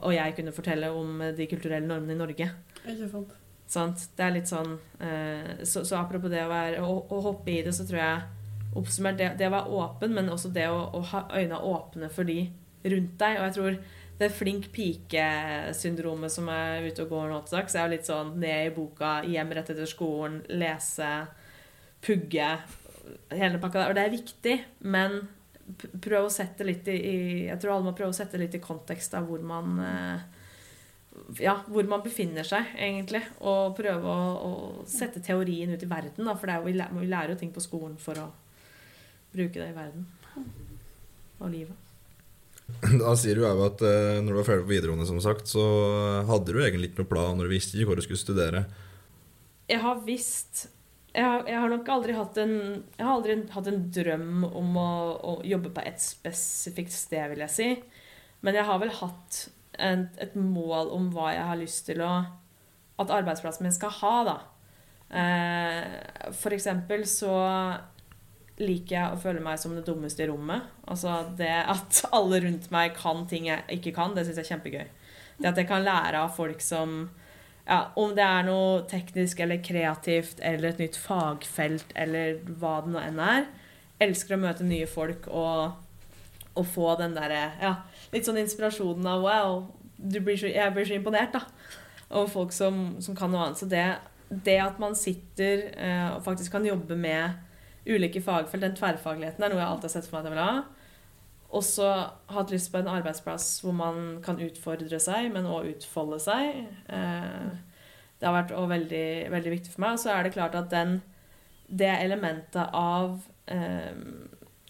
Og 0.00 0.12
jeg 0.12 0.36
kunne 0.36 0.56
fortelle 0.56 0.88
om 0.92 1.20
de 1.36 1.48
kulturelle 1.48 1.88
normene 1.88 2.16
i 2.16 2.20
Norge. 2.20 2.48
Ikke 2.80 3.12
sant? 3.12 3.39
Sant? 3.70 4.08
Det 4.18 4.26
er 4.26 4.34
litt 4.34 4.50
sånn 4.50 4.72
eh, 4.98 5.62
så, 5.62 5.84
så 5.86 6.00
apropos 6.00 6.32
det 6.32 6.42
å, 6.42 6.50
være, 6.50 6.82
å, 6.82 6.96
å 7.06 7.20
hoppe 7.28 7.52
i 7.54 7.60
det, 7.62 7.74
så 7.76 7.86
tror 7.86 8.00
jeg 8.02 8.76
oppsummert 8.80 9.18
det, 9.18 9.32
det 9.38 9.48
å 9.48 9.54
være 9.54 9.78
åpen, 9.78 10.14
men 10.14 10.30
også 10.30 10.50
det 10.54 10.66
å, 10.70 10.82
å 10.94 11.02
ha 11.12 11.24
øynene 11.32 11.60
åpne 11.70 12.10
for 12.12 12.26
de 12.26 12.42
rundt 12.82 13.16
deg. 13.20 13.38
Og 13.38 13.46
jeg 13.46 13.56
tror 13.56 13.78
det 14.20 14.28
flink 14.36 14.68
pike-syndromet 14.74 16.32
som 16.34 16.50
er 16.52 16.88
ute 16.90 17.06
og 17.06 17.14
går 17.14 17.30
nå 17.30 17.40
til 17.46 17.56
dags, 17.56 17.76
er 17.76 17.86
jo 17.86 17.94
litt 17.94 18.08
sånn 18.10 18.34
ned 18.42 18.68
i 18.68 18.74
boka, 18.74 19.20
hjem 19.24 19.54
rett 19.56 19.72
etter 19.72 19.88
skolen, 19.88 20.40
lese, 20.60 21.10
pugge, 22.04 22.50
hele 23.32 23.60
pakka 23.62 23.84
der. 23.84 23.92
Og 23.92 23.96
det 23.96 24.04
er 24.04 24.14
viktig, 24.18 24.56
men 24.92 25.22
prøv 26.02 26.26
å 26.26 26.34
sette 26.34 26.66
litt 26.66 26.88
i, 26.90 27.46
Jeg 27.46 27.58
tror 27.62 27.76
alle 27.76 27.90
må 27.90 27.94
prøve 27.96 28.10
å 28.10 28.16
sette 28.16 28.38
litt 28.40 28.56
i 28.58 28.62
kontekst 28.62 29.14
av 29.14 29.28
hvor 29.30 29.42
man 29.46 29.78
eh, 29.86 30.39
ja, 31.40 31.56
hvor 31.66 31.86
man 31.90 32.02
befinner 32.04 32.46
seg, 32.46 32.72
egentlig. 32.78 33.22
Og 33.42 33.74
prøve 33.78 34.14
å, 34.14 34.30
å 34.46 34.88
sette 34.88 35.22
teorien 35.24 35.72
ut 35.72 35.84
i 35.84 35.90
verden. 35.90 36.26
Da, 36.26 36.36
for 36.38 36.52
er 36.52 36.64
vi, 36.64 36.76
lærer, 36.78 36.96
vi 37.00 37.10
lærer 37.10 37.34
jo 37.34 37.40
ting 37.42 37.52
på 37.54 37.62
skolen 37.64 37.96
for 38.00 38.18
å 38.20 38.30
bruke 39.34 39.58
det 39.58 39.70
i 39.70 39.76
verden. 39.76 40.08
Og 41.40 41.48
livet. 41.52 41.86
Da 43.02 43.16
sier 43.18 43.34
du 43.34 43.42
jo 43.42 43.64
at 43.66 43.80
eh, 43.82 44.20
når 44.22 44.30
du 44.30 44.38
var 44.38 44.46
ferdig 44.46 44.66
på 44.68 44.74
videregående, 44.76 45.08
som 45.08 45.18
sagt, 45.22 45.50
så 45.50 45.64
hadde 46.28 46.54
du 46.54 46.60
egentlig 46.62 46.92
ikke 46.92 47.02
noe 47.02 47.10
plan 47.10 47.38
når 47.38 47.48
du 47.48 47.54
visste 47.56 47.78
ikke 47.78 47.90
hvor 47.90 47.98
du 47.98 48.04
skulle 48.06 48.22
studere. 48.22 48.64
Jeg 49.70 49.82
har 49.82 50.04
visst 50.06 50.68
jeg 51.10 51.26
har, 51.26 51.40
jeg 51.50 51.58
har 51.58 51.72
nok 51.72 51.88
aldri 51.90 52.14
hatt 52.14 52.36
en 52.38 52.52
Jeg 52.94 53.02
har 53.02 53.16
aldri 53.16 53.34
hatt 53.50 53.66
en 53.66 53.80
drøm 53.90 54.44
om 54.46 54.76
å, 54.78 54.90
å 55.18 55.32
jobbe 55.42 55.72
på 55.74 55.82
et 55.82 55.98
spesifikt 56.02 56.94
sted, 56.94 57.24
vil 57.32 57.42
jeg 57.48 57.54
si. 57.54 57.70
Men 58.46 58.54
jeg 58.54 58.68
har 58.68 58.78
vel 58.78 58.92
hatt 59.00 59.40
en, 59.80 60.06
et 60.20 60.36
mål 60.36 60.92
om 60.94 61.10
hva 61.14 61.32
jeg 61.34 61.48
har 61.48 61.60
lyst 61.60 61.86
til 61.88 62.02
å 62.04 62.12
At 63.00 63.12
arbeidsplassen 63.16 63.64
min 63.64 63.72
skal 63.72 63.94
ha, 63.96 64.16
da. 64.28 64.36
Eh, 65.10 66.32
for 66.36 66.52
eksempel 66.52 67.06
så 67.08 67.32
liker 68.60 68.94
jeg 68.94 69.14
å 69.14 69.20
føle 69.22 69.40
meg 69.40 69.58
som 69.60 69.72
det 69.72 69.86
dummeste 69.86 70.24
i 70.24 70.28
rommet. 70.28 70.68
Altså 70.84 71.22
det 71.38 71.54
at 71.64 72.02
alle 72.16 72.42
rundt 72.44 72.68
meg 72.74 72.92
kan 72.98 73.24
ting 73.30 73.48
jeg 73.48 73.80
ikke 73.80 73.94
kan, 73.96 74.12
det 74.14 74.26
syns 74.26 74.42
jeg 74.42 74.46
er 74.46 74.52
kjempegøy. 74.54 74.86
Det 75.40 75.48
at 75.48 75.60
jeg 75.62 75.70
kan 75.70 75.86
lære 75.86 76.20
av 76.20 76.36
folk 76.36 76.60
som 76.64 77.08
ja, 77.70 77.92
Om 77.94 78.16
det 78.16 78.24
er 78.24 78.46
noe 78.48 78.80
teknisk 78.90 79.40
eller 79.44 79.60
kreativt 79.62 80.40
eller 80.42 80.72
et 80.72 80.80
nytt 80.80 80.96
fagfelt 80.98 81.92
eller 81.94 82.40
hva 82.58 82.80
det 82.82 82.90
nå 82.94 83.02
enn 83.04 83.20
er. 83.22 83.44
Elsker 84.02 84.34
å 84.34 84.40
møte 84.42 84.66
nye 84.66 84.88
folk 84.90 85.28
og, 85.28 85.76
og 86.58 86.66
få 86.66 86.94
den 86.98 87.14
derre 87.14 87.42
ja, 87.60 87.74
litt 88.12 88.26
sånn 88.26 88.40
inspirasjonen 88.40 89.06
av 89.06 89.22
wow, 89.24 89.60
blir 90.00 90.38
så, 90.40 90.48
jeg 90.50 90.74
blir 90.74 90.88
så 90.88 90.96
imponert 90.96 91.36
da, 91.36 91.44
over 92.10 92.30
folk 92.32 92.54
som, 92.54 92.96
som 93.02 93.16
kan 93.16 93.30
noe 93.32 93.46
annet. 93.46 93.60
Så 93.60 93.68
det, 93.70 93.84
det 94.30 94.58
at 94.62 94.80
man 94.82 94.96
sitter 94.98 95.68
eh, 95.76 96.08
og 96.16 96.24
faktisk 96.26 96.56
kan 96.56 96.66
jobbe 96.66 96.96
med 96.98 97.38
ulike 97.88 98.22
fagfelt, 98.22 98.62
den 98.62 98.76
tverrfagligheten, 98.76 99.44
er 99.44 99.52
noe 99.52 99.60
jeg 99.60 99.68
alltid 99.68 99.88
har 99.88 99.94
sett 99.96 100.08
for 100.08 100.18
meg 100.18 100.22
at 100.22 100.30
jeg 100.30 100.36
vil 100.36 100.44
ha. 100.44 100.90
Også 101.60 101.86
hatt 102.30 102.52
lyst 102.54 102.70
på 102.70 102.78
en 102.78 102.90
arbeidsplass 102.90 103.48
hvor 103.64 103.74
man 103.74 104.20
kan 104.24 104.38
utfordre 104.42 105.00
seg, 105.02 105.30
men 105.34 105.48
også 105.48 105.74
utfolde 105.74 106.20
seg. 106.22 106.60
Eh, 106.92 107.48
det 108.20 108.28
har 108.28 108.36
vært 108.36 108.52
også 108.52 108.74
veldig, 108.74 109.06
veldig 109.32 109.54
viktig 109.56 109.72
for 109.72 109.84
meg. 109.84 109.96
Og 109.96 110.02
så 110.02 110.12
er 110.14 110.26
det 110.26 110.34
klart 110.36 110.58
at 110.58 110.68
den, 110.72 111.00
det 111.66 111.90
elementet 111.96 112.76
av 112.76 113.16
eh, 113.50 113.96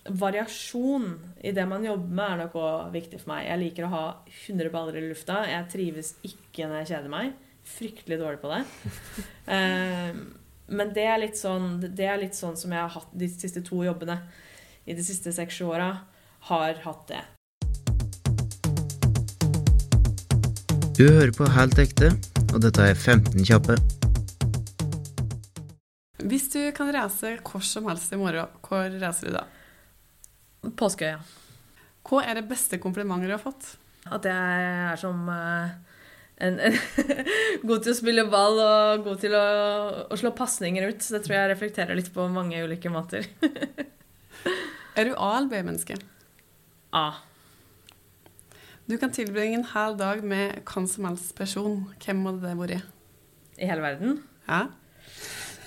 variasjon 0.09 1.19
i 1.45 1.53
det 1.53 1.67
man 1.69 1.85
jobber 1.85 2.09
med, 2.09 2.27
er 2.27 2.43
nok 2.45 2.57
òg 2.57 2.93
viktig 2.95 3.21
for 3.21 3.35
meg. 3.35 3.47
Jeg 3.49 3.61
liker 3.61 3.87
å 3.87 3.93
ha 3.93 4.05
100 4.47 4.73
baller 4.73 4.99
i 5.01 5.07
lufta. 5.11 5.43
Jeg 5.51 5.69
trives 5.73 6.15
ikke 6.27 6.69
når 6.69 6.83
jeg 6.83 6.91
kjeder 6.95 7.13
meg. 7.13 7.35
Fryktelig 7.71 8.21
dårlig 8.21 8.43
på 8.43 8.53
det. 8.55 8.65
Eh, 9.51 10.15
men 10.71 10.93
det 10.95 11.03
er, 11.03 11.17
litt 11.19 11.35
sånn, 11.35 11.81
det 11.83 12.05
er 12.07 12.21
litt 12.21 12.37
sånn 12.39 12.55
som 12.55 12.71
jeg 12.71 12.79
har 12.79 12.93
hatt 12.95 13.11
de 13.19 13.27
siste 13.27 13.65
to 13.67 13.81
jobbene 13.83 14.21
i 14.87 14.95
de 14.95 15.03
siste 15.03 15.33
seks-sju 15.35 15.65
åra. 15.67 15.89
Har 16.47 16.79
hatt 16.85 17.11
det. 17.11 17.25
Du 20.95 21.09
hører 21.09 21.35
på 21.35 21.51
Helt 21.51 21.83
ekte, 21.83 22.13
og 22.53 22.63
dette 22.63 22.87
er 22.93 22.95
15 22.95 23.43
kjappe. 23.43 23.81
Hvis 26.31 26.47
du 26.53 26.61
kan 26.77 26.93
reise 26.95 27.41
hvor 27.43 27.65
som 27.67 27.91
helst 27.91 28.15
i 28.15 28.21
morgen, 28.21 28.55
hvor 28.63 28.87
reiser 28.87 29.33
du 29.33 29.35
da? 29.41 29.49
Påskeøya. 30.81 31.21
Hva 32.09 32.23
er 32.25 32.41
det 32.41 32.49
beste 32.51 32.79
komplimentet 32.81 33.29
du 33.31 33.35
har 33.37 33.43
fått? 33.43 33.75
At 34.11 34.25
jeg 34.25 34.67
er 34.91 34.97
som 35.01 35.27
eh, 35.29 35.73
en, 36.47 36.57
en 36.71 36.79
god 37.69 37.85
til 37.85 37.93
å 37.93 37.99
spille 37.99 38.25
ball 38.33 38.57
og 38.65 39.05
god 39.05 39.21
til 39.23 39.37
å, 39.37 39.45
å 40.09 40.19
slå 40.19 40.33
pasninger 40.39 40.89
ut. 40.89 41.03
Så 41.05 41.19
det 41.19 41.25
tror 41.27 41.37
jeg 41.37 41.51
reflekterer 41.53 41.99
litt 41.99 42.09
på 42.15 42.25
mange 42.33 42.63
ulike 42.65 42.93
måter. 42.93 43.29
Er 44.99 45.07
du 45.07 45.13
A- 45.15 45.37
eller 45.39 45.51
B-menneske? 45.53 45.95
A. 46.97 47.05
Du 48.91 48.97
kan 48.99 49.13
tilbringe 49.15 49.61
en 49.61 49.69
hel 49.71 49.95
dag 50.01 50.25
med 50.27 50.65
hvem 50.67 50.89
som 50.91 51.07
helst 51.07 51.31
person. 51.39 51.85
Hvem 52.03 52.25
hadde 52.27 52.43
det 52.49 52.57
vært? 52.59 52.89
I 53.61 53.69
hele 53.71 53.85
verden. 53.85 54.17
Ja? 54.49 54.65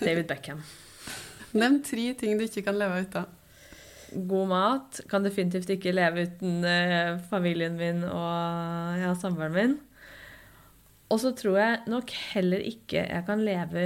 David 0.02 0.28
Beckham. 0.28 0.60
Nevn 1.56 1.80
tre 1.86 2.10
ting 2.20 2.36
du 2.40 2.44
ikke 2.50 2.66
kan 2.68 2.76
leve 2.82 3.06
uten. 3.06 3.30
God 4.16 4.50
mat. 4.52 5.02
Kan 5.10 5.26
definitivt 5.26 5.72
ikke 5.74 5.94
leve 5.96 6.28
uten 6.28 6.64
eh, 6.68 7.16
familien 7.32 7.78
min 7.80 8.04
og 8.08 9.00
ja, 9.02 9.14
samboeren 9.20 9.56
min. 9.58 9.78
Og 11.14 11.22
så 11.22 11.34
tror 11.38 11.60
jeg 11.60 11.80
nok 11.92 12.12
heller 12.34 12.64
ikke 12.66 13.04
jeg 13.04 13.26
kan 13.28 13.42
leve 13.46 13.82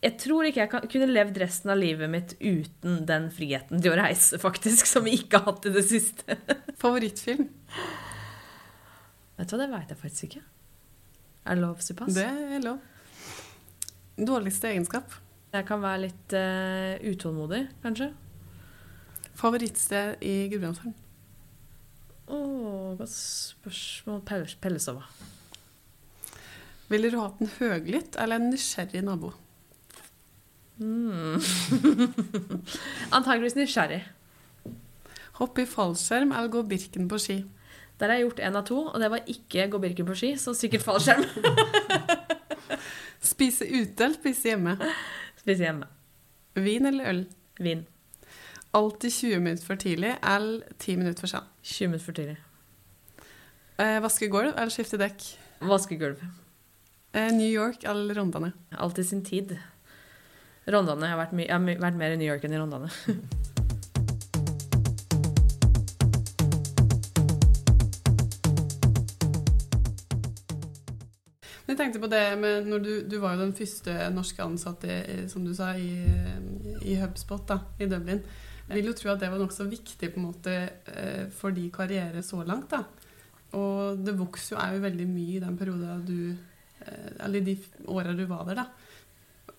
Jeg 0.00 0.14
tror 0.22 0.46
ikke 0.48 0.62
jeg 0.62 0.70
kan, 0.72 0.86
kunne 0.88 1.10
levd 1.10 1.40
resten 1.42 1.72
av 1.74 1.80
livet 1.80 2.08
mitt 2.12 2.36
uten 2.40 3.02
den 3.08 3.28
friheten 3.34 3.82
til 3.82 3.92
å 3.92 3.98
reise, 4.00 4.40
faktisk, 4.40 4.88
som 4.88 5.04
vi 5.04 5.18
ikke 5.18 5.42
har 5.42 5.52
hatt 5.52 5.68
i 5.68 5.74
det 5.74 5.84
siste. 5.90 6.38
Favorittfilm? 6.80 7.50
Vet 9.36 9.50
du 9.50 9.56
hva, 9.56 9.60
det 9.60 9.68
veit 9.74 9.92
jeg 9.92 10.00
faktisk 10.00 10.30
ikke. 10.30 10.42
Er 11.44 11.56
det 11.56 11.64
lov 11.66 11.84
såpass? 11.84 12.16
Det 12.16 12.24
er 12.24 12.64
lov. 12.64 12.80
Dårligste 14.20 14.72
egenskap? 14.72 15.12
Jeg 15.50 15.66
kan 15.68 15.80
være 15.82 16.02
litt 16.06 16.34
uh, 16.36 16.96
utålmodig, 17.10 17.64
kanskje. 17.84 18.10
Favorittsted 19.40 20.20
i 20.20 20.34
Gudbrandsdalen? 20.52 20.96
Å, 22.30 22.38
godt 22.98 23.12
spørsmål. 23.14 24.20
Pellestova. 24.60 25.06
Ville 26.90 27.10
du 27.12 27.16
hatt 27.20 27.40
en 27.40 27.52
høglytt 27.56 28.18
eller 28.20 28.40
en 28.40 28.50
nysgjerrig 28.52 29.04
nabo? 29.06 29.34
Mm. 30.80 31.36
Antakeligvis 33.12 33.52
nysgjerrig. 33.58 33.98
Hoppe 35.36 35.66
i 35.66 35.68
fallskjerm 35.68 36.32
eller 36.32 36.48
gå 36.54 36.62
Birken 36.70 37.04
på 37.10 37.18
ski? 37.20 37.36
Der 38.00 38.08
har 38.08 38.16
jeg 38.16 38.24
gjort 38.24 38.40
én 38.46 38.56
av 38.56 38.64
to, 38.64 38.78
og 38.88 38.96
det 39.02 39.10
var 39.12 39.28
ikke 39.28 39.66
gå 39.74 39.80
Birken 39.82 40.08
på 40.08 40.16
ski, 40.16 40.30
så 40.40 40.54
sikkert 40.56 40.86
fallskjerm. 40.86 41.26
Spise 43.32 43.68
ute 43.68 44.06
eller 44.06 44.16
spise 44.16 44.54
hjemme? 44.54 44.78
Spise 45.42 45.66
hjemme. 45.68 45.90
Vin 46.56 46.88
eller 46.88 47.12
øl? 47.12 47.22
Vin. 47.60 47.84
Alltid 48.72 49.12
20 49.12 49.38
minutter 49.40 49.66
for 49.66 49.74
tidlig 49.74 50.12
eller 50.22 50.62
10 50.78 50.96
minutter 50.96 51.20
for 51.20 51.26
sen. 51.26 51.46
20 51.62 51.88
minutter 51.88 52.04
for 52.04 52.14
tidlig. 52.14 52.36
Eh, 53.82 53.96
vaske 54.02 54.28
gulv 54.30 54.52
eller 54.52 54.70
skifte 54.70 54.98
dekk? 55.00 55.24
Vaske 55.66 55.96
gulv. 55.98 56.20
Eh, 57.12 57.32
New 57.34 57.50
York 57.50 57.82
eller 57.82 58.14
Rondane? 58.14 58.52
Alltid 58.70 59.08
sin 59.08 59.24
tid. 59.24 59.56
Rondane. 60.70 61.08
Jeg 61.08 61.16
har 61.16 61.18
vært, 61.18 61.34
jeg 61.34 61.50
har 61.50 61.82
vært 61.82 61.98
mer 61.98 62.14
i 62.14 62.20
New 62.20 62.28
York 62.30 62.46
enn 62.46 62.54
i 62.54 62.60
Rondane. 62.60 62.90
Jeg 71.70 71.78
tenkte 71.78 72.00
på 72.02 72.08
det 72.10 72.38
med 72.38 72.66
når 72.66 72.78
du, 72.82 72.88
du 73.06 73.20
var 73.22 73.36
jo 73.36 73.44
den 73.44 73.52
første 73.54 73.92
norske 74.10 74.42
ansatte, 74.42 74.96
som 75.30 75.44
du 75.46 75.52
sa, 75.54 75.70
i, 75.78 76.02
i 76.82 76.96
HubSpot 76.98 77.44
da, 77.46 77.60
i 77.78 77.86
Dublin. 77.86 78.24
Jeg 78.70 78.78
vil 78.78 78.92
jo 78.92 78.94
tro 78.94 79.10
at 79.10 79.22
det 79.22 79.32
var 79.32 79.40
nokså 79.42 79.66
viktig 79.66 80.12
på 80.12 80.20
en 80.20 80.28
måte 80.28 80.52
eh, 80.94 81.24
for 81.34 81.50
de 81.54 81.64
karriere 81.74 82.22
så 82.22 82.44
langt. 82.46 82.70
da. 82.70 82.84
Og 83.58 83.98
det 83.98 84.14
vokser 84.14 84.54
jo, 84.54 84.60
er 84.62 84.76
jo 84.76 84.84
veldig 84.84 85.06
mye 85.10 85.38
i 85.38 85.42
den 85.42 85.56
perioden 85.58 86.04
du 86.06 86.18
eh, 86.30 87.08
Eller 87.26 87.42
de 87.42 87.56
åra 87.90 88.14
du 88.14 88.22
var 88.30 88.44
der, 88.46 88.60
da. 88.62 88.68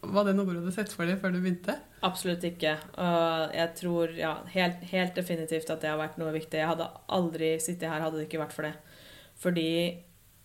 Var 0.01 0.25
det 0.25 0.33
noe 0.37 0.47
du 0.47 0.61
hadde 0.61 0.71
sett 0.73 0.93
for 0.95 1.05
deg 1.05 1.19
før 1.19 1.35
du 1.35 1.41
begynte? 1.41 1.75
Absolutt 2.07 2.45
ikke. 2.47 2.77
Og 3.03 3.57
jeg 3.57 3.73
tror 3.81 4.13
ja, 4.17 4.31
helt, 4.53 4.79
helt 4.93 5.19
definitivt 5.19 5.69
at 5.69 5.83
det 5.83 5.91
har 5.91 5.99
vært 5.99 6.15
noe 6.21 6.31
viktig. 6.33 6.57
Jeg 6.57 6.71
hadde 6.71 6.87
aldri 7.11 7.51
sittet 7.61 7.91
her 7.91 8.01
hadde 8.01 8.21
det 8.21 8.29
ikke 8.29 8.41
vært 8.41 8.55
for 8.55 8.69
det. 8.69 8.73
Fordi 9.43 9.67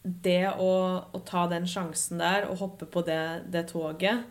det 0.03 0.43
å, 0.59 0.73
å 1.07 1.21
ta 1.27 1.47
den 1.51 1.71
sjansen 1.71 2.19
der 2.21 2.51
og 2.51 2.59
hoppe 2.65 2.91
på 2.91 3.05
det, 3.07 3.47
det 3.55 3.69
toget, 3.71 4.27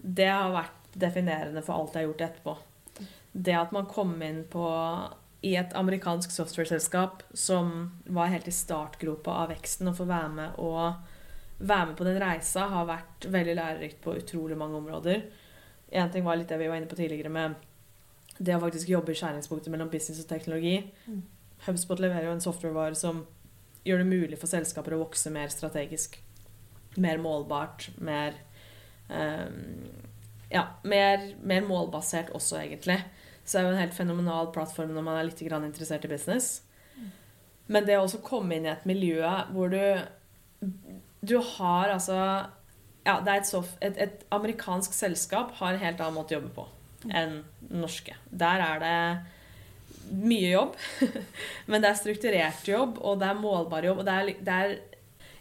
det 0.00 0.30
har 0.30 0.54
vært 0.54 0.96
definerende 0.96 1.62
for 1.66 1.76
alt 1.76 1.98
jeg 1.98 2.04
har 2.04 2.08
gjort 2.12 2.24
etterpå. 2.28 2.56
Det 3.34 3.54
at 3.58 3.74
man 3.74 3.88
kom 3.90 4.14
inn 4.22 4.44
på 4.50 4.64
i 5.44 5.56
et 5.60 5.74
amerikansk 5.76 6.32
software-selskap 6.32 7.22
som 7.36 7.74
var 8.06 8.30
helt 8.32 8.48
i 8.48 8.54
startgropa 8.54 9.34
av 9.42 9.50
veksten, 9.52 9.90
og 9.90 9.98
få 9.98 10.06
være 10.08 10.30
med 10.38 10.60
og 10.62 11.58
være 11.58 11.90
med 11.90 11.98
på 11.98 12.06
den 12.06 12.18
reisa 12.22 12.68
har 12.70 12.88
vært 12.88 13.26
veldig 13.30 13.56
lærerikt 13.58 14.00
på 14.04 14.16
utrolig 14.22 14.56
mange 14.58 14.78
områder. 14.78 15.26
En 15.94 16.10
ting 16.10 16.24
var 16.24 16.38
litt 16.40 16.48
det 16.50 16.58
vi 16.62 16.70
var 16.70 16.80
inne 16.80 16.90
på 16.90 16.98
tidligere 16.98 17.32
med 17.32 17.58
det 18.38 18.56
å 18.56 18.62
faktisk 18.62 18.90
jobbe 18.90 19.12
i 19.12 19.18
skjæringspunktet 19.18 19.70
mellom 19.70 19.90
business 19.92 20.22
og 20.24 20.30
teknologi. 20.30 20.78
Mm. 21.06 21.22
HubSpot 21.68 22.00
leverer 22.02 22.28
jo 22.28 22.34
en 22.34 22.42
softwarevare 22.42 22.98
som 22.98 23.22
gjør 23.84 24.02
det 24.02 24.08
mulig 24.08 24.38
for 24.40 24.50
selskaper 24.50 24.96
å 24.96 25.02
vokse 25.04 25.30
mer 25.32 25.52
strategisk. 25.52 26.18
Mer 26.96 27.20
målbart, 27.22 27.90
mer 27.98 28.38
um, 29.10 29.92
Ja, 30.52 30.68
mer, 30.86 31.32
mer, 31.42 31.64
målbasert 31.66 32.30
også, 32.36 32.60
egentlig. 32.60 33.00
Så 33.44 33.56
det 33.56 33.60
er 33.60 33.66
jo 33.66 33.74
en 33.74 33.82
helt 33.82 33.96
fenomenal 33.96 34.50
plattform 34.54 34.94
når 34.96 35.04
man 35.04 35.18
er 35.20 35.28
litt 35.28 35.42
interessert 35.44 36.04
i 36.04 36.12
business. 36.12 36.62
Men 37.66 37.86
det 37.86 37.96
å 37.96 38.04
også 38.04 38.22
komme 38.24 38.56
inn 38.56 38.66
i 38.66 38.72
et 38.72 38.84
miljø 38.88 39.24
hvor 39.52 39.72
du 39.72 39.80
du 41.24 41.38
har 41.56 41.92
altså 41.94 42.18
Ja, 43.04 43.18
et, 43.20 43.46
soft, 43.46 43.76
et, 43.84 43.98
et, 44.00 44.22
amerikansk 44.32 44.94
selskap 44.96 45.52
har 45.58 45.74
en 45.74 45.82
helt 45.82 46.00
annen 46.00 46.16
måte 46.16 46.32
å 46.32 46.38
jobbe 46.38 46.54
på 46.56 46.64
enn 47.12 47.42
norske. 47.68 48.14
Der 48.32 48.62
er 48.64 48.78
det 48.80 50.14
mye 50.24 50.54
jobb, 50.54 50.78
men 51.68 51.84
det 51.84 51.90
er 51.90 51.98
strukturert 51.98 52.64
jobb, 52.68 52.96
og 53.04 53.20
det 53.20 53.28
er 53.28 53.42
målbar 53.42 53.84
jobb. 53.84 54.00
og 54.00 54.08
det 54.08 54.14
er, 54.14 54.30
det 54.46 54.54
er 54.54 54.72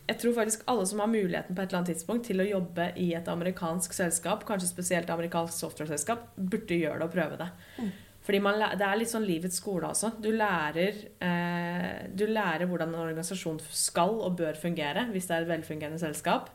jeg 0.07 0.19
tror 0.19 0.33
faktisk 0.35 0.63
alle 0.67 0.85
som 0.87 0.99
har 0.99 1.11
muligheten 1.11 1.55
på 1.55 1.61
et 1.61 1.69
eller 1.69 1.79
annet 1.79 1.93
tidspunkt 1.93 2.25
til 2.27 2.43
å 2.43 2.47
jobbe 2.47 2.89
i 2.99 3.13
et 3.15 3.27
amerikansk 3.31 3.93
selskap, 3.95 4.43
kanskje 4.47 4.71
spesielt 4.73 5.11
amerikansk 5.13 5.55
software-selskap, 5.55 6.25
burde 6.35 6.79
gjøre 6.79 6.99
det 6.99 7.07
og 7.07 7.13
prøve 7.13 7.39
det. 7.39 7.47
Mm. 7.77 7.93
Fordi 8.23 8.39
man, 8.39 8.59
Det 8.59 8.87
er 8.87 8.99
litt 8.99 9.11
sånn 9.11 9.27
livets 9.27 9.59
skole, 9.59 9.87
altså. 9.87 10.13
Du 10.19 10.29
lærer, 10.31 10.95
eh, 11.19 12.07
du 12.15 12.25
lærer 12.27 12.67
hvordan 12.67 12.93
en 12.93 13.01
organisasjon 13.03 13.59
skal 13.69 14.15
og 14.23 14.37
bør 14.37 14.55
fungere 14.55 15.09
hvis 15.11 15.27
det 15.27 15.35
er 15.35 15.41
et 15.41 15.51
velfungerende 15.51 15.99
selskap. 15.99 16.49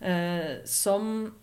Eh, 0.00 0.64
som 0.64 1.34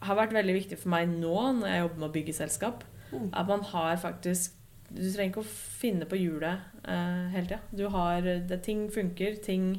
har 0.00 0.16
vært 0.16 0.34
veldig 0.34 0.54
viktig 0.54 0.78
for 0.78 0.90
meg 0.90 1.08
nå 1.10 1.34
når 1.60 1.68
jeg 1.68 1.82
jobber 1.84 1.98
med 2.00 2.08
å 2.08 2.14
bygge 2.14 2.34
selskap. 2.34 2.84
Mm. 3.10 3.30
At 3.32 3.46
man 3.46 3.62
har 3.62 3.96
faktisk 3.96 4.56
Du 4.90 5.04
trenger 5.06 5.30
ikke 5.30 5.42
å 5.44 5.50
finne 5.78 6.06
på 6.10 6.18
hjulet 6.18 6.66
eh, 6.82 7.28
hele 7.30 7.46
tida. 7.46 7.60
Du 7.70 7.84
har 7.94 8.24
det, 8.26 8.56
Ting 8.66 8.88
funker. 8.90 9.36
Ting 9.38 9.78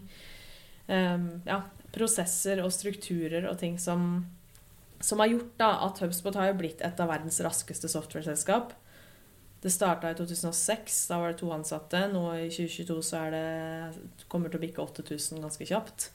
Ja, 0.92 1.62
prosesser 1.96 2.60
og 2.64 2.72
strukturer 2.76 3.46
og 3.48 3.60
ting 3.62 3.78
som 3.80 4.26
som 5.02 5.20
har 5.20 5.32
gjort 5.32 5.58
da 5.60 5.72
at 5.88 6.00
HubSpot 6.04 6.36
har 6.38 6.54
blitt 6.58 6.82
et 6.86 7.02
av 7.02 7.10
verdens 7.10 7.40
raskeste 7.44 7.90
software-selskap. 7.92 8.76
Det 9.62 9.70
starta 9.74 10.12
i 10.12 10.18
2006. 10.18 11.00
Da 11.10 11.20
var 11.22 11.34
det 11.34 11.42
to 11.42 11.52
ansatte. 11.54 12.06
Nå 12.14 12.24
i 12.38 12.48
2022 12.50 13.00
så 13.06 13.26
det 13.34 14.26
kommer 14.32 14.50
til 14.50 14.62
å 14.62 14.64
bikke 14.64 14.82
8000 14.84 15.44
ganske 15.44 15.68
kjapt. 15.70 16.10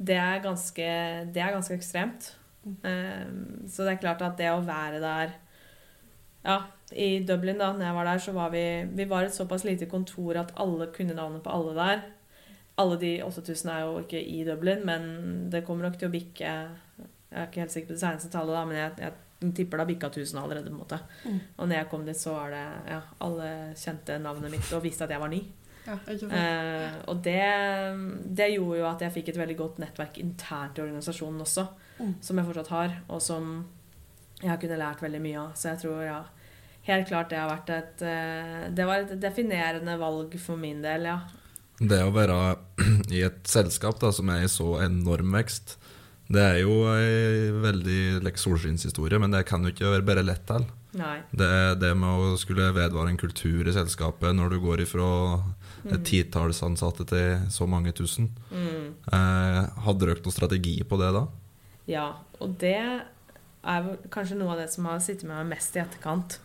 Det 0.00 0.16
er 0.16 0.40
ganske, 0.44 0.88
det 1.32 1.42
er 1.44 1.56
ganske 1.56 1.76
ekstremt. 1.76 2.32
Um, 2.64 3.68
så 3.68 3.84
det 3.84 3.94
er 3.94 4.02
klart 4.02 4.24
at 4.24 4.36
det 4.36 4.50
å 4.52 4.60
være 4.60 4.98
der 5.00 5.30
Ja, 6.44 6.56
i 6.92 7.22
Dublin, 7.24 7.56
da 7.56 7.70
når 7.72 7.86
jeg 7.86 7.96
var 7.96 8.08
der, 8.08 8.18
så 8.20 8.32
var 8.36 8.50
vi 8.52 8.64
Vi 8.96 9.06
var 9.08 9.24
et 9.24 9.32
såpass 9.34 9.64
lite 9.64 9.88
kontor 9.88 10.36
at 10.36 10.52
alle 10.60 10.90
kunne 10.92 11.16
navnet 11.16 11.42
på 11.44 11.52
alle 11.52 11.74
der. 11.76 12.02
Alle 12.80 13.00
de 13.00 13.14
8000 13.26 13.72
er 13.72 13.82
jo 13.84 13.98
ikke 14.04 14.20
i 14.20 14.42
Dublin, 14.46 14.84
men 14.88 15.02
det 15.52 15.64
kommer 15.66 15.88
nok 15.88 15.98
til 16.00 16.08
å 16.08 16.14
bikke 16.14 16.50
Jeg 16.50 17.36
er 17.36 17.48
ikke 17.48 17.64
helt 17.64 17.74
sikker 17.74 17.92
på 17.92 17.98
det 17.98 18.02
seneste 18.02 18.30
tallet, 18.32 18.56
da, 18.56 18.64
men 18.66 18.78
jeg, 18.80 18.94
jeg 19.04 19.52
tipper 19.56 19.78
det 19.78 19.84
har 19.84 19.88
bikka 19.88 20.10
1000 20.10 20.40
allerede. 20.40 20.68
på 20.68 20.74
en 20.74 20.82
måte. 20.82 20.98
Mm. 21.24 21.40
Og 21.56 21.68
når 21.68 21.76
jeg 21.76 21.88
kom 21.92 22.04
dit, 22.06 22.18
så 22.18 22.34
var 22.34 22.54
det 22.54 22.64
ja, 22.90 23.00
alle 23.26 23.48
kjente 23.78 24.18
navnet 24.20 24.52
mitt 24.52 24.72
og 24.76 24.84
visste 24.84 25.06
at 25.06 25.14
jeg 25.14 25.22
var 25.22 25.32
ny. 25.32 25.40
Ja, 25.86 25.96
eh, 26.12 26.96
og 27.08 27.22
det, 27.24 27.40
det, 28.36 28.50
gjorde 28.52 28.80
jo 28.82 28.88
at 28.90 29.04
jeg 29.04 29.14
fikk 29.14 29.30
et 29.32 29.40
veldig 29.40 29.56
godt 29.58 29.80
nettverk 29.82 30.18
internt 30.20 30.78
i 30.78 30.84
organisasjonen 30.84 31.40
også, 31.46 31.64
mm. 32.00 32.12
som 32.24 32.40
jeg 32.40 32.48
fortsatt 32.50 32.74
har, 32.74 32.98
og 33.08 33.22
som 33.24 33.48
jeg 34.40 34.50
har 34.50 34.60
kunnet 34.60 34.80
lært 34.80 35.02
veldig 35.04 35.22
mye 35.24 35.40
av. 35.40 35.56
Så 35.56 35.72
jeg 35.72 35.82
tror 35.84 36.04
ja, 36.04 36.20
helt 36.88 37.08
klart 37.08 37.32
det 37.32 37.40
har 37.40 37.50
vært 37.50 37.72
et 37.74 38.04
eh, 38.08 38.66
Det 38.76 38.88
var 38.88 39.04
et 39.04 39.16
definerende 39.20 39.96
valg 40.00 40.36
for 40.42 40.60
min 40.60 40.84
del, 40.84 41.08
ja. 41.10 41.18
Det 41.80 42.00
å 42.04 42.12
være 42.12 42.38
i 43.16 43.22
et 43.26 43.40
selskap 43.48 44.00
da, 44.02 44.12
som 44.12 44.28
er 44.32 44.44
i 44.44 44.52
så 44.52 44.74
enorm 44.84 45.32
vekst, 45.36 45.78
det 46.30 46.42
er 46.44 46.58
jo 46.62 46.84
ei 46.92 47.48
veldig 47.58 48.20
like, 48.22 48.38
solskinnshistorie, 48.38 49.18
men 49.18 49.32
det 49.34 49.46
kan 49.48 49.64
jo 49.64 49.72
ikke 49.72 49.96
være 49.96 50.06
bare 50.06 50.22
lett 50.22 50.44
til. 50.46 50.68
Det, 50.90 51.50
det 51.78 51.90
med 51.98 52.10
å 52.10 52.36
skulle 52.38 52.70
vedvare 52.74 53.10
en 53.12 53.18
kultur 53.18 53.66
i 53.66 53.74
selskapet 53.74 54.34
når 54.34 54.54
du 54.54 54.58
går 54.62 54.82
ifra 54.84 55.08
mm. 55.86 55.96
titalls 56.06 56.62
ansatte 56.66 57.06
til 57.10 57.50
så 57.50 57.66
mange 57.70 57.94
tusen. 57.96 58.30
Mm. 58.50 58.94
Eh, 59.10 59.60
hadde 59.86 60.06
dere 60.06 60.18
noen 60.22 60.34
strategi 60.34 60.76
på 60.86 60.98
det 61.02 61.12
da? 61.18 61.24
Ja, 61.90 62.06
og 62.38 62.56
det 62.62 62.78
er 62.78 63.90
kanskje 64.14 64.38
noe 64.38 64.54
av 64.54 64.62
det 64.62 64.70
som 64.72 64.86
har 64.90 65.02
sittet 65.02 65.26
med 65.26 65.38
meg 65.40 65.56
mest 65.56 65.74
i 65.74 65.82
etterkant. 65.82 66.38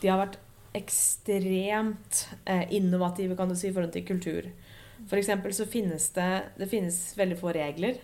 De 0.00 0.12
har 0.12 0.20
vært 0.20 0.40
ekstremt 0.76 2.26
eh, 2.44 2.66
innovative 2.76 3.36
kan 3.36 3.50
du 3.50 3.56
si, 3.56 3.68
i 3.68 3.74
forhold 3.74 3.96
til 3.96 4.06
kultur. 4.08 4.50
For 5.10 5.18
eksempel 5.18 5.54
så 5.54 5.66
finnes 5.66 6.06
det, 6.14 6.30
det 6.60 6.70
finnes 6.70 6.96
veldig 7.18 7.38
få 7.40 7.52
regler. 7.56 7.98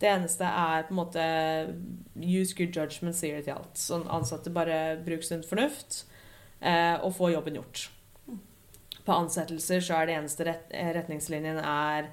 Det 0.00 0.08
eneste 0.08 0.48
er 0.48 0.86
på 0.88 0.94
en 0.94 1.00
måte 1.02 1.24
use 2.16 2.56
good 2.56 2.72
judgment, 2.72 3.16
sier 3.16 3.36
det 3.36 3.44
til 3.48 3.58
alt. 3.58 3.76
Sånn 3.76 4.06
ansatte 4.08 4.52
bare 4.52 4.96
bruk 5.04 5.26
sunn 5.26 5.44
fornuft 5.44 6.06
eh, 6.64 6.96
og 6.96 7.12
få 7.18 7.34
jobben 7.34 7.60
gjort. 7.60 7.90
På 9.04 9.18
ansettelser 9.18 9.84
så 9.84 9.98
er 9.98 10.08
det 10.08 10.16
eneste 10.16 10.48
ret 10.48 10.72
retningslinjen 10.96 11.60
er 11.60 12.08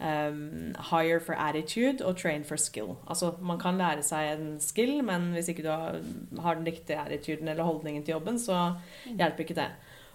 um, 0.00 0.72
hire 0.90 1.20
for 1.24 1.40
attitude 1.40 2.04
og 2.04 2.16
train 2.20 2.44
for 2.44 2.60
skill. 2.60 2.94
Altså 3.08 3.32
man 3.40 3.60
kan 3.60 3.80
lære 3.80 4.04
seg 4.04 4.34
en 4.34 4.50
skill, 4.60 4.98
men 5.06 5.30
hvis 5.36 5.48
ikke 5.52 5.64
du 5.64 5.70
har, 5.72 6.00
har 6.40 6.60
den 6.60 6.68
riktige 6.68 7.00
attituden 7.00 7.48
eller 7.48 7.64
holdningen 7.64 8.04
til 8.04 8.18
jobben, 8.18 8.38
så 8.38 8.74
hjelper 9.06 9.46
ikke 9.46 9.60
det. 9.62 9.70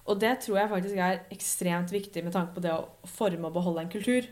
Og 0.06 0.20
det 0.22 0.36
tror 0.44 0.60
jeg 0.60 0.72
faktisk 0.72 1.00
er 1.02 1.24
ekstremt 1.34 1.94
viktig 1.94 2.24
med 2.24 2.36
tanke 2.36 2.54
på 2.54 2.62
det 2.62 2.74
å 2.76 3.10
forme 3.10 3.50
og 3.50 3.56
beholde 3.56 3.86
en 3.86 3.92
kultur. 3.92 4.28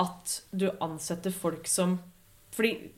At 0.00 0.40
du 0.50 0.68
ansetter 0.82 1.34
folk 1.34 1.68
som 1.70 2.00
fordi 2.54 2.90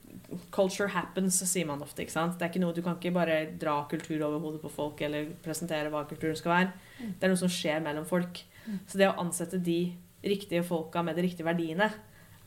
culture 0.52 0.88
happens, 0.92 1.38
sier 1.48 1.64
man 1.68 1.80
ofte. 1.84 2.02
ikke 2.04 2.12
sant? 2.12 2.36
Det 2.36 2.44
er 2.44 2.50
ikke 2.50 2.60
noe, 2.60 2.74
Du 2.76 2.82
kan 2.84 2.96
ikke 2.98 3.14
bare 3.14 3.38
dra 3.56 3.78
kultur 3.88 4.20
over 4.26 4.40
hodet 4.40 4.60
på 4.60 4.72
folk 4.72 5.00
eller 5.00 5.30
presentere 5.44 5.92
hva 5.92 6.04
kulturen 6.08 6.36
skal 6.36 6.52
være. 6.52 6.72
Mm. 6.98 7.14
Det 7.14 7.24
er 7.24 7.32
noe 7.32 7.40
som 7.40 7.52
skjer 7.52 7.80
mellom 7.84 8.04
folk. 8.08 8.42
Mm. 8.66 8.78
Så 8.88 9.00
det 9.00 9.08
å 9.08 9.16
ansette 9.22 9.60
de 9.60 9.80
riktige 10.26 10.64
folka 10.66 11.02
med 11.02 11.16
de 11.16 11.24
riktige 11.24 11.46
verdiene 11.46 11.88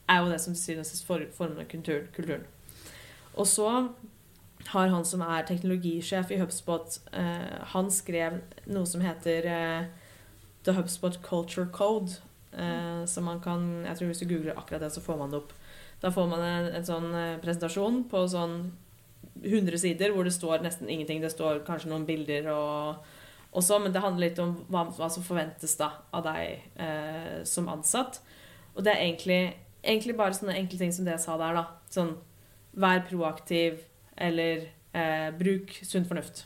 er 0.09 0.21
jo 0.21 0.29
det 0.29 0.39
som 0.41 0.53
til 0.53 0.61
syvende 0.61 0.85
og 0.85 0.89
sist 0.89 1.05
former 1.37 1.69
kulturen. 1.69 2.45
Og 3.37 3.47
så 3.47 3.69
har 4.67 4.87
han 4.91 5.05
som 5.05 5.21
er 5.23 5.47
teknologisjef 5.47 6.31
i 6.31 6.39
HubSpot, 6.41 6.99
eh, 7.13 7.59
han 7.73 7.91
skrev 7.91 8.41
noe 8.67 8.85
som 8.85 9.01
heter 9.01 9.47
eh, 9.47 9.85
The 10.67 10.75
HubSpot 10.75 11.21
Culture 11.23 11.69
Code. 11.71 12.19
Eh, 12.51 13.05
som 13.05 13.23
man 13.23 13.39
kan, 13.39 13.85
jeg 13.85 13.97
tror 13.97 14.07
Hvis 14.07 14.19
du 14.19 14.25
googler 14.25 14.57
akkurat 14.57 14.81
det, 14.81 14.91
så 14.91 15.01
får 15.01 15.17
man 15.17 15.31
det 15.31 15.37
opp. 15.37 15.53
Da 16.01 16.09
får 16.09 16.27
man 16.27 16.41
en, 16.43 16.69
en 16.75 16.85
sånn 16.85 17.13
eh, 17.15 17.39
presentasjon 17.43 18.03
på 18.09 18.23
sånn 18.31 18.71
100 19.43 19.79
sider 19.79 20.13
hvor 20.15 20.27
det 20.27 20.33
står 20.35 20.63
nesten 20.63 20.89
ingenting. 20.89 21.21
Det 21.21 21.31
står 21.31 21.63
kanskje 21.67 21.91
noen 21.91 22.07
bilder 22.07 22.49
og, 22.53 23.05
og 23.51 23.69
men 23.81 23.93
det 23.93 24.03
handler 24.03 24.29
litt 24.29 24.39
om 24.43 24.55
hva, 24.69 24.87
hva 24.95 25.09
som 25.11 25.25
forventes 25.25 25.75
da 25.79 25.91
av 26.11 26.25
deg 26.27 26.63
eh, 26.75 27.39
som 27.43 27.69
ansatt. 27.71 28.21
Og 28.75 28.83
det 28.85 28.93
er 28.93 29.05
egentlig, 29.05 29.41
egentlig, 29.83 30.17
bare 30.17 30.33
sånne 30.37 30.57
enkle 30.59 30.79
ting 30.79 30.93
som 30.95 31.05
det 31.05 31.17
jeg 31.17 31.25
sa 31.25 31.37
der. 31.37 31.57
da. 31.57 31.65
Sånn 31.91 32.15
vær 32.79 33.03
proaktiv, 33.09 33.81
eller 34.19 34.67
eh, 34.93 35.29
bruk 35.39 35.73
sunn 35.83 36.07
fornuft. 36.07 36.45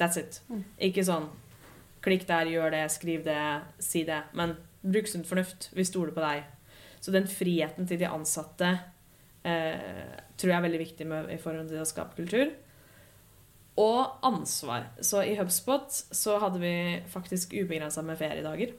That's 0.00 0.18
it. 0.20 0.40
Mm. 0.48 0.64
Ikke 0.88 1.04
sånn 1.06 1.28
klikk 2.02 2.26
der, 2.26 2.50
gjør 2.50 2.72
det, 2.74 2.86
skriv 2.94 3.22
det, 3.26 3.42
si 3.82 4.04
det. 4.08 4.22
Men 4.38 4.56
bruk 4.82 5.10
sunn 5.10 5.26
fornuft. 5.26 5.70
Vi 5.76 5.86
stoler 5.86 6.14
på 6.14 6.24
deg. 6.24 6.46
Så 7.02 7.14
den 7.14 7.28
friheten 7.30 7.88
til 7.90 8.00
de 8.00 8.10
ansatte 8.10 8.70
eh, 9.42 10.18
tror 10.38 10.52
jeg 10.52 10.58
er 10.58 10.66
veldig 10.66 10.82
viktig 10.82 11.08
med, 11.08 11.32
i 11.34 11.40
forhold 11.42 11.70
til 11.70 11.82
å 11.82 11.88
skape 11.88 12.18
kultur. 12.18 12.52
Og 13.82 14.24
ansvar. 14.26 14.90
Så 15.00 15.22
i 15.24 15.36
HubSpot 15.38 15.90
så 15.90 16.38
hadde 16.42 16.60
vi 16.62 16.74
faktisk 17.10 17.54
ubegrensa 17.56 18.04
med 18.06 18.20
feriedager. 18.20 18.74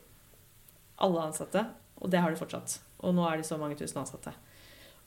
Alle 1.04 1.28
ansatte. 1.30 1.66
Og 2.04 2.12
det 2.12 2.22
har 2.22 2.32
de 2.32 2.40
fortsatt. 2.40 2.78
Og 3.04 3.16
nå 3.16 3.26
er 3.28 3.40
de 3.40 3.48
så 3.48 3.58
mange 3.60 3.78
tusen 3.80 4.04
ansatte. 4.04 4.34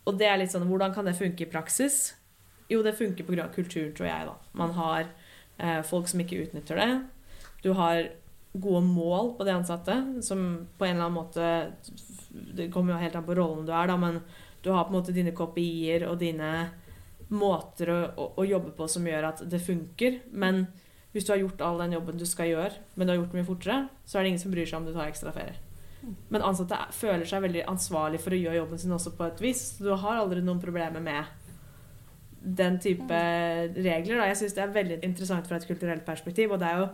Og 0.06 0.18
det 0.18 0.28
er 0.30 0.38
litt 0.40 0.52
sånn, 0.52 0.66
hvordan 0.68 0.94
kan 0.94 1.06
det 1.06 1.16
funke 1.18 1.44
i 1.44 1.50
praksis? 1.50 2.14
Jo, 2.68 2.82
det 2.82 2.96
funker 2.98 3.24
pga. 3.24 3.48
kultur, 3.54 3.92
tror 3.94 4.06
jeg. 4.08 4.26
da. 4.26 4.34
Man 4.52 4.72
har 4.74 5.06
eh, 5.58 5.82
folk 5.82 6.08
som 6.08 6.20
ikke 6.20 6.40
utnytter 6.46 6.76
det. 6.76 6.88
Du 7.62 7.72
har 7.78 8.08
gode 8.56 8.82
mål 8.86 9.34
på 9.38 9.44
de 9.44 9.52
ansatte, 9.52 9.94
som 10.24 10.66
på 10.78 10.84
en 10.86 10.96
eller 10.96 11.04
annen 11.04 11.16
måte 11.18 11.72
Det 12.56 12.70
kommer 12.72 12.94
jo 12.94 13.00
helt 13.02 13.16
an 13.16 13.24
på 13.26 13.34
rollen 13.36 13.66
du 13.66 13.72
er, 13.72 13.86
da, 13.90 13.96
men 14.00 14.20
du 14.62 14.70
har 14.72 14.84
på 14.84 14.94
en 14.94 14.98
måte 14.98 15.12
dine 15.14 15.32
KPI-er 15.36 16.06
og 16.08 16.18
dine 16.18 16.70
måter 17.28 17.90
å, 17.90 17.98
å, 18.16 18.26
å 18.40 18.44
jobbe 18.46 18.72
på 18.76 18.86
som 18.90 19.06
gjør 19.06 19.28
at 19.30 19.42
det 19.50 19.60
funker. 19.62 20.20
Men 20.32 20.66
hvis 21.12 21.26
du 21.26 21.32
har 21.32 21.40
gjort 21.40 21.62
all 21.64 21.78
den 21.80 21.94
jobben 21.96 22.18
du 22.20 22.26
skal 22.28 22.50
gjøre, 22.50 22.72
men 22.94 23.06
du 23.06 23.12
har 23.12 23.20
gjort 23.20 23.32
det 23.32 23.40
mye 23.40 23.48
fortere, 23.48 23.78
så 24.04 24.18
er 24.18 24.24
det 24.26 24.32
ingen 24.34 24.42
som 24.42 24.52
bryr 24.54 24.66
seg 24.68 24.80
om 24.80 24.88
du 24.88 24.92
tar 24.94 25.08
ekstra 25.10 25.32
ferie. 25.36 25.56
Men 26.30 26.44
ansatte 26.46 26.76
er- 26.76 26.92
føler 26.94 27.24
seg 27.26 27.42
veldig 27.42 27.64
ansvarlig 27.66 28.20
for 28.22 28.30
å 28.36 28.38
gjøre 28.40 28.60
jobben 28.60 28.78
sin 28.78 28.92
også 28.94 29.14
på 29.16 29.26
et 29.26 29.40
vis. 29.42 29.62
Du 29.80 29.90
har 29.94 30.20
aldri 30.20 30.42
noen 30.44 30.60
problemer 30.62 31.00
med 31.02 31.24
den 32.46 32.78
type 32.82 33.18
regler. 33.74 34.20
Da. 34.20 34.30
Jeg 34.30 34.38
syns 34.40 34.56
det 34.56 34.62
er 34.62 34.74
veldig 34.74 34.98
interessant 35.02 35.48
fra 35.48 35.58
et 35.58 35.66
kulturelt 35.66 36.04
perspektiv. 36.06 36.54
Og 36.54 36.60
det 36.62 36.68
er 36.70 36.82
jo 36.82 36.88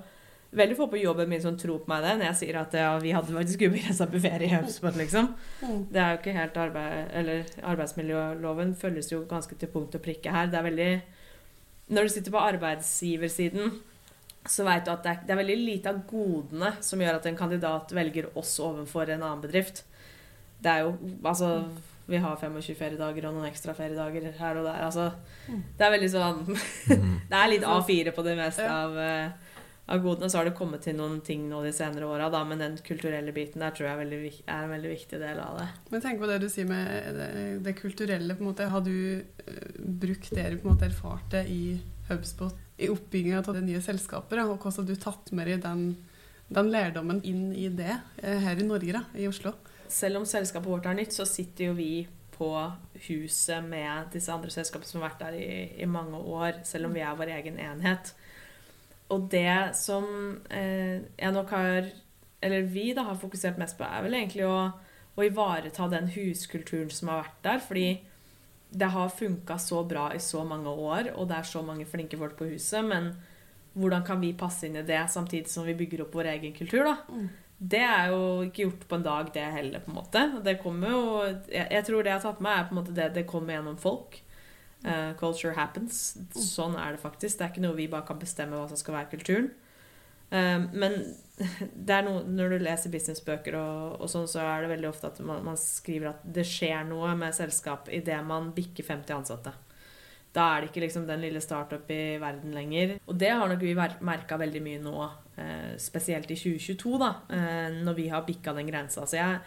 veldig 0.57 0.77
få 0.77 0.87
på 0.93 1.01
jobben 1.01 1.31
min 1.33 1.43
som 1.45 1.57
tror 1.61 1.83
på 1.85 1.89
meg 1.93 2.05
det 2.05 2.17
når 2.19 2.27
jeg 2.31 2.39
sier 2.43 2.59
at 2.61 2.75
ja, 2.77 2.91
vi 3.01 3.15
hadde 3.17 3.37
faktisk 3.37 3.65
ubegrensa 3.69 4.09
buffeer 4.13 4.45
i 4.45 4.51
HubSpot, 4.53 4.97
liksom. 5.01 5.31
Det 5.63 6.01
er 6.01 6.11
jo 6.11 6.21
ikke 6.21 6.37
helt 6.37 6.59
arbeid... 6.65 7.15
Eller 7.21 7.55
arbeidsmiljøloven 7.73 8.75
følges 8.81 9.13
jo 9.13 9.23
ganske 9.29 9.57
til 9.61 9.73
punkt 9.73 9.97
og 9.97 10.05
prikke 10.05 10.33
her. 10.33 10.51
Det 10.53 10.61
er 10.61 10.69
veldig 10.69 10.91
Når 11.93 12.03
du 12.03 12.15
sitter 12.17 12.33
på 12.33 12.45
arbeidsgiversiden, 12.49 13.79
så 14.49 14.65
vet 14.67 14.85
du 14.87 14.91
at 14.91 15.05
det 15.05 15.11
er, 15.13 15.23
det 15.27 15.33
er 15.35 15.39
veldig 15.39 15.57
lite 15.61 15.91
av 15.93 16.03
godene 16.09 16.73
som 16.83 17.01
gjør 17.01 17.21
at 17.21 17.27
en 17.29 17.39
kandidat 17.39 17.93
velger 17.95 18.33
oss 18.39 18.57
overfor 18.61 19.11
en 19.11 19.23
annen 19.23 19.43
bedrift. 19.45 19.85
Det 20.63 20.71
er 20.71 20.87
jo 20.87 20.97
Altså 21.25 21.55
vi 22.07 22.19
har 22.19 22.37
25 22.37 22.75
feriedager 22.79 23.29
og 23.29 23.37
noen 23.37 23.49
ekstra 23.49 23.75
feriedager 23.77 24.33
her 24.39 24.59
og 24.59 24.67
der. 24.67 24.83
Altså, 24.89 25.09
det 25.47 25.87
er 25.87 25.95
veldig 25.95 26.11
sånn 26.11 26.43
Det 27.31 27.39
er 27.39 27.51
litt 27.53 27.67
A4 27.67 28.15
på 28.15 28.25
det 28.27 28.35
meste 28.39 28.67
av, 28.67 28.97
eh, 28.99 29.55
av 29.87 30.03
godene. 30.03 30.31
Så 30.31 30.41
har 30.41 30.49
det 30.49 30.57
kommet 30.59 30.83
til 30.87 30.97
noen 30.99 31.21
ting 31.25 31.47
nå 31.51 31.63
de 31.65 31.73
senere 31.75 32.09
åra, 32.11 32.29
da, 32.33 32.43
men 32.49 32.63
den 32.63 32.77
kulturelle 32.85 33.35
biten 33.37 33.63
der 33.63 33.75
tror 33.77 33.89
jeg 33.89 33.95
er, 33.95 34.03
veldig, 34.03 34.35
er 34.47 34.67
en 34.67 34.75
veldig 34.75 34.93
viktig 34.97 35.23
del 35.23 35.43
av 35.45 35.63
det. 35.63 35.69
Men 35.95 36.05
tenk 36.05 36.23
på 36.23 36.31
det 36.31 36.41
du 36.43 36.49
sier 36.53 36.69
med 36.69 37.21
det, 37.21 37.31
det 37.69 37.79
kulturelle. 37.79 38.37
på 38.37 38.45
en 38.45 38.51
måte. 38.51 38.71
Har 38.73 38.85
du 38.87 38.97
eh, 39.23 39.67
brukt 39.79 40.35
det 40.35 40.49
du 40.51 40.59
på 40.59 40.69
en 40.69 40.75
måte 40.75 40.91
erfarte 40.91 41.47
i 41.47 41.79
HubSpot 42.11 42.59
i 42.83 42.91
oppbygginga 42.91 43.45
av 43.45 43.55
det 43.55 43.67
nye 43.69 43.83
selskapet? 43.85 44.41
Da, 44.41 44.49
og 44.49 44.59
hvordan 44.59 44.83
har 44.83 44.91
du 44.91 44.97
tatt 44.99 45.31
med 45.39 45.53
deg 45.53 45.63
den, 45.63 45.93
den 46.51 46.73
lærdommen 46.75 47.23
inn 47.23 47.53
i 47.55 47.69
det 47.71 47.95
eh, 47.95 48.43
her 48.43 48.59
i 48.59 48.67
Norge, 48.67 48.99
da, 48.99 49.07
i 49.15 49.31
Oslo? 49.31 49.55
Selv 49.93 50.23
om 50.23 50.27
selskapet 50.29 50.71
vårt 50.71 50.89
er 50.89 50.97
nytt, 50.97 51.13
så 51.15 51.27
sitter 51.29 51.71
jo 51.71 51.77
vi 51.77 51.93
på 52.33 52.51
huset 53.07 53.65
med 53.65 54.09
disse 54.15 54.33
andre 54.33 54.51
selskapene 54.51 54.89
som 54.89 55.03
har 55.03 55.11
vært 55.11 55.25
der 55.27 55.37
i, 55.39 55.51
i 55.85 55.89
mange 55.89 56.19
år, 56.19 56.63
selv 56.67 56.89
om 56.89 56.97
vi 56.97 57.05
er 57.05 57.19
vår 57.19 57.35
egen 57.37 57.59
enhet. 57.61 58.15
Og 59.13 59.29
det 59.33 59.75
som 59.77 60.07
eh, 60.49 61.03
jeg 61.19 61.35
nok 61.35 61.51
har 61.53 61.91
Eller 62.43 62.65
vi 62.67 62.93
da 62.97 63.05
har 63.07 63.19
fokusert 63.21 63.59
mest 63.61 63.77
på, 63.79 63.87
er 63.87 64.03
vel 64.03 64.17
egentlig 64.19 64.47
å, 64.49 64.73
å 65.15 65.23
ivareta 65.23 65.87
den 65.93 66.09
huskulturen 66.11 66.89
som 66.91 67.13
har 67.13 67.21
vært 67.21 67.37
der. 67.45 67.61
Fordi 67.63 67.85
det 68.73 68.89
har 68.91 69.13
funka 69.15 69.59
så 69.63 69.85
bra 69.87 70.09
i 70.11 70.19
så 70.19 70.43
mange 70.49 70.73
år, 70.73 71.13
og 71.15 71.29
det 71.31 71.37
er 71.37 71.47
så 71.47 71.63
mange 71.63 71.87
flinke 71.87 72.19
folk 72.19 72.35
på 72.41 72.49
huset. 72.51 72.83
Men 72.89 73.13
hvordan 73.79 74.03
kan 74.09 74.19
vi 74.25 74.33
passe 74.35 74.67
inn 74.67 74.81
i 74.81 74.83
det 74.89 75.05
samtidig 75.13 75.53
som 75.53 75.69
vi 75.69 75.77
bygger 75.79 76.03
opp 76.03 76.19
vår 76.19 76.33
egen 76.33 76.57
kultur? 76.57 76.83
da? 76.89 76.97
Det 77.63 77.79
er 77.87 78.11
jo 78.11 78.43
ikke 78.43 78.65
gjort 78.65 78.85
på 78.91 78.99
en 78.99 79.05
dag, 79.07 79.29
det 79.35 79.47
heller, 79.55 79.83
på 79.85 79.93
en 79.93 79.99
måte. 80.01 80.23
Det 80.43 80.59
kommer 80.63 80.91
jo 80.91 81.03
Jeg, 81.23 81.67
jeg 81.71 81.85
tror 81.87 82.03
det 82.03 82.11
jeg 82.11 82.19
har 82.19 82.25
tatt 82.25 82.43
med, 82.43 82.53
er 82.53 82.69
på 82.69 82.75
en 82.75 82.81
måte 82.81 82.95
det 82.97 83.09
det 83.15 83.27
kommer 83.31 83.55
gjennom 83.55 83.79
folk. 83.79 84.19
Uh, 84.83 85.13
culture 85.19 85.55
happens. 85.55 86.17
Sånn 86.35 86.75
er 86.75 86.97
det 86.97 87.03
faktisk. 87.05 87.39
Det 87.39 87.45
er 87.47 87.53
ikke 87.53 87.63
noe 87.63 87.79
vi 87.79 87.91
bare 87.91 88.07
kan 88.09 88.19
bestemme 88.19 88.59
hva 88.59 88.67
som 88.71 88.81
skal 88.81 88.97
være 88.99 89.13
kulturen. 89.15 89.53
Uh, 90.33 90.67
men 90.75 90.99
det 91.87 91.95
er 91.95 92.09
noe, 92.09 92.25
når 92.27 92.57
du 92.57 92.65
leser 92.67 92.91
businessbøker 92.91 93.55
og, 93.61 94.01
og 94.03 94.11
sånn, 94.11 94.27
så 94.31 94.43
er 94.43 94.65
det 94.65 94.73
veldig 94.75 94.91
ofte 94.91 95.13
at 95.13 95.23
man, 95.23 95.45
man 95.47 95.61
skriver 95.61 96.17
at 96.17 96.25
det 96.27 96.49
skjer 96.49 96.83
noe 96.91 97.15
med 97.21 97.37
selskap 97.37 97.93
idet 97.95 98.19
man 98.27 98.51
bikker 98.57 98.91
50 98.91 99.21
ansatte. 99.21 99.55
Da 100.33 100.47
er 100.55 100.63
det 100.63 100.71
ikke 100.71 100.87
liksom 100.87 101.05
den 101.05 101.21
lille 101.21 101.43
startup 101.45 101.91
i 101.93 102.17
verden 102.21 102.55
lenger. 102.57 102.97
Og 103.05 103.19
det 103.21 103.35
har 103.35 103.51
nok 103.51 103.61
vi 103.61 103.75
merka 103.77 104.39
veldig 104.41 104.63
mye 104.65 104.81
nå, 104.81 104.97
eh, 105.37 105.75
spesielt 105.81 106.31
i 106.33 106.39
2022, 106.41 106.95
da, 107.03 107.11
eh, 107.29 107.69
når 107.85 107.99
vi 107.99 108.09
har 108.09 108.25
bikka 108.25 108.55
den 108.57 108.71
grensa. 108.71 109.05
Så 109.05 109.19
jeg, 109.19 109.43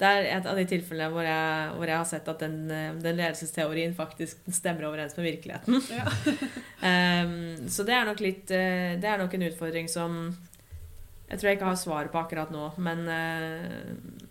det 0.00 0.08
er 0.08 0.30
et 0.38 0.48
av 0.48 0.56
de 0.56 0.64
tilfellene 0.64 1.12
hvor 1.12 1.28
jeg, 1.28 1.74
hvor 1.76 1.92
jeg 1.92 2.00
har 2.00 2.08
sett 2.08 2.32
at 2.32 2.40
den, 2.40 2.56
eh, 2.72 2.94
den 3.04 3.20
ledelsesteorien 3.20 3.92
faktisk 3.94 4.48
stemmer 4.48 4.88
overens 4.88 5.18
med 5.18 5.28
virkeligheten. 5.28 5.82
Ja. 5.92 6.08
Em, 6.88 7.68
så 7.68 7.84
det 7.84 7.92
er 7.92 8.06
nok 8.08 8.22
litt 8.24 8.48
Det 8.48 9.04
er 9.04 9.18
nok 9.20 9.34
en 9.36 9.42
utfordring 9.44 9.88
som 9.92 10.14
jeg 11.28 11.38
tror 11.38 11.48
jeg 11.50 11.58
ikke 11.58 11.68
har 11.68 11.76
svaret 11.76 12.10
på 12.10 12.18
akkurat 12.18 12.48
nå, 12.50 12.70
men, 12.80 13.04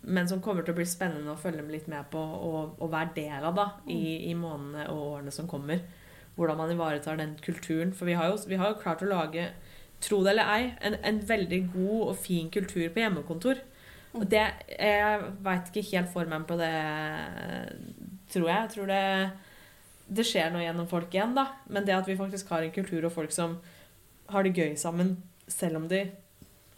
men 0.02 0.26
som 0.28 0.42
kommer 0.42 0.66
til 0.66 0.74
å 0.74 0.76
bli 0.76 0.84
spennende 0.84 1.32
å 1.32 1.38
følge 1.40 1.62
med 1.62 1.72
litt 1.72 1.86
med 1.88 2.10
på 2.12 2.18
og, 2.20 2.74
og 2.76 2.90
være 2.92 3.14
del 3.14 3.46
av 3.48 3.54
da, 3.56 3.66
i, 3.88 4.28
i 4.28 4.34
månedene 4.36 4.90
og 4.90 5.06
årene 5.14 5.32
som 5.32 5.48
kommer. 5.48 5.80
Hvordan 6.36 6.60
man 6.60 6.70
ivaretar 6.72 7.18
den 7.20 7.34
kulturen. 7.44 7.92
For 7.92 8.08
vi 8.08 8.16
har 8.16 8.30
jo, 8.30 8.38
vi 8.48 8.58
har 8.60 8.72
jo 8.72 8.80
klart 8.80 9.02
å 9.04 9.10
lage, 9.10 9.50
tro 10.00 10.22
det 10.24 10.32
eller 10.32 10.52
ei, 10.54 10.70
en, 10.86 10.96
en 11.04 11.20
veldig 11.28 11.60
god 11.74 12.06
og 12.12 12.16
fin 12.20 12.48
kultur 12.52 12.86
på 12.88 13.02
hjemmekontor. 13.02 13.60
Og 14.16 14.24
det, 14.30 14.46
jeg 14.74 15.26
veit 15.44 15.68
ikke 15.70 15.98
helt 15.98 16.10
formen 16.10 16.46
på 16.48 16.56
det, 16.58 16.72
tror 18.32 18.48
jeg. 18.48 18.56
Jeg 18.56 18.72
tror 18.74 18.90
det, 18.90 19.02
det 20.10 20.26
skjer 20.26 20.50
noe 20.50 20.64
gjennom 20.64 20.88
folk 20.90 21.12
igjen, 21.14 21.36
da. 21.36 21.46
Men 21.70 21.86
det 21.86 21.94
at 21.98 22.08
vi 22.08 22.18
faktisk 22.18 22.50
har 22.50 22.66
en 22.66 22.74
kultur 22.74 23.06
og 23.06 23.14
folk 23.14 23.34
som 23.34 23.60
har 24.30 24.46
det 24.46 24.56
gøy 24.56 24.74
sammen, 24.78 25.14
selv 25.50 25.82
om 25.82 25.86
de 25.90 26.04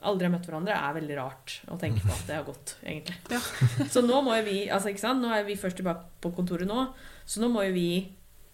aldri 0.03 0.27
har 0.27 0.35
møtt 0.35 0.49
hverandre, 0.49 0.77
er 0.77 0.97
veldig 0.97 1.17
rart 1.19 1.57
å 1.71 1.79
tenke 1.81 2.03
på 2.03 2.13
at 2.13 2.25
det 2.29 2.37
har 2.37 2.47
gått, 2.47 2.75
egentlig. 2.83 3.17
Ja. 3.31 3.41
så 3.93 4.03
nå 4.05 4.19
må 4.25 4.35
jo 4.39 4.47
vi 4.49 4.57
altså 4.73 4.91
ikke 4.91 5.05
sant, 5.05 5.23
Nå 5.23 5.31
er 5.33 5.47
vi 5.47 5.59
først 5.59 5.79
tilbake 5.79 6.09
på 6.23 6.33
kontoret 6.37 6.69
nå, 6.69 6.89
så 7.25 7.43
nå 7.43 7.51
må 7.53 7.65
jo 7.69 7.75
vi 7.77 7.89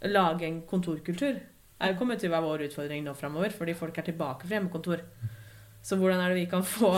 lage 0.06 0.46
en 0.46 0.60
kontorkultur. 0.68 1.40
Det 1.78 1.96
kommer 1.98 2.18
til 2.18 2.30
å 2.30 2.34
være 2.36 2.46
vår 2.46 2.64
utfordring 2.68 3.04
nå 3.06 3.14
framover, 3.18 3.50
fordi 3.54 3.74
folk 3.78 3.98
er 3.98 4.06
tilbake 4.08 4.46
fra 4.46 4.56
hjemmekontor. 4.58 5.02
Så 5.82 5.96
hvordan 5.98 6.20
er 6.22 6.32
det 6.32 6.40
vi 6.40 6.48
kan 6.50 6.64
få, 6.66 6.90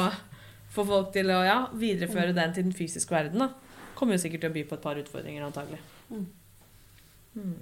få 0.72 0.84
folk 0.88 1.12
til 1.12 1.30
å 1.32 1.40
ja, 1.44 1.58
videreføre 1.76 2.32
den 2.36 2.54
til 2.56 2.64
den 2.68 2.76
fysiske 2.76 3.12
verden? 3.14 3.44
da? 3.44 3.50
Kommer 3.94 4.16
jo 4.16 4.22
sikkert 4.22 4.46
til 4.46 4.50
å 4.52 4.56
by 4.56 4.64
på 4.68 4.78
et 4.78 4.84
par 4.84 5.00
utfordringer, 5.00 5.44
antagelig. 5.44 5.80
Mm. 6.10 7.58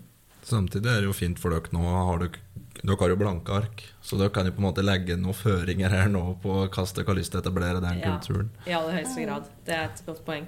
Samtidig 0.49 0.89
er 0.89 1.03
det 1.03 1.09
jo 1.11 1.17
fint 1.17 1.41
for 1.43 1.53
dere 1.53 1.75
nå. 1.75 1.83
Har 1.83 2.23
dere, 2.23 2.39
dere 2.79 2.97
har 3.03 3.13
jo 3.13 3.19
blanke 3.21 3.57
ark, 3.57 3.83
så 4.01 4.17
dere 4.21 4.33
kan 4.33 4.47
jo 4.49 4.55
på 4.55 4.63
en 4.63 4.69
måte 4.69 4.85
legge 4.87 5.19
noen 5.19 5.37
føringer 5.37 5.93
her 5.93 6.09
nå 6.13 6.23
på 6.43 6.55
hva 6.63 6.87
dere 6.87 7.11
har 7.11 7.19
lyst 7.19 7.35
til 7.35 7.41
å 7.41 7.45
etablere 7.45 7.83
den 7.85 7.99
Ja. 8.01 8.15
kulturen. 8.15 8.51
I 8.67 8.77
aller 8.79 9.01
høyeste 9.01 9.27
grad. 9.27 9.51
Det 9.67 9.75
er 9.75 9.85
et 9.91 10.03
godt 10.07 10.25
poeng. 10.25 10.47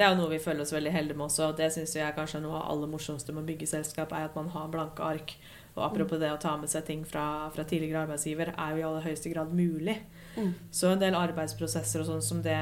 Det 0.00 0.06
er 0.06 0.14
jo 0.14 0.22
noe 0.22 0.30
vi 0.32 0.40
føler 0.40 0.64
oss 0.64 0.70
veldig 0.72 0.92
heldige 0.94 1.18
med 1.18 1.26
også, 1.26 1.50
og 1.50 1.58
det 1.58 1.66
syns 1.74 1.92
jeg 1.92 2.14
kanskje 2.16 2.38
er 2.38 2.44
noe 2.46 2.54
av 2.56 2.62
det 2.62 2.72
aller 2.72 2.88
morsomste 2.88 3.34
med 3.36 3.42
å 3.42 3.48
bygge 3.50 3.66
selskap, 3.68 4.14
er 4.16 4.30
at 4.30 4.38
man 4.38 4.48
har 4.54 4.70
blanke 4.72 5.04
ark. 5.04 5.34
Og 5.74 5.82
apropos 5.84 6.16
det 6.22 6.30
å 6.32 6.38
ta 6.40 6.54
med 6.56 6.72
seg 6.72 6.86
ting 6.88 7.02
fra, 7.04 7.50
fra 7.52 7.66
tidligere 7.68 8.06
arbeidsgiver, 8.06 8.54
er 8.56 8.72
jo 8.72 8.80
i 8.80 8.86
aller 8.88 9.04
høyeste 9.04 9.28
grad 9.34 9.52
mulig. 9.52 9.98
Mm. 10.38 10.54
Så 10.72 10.88
en 10.88 11.02
del 11.02 11.18
arbeidsprosesser 11.18 12.00
og 12.00 12.08
sånn 12.08 12.24
som 12.24 12.40
det, 12.46 12.56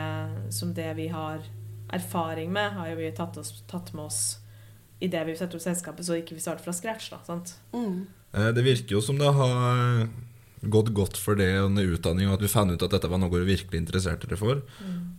som 0.59 0.75
det 0.75 0.89
vi 0.99 1.07
har 1.15 1.47
erfaring 1.95 2.51
med, 2.53 2.75
har 2.75 2.91
jo 2.91 2.99
vi 2.99 3.15
tatt, 3.15 3.39
oss, 3.39 3.63
tatt 3.71 3.95
med 3.95 4.09
oss 4.09 4.21
i 4.99 5.07
det 5.07 5.23
vi 5.29 5.39
setter 5.39 5.61
opp 5.61 5.63
selskapet, 5.63 6.09
så 6.09 6.19
ikke 6.19 6.35
vi 6.35 6.43
starter 6.43 6.67
fra 6.67 6.75
scratch. 6.75 7.13
da, 7.15 7.23
sant? 7.23 7.55
Mm. 7.71 8.09
Eh, 8.35 8.51
Det 8.51 8.67
virker 8.67 8.99
jo 8.99 9.01
som 9.01 9.23
det 9.23 9.31
har 9.31 10.09
gått 10.63 10.91
godt 10.97 11.19
for 11.21 11.39
det 11.39 11.51
under 11.63 11.87
utdanning, 11.87 12.29
og 12.29 12.39
at 12.39 12.43
du 12.43 12.51
fant 12.51 12.73
ut 12.73 12.83
at 12.83 12.91
dette 12.91 13.11
var 13.11 13.21
noe 13.23 13.31
du 13.31 13.47
virkelig 13.47 13.79
interesserte 13.79 14.27
deg 14.31 14.41
for. 14.41 14.63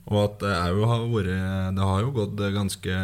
Og 0.09 0.17
at 0.23 0.39
det, 0.43 0.51
er 0.51 0.73
jo, 0.75 0.87
har 0.89 1.05
vært, 1.11 1.31
det 1.77 1.87
har 1.91 2.01
jo 2.03 2.11
gått 2.15 2.43
ganske 2.55 2.99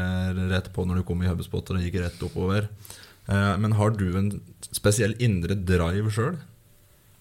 rett 0.51 0.71
på 0.75 0.85
når 0.85 0.99
du 0.99 1.07
kom 1.07 1.23
i 1.23 1.29
HubSpot 1.29 1.63
og 1.69 1.77
det 1.77 1.85
gikk 1.87 2.01
rett 2.03 2.25
oppover. 2.27 2.67
Eh, 3.29 3.55
Men 3.61 3.77
har 3.79 3.95
du 3.95 4.07
en 4.17 4.31
spesiell 4.67 5.15
indre 5.23 5.55
drive 5.55 6.11
sjøl? 6.11 6.37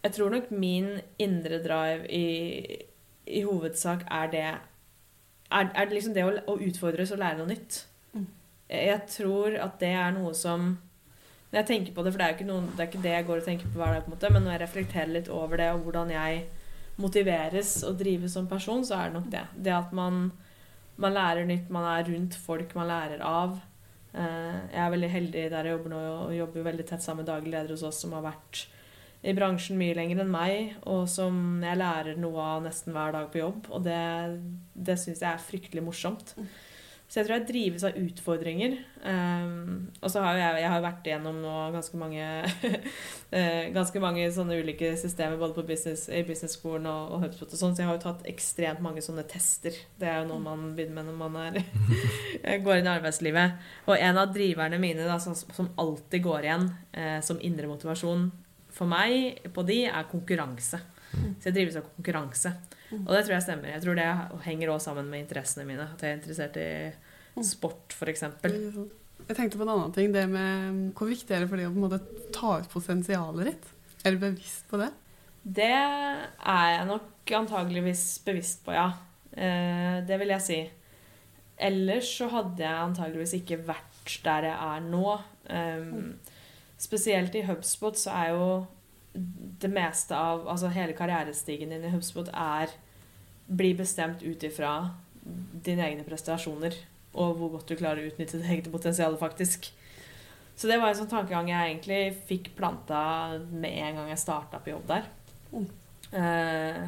Jeg 0.04 0.12
tror 0.18 0.34
nok 0.34 0.50
min 0.52 0.98
indre 1.22 1.62
drive 1.64 2.08
i, 2.12 2.80
i 3.26 3.40
hovedsak 3.46 4.04
er 4.12 4.26
det 4.32 4.46
Er, 5.54 5.68
er 5.70 5.86
det 5.86 5.94
liksom 5.94 6.14
det 6.16 6.24
å, 6.26 6.32
å 6.50 6.58
utfordres 6.58 7.12
og 7.14 7.20
lære 7.22 7.38
noe 7.38 7.52
nytt. 7.52 7.84
Mm. 8.12 8.26
Jeg, 8.68 8.86
jeg 8.88 9.00
tror 9.12 9.56
at 9.60 9.78
det 9.80 9.92
er 9.94 10.10
noe 10.16 10.34
som 10.34 10.74
Når 11.54 11.60
jeg 11.60 11.66
tenker 11.68 11.94
på 11.94 12.02
det, 12.02 12.10
for 12.10 12.18
det 12.18 12.24
er 12.26 12.32
jo 12.32 12.34
ikke, 12.34 12.46
noen, 12.48 12.64
det, 12.72 12.80
er 12.82 12.88
ikke 12.90 13.02
det 13.04 13.10
jeg 13.12 13.26
går 13.28 13.40
og 13.40 13.44
tenker 13.46 13.68
på 13.70 13.78
hver 13.78 13.92
dag, 13.94 14.00
på 14.02 14.10
en 14.10 14.14
måte, 14.16 14.30
men 14.34 14.42
når 14.42 14.56
jeg 14.56 14.62
reflekterer 14.64 15.12
litt 15.14 15.28
over 15.30 15.60
det, 15.60 15.68
og 15.70 15.84
hvordan 15.84 16.10
jeg 16.10 16.40
motiveres 16.98 17.70
og 17.86 18.00
drives 18.00 18.34
som 18.34 18.48
person, 18.50 18.82
så 18.82 18.96
er 18.98 19.12
det 19.12 19.16
nok 19.20 19.28
det. 19.30 19.44
Det 19.68 19.74
at 19.76 19.94
man, 19.94 20.32
man 20.98 21.14
lærer 21.14 21.46
nytt, 21.46 21.70
man 21.70 21.86
er 21.92 22.10
rundt 22.10 22.34
folk 22.42 22.74
man 22.74 22.90
lærer 22.90 23.22
av. 23.22 23.54
Eh, 24.18 24.58
Jeg 24.72 24.82
er 24.82 24.92
veldig 24.96 25.10
heldig 25.14 25.46
der 25.54 25.68
jeg 25.70 25.76
jobber 25.76 25.94
nå, 25.94 26.02
og 26.26 26.36
jobber 26.40 26.66
veldig 26.72 26.88
tett 26.90 27.06
sammen 27.06 27.22
med 27.22 27.30
daglig 27.30 27.54
leder 27.54 27.74
hos 27.76 27.86
oss, 27.86 28.02
som 28.02 28.18
har 28.18 28.26
vært 28.26 28.64
i 29.24 29.32
bransjen 29.32 29.78
mye 29.80 29.94
lenger 29.96 30.20
enn 30.24 30.34
meg, 30.34 30.74
og 30.90 31.06
som 31.08 31.62
jeg 31.64 31.78
lærer 31.80 32.18
noe 32.20 32.42
av 32.44 32.66
nesten 32.66 32.92
hver 32.92 33.14
dag 33.14 33.30
på 33.32 33.40
jobb. 33.40 33.70
Og 33.70 33.86
det, 33.86 34.02
det 34.74 34.98
syns 35.00 35.22
jeg 35.22 35.30
er 35.30 35.46
fryktelig 35.46 35.86
morsomt. 35.86 36.34
Så 37.14 37.20
jeg 37.20 37.28
tror 37.28 37.36
jeg 37.36 37.46
drives 37.46 37.84
av 37.86 37.98
utfordringer. 38.00 38.72
Um, 39.06 39.84
og 40.00 40.10
så 40.10 40.18
har 40.24 40.34
jeg, 40.34 40.62
jeg 40.64 40.70
har 40.72 40.80
vært 40.82 41.04
igjennom 41.06 41.36
nå 41.38 41.52
ganske 41.70 41.98
mange 42.00 42.24
eh, 43.38 43.68
ganske 43.70 44.00
mange 44.02 44.24
sånne 44.34 44.56
ulike 44.58 44.90
systemer 44.98 45.38
både 45.38 45.54
på 45.54 45.62
business, 45.68 46.08
i 46.10 46.24
business-skolen 46.26 46.88
og, 46.90 47.12
og 47.14 47.22
HubSpot 47.22 47.54
og 47.54 47.60
sånn, 47.60 47.76
så 47.76 47.84
jeg 47.84 47.90
har 47.92 48.00
jo 48.00 48.02
tatt 48.02 48.26
ekstremt 48.32 48.82
mange 48.82 49.04
sånne 49.06 49.22
tester. 49.30 49.78
Det 49.94 50.10
er 50.10 50.24
jo 50.24 50.32
noe 50.32 50.42
man 50.42 50.72
begynner 50.74 51.04
med 51.04 51.12
når 51.12 51.20
man 51.22 51.38
er, 51.44 51.60
går 52.66 52.80
inn 52.80 52.90
i 52.90 52.94
arbeidslivet. 52.96 53.62
Og 53.86 53.94
en 53.94 54.20
av 54.24 54.34
driverne 54.34 54.82
mine 54.82 55.06
da, 55.06 55.20
som, 55.22 55.38
som 55.38 55.70
alltid 55.78 56.26
går 56.26 56.50
igjen 56.50 56.66
eh, 56.98 57.20
som 57.22 57.38
indre 57.46 57.70
motivasjon 57.70 58.26
for 58.74 58.90
meg 58.90 59.38
på 59.54 59.62
de, 59.70 59.84
er 59.86 60.10
konkurranse. 60.10 60.82
Så 61.14 61.52
jeg 61.52 61.60
drives 61.60 61.78
av 61.78 61.86
konkurranse. 61.94 62.56
Og 62.90 63.10
det 63.14 63.24
tror 63.24 63.36
jeg 63.36 63.46
stemmer. 63.46 63.70
Jeg 63.70 63.82
tror 63.84 63.98
det 63.98 64.10
henger 64.46 64.74
også 64.74 64.90
sammen 64.90 65.10
med 65.10 65.24
interessene 65.24 65.66
mine. 65.68 65.86
At 65.94 66.02
jeg 66.02 66.10
er 66.10 66.18
interessert 66.18 66.58
i 66.58 66.70
sport, 67.42 67.96
f.eks. 67.96 68.22
Jeg 69.24 69.36
tenkte 69.38 69.58
på 69.58 69.64
en 69.64 69.72
annen 69.72 69.94
ting. 69.94 70.12
Det 70.14 70.26
med 70.30 70.92
Hvor 70.98 71.08
viktig 71.10 71.34
er 71.34 71.42
det 71.42 71.50
for 71.50 71.60
deg 71.60 71.70
å 71.70 71.72
på 71.72 71.80
en 71.80 71.86
måte 71.86 72.28
ta 72.34 72.58
ut 72.60 72.70
potensialet 72.70 73.50
ditt? 73.50 73.72
Er 74.04 74.14
du 74.14 74.22
bevisst 74.22 74.68
på 74.70 74.78
det? 74.80 74.90
Det 75.44 75.72
er 75.72 76.68
jeg 76.72 76.86
nok 76.88 77.34
antageligvis 77.40 78.04
bevisst 78.24 78.64
på, 78.64 78.74
ja. 78.76 78.90
Eh, 79.32 80.04
det 80.06 80.18
vil 80.20 80.32
jeg 80.34 80.44
si. 80.44 80.60
Ellers 81.56 82.10
så 82.18 82.28
hadde 82.32 82.64
jeg 82.64 82.84
antageligvis 82.88 83.36
ikke 83.38 83.60
vært 83.66 84.16
der 84.24 84.48
jeg 84.50 84.54
er 84.54 84.84
nå. 84.84 85.18
Um, 85.48 86.14
spesielt 86.80 87.36
i 87.36 87.44
HubSpot 87.46 87.96
så 87.98 88.12
er 88.12 88.32
jo 88.34 88.46
det 89.14 89.68
meste 89.70 90.16
av 90.16 90.48
Altså 90.50 90.70
hele 90.74 90.96
karrierestigen 90.96 91.70
din 91.70 91.84
i 91.86 91.90
HubSpot 91.92 92.30
er 92.32 92.72
blir 93.46 93.76
bestemt 93.78 94.24
ut 94.24 94.42
ifra 94.42 94.72
dine 95.24 95.84
egne 95.86 96.04
prestasjoner 96.06 96.74
og 97.14 97.38
hvor 97.38 97.54
godt 97.56 97.70
du 97.70 97.78
klarer 97.78 98.02
å 98.02 98.10
utnytte 98.10 98.40
det 98.40 98.50
eget 98.50 98.70
potensialet, 98.72 99.20
faktisk. 99.20 99.70
Så 100.54 100.70
det 100.70 100.78
var 100.78 100.92
en 100.92 100.98
sånn 100.98 101.10
tankegang 101.10 101.48
jeg 101.50 101.70
egentlig 101.70 102.02
fikk 102.28 102.52
planta 102.58 103.00
med 103.50 103.72
en 103.72 104.00
gang 104.00 104.12
jeg 104.12 104.22
starta 104.22 104.60
på 104.62 104.74
jobb 104.74 104.84
der. 104.90 105.08
Mm. 105.54 105.66
Eh, 106.14 106.84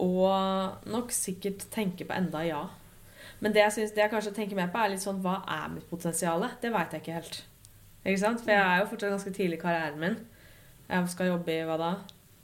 og 0.00 0.86
nok 0.90 1.10
sikkert 1.14 1.66
tenke 1.74 2.06
på 2.06 2.14
enda 2.16 2.44
ja. 2.46 2.62
Men 3.40 3.54
det 3.56 3.64
jeg, 3.64 3.74
synes, 3.76 3.94
det 3.96 4.04
jeg 4.04 4.12
kanskje 4.12 4.34
tenker 4.36 4.58
mer 4.58 4.70
på, 4.72 4.78
er 4.80 4.92
litt 4.92 5.02
sånn 5.02 5.22
Hva 5.24 5.40
er 5.48 5.70
mitt 5.72 5.88
potensial? 5.90 6.44
Det 6.60 6.72
veit 6.72 6.94
jeg 6.94 7.02
ikke 7.02 7.16
helt. 7.16 7.42
Ikke 8.04 8.22
sant? 8.22 8.42
For 8.44 8.52
jeg 8.52 8.60
er 8.60 8.82
jo 8.82 8.88
fortsatt 8.92 9.14
ganske 9.16 9.34
tidlig 9.36 9.58
i 9.58 9.62
karrieren 9.62 10.00
min. 10.00 10.18
Jeg 10.90 11.12
skal 11.12 11.30
jobbe 11.32 11.54
i 11.54 11.66
hva 11.68 11.76
da? 11.80 11.90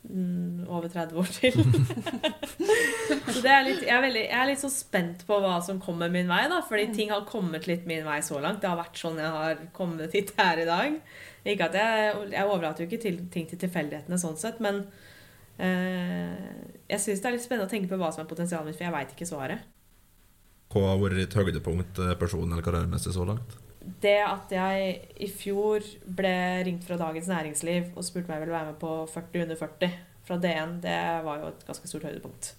Mm, 0.07 0.67
over 0.71 0.87
30 0.89 1.17
år 1.19 1.31
til. 1.35 1.57
så 3.33 3.41
det 3.43 3.51
er 3.51 3.65
litt, 3.67 3.81
jeg, 3.83 3.91
er 3.91 4.05
veldig, 4.05 4.23
jeg 4.29 4.39
er 4.39 4.49
litt 4.53 4.61
så 4.63 4.71
spent 4.71 5.25
på 5.27 5.39
hva 5.43 5.57
som 5.67 5.81
kommer 5.83 6.13
min 6.15 6.31
vei. 6.31 6.45
da, 6.53 6.61
Fordi 6.69 6.85
ting 6.95 7.11
har 7.11 7.25
kommet 7.27 7.67
litt 7.67 7.89
min 7.91 8.07
vei 8.07 8.21
så 8.23 8.39
langt. 8.43 8.61
Det 8.63 8.71
har 8.71 8.79
vært 8.79 9.01
sånn 9.01 9.19
jeg 9.19 9.33
har 9.35 9.65
kommet 9.75 10.15
hit 10.15 10.31
her 10.39 10.63
i 10.63 10.69
dag. 10.69 11.01
Ikke 11.47 11.69
at 11.69 11.75
Jeg, 11.79 12.15
jeg 12.37 12.47
overlater 12.47 12.85
jo 12.85 12.91
ikke 12.91 13.03
til, 13.03 13.19
ting 13.35 13.51
til 13.51 13.59
tilfeldighetene 13.67 14.19
sånn 14.23 14.39
sett, 14.39 14.63
men 14.63 14.85
eh, 15.59 16.39
jeg 16.91 17.03
syns 17.03 17.23
det 17.23 17.31
er 17.31 17.37
litt 17.37 17.45
spennende 17.47 17.67
å 17.69 17.75
tenke 17.75 17.91
på 17.91 17.99
hva 18.01 18.13
som 18.15 18.23
er 18.25 18.31
potensialet 18.31 18.71
mitt, 18.71 18.79
for 18.79 18.87
jeg 18.87 18.95
veit 18.95 19.15
ikke 19.15 19.29
svaret. 19.29 19.67
Hva 20.75 20.89
har 20.93 21.03
vært 21.03 21.19
ditt 21.19 21.35
høydepunkt 21.39 21.99
eh, 22.03 22.15
person- 22.19 22.47
eller 22.51 22.63
karrieremessig 22.67 23.15
så 23.15 23.27
langt? 23.27 23.59
Det 24.03 24.19
at 24.25 24.53
jeg 24.53 24.99
i 25.23 25.29
fjor 25.31 25.85
ble 26.19 26.37
ringt 26.67 26.85
fra 26.87 26.99
Dagens 27.01 27.31
Næringsliv 27.31 27.93
og 27.95 28.05
spurte 28.07 28.29
om 28.29 28.37
jeg 28.37 28.45
ville 28.45 28.57
være 28.57 28.73
med 28.73 28.79
på 28.83 28.93
40 29.13 29.43
under 29.47 29.59
40 29.61 29.97
fra 30.27 30.39
DN, 30.43 30.79
det 30.83 31.01
var 31.25 31.43
jo 31.43 31.51
et 31.53 31.67
ganske 31.69 31.89
stort 31.89 32.07
høydepunkt. 32.09 32.53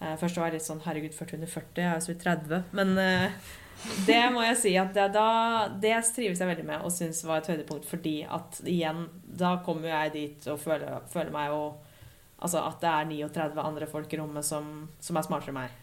Eh, 0.00 0.16
først 0.20 0.36
var 0.36 0.50
jeg 0.50 0.58
litt 0.58 0.66
sånn 0.66 0.82
Herregud, 0.84 1.14
40 1.16 1.38
under 1.38 1.52
40, 1.54 1.80
jeg 1.80 1.90
er 1.90 1.94
jo 1.96 2.04
så 2.04 2.12
vidt 2.12 2.26
30. 2.26 2.60
Men 2.76 2.92
eh, 3.00 3.54
det 4.08 4.20
må 4.34 4.44
jeg 4.44 4.60
si 4.60 4.74
at 4.80 4.92
det, 4.96 5.08
da, 5.16 5.28
det 5.80 5.96
trives 6.16 6.42
jeg 6.42 6.50
veldig 6.50 6.66
med 6.68 6.84
og 6.84 6.92
syns 6.92 7.24
var 7.26 7.40
et 7.40 7.50
høydepunkt 7.52 7.88
fordi 7.88 8.18
at 8.28 8.60
igjen, 8.68 9.06
da 9.24 9.56
kommer 9.64 9.90
jeg 9.90 10.14
dit 10.14 10.46
og 10.52 10.60
føler, 10.62 11.02
føler 11.12 11.34
meg 11.34 11.50
jo 11.54 11.64
Altså 12.44 12.60
at 12.60 12.82
det 12.82 12.90
er 12.90 13.06
39 13.08 13.62
andre 13.62 13.86
folk 13.88 14.10
i 14.12 14.18
rommet 14.20 14.44
som, 14.44 14.64
som 15.00 15.16
er 15.16 15.24
smartere 15.24 15.54
enn 15.54 15.56
meg. 15.62 15.76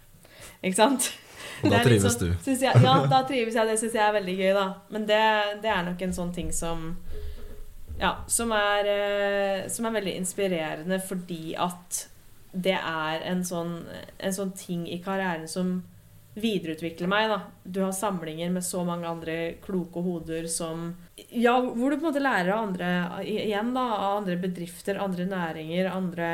Ikke 0.62 0.78
sant? 0.78 1.07
Og 1.62 1.74
da 1.74 1.82
trives 1.86 2.16
sånn, 2.18 2.34
du? 2.34 2.52
Jeg, 2.52 2.84
ja, 2.84 2.96
da 3.10 3.22
trives 3.30 3.58
jeg. 3.58 3.70
Det 3.70 3.80
syns 3.82 3.98
jeg 3.98 4.06
er 4.06 4.16
veldig 4.18 4.38
gøy, 4.39 4.52
da. 4.58 4.68
Men 4.94 5.08
det, 5.10 5.24
det, 5.64 5.74
er 5.74 5.86
nok 5.88 6.06
en 6.08 6.16
sånn 6.18 6.34
ting 6.36 6.54
som 6.56 6.96
Ja, 8.02 8.16
som 8.32 8.54
er, 8.56 8.88
eh, 8.89 9.68
som 9.70 9.86
er 9.86 10.00
veldig 10.00 10.16
inspirerende 10.24 10.98
fordi 11.06 11.54
at 11.60 12.08
det 12.52 12.76
er 12.76 13.22
en 13.30 13.46
sånn, 13.48 13.78
en 14.20 14.34
sånn 14.36 14.52
ting 14.58 14.84
i 14.89 14.98
karrieren 15.04 15.48
som 15.48 15.78
videreutvikler 16.34 17.10
meg. 17.12 17.30
da. 17.30 17.39
Du 17.64 17.82
har 17.84 17.92
samlinger 17.96 18.52
med 18.52 18.66
så 18.66 18.84
mange 18.88 19.08
andre 19.08 19.38
kloke 19.64 20.04
hoder 20.04 20.48
som 20.48 20.96
Ja, 21.30 21.60
hvor 21.60 21.92
du 21.92 21.98
på 21.98 22.06
en 22.06 22.10
måte 22.10 22.24
lærer 22.24 22.54
av 22.56 22.68
andre 22.70 22.89
igjen 23.24 23.74
da, 23.76 23.86
av 23.98 24.18
andre 24.22 24.38
bedrifter, 24.42 25.00
andre 25.00 25.28
næringer, 25.30 25.92
andre 25.92 26.30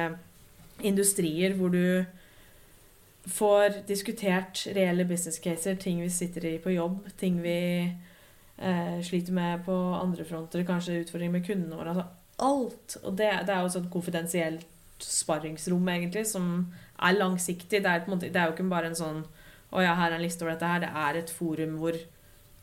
industrier, 0.85 1.55
hvor 1.57 1.73
du 1.73 2.05
får 3.27 3.81
diskutert 3.87 4.65
reelle 4.75 5.05
business 5.05 5.39
caser, 5.43 5.75
ting 5.75 6.01
vi 6.01 6.09
sitter 6.09 6.45
i 6.45 6.57
på 6.63 6.71
jobb, 6.71 7.09
ting 7.19 7.41
vi 7.43 7.57
eh, 8.57 9.01
sliter 9.03 9.35
med 9.35 9.65
på 9.65 9.75
andre 9.97 10.25
fronter, 10.25 10.63
kanskje 10.67 11.01
utfordringer 11.03 11.35
med 11.35 11.45
kundene 11.47 11.79
våre. 11.79 11.93
Altså 11.95 12.07
alt. 12.37 12.97
Og 13.03 13.15
det, 13.17 13.29
det 13.47 13.53
er 13.53 13.63
jo 13.65 13.73
sånn 13.73 13.89
konfidensielt 13.93 14.67
sparringsrom, 15.03 15.89
egentlig, 15.93 16.25
som 16.29 16.67
er 16.97 17.17
langsiktig. 17.17 17.81
Det 17.83 17.91
er, 17.91 18.05
måte, 18.09 18.31
det 18.31 18.41
er, 18.41 18.49
jo 18.49 18.55
ikke 18.55 18.69
bare 18.71 18.91
en 18.91 18.97
sånn 18.97 19.25
Å 19.67 19.81
ja, 19.83 19.97
her 19.99 20.13
er 20.13 20.15
en 20.15 20.23
liste 20.23 20.45
over 20.45 20.53
dette 20.53 20.69
her. 20.69 20.79
Det 20.85 20.89
er 20.95 21.17
et 21.19 21.31
forum 21.33 21.73
hvor, 21.81 21.97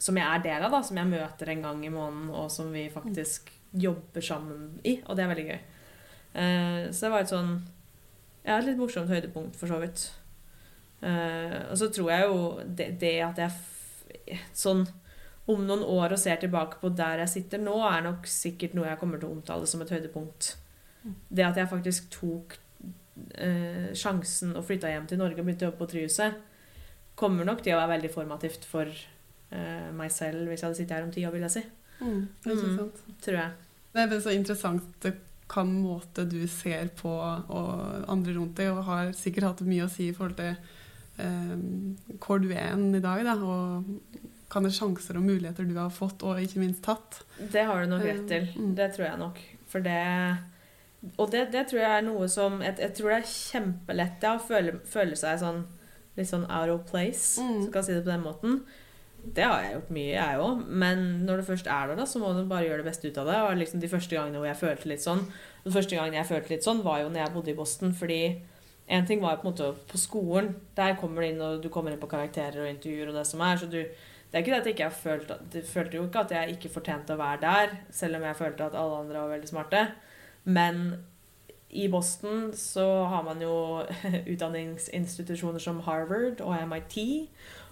som 0.00 0.16
jeg 0.16 0.24
er 0.24 0.44
del 0.46 0.64
av, 0.64 0.72
da, 0.72 0.80
som 0.86 0.96
jeg 0.96 1.10
møter 1.10 1.50
en 1.52 1.64
gang 1.66 1.82
i 1.84 1.92
måneden, 1.92 2.30
og 2.32 2.48
som 2.50 2.70
vi 2.72 2.86
faktisk 2.90 3.52
jobber 3.76 4.24
sammen 4.24 4.78
i. 4.80 4.96
Og 5.04 5.18
det 5.18 5.24
er 5.24 5.32
veldig 5.34 5.46
gøy. 5.50 5.58
Eh, 6.40 6.78
så 6.88 7.06
det 7.06 7.12
var 7.12 7.26
et 7.26 7.34
sånn 7.34 7.54
Ja, 8.44 8.56
et 8.56 8.66
litt 8.70 8.80
morsomt 8.80 9.12
høydepunkt, 9.12 9.58
for 9.60 9.68
så 9.70 9.82
vidt. 9.84 10.06
Uh, 11.04 11.60
og 11.68 11.76
så 11.76 11.90
tror 11.92 12.10
jeg 12.14 12.28
jo 12.30 12.36
det, 12.64 12.86
det 13.00 13.16
at 13.26 13.40
jeg 13.44 14.38
sånn 14.56 14.86
om 15.52 15.64
noen 15.68 15.82
år 15.84 16.14
og 16.14 16.20
ser 16.20 16.38
tilbake 16.40 16.78
på 16.80 16.88
der 16.96 17.20
jeg 17.24 17.32
sitter 17.34 17.60
nå, 17.60 17.74
er 17.84 18.04
nok 18.06 18.28
sikkert 18.30 18.76
noe 18.76 18.88
jeg 18.88 19.00
kommer 19.00 19.20
til 19.20 19.28
å 19.28 19.36
omtale 19.36 19.68
som 19.68 19.82
et 19.84 19.92
høydepunkt. 19.92 20.54
Det 21.28 21.44
at 21.44 21.58
jeg 21.60 21.68
faktisk 21.68 22.08
tok 22.14 22.56
uh, 22.56 23.90
sjansen 23.96 24.54
og 24.56 24.64
flytta 24.64 24.92
hjem 24.92 25.08
til 25.10 25.20
Norge 25.20 25.42
og 25.42 25.44
begynte 25.44 25.66
å 25.66 25.70
jobbe 25.70 25.82
på 25.82 25.90
Tryhuset, 25.92 26.38
kommer 27.18 27.46
nok 27.46 27.60
til 27.62 27.76
å 27.76 27.82
være 27.82 27.92
veldig 27.98 28.12
formativt 28.14 28.64
for 28.66 28.88
uh, 28.88 29.90
meg 29.94 30.14
selv 30.14 30.48
hvis 30.48 30.62
jeg 30.62 30.70
hadde 30.70 30.80
sittet 30.80 30.96
her 30.96 31.04
om 31.06 31.12
ti 31.12 31.26
år, 31.28 31.36
vil 31.36 31.44
jeg 31.44 31.56
si. 31.58 31.64
Mm, 32.00 32.24
det 32.46 32.56
er 32.56 32.64
mm, 32.64 32.88
tror 33.22 33.38
jeg. 33.42 33.68
Det 33.94 34.06
er 34.06 34.24
så 34.24 34.32
interessant 34.34 35.04
hvilken 35.04 35.76
måte 35.84 36.24
du 36.26 36.40
ser 36.50 36.88
på 36.96 37.12
og 37.12 38.08
andre 38.10 38.38
rundt 38.38 38.56
deg, 38.58 38.72
og 38.72 38.88
har 38.88 39.12
sikkert 39.16 39.50
hatt 39.50 39.62
mye 39.68 39.84
å 39.84 39.92
si 39.92 40.08
i 40.08 40.16
forhold 40.16 40.40
til 40.40 40.56
hvor 41.16 42.40
du 42.42 42.48
er 42.50 42.74
i 42.74 43.02
dag, 43.02 43.24
da, 43.26 43.34
og 43.38 43.84
hvilke 44.54 44.72
sjanser 44.74 45.18
og 45.18 45.26
muligheter 45.26 45.66
du 45.66 45.76
har 45.78 45.92
fått, 45.94 46.22
og 46.22 46.40
ikke 46.42 46.62
minst 46.62 46.84
tatt. 46.84 47.22
Det 47.38 47.64
har 47.66 47.82
du 47.82 47.90
nok 47.90 48.04
rett 48.06 48.26
til. 48.30 48.50
Um, 48.58 48.74
det 48.78 48.90
tror 48.94 49.08
jeg 49.08 49.20
nok. 49.22 49.40
For 49.70 49.82
det 49.82 50.00
Og 51.18 51.30
det, 51.32 51.48
det, 51.52 51.66
tror 51.68 51.80
jeg 51.80 51.96
er 51.98 52.04
noe 52.06 52.28
som 52.32 52.62
Jeg, 52.62 52.78
jeg 52.80 52.94
tror 52.96 53.10
det 53.10 53.16
er 53.16 53.26
kjempelett 53.28 54.22
ja, 54.24 54.36
å 54.38 54.40
føle, 54.40 54.78
føle, 54.88 55.16
seg 55.18 55.42
sånn 55.42 55.64
litt 56.14 56.30
sånn 56.30 56.46
out 56.46 56.70
of 56.70 56.84
place, 56.86 57.42
mm. 57.42 57.72
kan 57.74 57.82
jeg 57.82 57.88
si 57.88 57.94
det 57.96 58.04
på 58.04 58.12
den 58.12 58.22
måten. 58.22 58.60
Det 59.34 59.42
har 59.42 59.64
jeg 59.64 59.72
gjort 59.74 59.90
mye, 59.96 60.12
jeg 60.14 60.38
òg. 60.44 60.60
Men 60.68 61.02
når 61.26 61.40
du 61.40 61.46
først 61.48 61.66
er 61.66 61.90
der, 61.90 61.98
da, 61.98 62.06
så 62.06 62.20
må 62.22 62.30
du 62.36 62.44
bare 62.46 62.68
gjøre 62.68 62.84
det 62.84 62.86
beste 62.86 63.10
ut 63.10 63.18
av 63.18 63.30
det. 63.30 63.38
Og 63.42 63.58
liksom 63.58 63.82
De 63.82 63.90
første 63.90 64.14
gangene 64.14 64.38
hvor 64.38 64.46
jeg 64.46 64.60
følte 64.60 64.90
litt 64.92 65.02
sånn 65.02 65.24
Den 65.64 65.74
første 65.74 65.98
gangen 65.98 66.14
jeg 66.14 66.28
følte 66.28 66.54
litt 66.54 66.66
sånn, 66.66 66.84
var 66.86 67.00
jo 67.02 67.10
når 67.10 67.24
jeg 67.24 67.34
bodde 67.34 67.50
i 67.50 67.58
Boston. 67.58 67.94
Fordi 67.98 68.20
en 68.86 69.06
ting 69.06 69.22
var 69.22 69.36
på 69.36 69.48
en 69.48 69.52
måte 69.52 69.70
på 69.88 69.98
skolen. 69.98 70.54
Der 70.76 70.96
kommer 71.00 71.22
du 71.22 71.28
inn, 71.28 71.40
og 71.40 71.62
du 71.62 71.70
kommer 71.72 71.94
inn 71.94 72.02
på 72.02 72.10
karakterer 72.10 72.64
og 72.64 72.68
intervjuer 72.68 73.12
og 73.12 73.16
det 73.18 73.24
som 73.28 73.40
er. 73.44 73.56
Så 73.60 73.70
du, 73.72 73.80
det 73.80 74.36
er 74.36 74.44
ikke 74.44 74.52
det 74.52 74.60
at 74.60 74.68
jeg 74.68 74.76
ikke 74.76 74.90
har 74.90 74.98
følt 74.98 75.32
Du 75.52 75.58
følte 75.62 75.96
jo 75.96 76.04
ikke 76.08 76.24
at 76.26 76.34
jeg 76.36 76.56
ikke 76.56 76.74
fortjente 76.76 77.16
å 77.16 77.20
være 77.20 77.40
der, 77.46 77.74
selv 77.94 78.18
om 78.18 78.28
jeg 78.28 78.40
følte 78.40 78.68
at 78.68 78.76
alle 78.78 79.00
andre 79.04 79.24
var 79.24 79.34
veldig 79.36 79.50
smarte. 79.50 79.86
Men 80.44 80.84
i 81.74 81.88
Boston 81.90 82.52
så 82.54 82.86
har 83.10 83.24
man 83.26 83.40
jo 83.42 83.54
utdanningsinstitusjoner 84.32 85.62
som 85.62 85.80
Harvard 85.88 86.42
og 86.44 86.54
MIT 86.68 86.98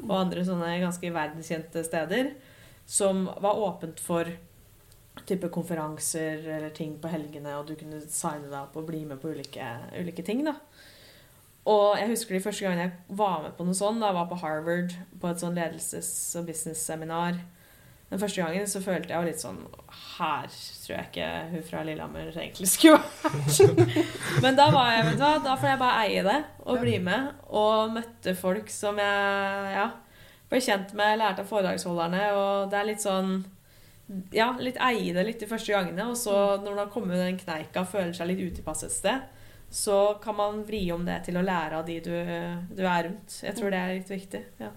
og 0.09 0.17
andre 0.17 0.47
sånne 0.49 0.73
ganske 0.83 1.13
verdenskjente 1.15 1.85
steder 1.87 2.33
som 2.89 3.29
var 3.41 3.61
åpent 3.63 4.01
for 4.03 4.27
type 5.29 5.49
konferanser 5.53 6.49
eller 6.49 6.73
ting 6.75 6.97
på 7.01 7.11
helgene, 7.13 7.55
og 7.59 7.69
du 7.69 7.77
kunne 7.79 8.01
signe 8.01 8.49
deg 8.49 8.59
opp 8.59 8.79
og 8.81 8.89
bli 8.89 9.05
med 9.07 9.21
på 9.23 9.31
ulike, 9.35 9.69
ulike 10.01 10.25
ting. 10.27 10.43
da. 10.45 10.57
Og 11.71 11.99
jeg 11.99 12.11
husker 12.11 12.35
de 12.35 12.43
første 12.43 12.65
gangene 12.65 12.89
jeg 12.89 13.19
var 13.19 13.43
med 13.45 13.53
på 13.55 13.65
noe 13.67 13.77
sånt. 13.79 14.01
Da 14.03 14.11
jeg 14.11 14.19
var 14.19 14.31
på 14.31 14.41
Harvard 14.43 14.95
på 15.23 15.31
et 15.31 15.43
sånn 15.43 15.59
ledelses- 15.59 16.35
og 16.41 16.49
business-seminar. 16.49 17.39
Den 18.13 18.21
første 18.21 18.43
gangen 18.43 18.67
så 18.69 18.83
følte 18.85 19.09
jeg 19.09 19.17
jo 19.17 19.29
litt 19.31 19.41
sånn 19.41 19.61
Her 20.19 20.51
tror 20.53 20.91
jeg 20.99 21.07
ikke 21.07 21.29
hun 21.49 21.63
fra 21.65 21.85
Lillehammer 21.87 22.35
egentlig 22.35 22.69
skulle 22.69 22.99
vært. 22.99 24.43
Men 24.45 24.59
da 24.59 24.67
var 24.75 24.91
jeg, 24.93 25.07
vet 25.07 25.17
du 25.17 25.25
hva, 25.25 25.31
da 25.47 25.55
får 25.57 25.71
jeg 25.71 25.81
bare 25.81 26.03
eie 26.03 26.25
det 26.27 26.37
og 26.67 26.83
bli 26.83 26.99
med. 27.07 27.31
Og 27.49 27.95
møtte 27.95 28.35
folk 28.37 28.69
som 28.75 29.01
jeg 29.01 29.73
ja, 29.79 29.87
ble 30.51 30.61
kjent 30.61 30.93
med, 30.99 31.23
lærte 31.23 31.47
av 31.47 31.49
foredragsholderne. 31.49 32.27
Og 32.37 32.69
det 32.75 32.81
er 32.83 32.91
litt 32.91 33.07
sånn 33.07 33.37
Ja, 34.35 34.51
litt 34.61 34.77
eie 34.83 35.15
det 35.17 35.25
litt 35.25 35.41
de 35.41 35.49
første 35.49 35.73
gangene. 35.73 36.11
Og 36.11 36.19
så 36.21 36.35
når 36.59 36.69
man 36.69 36.83
har 36.83 36.93
kommet 36.93 37.23
den 37.23 37.41
kneika 37.41 37.87
føler 37.89 38.13
seg 38.19 38.29
litt 38.29 38.45
utilpass 38.51 38.85
et 38.85 38.93
sted, 38.93 39.25
så 39.73 39.99
kan 40.23 40.37
man 40.37 40.63
vri 40.69 40.83
om 40.93 41.05
det 41.09 41.23
til 41.27 41.39
å 41.41 41.45
lære 41.45 41.79
av 41.81 41.87
de 41.89 41.99
du, 42.05 42.13
du 42.77 42.83
er 42.85 43.07
rundt. 43.09 43.39
Jeg 43.43 43.57
tror 43.57 43.73
det 43.73 43.79
er 43.81 43.95
litt 43.97 44.11
viktig. 44.13 44.43
ja. 44.61 44.71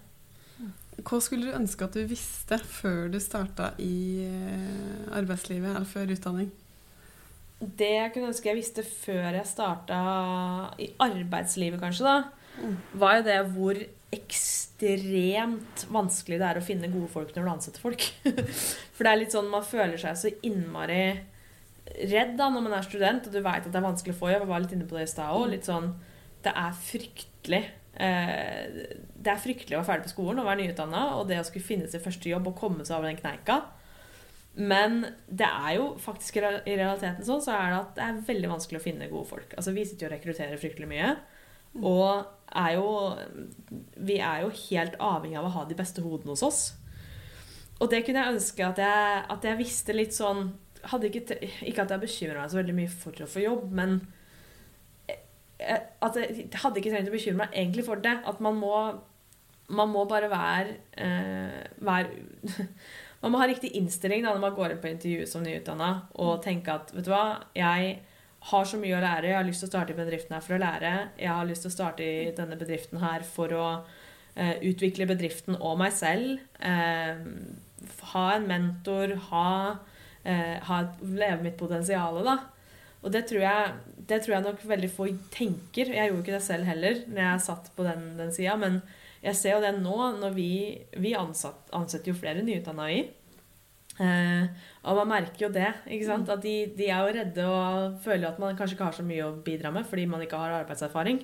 Hva 1.06 1.18
skulle 1.20 1.50
du 1.50 1.58
ønske 1.58 1.84
at 1.84 1.92
du 1.98 2.06
visste 2.08 2.56
før 2.64 3.10
du 3.12 3.18
starta 3.20 3.74
i 3.84 4.24
eh, 4.24 5.10
arbeidslivet, 5.20 5.74
eller 5.76 5.90
før 5.90 6.14
utdanning? 6.16 6.48
Det 7.60 7.90
jeg 7.92 8.14
kunne 8.14 8.30
ønske 8.32 8.48
jeg 8.50 8.58
visste 8.62 8.84
før 8.88 9.36
jeg 9.36 9.50
starta 9.50 10.00
i 10.80 10.88
arbeidslivet, 11.04 11.82
kanskje, 11.84 12.08
da, 12.08 12.18
Mm. 12.56 12.78
var 12.96 13.18
jo 13.18 13.24
det 13.28 13.38
hvor 13.52 13.76
ekstremt 14.16 15.82
vanskelig 15.92 16.38
det 16.40 16.46
er 16.48 16.60
å 16.60 16.64
finne 16.64 16.88
gode 16.88 17.10
folk 17.12 17.34
når 17.36 17.44
du 17.44 17.52
ansetter 17.52 17.84
folk. 17.84 18.06
For 18.96 19.04
det 19.04 19.12
er 19.12 19.20
litt 19.20 19.36
sånn 19.36 19.50
man 19.52 19.66
føler 19.68 19.98
seg 20.00 20.16
så 20.22 20.32
innmari 20.48 21.02
redd 21.86 22.36
da 22.40 22.50
når 22.52 22.66
man 22.66 22.76
er 22.78 22.86
student, 22.86 23.28
og 23.28 23.34
du 23.34 23.42
veit 23.42 23.64
at 23.64 23.72
det 23.72 23.80
er 23.80 23.86
vanskelig 23.88 24.16
å 24.16 24.20
få 24.20 24.32
jobb. 24.32 24.46
Jeg 24.46 24.52
var 24.52 24.64
litt 24.64 24.76
inne 24.76 24.90
på 24.90 24.98
det 24.98 25.08
i 25.08 25.12
stad 25.14 25.34
òg. 25.38 25.56
Sånn 25.66 25.94
Det 26.46 26.54
er 26.54 26.78
fryktelig. 26.78 27.64
Eh, 27.96 28.66
det 29.16 29.32
er 29.32 29.42
fryktelig 29.42 29.78
å 29.78 29.80
være 29.80 29.88
ferdig 29.88 30.10
på 30.10 30.16
skolen 30.18 30.42
og 30.42 30.50
være 30.50 30.62
nyutdanna, 30.64 31.06
og 31.16 31.30
det 31.30 31.40
å 31.40 31.48
skulle 31.48 31.66
finne 31.66 31.90
sin 31.90 32.04
første 32.04 32.30
jobb 32.30 32.52
og 32.52 32.60
komme 32.60 32.86
seg 32.86 32.98
over 32.98 33.10
den 33.10 33.22
kneika. 33.22 33.64
Men 34.56 35.02
det 35.28 35.48
er 35.48 35.76
jo 35.76 35.88
faktisk 36.00 36.38
i 36.40 36.44
i 36.44 36.78
realiteten 36.80 37.26
sånn 37.28 37.44
så 37.44 37.58
er 37.58 37.72
det 37.72 37.80
at 37.80 37.96
det 37.98 38.04
er 38.06 38.22
veldig 38.30 38.52
vanskelig 38.54 38.80
å 38.80 38.86
finne 38.86 39.10
gode 39.12 39.28
folk. 39.28 39.56
Altså 39.58 39.74
Vi 39.76 39.84
sitter 39.84 40.08
jo 40.08 40.12
og 40.12 40.16
rekrutterer 40.16 40.62
fryktelig 40.62 40.88
mye. 40.92 41.16
Og 41.76 42.24
er 42.56 42.78
jo 42.78 42.88
Vi 44.00 44.20
er 44.24 44.46
jo 44.46 44.54
helt 44.70 44.96
avhengig 44.96 45.40
av 45.40 45.50
å 45.50 45.56
ha 45.58 45.66
de 45.68 45.76
beste 45.76 46.04
hodene 46.06 46.32
hos 46.32 46.44
oss. 46.44 46.62
Og 47.82 47.90
det 47.92 48.06
kunne 48.06 48.22
jeg 48.24 48.36
ønske 48.38 48.64
at 48.64 48.80
jeg, 48.80 49.26
at 49.30 49.44
jeg 49.44 49.60
visste 49.60 49.96
litt 49.96 50.16
sånn 50.16 50.54
hadde 50.92 51.10
ikke, 51.10 51.40
ikke 51.66 51.86
at 51.86 51.94
jeg 51.94 52.04
bekymra 52.04 52.44
meg 52.44 52.54
så 52.54 52.60
veldig 52.62 52.78
mye 52.78 52.92
for 52.92 53.26
å 53.26 53.30
få 53.30 53.44
jobb, 53.44 53.66
men 53.76 53.98
eh, 55.10 55.82
at 56.06 56.20
jeg 56.22 56.48
hadde 56.62 56.82
ikke 56.82 56.94
trengt 56.94 57.12
å 57.12 57.16
bekymre 57.16 57.44
meg 57.44 57.60
egentlig 57.64 57.86
for 57.88 58.02
det. 58.02 58.16
At 58.28 58.42
man 58.44 58.60
må, 58.60 58.76
man 59.68 59.92
må 59.94 60.06
bare 60.10 60.32
være, 60.32 60.78
eh, 61.02 61.66
være 61.86 62.64
Man 63.24 63.32
må 63.34 63.40
ha 63.40 63.46
riktig 63.50 63.72
innstilling 63.74 64.22
da, 64.22 64.36
når 64.36 64.42
man 64.44 64.52
går 64.54 64.74
inn 64.74 64.82
på 64.84 64.90
intervju 64.92 65.24
som 65.26 65.42
nyutdanna, 65.42 65.88
og 66.22 66.44
tenke 66.44 66.70
at 66.70 66.92
vet 66.94 67.08
du 67.08 67.10
hva, 67.10 67.40
jeg 67.58 67.96
har 68.52 68.68
så 68.70 68.78
mye 68.78 68.98
å 68.98 69.02
lære. 69.02 69.32
Jeg 69.32 69.38
har 69.40 69.48
lyst 69.48 69.64
til 69.64 69.70
å 69.70 69.72
starte 69.72 69.96
i 69.96 69.98
bedriften 69.98 70.36
her 70.36 70.44
for 70.46 70.58
å 70.58 70.62
lære. 70.62 70.92
Jeg 71.18 71.32
har 71.32 71.48
lyst 71.50 71.66
til 71.66 71.72
å 71.72 71.74
starte 71.74 72.06
i 72.06 72.28
denne 72.38 72.58
bedriften 72.60 73.02
her 73.02 73.26
for 73.26 73.56
å 73.58 73.66
eh, 74.36 74.60
utvikle 74.70 75.08
bedriften 75.10 75.58
og 75.58 75.80
meg 75.82 75.96
selv. 75.98 76.44
Eh, 76.60 77.24
ha 78.12 78.26
en 78.36 78.48
mentor, 78.50 79.16
ha, 79.32 79.50
eh, 80.26 80.58
ha 80.68 80.82
leve 81.06 81.42
mitt 81.46 81.58
potensial, 81.60 82.20
da. 82.26 82.40
Og 83.06 83.14
det 83.14 83.28
tror, 83.30 83.44
jeg, 83.46 83.98
det 84.10 84.22
tror 84.24 84.34
jeg 84.36 84.46
nok 84.48 84.64
veldig 84.66 84.90
få 84.90 85.08
tenker. 85.34 85.92
Jeg 85.94 86.10
gjorde 86.10 86.24
ikke 86.24 86.38
det 86.40 86.46
selv 86.46 86.66
heller 86.66 87.04
når 87.06 87.22
jeg 87.22 87.44
satt 87.46 87.70
på 87.78 87.86
den, 87.86 88.08
den 88.18 88.34
sida, 88.34 88.56
men 88.58 88.80
jeg 89.26 89.38
ser 89.38 89.56
jo 89.56 89.62
det 89.62 89.76
nå 89.78 89.98
når 90.20 90.34
vi, 90.34 90.50
vi 91.02 91.14
ansatt, 91.18 91.70
ansetter 91.78 92.12
jo 92.12 92.18
flere 92.18 92.44
nyutdanna 92.46 92.90
i. 92.94 93.04
Eh, 93.96 94.66
og 94.84 95.00
man 95.00 95.12
merker 95.14 95.46
jo 95.46 95.52
det. 95.54 95.70
ikke 95.86 96.10
sant? 96.10 96.30
At 96.34 96.44
de, 96.44 96.56
de 96.78 96.90
er 96.90 97.06
jo 97.06 97.16
redde 97.20 97.48
og 97.48 98.00
føler 98.04 98.30
at 98.30 98.42
man 98.42 98.58
kanskje 98.58 98.78
ikke 98.78 98.90
har 98.90 98.98
så 98.98 99.06
mye 99.08 99.28
å 99.28 99.36
bidra 99.46 99.72
med 99.74 99.88
fordi 99.90 100.08
man 100.10 100.26
ikke 100.26 100.42
har 100.42 100.60
arbeidserfaring. 100.64 101.22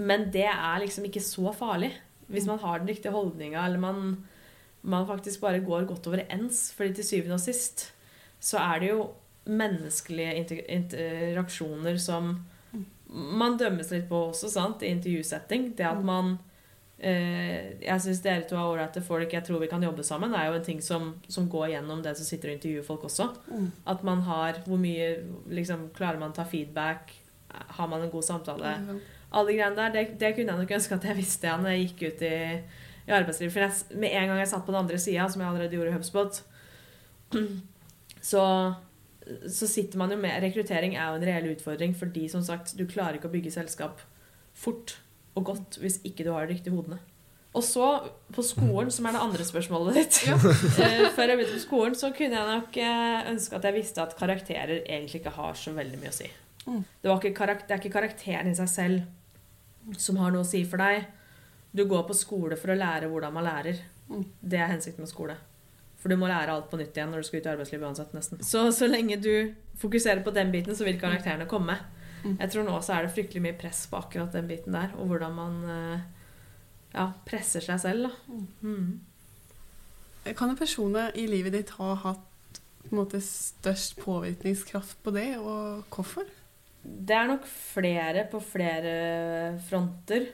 Men 0.00 0.28
det 0.34 0.48
er 0.48 0.82
liksom 0.82 1.06
ikke 1.08 1.24
så 1.24 1.52
farlig 1.56 1.92
hvis 2.30 2.46
man 2.46 2.60
har 2.62 2.78
den 2.78 2.92
riktige 2.92 3.10
holdninga, 3.10 3.64
eller 3.66 3.80
man, 3.82 4.02
man 4.82 5.06
faktisk 5.06 5.40
bare 5.40 5.60
går 5.64 5.88
godt 5.88 6.06
over 6.06 6.22
ens. 6.30 6.72
fordi 6.72 6.94
til 6.94 7.04
syvende 7.04 7.34
og 7.34 7.40
sist 7.40 7.92
så 8.40 8.58
er 8.58 8.78
det 8.80 8.88
jo 8.90 9.10
menneskelige 9.44 10.62
interaksjoner 10.68 11.98
som 12.00 12.36
man 13.10 13.56
dømmes 13.58 13.90
litt 13.90 14.06
på 14.08 14.28
også, 14.30 14.48
sant, 14.52 14.84
i 14.84 14.92
intervjusetting. 14.94 15.72
Det 15.76 15.86
at 15.86 16.02
man 16.04 16.36
eh, 16.98 17.76
Jeg 17.82 18.02
syns 18.04 18.22
dere 18.22 18.46
to 18.48 18.56
er 18.56 18.68
ålreite 18.68 19.02
folk, 19.02 19.32
jeg 19.32 19.44
tror 19.46 19.62
vi 19.62 19.70
kan 19.70 19.82
jobbe 19.82 20.04
sammen, 20.06 20.34
er 20.34 20.46
jo 20.46 20.58
en 20.58 20.66
ting 20.66 20.82
som, 20.84 21.14
som 21.28 21.48
går 21.50 21.72
gjennom 21.74 22.04
det 22.04 22.14
som 22.16 22.28
sitter 22.28 22.52
og 22.52 22.58
intervjuer 22.58 22.86
folk 22.86 23.08
også. 23.10 23.30
Mm. 23.50 23.70
At 23.86 24.04
man 24.06 24.22
har 24.28 24.62
Hvor 24.66 24.78
mye 24.78 25.16
liksom, 25.50 25.88
klarer 25.96 26.20
man 26.22 26.30
å 26.30 26.38
ta 26.38 26.46
feedback? 26.48 27.16
Har 27.50 27.90
man 27.90 28.04
en 28.04 28.12
god 28.12 28.22
samtale? 28.22 28.76
Alle 29.30 29.50
de 29.50 29.58
greiene 29.58 29.76
der, 29.76 29.92
det, 29.94 30.20
det 30.20 30.34
kunne 30.36 30.54
jeg 30.54 30.62
nok 30.62 30.76
ønske 30.78 30.94
at 30.94 31.10
jeg 31.10 31.18
visste 31.18 31.46
igjen 31.46 31.66
når 31.66 31.74
jeg 31.74 31.88
gikk 31.88 32.06
ut 32.06 32.24
i, 32.26 32.38
i 33.08 33.14
arbeidslivet. 33.16 33.54
For 33.54 33.64
jeg, 33.64 33.98
med 34.00 34.14
en 34.14 34.32
gang 34.32 34.40
jeg 34.42 34.52
satt 34.52 34.64
på 34.66 34.74
den 34.74 34.82
andre 34.82 35.00
sida, 35.00 35.28
som 35.30 35.42
jeg 35.42 35.50
allerede 35.50 35.76
gjorde 35.76 35.92
i 35.92 35.96
HubSpot, 35.96 36.40
så, 38.30 38.44
så 39.46 39.70
sitter 39.70 40.00
man 40.00 40.12
jo 40.12 40.18
med 40.20 40.42
Rekruttering 40.42 40.96
er 40.96 41.12
jo 41.12 41.20
en 41.20 41.28
reell 41.28 41.52
utfordring 41.52 41.94
fordi 41.96 42.26
som 42.32 42.42
sagt, 42.42 42.74
du 42.78 42.82
klarer 42.90 43.18
ikke 43.18 43.30
å 43.30 43.36
bygge 43.36 43.54
selskap 43.54 44.02
fort 44.58 44.98
og 45.38 45.46
godt 45.52 45.78
hvis 45.80 46.00
ikke 46.06 46.26
du 46.26 46.32
har 46.34 46.46
de 46.46 46.56
riktige 46.56 46.74
hodene. 46.74 46.98
Og 47.50 47.64
så, 47.66 47.86
på 48.30 48.42
skolen, 48.46 48.92
som 48.94 49.08
er 49.08 49.16
det 49.16 49.22
andre 49.24 49.44
spørsmålet 49.46 49.96
ditt 49.98 50.18
ja. 50.28 50.36
Før 51.16 51.32
jeg 51.32 51.38
begynte 51.40 51.56
på 51.56 51.62
skolen, 51.64 51.96
så 51.98 52.12
kunne 52.14 52.38
jeg 52.38 52.58
nok 52.60 52.76
eh, 52.78 53.30
ønske 53.32 53.58
at 53.58 53.66
jeg 53.66 53.74
visste 53.74 54.04
at 54.04 54.14
karakterer 54.18 54.84
egentlig 54.84 55.18
ikke 55.18 55.34
har 55.34 55.58
så 55.58 55.74
veldig 55.74 55.98
mye 55.98 56.12
å 56.12 56.14
si. 56.14 56.28
Mm. 56.68 56.84
Det, 56.84 57.08
var 57.08 57.18
ikke 57.18 57.48
det 57.64 57.74
er 57.74 57.80
ikke 57.80 57.96
karakteren 57.96 58.52
i 58.52 58.58
seg 58.58 58.70
selv 58.70 59.96
som 59.98 60.20
har 60.20 60.30
noe 60.30 60.44
å 60.44 60.46
si 60.46 60.62
for 60.68 60.82
deg. 60.82 61.08
Du 61.72 61.84
går 61.88 62.02
på 62.08 62.16
skole 62.18 62.58
for 62.58 62.72
å 62.72 62.78
lære 62.78 63.08
hvordan 63.10 63.34
man 63.34 63.46
lærer. 63.46 63.80
Mm. 64.10 64.24
Det 64.40 64.58
er 64.58 64.72
hensikten 64.72 65.06
med 65.06 65.12
skole. 65.12 65.36
For 66.00 66.10
du 66.10 66.16
må 66.16 66.30
lære 66.30 66.54
alt 66.54 66.70
på 66.70 66.78
nytt 66.80 66.96
igjen 66.96 67.12
når 67.12 67.22
du 67.22 67.28
skal 67.28 67.42
ut 67.42 67.48
i 67.48 67.52
arbeidslivet 67.52 67.86
uansett. 67.86 68.14
nesten. 68.16 68.40
Så 68.44 68.64
så 68.72 68.88
lenge 68.88 69.20
du 69.20 69.54
fokuserer 69.80 70.24
på 70.24 70.32
den 70.34 70.50
biten, 70.52 70.76
så 70.76 70.86
vil 70.86 71.00
karakterene 71.00 71.48
komme. 71.48 71.76
Mm. 72.24 72.38
Jeg 72.40 72.52
tror 72.52 72.66
nå 72.66 72.80
så 72.84 72.96
er 72.96 73.06
det 73.06 73.14
fryktelig 73.14 73.44
mye 73.44 73.58
press 73.60 73.84
på 73.88 74.00
akkurat 74.00 74.32
den 74.32 74.48
biten 74.48 74.76
der, 74.76 74.90
og 74.96 75.12
hvordan 75.12 75.36
man 75.36 75.60
eh, 75.74 76.02
ja, 76.94 77.06
presser 77.28 77.64
seg 77.64 77.80
selv. 77.80 78.08
da. 78.08 78.40
Mm. 78.64 79.00
Kan 80.36 80.52
en 80.52 80.58
person 80.58 80.96
i 81.14 81.26
livet 81.30 81.56
ditt 81.56 81.72
ha 81.78 81.94
hatt 82.02 82.26
på 82.80 82.94
en 82.94 83.00
måte, 83.02 83.20
størst 83.24 83.98
påvirkningskraft 84.00 85.02
på 85.04 85.12
det, 85.14 85.30
og 85.38 85.84
hvorfor? 85.92 86.28
Det 86.82 87.16
er 87.16 87.28
nok 87.28 87.44
flere 87.44 88.24
på 88.32 88.40
flere 88.40 88.94
fronter. 89.68 90.30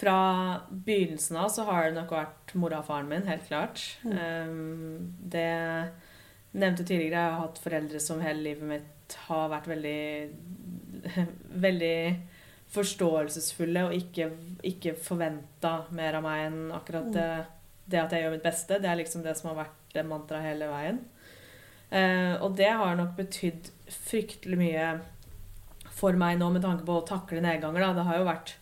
Fra 0.00 0.16
begynnelsen 0.70 1.36
av 1.36 1.50
så 1.52 1.66
har 1.68 1.88
det 1.90 1.98
nok 1.98 2.14
vært 2.14 2.54
mora 2.56 2.78
og 2.80 2.86
faren 2.88 3.10
min, 3.10 3.26
helt 3.28 3.44
klart. 3.48 3.82
Mm. 4.06 4.14
Um, 4.16 5.14
det 5.32 5.50
nevnte 6.56 6.86
tidligere, 6.86 7.20
jeg 7.20 7.34
har 7.34 7.42
hatt 7.44 7.60
foreldre 7.62 8.00
som 8.02 8.22
hele 8.24 8.42
livet 8.48 8.66
mitt 8.70 9.16
har 9.28 9.50
vært 9.52 9.68
veldig 9.70 10.00
Veldig 11.66 11.96
forståelsesfulle 12.70 13.86
og 13.88 13.94
ikke, 13.96 14.28
ikke 14.68 14.92
forventa 15.02 15.80
mer 15.96 16.18
av 16.18 16.22
meg 16.26 16.44
enn 16.46 16.60
akkurat 16.76 17.08
Mm. 17.08 17.14
det, 17.16 17.46
det 17.90 17.98
at 17.98 18.12
jeg 18.14 18.22
gjør 18.22 18.34
mitt 18.36 18.44
beste. 18.46 18.78
Det 18.78 18.90
er 18.90 18.98
liksom 19.00 19.24
det 19.24 19.36
som 19.38 19.50
har 19.50 19.64
vært 19.64 19.94
det 19.94 20.04
mantraet 20.06 20.46
hele 20.46 20.68
veien. 20.70 21.00
Eh, 21.90 22.36
og 22.38 22.54
det 22.56 22.70
har 22.70 22.94
nok 22.94 23.16
betydd 23.16 23.72
fryktelig 23.90 24.58
mye 24.60 25.00
for 25.90 26.14
meg 26.14 26.38
nå 26.38 26.52
med 26.54 26.62
tanke 26.62 26.86
på 26.86 27.00
å 27.00 27.06
takle 27.06 27.42
nedganger. 27.42 27.82
Da. 27.82 27.92
Det 27.98 28.06
har 28.06 28.20
jo 28.20 28.28
vært 28.28 28.54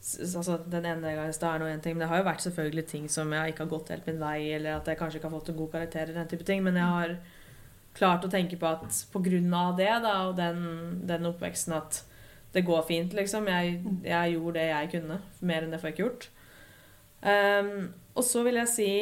altså, 0.00 0.58
Den 0.70 0.86
ene 0.88 1.14
gangen 1.14 1.60
nå 1.60 1.68
én 1.68 1.82
ting, 1.82 1.96
men 1.96 2.04
det 2.04 2.08
har 2.08 2.22
jo 2.22 2.28
vært 2.28 2.44
selvfølgelig 2.46 2.86
ting 2.86 3.08
som 3.08 3.32
jeg 3.32 3.52
ikke 3.52 3.64
har 3.64 3.74
gått 3.74 3.92
helt 3.92 4.06
min 4.06 4.20
vei, 4.20 4.52
eller 4.56 4.78
at 4.78 4.88
jeg 4.88 4.98
kanskje 4.98 5.20
ikke 5.20 5.28
har 5.28 5.38
fått 5.38 5.52
en 5.52 5.60
god 5.60 5.72
karakter, 5.72 6.02
eller 6.02 6.22
den 6.22 6.30
type 6.32 6.46
ting, 6.48 6.62
men 6.64 6.76
jeg 6.76 6.84
har 6.84 7.16
klart 7.94 8.24
å 8.24 8.30
tenke 8.30 8.56
på 8.56 8.66
at 8.66 8.86
av 8.86 9.76
det 9.76 9.90
da, 10.04 10.14
og 10.28 10.36
den, 10.36 11.00
den 11.06 11.26
oppveksten 11.26 11.74
at 11.76 12.04
det 12.54 12.64
går 12.66 12.82
fint, 12.88 13.12
liksom. 13.14 13.46
Jeg, 13.46 13.80
jeg 14.04 14.32
gjorde 14.32 14.58
det 14.58 14.68
jeg 14.68 14.90
kunne. 14.90 15.20
Mer 15.40 15.62
enn 15.62 15.70
det 15.70 15.80
får 15.80 15.90
jeg 15.90 15.94
ikke 15.94 16.02
gjort. 16.02 16.28
Um, 17.22 17.90
og 18.14 18.24
så 18.24 18.42
vil 18.42 18.56
jeg 18.56 18.70
si 18.72 18.92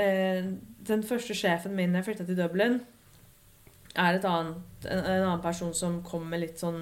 uh, 0.00 0.46
Den 0.88 1.02
første 1.04 1.34
sjefen 1.36 1.74
min 1.76 1.94
jeg 1.94 2.06
flytta 2.06 2.24
til 2.24 2.38
Dublin, 2.38 2.80
er 3.98 4.16
et 4.16 4.24
annet, 4.24 4.62
en, 4.86 4.98
en 5.02 5.24
annen 5.26 5.42
person 5.42 5.74
som 5.74 6.00
kom 6.06 6.24
med 6.30 6.42
litt 6.42 6.60
sånn 6.62 6.80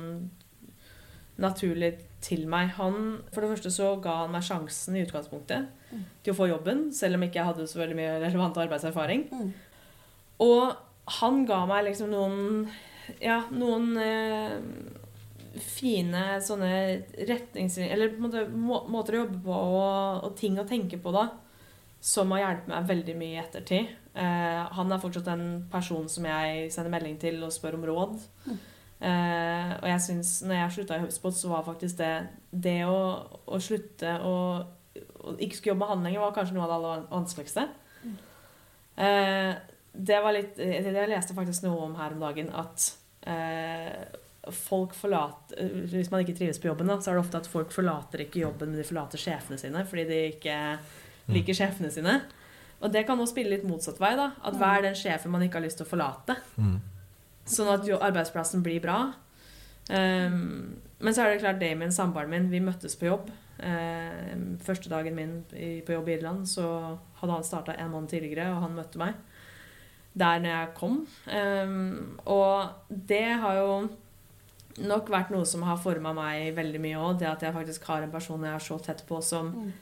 naturlig 1.42 1.96
til 2.26 2.42
meg. 2.50 2.72
Han, 2.80 3.20
for 3.32 3.44
det 3.44 3.52
første 3.54 3.70
så 3.74 3.92
ga 4.02 4.16
han 4.24 4.32
meg 4.34 4.42
sjansen 4.46 4.96
i 4.98 5.04
utgangspunktet 5.06 5.72
Mm. 5.86 6.00
til 6.24 6.32
å 6.32 6.36
få 6.36 6.48
jobben, 6.50 6.80
selv 6.92 7.14
om 7.14 7.22
ikke 7.22 7.38
jeg 7.38 7.46
hadde 7.46 7.64
så 7.70 7.78
veldig 7.78 7.94
mye 7.94 8.14
relevant 8.18 8.56
arbeidserfaring. 8.58 9.20
Mm. 9.30 9.52
Og 10.42 10.72
han 11.20 11.44
ga 11.46 11.60
meg 11.70 11.84
liksom 11.86 12.10
noen 12.10 12.66
Ja, 13.22 13.36
noen 13.54 13.92
eh, 14.02 14.56
fine 15.62 16.24
sånne 16.42 16.70
retningslinjer 17.28 17.92
Eller 17.94 18.16
måte, 18.20 18.42
må, 18.50 18.80
måter 18.92 19.14
å 19.16 19.20
jobbe 19.22 19.38
på 19.46 19.54
og, 19.54 20.24
og 20.26 20.34
ting 20.40 20.58
å 20.58 20.66
tenke 20.68 20.98
på 21.00 21.12
da. 21.14 21.28
som 22.02 22.30
har 22.34 22.42
hjulpet 22.42 22.68
meg 22.70 22.88
veldig 22.90 23.14
mye 23.18 23.34
i 23.36 23.40
ettertid. 23.44 23.94
Eh, 24.14 24.66
han 24.76 24.92
er 24.92 25.00
fortsatt 25.02 25.30
en 25.32 25.46
person 25.72 26.08
som 26.10 26.26
jeg 26.28 26.68
sender 26.74 26.92
melding 26.92 27.16
til 27.22 27.38
og 27.46 27.54
spør 27.54 27.78
om 27.78 27.86
råd. 27.88 28.18
Eh, 28.96 29.72
og 29.76 29.88
jeg 29.90 30.00
synes, 30.00 30.30
når 30.46 30.56
jeg 30.56 30.72
slutta 30.72 30.96
i 30.96 31.04
HubSpot, 31.04 31.36
så 31.36 31.50
var 31.50 31.64
faktisk 31.66 31.98
det 31.98 32.12
Det 32.48 32.78
å, 32.88 33.00
å 33.44 33.58
slutte 33.60 34.14
å, 34.24 34.36
å 34.64 35.34
ikke 35.36 35.58
skulle 35.58 35.74
jobbe 35.74 35.82
med 35.82 35.90
handlinger, 35.92 36.22
var 36.22 36.36
kanskje 36.36 36.56
noe 36.56 36.64
av 36.64 36.70
det 36.70 36.76
aller 36.78 37.08
vanskeligste. 37.10 37.66
Uh, 38.96 39.52
det 39.92 40.20
var 40.24 40.32
litt 40.32 40.54
det 40.56 40.78
Jeg 40.80 41.08
leste 41.10 41.34
faktisk 41.36 41.66
noe 41.66 41.82
om 41.84 41.98
her 41.98 42.14
om 42.14 42.22
dagen 42.22 42.46
at 42.56 42.86
uh, 43.28 44.06
folk 44.56 44.94
forlater 44.96 45.68
Hvis 45.92 46.08
man 46.08 46.22
ikke 46.22 46.38
trives 46.38 46.56
på 46.62 46.70
jobben, 46.70 46.88
da, 46.88 46.96
så 46.96 47.12
er 47.12 47.18
det 47.18 47.26
ofte 47.26 47.42
at 47.42 47.50
folk 47.50 47.74
forlater 47.74 48.24
ikke 48.24 48.40
jobben, 48.46 48.72
men 48.72 48.80
de 48.80 48.88
forlater 48.88 49.20
sjefene 49.20 49.60
sine 49.60 49.84
fordi 49.84 50.06
de 50.08 50.22
ikke 50.30 50.56
liker 51.34 51.58
sjefene 51.58 51.90
sine. 51.92 52.20
Og 52.80 52.92
det 52.94 53.02
kan 53.08 53.18
også 53.18 53.34
spille 53.34 53.56
litt 53.56 53.64
motsatt 53.66 53.98
vei. 54.00 54.12
da, 54.16 54.30
At 54.46 54.56
hva 54.60 54.76
er 54.76 54.86
den 54.86 54.98
sjefen 54.98 55.32
man 55.34 55.42
ikke 55.44 55.58
har 55.58 55.66
lyst 55.66 55.80
til 55.80 55.88
å 55.88 55.90
forlate? 55.90 56.36
Mm. 56.54 56.76
Sånn 57.46 57.68
at 57.70 57.86
jo, 57.86 57.98
arbeidsplassen 58.02 58.62
blir 58.66 58.80
bra. 58.82 59.12
Um, 59.88 60.76
men 60.98 61.14
så 61.14 61.22
er 61.22 61.34
det 61.34 61.42
klart 61.44 61.60
Damien, 61.60 61.92
samboeren 61.94 62.30
min, 62.32 62.48
vi 62.50 62.60
møttes 62.64 62.96
på 62.98 63.06
jobb. 63.10 63.28
Uh, 63.60 64.56
første 64.66 64.90
dagen 64.92 65.14
min 65.16 65.36
på 65.86 65.94
jobb 65.94 66.08
i 66.10 66.16
Irland, 66.18 66.46
så 66.50 66.66
hadde 67.20 67.32
han 67.38 67.46
starta 67.46 67.76
en 67.78 67.92
måned 67.94 68.10
tidligere, 68.12 68.50
og 68.52 68.62
han 68.66 68.74
møtte 68.76 68.98
meg 69.00 69.14
der 70.16 70.38
når 70.40 70.48
jeg 70.54 70.68
kom. 70.78 70.94
Um, 71.28 72.18
og 72.24 72.70
det 72.88 73.24
har 73.42 73.58
jo 73.60 73.72
nok 74.86 75.08
vært 75.12 75.30
noe 75.32 75.44
som 75.48 75.62
har 75.68 75.76
forma 75.80 76.12
meg 76.16 76.50
veldig 76.56 76.80
mye 76.80 77.00
òg. 77.00 77.18
Det 77.20 77.28
at 77.30 77.44
jeg 77.44 77.52
faktisk 77.56 77.84
har 77.88 78.04
en 78.04 78.12
person 78.12 78.42
jeg 78.44 78.54
er 78.56 78.64
så 78.64 78.78
tett 78.84 79.04
på, 79.08 79.20
som 79.24 79.52
Mm. 79.52 79.72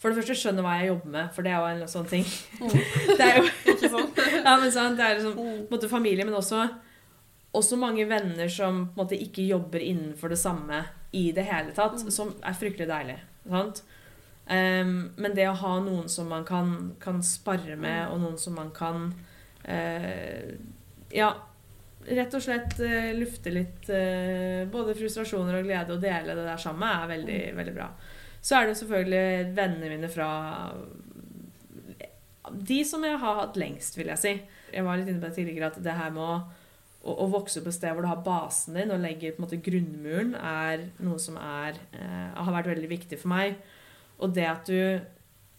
for 0.00 0.08
det 0.10 0.16
første 0.20 0.36
skjønner 0.36 0.62
hva 0.64 0.74
jeg 0.80 0.88
jobber 0.92 1.10
med, 1.16 1.32
for 1.34 1.42
det 1.44 1.52
er 1.52 1.58
jo 1.60 1.82
en 1.82 1.88
sånn 1.88 2.08
ting. 2.08 2.24
Mm. 2.60 2.70
det 3.18 3.26
er 3.26 3.36
jo 3.40 3.48
Ikke 3.74 3.90
sånn. 3.92 4.12
ja, 4.44 4.54
men 4.60 4.70
sant, 4.72 4.96
det 5.00 5.04
er 5.08 5.18
liksom 5.18 5.34
Mm. 5.36 5.58
en 5.58 5.66
måte 5.72 5.88
familie, 5.90 6.24
men 6.24 6.34
også, 6.34 6.68
også 7.56 7.76
mange 7.80 8.04
venner 8.06 8.48
som 8.48 8.84
på 8.86 8.94
en 8.94 9.04
måte 9.04 9.18
ikke 9.18 9.46
jobber 9.48 9.82
innenfor 9.82 10.30
det 10.30 10.38
samme 10.38 10.84
i 11.12 11.30
det 11.34 11.42
hele 11.48 11.72
tatt, 11.74 11.98
Mm. 11.98 12.10
som 12.10 12.34
er 12.42 12.54
fryktelig 12.54 12.86
deilig. 12.88 13.18
Sant? 13.48 13.82
Ehm, 14.46 15.10
men 15.16 15.34
det 15.34 15.48
å 15.48 15.58
ha 15.58 15.80
noen 15.80 16.08
som 16.08 16.28
man 16.28 16.44
kan, 16.44 16.94
kan 17.00 17.22
sparre 17.22 17.76
med, 17.76 18.08
og 18.10 18.20
noen 18.20 18.38
som 18.38 18.54
man 18.54 18.70
kan 18.74 19.12
uh, 19.68 20.54
Ja, 21.10 21.34
rett 22.06 22.34
og 22.34 22.42
slett 22.42 22.78
uh, 22.80 23.12
lufte 23.18 23.50
litt 23.50 23.90
uh, 23.90 24.66
både 24.70 24.94
frustrasjoner 24.98 25.58
og 25.58 25.68
glede 25.68 25.94
og 25.94 26.02
dele 26.02 26.34
det 26.34 26.46
der 26.46 26.56
sammen, 26.58 26.88
er 26.88 27.10
veldig, 27.10 27.40
veldig 27.56 27.74
bra. 27.74 27.90
Så 28.40 28.56
er 28.56 28.66
det 28.66 28.78
selvfølgelig 28.78 29.54
vennene 29.54 29.90
mine 29.92 30.08
fra 30.08 30.30
De 32.50 32.78
som 32.88 33.04
jeg 33.04 33.18
har 33.20 33.36
hatt 33.42 33.58
lengst, 33.60 33.98
vil 33.98 34.10
jeg 34.14 34.18
si. 34.22 34.32
Jeg 34.72 34.86
var 34.86 34.98
litt 34.98 35.10
inne 35.10 35.20
på 35.20 35.28
det 35.28 35.36
tidligere 35.36 35.70
at 35.70 35.82
det 35.84 35.98
her 35.98 36.10
med 36.14 36.24
å, 36.24 36.38
å, 37.00 37.14
å 37.24 37.28
vokse 37.32 37.62
på 37.62 37.70
et 37.70 37.76
sted 37.76 37.94
hvor 37.94 38.04
du 38.04 38.10
har 38.10 38.24
basen 38.24 38.76
din 38.76 38.92
og 38.92 39.02
legger 39.02 39.34
på 39.34 39.40
en 39.40 39.46
måte 39.46 39.62
grunnmuren, 39.64 40.34
er 40.36 40.88
noe 41.04 41.20
som 41.22 41.38
er, 41.40 41.80
eh, 41.96 42.28
har 42.36 42.54
vært 42.56 42.72
veldig 42.74 42.90
viktig 42.90 43.20
for 43.20 43.32
meg. 43.32 43.56
Og 44.20 44.34
det 44.36 44.46
at 44.50 44.68
du, 44.68 45.00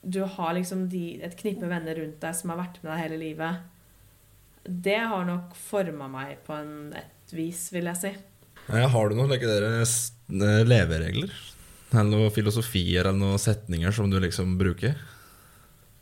du 0.01 0.21
har 0.37 0.55
liksom 0.57 0.85
de, 0.91 1.17
et 1.25 1.37
knippe 1.39 1.69
venner 1.69 1.97
rundt 1.97 2.21
deg 2.21 2.37
som 2.37 2.53
har 2.53 2.61
vært 2.61 2.81
med 2.83 2.93
deg 2.93 3.03
hele 3.05 3.21
livet, 3.21 3.69
det 4.61 4.99
har 5.09 5.25
nok 5.25 5.55
forma 5.57 6.05
meg 6.11 6.43
på 6.45 6.53
en, 6.53 6.91
et 6.93 7.33
vis, 7.33 7.69
vil 7.73 7.89
jeg 7.89 7.97
si. 7.97 8.11
Ja, 8.69 8.85
Har 8.93 9.09
du 9.09 9.17
noen 9.17 9.31
like, 9.33 9.49
eh, 9.49 10.61
leveregler? 10.67 11.33
Eller 11.91 12.07
noen 12.07 12.31
filosofier 12.31 13.03
eller 13.03 13.17
noen 13.17 13.41
setninger 13.41 13.91
som 13.95 14.11
du 14.11 14.19
liksom 14.21 14.53
bruker? 14.59 14.93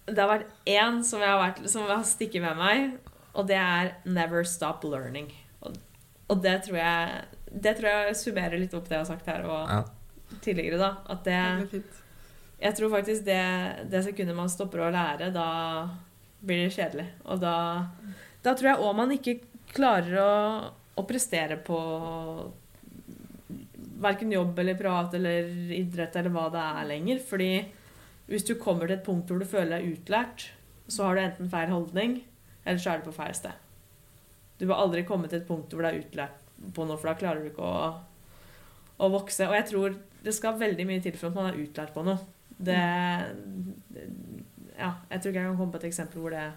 Det 0.09 0.19
har 0.19 0.29
vært 0.29 0.51
én 0.69 0.99
som 1.05 1.23
som 1.69 1.87
har 1.87 2.03
stikket 2.05 2.43
med 2.43 2.59
meg, 2.59 2.97
og 3.39 3.47
det 3.47 3.55
er 3.57 3.93
'never 4.05 4.43
stop 4.45 4.83
learning'. 4.83 5.31
Og, 5.61 5.77
og 6.29 6.41
det 6.43 6.57
tror 6.67 6.77
jeg 6.77 7.25
Det 7.63 7.77
tror 7.77 7.89
jeg 7.89 8.15
summerer 8.15 8.59
litt 8.59 8.73
opp 8.77 8.85
det 8.85 8.97
jeg 8.97 9.05
har 9.05 9.09
sagt 9.09 9.25
her 9.25 9.41
og 9.47 9.69
Ja. 9.69 9.83
tidligere, 10.41 10.77
da. 10.77 10.89
At 11.09 11.23
det 11.25 11.71
det. 11.71 11.83
Jeg 12.61 12.75
tror 12.75 12.89
faktisk 12.91 13.23
det, 13.25 13.89
det 13.89 14.03
sekundet 14.05 14.35
man 14.35 14.49
stopper 14.51 14.79
å 14.83 14.91
lære, 14.91 15.31
da 15.33 15.89
blir 16.45 16.67
det 16.67 16.75
kjedelig. 16.75 17.07
Og 17.25 17.39
da, 17.39 17.87
da 18.43 18.53
tror 18.53 18.69
jeg 18.69 18.83
òg 18.83 18.95
man 18.95 19.11
ikke 19.15 19.39
klarer 19.73 20.17
å, 20.19 20.71
å 20.99 21.07
prestere 21.07 21.57
på 21.57 21.79
verken 23.99 24.31
jobb 24.31 24.59
eller 24.59 24.77
privat 24.79 25.13
eller 25.17 25.49
idrett 25.75 26.15
eller 26.15 26.33
hva 26.35 26.47
det 26.53 26.63
er 26.63 26.89
lenger. 26.93 27.19
Fordi 27.19 27.51
hvis 28.29 28.45
du 28.47 28.55
kommer 28.61 28.87
til 28.87 28.97
et 28.97 29.05
punkt 29.05 29.29
hvor 29.31 29.39
du 29.41 29.47
føler 29.49 29.79
deg 29.79 29.97
utlært, 29.97 30.49
så 30.89 31.07
har 31.07 31.15
du 31.15 31.21
enten 31.21 31.49
feil 31.51 31.69
holdning, 31.73 32.19
eller 32.65 32.79
så 32.81 32.91
er 32.93 32.99
du 33.01 33.09
på 33.09 33.15
feil 33.15 33.35
sted. 33.37 33.51
Du 34.59 34.65
vil 34.67 34.75
aldri 34.75 35.03
komme 35.07 35.27
til 35.31 35.39
et 35.41 35.47
punkt 35.47 35.71
hvor 35.73 35.81
du 35.85 35.87
er 35.87 36.01
utlært 36.01 36.39
på 36.75 36.85
noe, 36.85 36.97
for 36.99 37.07
da 37.07 37.15
klarer 37.19 37.41
du 37.45 37.49
ikke 37.51 37.63
å, 37.63 37.93
å 38.99 39.09
vokse. 39.13 39.47
Og 39.47 39.55
jeg 39.55 39.67
tror 39.69 39.95
det 40.23 40.33
skal 40.35 40.57
veldig 40.59 40.85
mye 40.89 41.01
til 41.05 41.15
for 41.15 41.29
at 41.31 41.37
man 41.39 41.47
er 41.53 41.61
utlært 41.63 41.93
på 41.95 42.03
noe. 42.03 42.19
Det, 42.59 42.75
ja, 44.75 44.89
jeg 45.09 45.21
tror 45.21 45.31
ikke 45.31 45.39
jeg 45.39 45.47
kan 45.47 45.57
komme 45.59 45.71
på 45.75 45.79
et 45.83 45.89
eksempel 45.91 46.25
hvor 46.25 46.35
det 46.35 46.47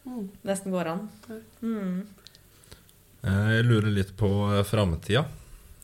Mm. 0.00 0.30
nesten 0.48 0.72
går 0.72 0.88
an. 0.88 1.02
Mm. 1.60 2.06
Eh, 3.22 3.48
Jeg 3.52 3.64
lurer 3.66 3.90
litt 3.92 4.14
på 4.16 4.30
eh, 4.48 4.62
framtida. 4.64 5.26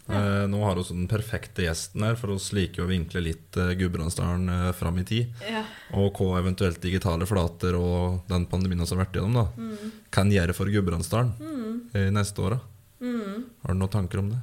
Eh, 0.08 0.46
Nå 0.46 0.60
har 0.62 0.76
vi 0.78 0.82
den 0.88 1.08
perfekte 1.10 1.64
gjesten 1.64 2.04
her, 2.06 2.14
for 2.14 2.30
oss 2.36 2.52
liker 2.54 2.84
å 2.84 2.88
vinkle 2.90 3.20
litt 3.24 3.56
eh, 3.58 3.72
Gudbrandsdalen 3.74 4.48
eh, 4.48 4.72
fram 4.78 4.98
i 4.98 5.04
tid. 5.04 5.32
Ja. 5.50 5.64
Og 5.98 6.12
hva 6.20 6.38
eventuelt 6.38 6.78
digitale 6.80 7.26
flater 7.26 7.74
og 7.74 8.20
den 8.30 8.46
pandemien 8.46 8.84
vi 8.84 8.86
har 8.86 9.00
vært 9.04 9.16
igjennom, 9.18 9.34
da, 9.34 9.46
Mm. 9.56 9.92
kan 10.14 10.30
gjøre 10.30 10.54
for 10.54 10.66
Gudbrandsdalen 10.70 11.32
Mm. 11.40 11.80
i 11.94 12.10
neste 12.14 12.38
åra. 12.42 12.60
Mm. 13.00 13.44
Har 13.62 13.72
du 13.74 13.78
noen 13.80 13.90
tanker 13.90 14.18
om 14.22 14.30
det? 14.30 14.38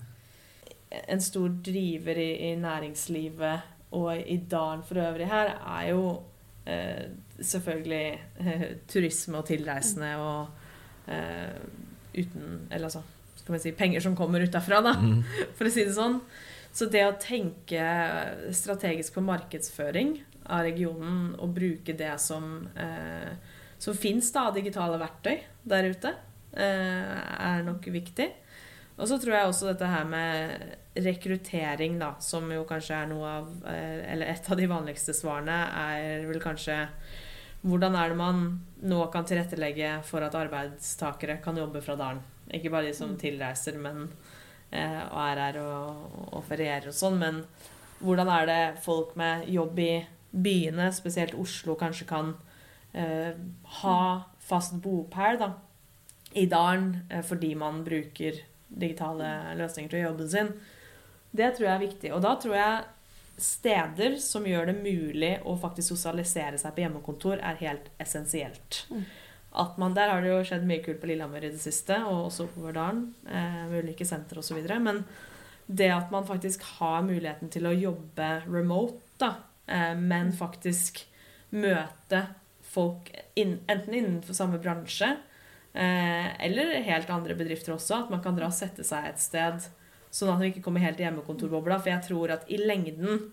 En 1.08 1.22
stor 1.22 1.50
driver 1.50 2.18
i, 2.18 2.52
i 2.52 2.56
næringslivet 2.56 3.62
og 3.94 4.12
i 4.28 4.38
dalen 4.38 4.84
for 4.84 4.96
øvrig 5.02 5.28
her 5.28 5.56
er 5.66 5.90
jo 5.90 6.24
eh, 6.68 7.08
selvfølgelig 7.40 8.20
eh, 8.40 8.68
turisme 8.88 9.38
og 9.40 9.46
tilreisende 9.48 10.12
og 10.22 10.48
eh, 11.08 11.56
uten 12.14 12.68
Eller 12.70 12.86
altså 12.86 13.02
skal 13.44 13.58
man 13.58 13.62
si 13.62 13.74
penger 13.76 14.04
som 14.04 14.16
kommer 14.16 14.44
utafra, 14.44 14.82
da. 14.82 14.96
Mm. 14.96 15.24
for 15.58 15.68
å 15.68 15.74
si 15.74 15.84
det 15.84 15.96
sånn. 15.98 16.22
Så 16.74 16.88
det 16.90 17.04
å 17.06 17.18
tenke 17.22 17.84
strategisk 18.56 19.20
på 19.20 19.26
markedsføring 19.26 20.16
av 20.50 20.64
regionen 20.66 21.34
og 21.38 21.52
bruke 21.56 21.94
det 21.96 22.16
som, 22.24 22.68
eh, 22.76 23.36
som 23.78 23.94
fins 23.94 24.32
av 24.40 24.56
digitale 24.56 24.98
verktøy 24.98 25.44
der 25.64 25.92
ute, 25.92 26.16
eh, 26.54 27.20
er 27.52 27.64
nok 27.64 27.86
viktig. 27.86 28.32
Og 28.98 29.08
så 29.08 29.20
tror 29.20 29.34
jeg 29.34 29.50
også 29.50 29.72
dette 29.72 29.90
her 29.90 30.06
med 30.06 30.78
rekruttering, 30.96 32.00
da, 32.00 32.16
som 32.20 32.50
jo 32.52 32.64
kanskje 32.64 32.96
er 33.02 33.08
noe 33.10 33.26
av 33.26 33.48
eh, 33.66 34.12
Eller 34.14 34.28
et 34.28 34.52
av 34.52 34.58
de 34.58 34.68
vanligste 34.70 35.14
svarene, 35.14 35.70
er 35.74 36.28
vel 36.28 36.40
kanskje 36.40 36.88
hvordan 37.64 37.96
er 37.96 38.10
det 38.10 38.18
man 38.20 38.44
nå 38.84 39.12
kan 39.12 39.26
tilrettelegge 39.26 40.04
for 40.04 40.22
at 40.22 40.36
arbeidstakere 40.36 41.42
kan 41.42 41.58
jobbe 41.58 41.82
fra 41.82 41.96
dalen? 41.96 42.22
Ikke 42.52 42.72
bare 42.74 42.90
de 42.90 42.98
som 42.98 43.14
tilreiser, 43.20 43.78
men 43.80 44.08
eh, 44.72 45.00
og 45.08 45.20
er 45.24 45.44
her 45.46 45.62
og, 45.64 46.18
og 46.34 46.44
ferierer 46.48 46.92
og 46.92 46.98
sånn, 46.98 47.20
men 47.22 47.44
hvordan 48.04 48.32
er 48.36 48.50
det 48.50 48.62
folk 48.84 49.16
med 49.20 49.48
jobb 49.52 49.80
i 49.80 49.92
byene, 50.34 50.90
spesielt 50.96 51.38
Oslo, 51.40 51.78
kanskje 51.80 52.08
kan 52.10 52.34
eh, 52.92 53.36
ha 53.80 54.00
fast 54.44 54.76
bopæl 54.84 55.40
da, 55.40 55.54
i 56.34 56.48
dalen 56.50 56.96
eh, 57.10 57.24
fordi 57.26 57.54
man 57.56 57.84
bruker 57.86 58.42
digitale 58.68 59.54
løsninger 59.60 59.94
til 59.94 60.08
jobben 60.08 60.32
sin? 60.34 60.52
Det 61.34 61.54
tror 61.56 61.68
jeg 61.68 61.76
er 61.76 61.86
viktig. 61.88 62.14
Og 62.14 62.22
da 62.26 62.36
tror 62.42 62.58
jeg 62.58 62.84
steder 63.42 64.18
som 64.22 64.46
gjør 64.46 64.70
det 64.70 64.76
mulig 64.84 65.34
å 65.50 65.56
faktisk 65.58 65.94
sosialisere 65.94 66.60
seg 66.62 66.76
på 66.76 66.84
hjemmekontor, 66.84 67.40
er 67.42 67.62
helt 67.64 67.90
essensielt. 68.02 68.84
Mm. 68.92 69.06
At 69.54 69.78
man, 69.78 69.94
Der 69.94 70.10
har 70.10 70.22
det 70.22 70.32
jo 70.32 70.44
skjedd 70.44 70.66
mye 70.66 70.82
kult 70.84 71.00
på 71.02 71.08
Lillehammer 71.08 71.44
i 71.46 71.52
det 71.54 71.62
siste, 71.62 72.00
og 72.10 72.32
også 72.32 72.48
på 72.56 72.72
dalen. 72.74 73.14
eh, 73.28 73.68
med 73.70 73.84
ulike 73.84 74.06
sentre 74.06 74.40
osv. 74.40 74.58
Men 74.82 75.06
det 75.68 75.92
at 75.92 76.12
man 76.12 76.26
faktisk 76.26 76.64
har 76.80 77.04
muligheten 77.04 77.50
til 77.50 77.64
å 77.64 77.78
jobbe 77.78 78.44
remote, 78.48 79.00
da, 79.20 79.36
eh, 79.68 79.94
men 79.96 80.32
faktisk 80.32 81.06
møte 81.52 82.28
folk 82.62 83.12
inn, 83.36 83.60
enten 83.70 83.94
innenfor 83.94 84.34
samme 84.34 84.60
bransje 84.60 85.18
eh, 85.76 86.46
eller 86.46 86.82
helt 86.84 87.10
andre 87.10 87.36
bedrifter 87.36 87.76
også, 87.76 88.04
at 88.04 88.10
man 88.10 88.22
kan 88.24 88.36
dra 88.36 88.50
og 88.50 88.54
sette 88.54 88.84
seg 88.84 89.06
et 89.06 89.22
sted 89.22 89.70
Sånn 90.14 90.30
at 90.30 90.38
man 90.38 90.52
ikke 90.52 90.62
kommer 90.62 90.84
helt 90.84 91.00
i 91.02 91.08
hjemmekontorbobla. 91.08 91.80
For 91.82 91.90
jeg 91.90 92.06
tror 92.06 92.36
at 92.36 92.44
i 92.54 92.60
lengden, 92.62 93.32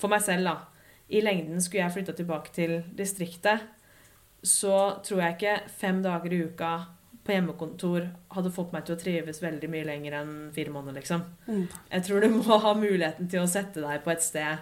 for 0.00 0.08
meg 0.08 0.22
selv, 0.24 0.48
da 0.48 0.54
I 1.12 1.20
lengden 1.20 1.60
skulle 1.60 1.82
jeg 1.82 1.92
flytta 1.98 2.14
tilbake 2.16 2.54
til 2.56 2.78
distriktet, 2.96 3.66
så 4.44 5.00
tror 5.04 5.22
jeg 5.24 5.36
ikke 5.38 5.54
fem 5.80 6.02
dager 6.04 6.32
i 6.36 6.42
uka 6.44 6.72
på 7.24 7.32
hjemmekontor 7.32 8.10
hadde 8.34 8.50
fått 8.52 8.74
meg 8.74 8.84
til 8.84 8.94
å 8.98 9.00
trives 9.00 9.40
veldig 9.40 9.70
mye 9.72 9.86
lenger 9.88 10.18
enn 10.20 10.32
fire 10.52 10.72
måneder, 10.74 10.98
liksom. 11.00 11.22
Mm. 11.48 11.62
Jeg 11.94 12.04
tror 12.04 12.20
du 12.20 12.34
må 12.36 12.58
ha 12.60 12.74
muligheten 12.76 13.30
til 13.32 13.40
å 13.40 13.48
sette 13.48 13.80
deg 13.80 14.02
på 14.04 14.12
et 14.12 14.22
sted 14.26 14.60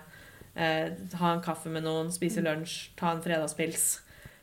eh, 0.55 0.93
ha 1.19 1.33
en 1.35 1.43
kaffe 1.43 1.73
med 1.73 1.83
noen, 1.87 2.13
spise 2.15 2.45
lunsj, 2.45 2.93
ta 2.99 3.11
en 3.17 3.23
fredagspils. 3.25 3.89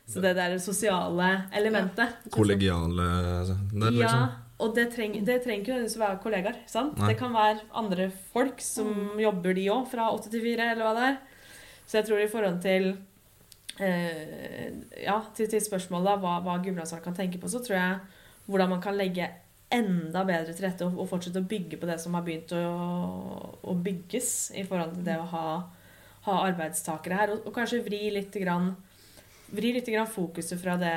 Så 0.10 0.24
det 0.26 0.34
der 0.36 0.58
sosiale 0.58 1.30
elementet. 1.56 2.16
Ja. 2.26 2.32
Kollegiale 2.34 3.06
der, 3.06 3.52
Ja, 3.54 3.90
liksom. 3.94 4.30
og 4.60 4.76
det 4.76 4.88
trenger, 4.96 5.22
det 5.22 5.36
trenger 5.44 5.62
ikke 5.62 5.76
nødvendigvis 5.76 5.98
å 6.00 6.04
være 6.04 6.22
kollegaer. 6.24 6.56
sant? 6.68 6.98
Nei. 6.98 7.12
Det 7.14 7.20
kan 7.20 7.36
være 7.36 7.62
andre 7.78 8.10
folk 8.34 8.60
som 8.60 9.20
jobber 9.22 9.54
de 9.54 9.68
òg, 9.70 9.86
fra 9.92 10.10
åtte 10.12 10.32
til 10.34 10.42
fire, 10.42 10.72
eller 10.74 10.84
hva 10.88 10.96
det 10.98 11.06
er. 11.12 11.20
Så 11.86 12.00
jeg 12.02 12.10
tror 12.10 12.20
i 12.24 12.28
forhold 12.32 12.60
til 12.62 12.98
ja, 13.80 15.18
til, 15.36 15.48
til 15.48 15.62
spørsmålet 15.64 16.20
hva, 16.20 16.40
hva 16.44 16.58
Gudbrandsdalen 16.60 17.06
kan 17.06 17.16
tenke 17.16 17.40
på, 17.40 17.52
så 17.52 17.62
tror 17.64 17.78
jeg 17.78 18.00
hvordan 18.50 18.74
man 18.74 18.82
kan 18.84 18.98
legge 18.98 19.30
enda 19.70 20.24
bedre 20.26 20.54
til 20.54 20.66
rette 20.66 20.86
og, 20.88 20.98
og 20.98 21.10
fortsette 21.12 21.42
å 21.42 21.50
bygge 21.50 21.78
på 21.80 21.88
det 21.90 22.00
som 22.02 22.16
har 22.18 22.26
begynt 22.26 22.54
å, 22.58 22.64
å 23.62 23.76
bygges 23.78 24.52
i 24.58 24.66
forhold 24.68 24.98
til 24.98 25.06
det 25.06 25.18
å 25.22 25.28
ha, 25.34 25.48
ha 26.26 26.38
arbeidstakere 26.48 27.20
her. 27.20 27.34
Og, 27.36 27.48
og 27.48 27.56
kanskje 27.56 27.84
vri 27.86 28.08
litt, 28.16 28.34
grann, 28.42 28.72
vri 29.54 29.74
litt 29.78 29.90
grann 29.90 30.10
fokuset 30.10 30.60
fra 30.62 30.78
det 30.82 30.96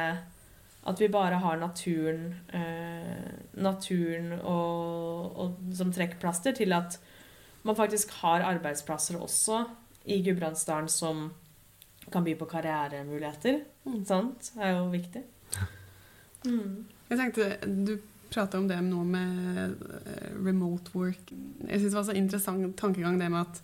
at 0.82 0.98
vi 0.98 1.10
bare 1.12 1.38
har 1.38 1.60
naturen, 1.60 2.32
eh, 2.50 3.28
naturen 3.62 4.32
og, 4.40 5.36
og, 5.38 5.60
som 5.78 5.92
trekkplaster, 5.94 6.56
til 6.58 6.74
at 6.74 6.96
man 7.62 7.78
faktisk 7.78 8.10
har 8.22 8.42
arbeidsplasser 8.48 9.20
også 9.20 9.60
i 10.10 10.18
Gudbrandsdalen 10.26 10.90
som 10.90 11.28
kan 12.12 12.24
by 12.24 12.34
på 12.38 12.46
karrieremuligheter. 12.50 13.60
Mm. 13.86 14.04
Sant? 14.08 14.52
Det 14.54 14.62
er 14.68 14.76
jo 14.78 14.88
viktig. 14.92 15.22
Mm. 16.42 16.84
Jeg 17.08 17.18
tenkte, 17.20 17.44
Du 17.86 17.92
prata 18.32 18.58
om 18.58 18.64
det 18.66 18.78
nå 18.82 19.04
med 19.06 19.76
eh, 20.08 20.32
remote 20.42 20.90
work. 20.96 21.28
Jeg 21.68 21.78
syns 21.82 21.92
det 21.92 21.98
var 22.00 22.06
så 22.08 22.16
interessant 22.18 22.72
tankegang 22.80 23.18
det 23.20 23.28
med 23.30 23.44
at 23.44 23.60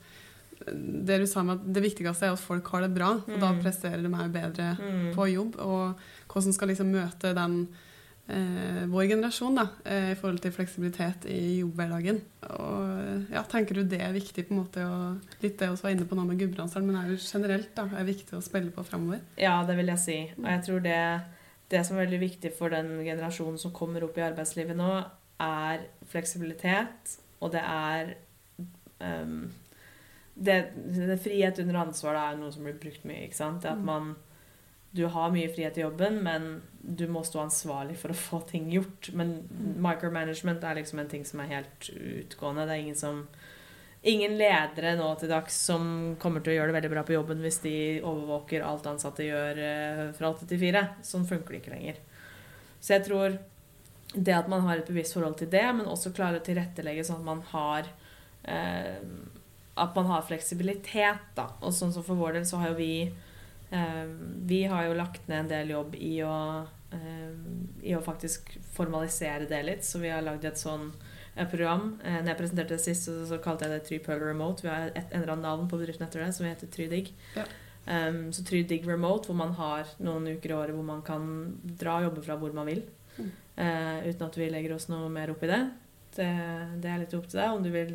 eh, 0.68 0.76
det 1.09 1.16
du 1.22 1.26
sa 1.26 1.42
med 1.42 1.57
at 1.59 1.64
det 1.74 1.82
viktigste 1.82 2.28
er 2.28 2.36
at 2.36 2.42
folk 2.42 2.68
har 2.70 2.84
det 2.86 2.92
bra, 2.94 3.14
og 3.18 3.34
da 3.40 3.51
Mm. 3.51 3.59
presterer 3.64 4.03
de 4.05 4.12
her 4.14 4.28
bedre 4.28 4.68
Mm. 4.78 5.14
på 5.16 5.26
jobb. 5.32 5.57
Og 5.59 5.99
hvordan 6.28 6.53
skal 6.55 6.68
liksom 6.68 6.92
møte 6.92 7.34
den 7.34 7.66
vår 8.93 9.07
generasjon 9.09 9.55
da, 9.57 9.64
eh, 9.89 10.11
i 10.12 10.16
forhold 10.20 10.43
til 10.45 10.53
fleksibilitet 10.53 11.24
i 11.33 11.61
jobbhverdagen. 11.62 12.18
Og 12.51 13.33
ja, 13.33 13.43
Tenker 13.49 13.74
du 13.79 13.85
det 13.89 14.03
er 14.05 14.12
viktig, 14.12 14.45
på 14.49 14.55
en 14.55 14.61
måte, 14.61 14.85
å, 14.85 15.14
litt 15.43 15.57
det 15.59 15.70
vi 15.70 15.81
var 15.83 15.95
inne 15.95 16.05
på 16.09 16.18
nå 16.18 16.26
med 16.29 16.39
Gudbrandsdalen, 16.43 16.91
men 16.91 16.99
er 17.01 17.12
jo 17.14 17.16
generelt 17.22 17.70
da, 17.76 17.87
er 17.97 18.05
viktig 18.05 18.37
å 18.37 18.43
spille 18.45 18.70
på 18.74 18.85
framover? 18.85 19.22
Ja, 19.41 19.64
det 19.64 19.76
vil 19.81 19.89
jeg 19.95 20.03
si. 20.05 20.18
Og 20.37 20.51
jeg 20.51 20.64
tror 20.66 20.85
det, 20.85 20.99
det 21.72 21.85
som 21.87 21.97
er 21.97 22.05
veldig 22.07 22.20
viktig 22.26 22.53
for 22.59 22.68
den 22.74 22.93
generasjonen 23.07 23.59
som 23.59 23.72
kommer 23.72 24.05
opp 24.05 24.18
i 24.20 24.26
arbeidslivet 24.29 24.76
nå, 24.76 24.93
er 25.41 25.87
fleksibilitet, 26.11 27.16
og 27.41 27.53
det 27.55 27.61
er 27.62 28.16
um, 29.01 29.45
det, 30.35 30.57
det 30.95 31.18
Frihet 31.22 31.59
under 31.62 31.81
ansvar 31.85 32.14
da, 32.14 32.24
er 32.33 32.41
noe 32.41 32.53
som 32.55 32.64
blir 32.66 32.76
brukt 32.79 33.05
mye. 33.07 33.24
ikke 33.26 33.39
sant? 33.39 33.62
Det 33.62 33.70
at 33.72 33.79
Mm. 33.79 33.85
man 33.87 34.16
Du 34.95 35.07
har 35.07 35.31
mye 35.31 35.51
frihet 35.53 35.76
i 35.76 35.83
jobben, 35.83 36.22
men 36.24 36.62
du 36.89 37.05
må 37.12 37.20
stå 37.26 37.43
ansvarlig 37.45 37.99
for 38.01 38.14
å 38.14 38.16
få 38.16 38.41
ting 38.49 38.70
gjort. 38.72 39.11
Men 39.12 39.36
micromanagement 39.84 40.64
er 40.64 40.80
liksom 40.80 41.03
en 41.03 41.12
ting 41.12 41.26
som 41.28 41.43
er 41.45 41.53
helt 41.53 41.91
utgående. 41.93 42.64
Det 42.64 42.76
er 42.76 42.84
ingen 42.86 42.99
som 42.99 43.26
Ingen 44.07 44.36
ledere 44.39 44.93
nå 44.95 45.09
til 45.18 45.30
dags 45.32 45.57
som 45.66 46.14
kommer 46.22 46.39
til 46.39 46.53
å 46.53 46.55
gjøre 46.55 46.70
det 46.70 46.76
veldig 46.76 46.91
bra 46.93 47.03
på 47.03 47.16
jobben 47.16 47.41
hvis 47.43 47.59
de 47.64 47.72
overvåker 47.99 48.62
alt 48.62 48.86
ansatte 48.86 49.26
gjør 49.26 49.59
eh, 49.59 50.03
fra 50.14 50.30
åtte 50.30 50.47
til 50.47 50.61
fire. 50.61 50.84
Sånn 51.03 51.26
funker 51.26 51.57
det 51.57 51.59
ikke 51.59 51.72
lenger. 51.74 51.99
Så 52.78 52.95
jeg 52.95 53.05
tror 53.09 53.34
det 54.14 54.36
at 54.36 54.49
man 54.49 54.62
har 54.68 54.78
et 54.78 54.86
bevisst 54.89 55.16
forhold 55.16 55.34
til 55.41 55.51
det, 55.51 55.66
men 55.74 55.91
også 55.91 56.14
klarer 56.16 56.39
å 56.39 56.47
tilrettelegge 56.47 57.05
sånn 57.05 57.20
at 57.20 57.26
man 57.26 57.43
har 57.51 57.91
eh, 58.47 59.03
At 59.78 59.95
man 59.95 60.07
har 60.11 60.24
fleksibilitet, 60.26 61.26
da. 61.34 61.51
Og 61.61 61.74
sånn 61.74 61.93
som 61.95 62.07
for 62.07 62.18
vår 62.18 62.39
del 62.39 62.47
så 62.47 62.62
har 62.62 62.72
jo 62.72 62.78
vi 62.78 62.93
eh, 63.05 64.07
Vi 64.47 64.62
har 64.70 64.86
jo 64.86 64.97
lagt 64.99 65.26
ned 65.28 65.43
en 65.43 65.53
del 65.53 65.74
jobb 65.74 65.99
i 65.99 66.20
å 66.22 66.39
I 66.91 67.95
å 67.97 68.03
faktisk 68.05 68.55
formalisere 68.74 69.49
det 69.49 69.62
litt. 69.66 69.84
Så 69.84 70.01
vi 70.03 70.11
har 70.12 70.24
lagd 70.24 70.47
et 70.49 70.61
sånn 70.61 70.91
eh, 71.34 71.47
program. 71.49 71.95
Eh, 72.03 72.20
når 72.20 72.32
jeg 72.32 72.41
presenterte 72.43 72.76
det 72.76 72.84
sist, 72.84 73.09
så, 73.09 73.16
så 73.28 73.41
kalte 73.45 73.66
jeg 73.66 73.74
det 73.74 73.86
Trypearl 73.89 74.24
Remote. 74.30 74.64
Vi 74.64 74.72
har 74.72 74.93
et 74.97 75.16
endra 75.16 75.36
navn 75.39 75.68
på 75.70 75.80
bedriften 75.80 76.07
etter 76.09 76.24
det, 76.24 76.32
som 76.36 76.49
heter 76.49 76.70
Trydigg. 76.72 77.12
Ja. 77.36 77.47
Um, 77.89 78.26
så 78.36 78.45
Trydig 78.45 78.82
Remote, 78.84 79.30
hvor 79.30 79.36
man 79.39 79.55
har 79.57 79.89
noen 80.05 80.26
uker 80.34 80.53
i 80.53 80.57
året 80.59 80.76
hvor 80.76 80.84
man 80.84 81.01
kan 81.07 81.22
dra 81.64 81.99
og 81.99 82.11
jobbe 82.11 82.24
fra 82.26 82.36
hvor 82.41 82.57
man 82.57 82.68
vil. 82.68 82.82
Mm. 83.16 83.30
Uh, 83.59 84.09
uten 84.11 84.26
at 84.26 84.36
vi 84.36 84.49
legger 84.53 84.74
oss 84.76 84.91
noe 84.93 85.09
mer 85.12 85.32
opp 85.32 85.45
i 85.47 85.49
det. 85.49 85.62
det. 86.18 86.32
Det 86.84 86.91
er 86.93 87.01
litt 87.01 87.16
opp 87.16 87.30
til 87.30 87.41
deg 87.41 87.55
om 87.55 87.64
du 87.64 87.70
vil 87.72 87.95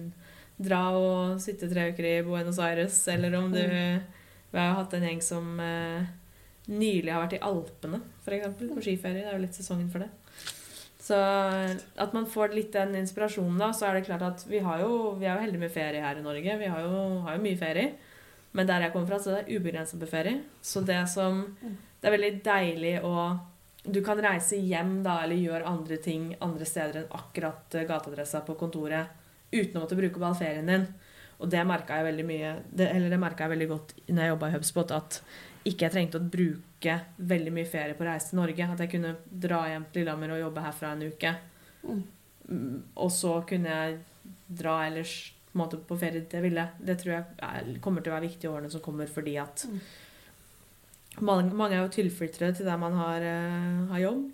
dra 0.64 0.82
og 0.98 1.42
sitte 1.42 1.70
tre 1.70 1.90
uker 1.92 2.08
i 2.08 2.18
Buenos 2.26 2.60
Aires, 2.62 2.98
eller 3.10 3.38
om 3.38 3.54
du 3.54 3.62
Vi 3.64 4.60
har 4.60 4.68
jo 4.70 4.82
hatt 4.82 4.94
en 4.94 5.06
gjeng 5.08 5.22
som 5.26 5.48
eh, 5.60 6.10
nylig 6.72 7.12
har 7.12 7.24
vært 7.26 7.38
i 7.38 7.44
Alpene, 7.44 8.00
f.eks. 8.24 8.56
På 8.60 8.84
skiferie. 8.84 9.24
Det 9.24 9.32
er 9.32 9.38
jo 9.38 9.44
litt 9.44 9.58
sesongen 9.58 9.90
for 9.92 10.06
det. 10.06 10.12
Så 11.04 11.18
at 12.00 12.14
man 12.16 12.28
får 12.32 12.54
litt 12.56 12.72
den 12.76 12.96
inspirasjonen, 12.96 13.60
da, 13.60 13.74
så 13.76 13.90
er 13.90 13.98
det 13.98 14.06
klart 14.08 14.24
at 14.24 14.46
vi, 14.48 14.62
jo, 14.62 14.92
vi 15.20 15.28
er 15.28 15.36
jo 15.36 15.44
heldige 15.44 15.64
med 15.66 15.74
ferie 15.74 16.04
her 16.04 16.20
i 16.20 16.24
Norge. 16.24 16.60
Vi 16.62 16.70
har 16.72 16.86
jo, 16.86 17.02
har 17.26 17.36
jo 17.36 17.44
mye 17.44 17.60
ferie. 17.60 17.90
Men 18.54 18.70
der 18.70 18.86
jeg 18.86 18.94
kommer 18.94 19.10
fra, 19.10 19.20
så 19.20 19.34
det 19.34 19.42
er 19.42 19.58
ubegrenset 19.58 20.00
med 20.00 20.12
ferie. 20.12 20.38
Så 20.62 20.86
det 20.86 21.02
som 21.12 21.44
Det 21.64 22.10
er 22.10 22.16
veldig 22.18 22.32
deilig 22.46 22.94
å 23.04 23.40
Du 23.84 24.00
kan 24.04 24.20
reise 24.24 24.56
hjem 24.56 25.02
da, 25.04 25.18
eller 25.24 25.36
gjøre 25.36 25.68
andre 25.68 25.98
ting 26.00 26.30
andre 26.40 26.66
steder 26.66 27.02
enn 27.02 27.10
akkurat 27.12 27.76
eh, 27.76 27.84
gateadressa 27.84 28.40
på 28.48 28.56
kontoret 28.56 29.10
uten 29.52 29.76
å 29.76 29.82
måtte 29.84 29.98
bruke 30.00 30.16
opp 30.16 30.28
all 30.30 30.38
ferien 30.40 30.70
din. 30.72 30.86
Og 31.44 31.50
det 31.52 31.66
merka 31.68 31.98
jeg 32.00 32.08
veldig 32.08 32.26
mye 32.30 32.54
det, 32.72 32.88
Eller 32.88 33.12
det 33.12 33.20
merka 33.20 33.44
jeg 33.44 33.58
veldig 33.58 33.68
godt 33.74 33.92
når 34.08 34.22
jeg 34.24 34.32
jobba 34.32 34.48
i 34.48 34.56
HubSpot, 34.56 34.94
at 34.96 35.20
ikke 35.64 35.86
jeg 35.88 35.94
trengte 35.94 36.20
å 36.20 36.30
bruke 36.34 36.98
veldig 37.18 37.54
mye 37.56 37.70
ferie 37.70 37.96
på 37.96 38.04
å 38.04 38.10
reise 38.10 38.32
til 38.32 38.40
Norge. 38.42 38.68
At 38.74 38.84
jeg 38.84 38.92
kunne 38.92 39.16
dra 39.46 39.62
hjem 39.72 39.86
til 39.92 40.04
Lillehammer 40.04 40.36
og 40.36 40.42
jobbe 40.42 40.66
herfra 40.66 40.92
en 40.96 41.06
uke. 41.08 41.36
Mm. 41.84 42.02
Mm, 42.50 42.82
Og 43.00 43.12
så 43.16 43.38
kunne 43.48 43.78
jeg 43.78 44.00
dra 44.48 44.78
ellers 44.88 45.14
på, 45.52 45.58
måte, 45.62 45.80
på 45.80 45.98
ferie 46.02 46.20
dit 46.20 46.34
jeg 46.36 46.44
ville. 46.44 46.68
Det 46.80 46.98
tror 47.00 47.14
jeg 47.16 47.26
er, 47.48 47.74
kommer 47.84 48.04
til 48.04 48.12
å 48.12 48.18
være 48.18 48.28
viktig 48.28 48.50
i 48.50 48.52
årene 48.52 48.72
som 48.74 48.84
kommer, 48.84 49.08
fordi 49.08 49.38
at 49.40 49.66
Mm. 49.70 49.80
mange, 51.22 51.54
mange 51.54 51.76
er 51.78 51.84
jo 51.84 51.94
tilflyttere 51.94 52.56
til 52.56 52.66
der 52.66 52.78
man 52.78 52.94
har, 52.98 53.22
uh, 53.22 53.88
har 53.94 54.00
jobb. 54.00 54.32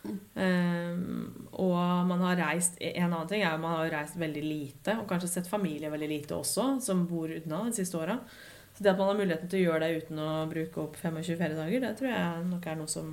Mm. 0.00 0.20
Um, 0.34 1.48
og 1.52 2.06
man 2.08 2.22
har 2.24 2.38
reist 2.40 2.78
En 2.80 3.12
annen 3.12 3.28
ting 3.28 3.42
er 3.42 3.50
jo 3.52 3.58
man 3.60 3.74
har 3.76 3.90
reist 3.92 4.16
veldig 4.16 4.42
lite, 4.42 4.94
og 4.96 5.06
kanskje 5.10 5.28
sett 5.28 5.50
familie 5.50 5.90
veldig 5.92 6.08
lite 6.08 6.38
også, 6.38 6.80
som 6.80 7.02
bor 7.06 7.28
unna 7.28 7.64
de 7.66 7.76
siste 7.76 7.98
åra. 7.98 8.16
Så 8.80 8.84
det 8.86 8.94
at 8.94 9.00
man 9.02 9.10
har 9.10 9.18
muligheten 9.18 9.48
til 9.52 9.60
å 9.60 9.64
gjøre 9.66 9.84
det 9.84 10.04
uten 10.06 10.20
å 10.24 10.28
bruke 10.48 10.80
opp 10.80 10.94
25 10.96 11.36
feriedager, 11.36 11.82
det 11.84 11.90
tror 11.98 12.08
jeg 12.08 12.44
nok 12.48 12.68
er 12.70 12.78
noe 12.78 12.88
som 12.88 13.10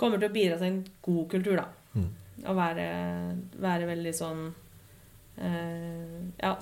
kommer 0.00 0.16
til 0.16 0.30
å 0.30 0.32
bidra 0.32 0.56
til 0.56 0.70
en 0.70 0.78
god 1.04 1.26
kultur, 1.34 1.60
da. 1.60 1.66
Mm. 1.92 2.06
Å 2.48 2.54
være, 2.56 2.86
være 3.60 3.88
veldig 3.90 4.12
sånn 4.16 4.46
eh, 5.44 6.14
Ja, 6.40 6.54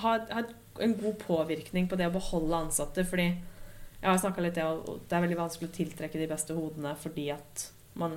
ha, 0.00 0.14
ha 0.30 0.44
en 0.80 0.94
god 0.96 1.18
påvirkning 1.20 1.90
på 1.90 1.98
det 2.00 2.08
å 2.08 2.14
beholde 2.14 2.62
ansatte, 2.64 3.04
fordi 3.04 3.26
jeg 3.28 4.08
har 4.08 4.22
snakka 4.22 4.46
litt 4.46 4.62
om 4.64 4.80
at 4.80 5.04
det 5.10 5.18
er 5.18 5.26
veldig 5.26 5.40
vanskelig 5.42 5.68
å 5.68 5.76
tiltrekke 5.76 6.22
de 6.22 6.30
beste 6.30 6.56
hodene 6.56 6.94
fordi 6.96 7.28
at 7.36 7.66
man 8.00 8.16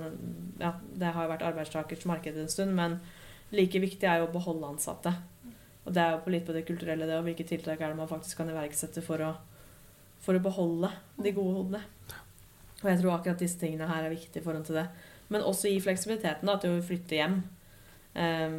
Ja, 0.62 0.72
det 0.96 1.12
har 1.12 1.26
jo 1.26 1.34
vært 1.34 1.44
arbeidstakers 1.44 2.08
marked 2.08 2.40
en 2.40 2.48
stund, 2.48 2.72
men 2.72 3.02
like 3.52 3.84
viktig 3.84 4.08
er 4.08 4.22
jo 4.22 4.30
å 4.30 4.32
beholde 4.32 4.72
ansatte. 4.72 5.12
Og 5.84 5.92
det 5.92 6.00
er 6.00 6.14
jo 6.14 6.22
på 6.24 6.32
litt 6.32 6.46
på 6.46 6.54
det 6.56 6.64
kulturelle, 6.68 7.08
det, 7.08 7.16
og 7.18 7.26
hvilke 7.26 7.46
tiltak 7.48 7.80
er 7.80 7.92
det 7.92 7.98
man 7.98 8.10
faktisk 8.10 8.40
kan 8.40 8.48
iverksette 8.52 9.02
for 9.04 9.20
å, 9.20 9.32
for 10.24 10.36
å 10.36 10.44
beholde 10.44 10.90
de 11.20 11.34
gode 11.36 11.58
hodene. 11.58 11.82
Og 12.82 12.88
jeg 12.90 13.00
tror 13.00 13.16
akkurat 13.16 13.40
disse 13.40 13.60
tingene 13.60 13.88
her 13.88 14.06
er 14.06 14.12
viktige 14.12 14.42
i 14.42 14.46
forhold 14.46 14.64
til 14.68 14.80
det. 14.80 14.86
Men 15.32 15.44
også 15.44 15.72
gi 15.72 15.80
fleksibiliteten 15.84 16.48
da, 16.48 16.56
til 16.60 16.76
å 16.76 16.84
flytte 16.84 17.16
hjem 17.16 17.38
um, 18.14 18.58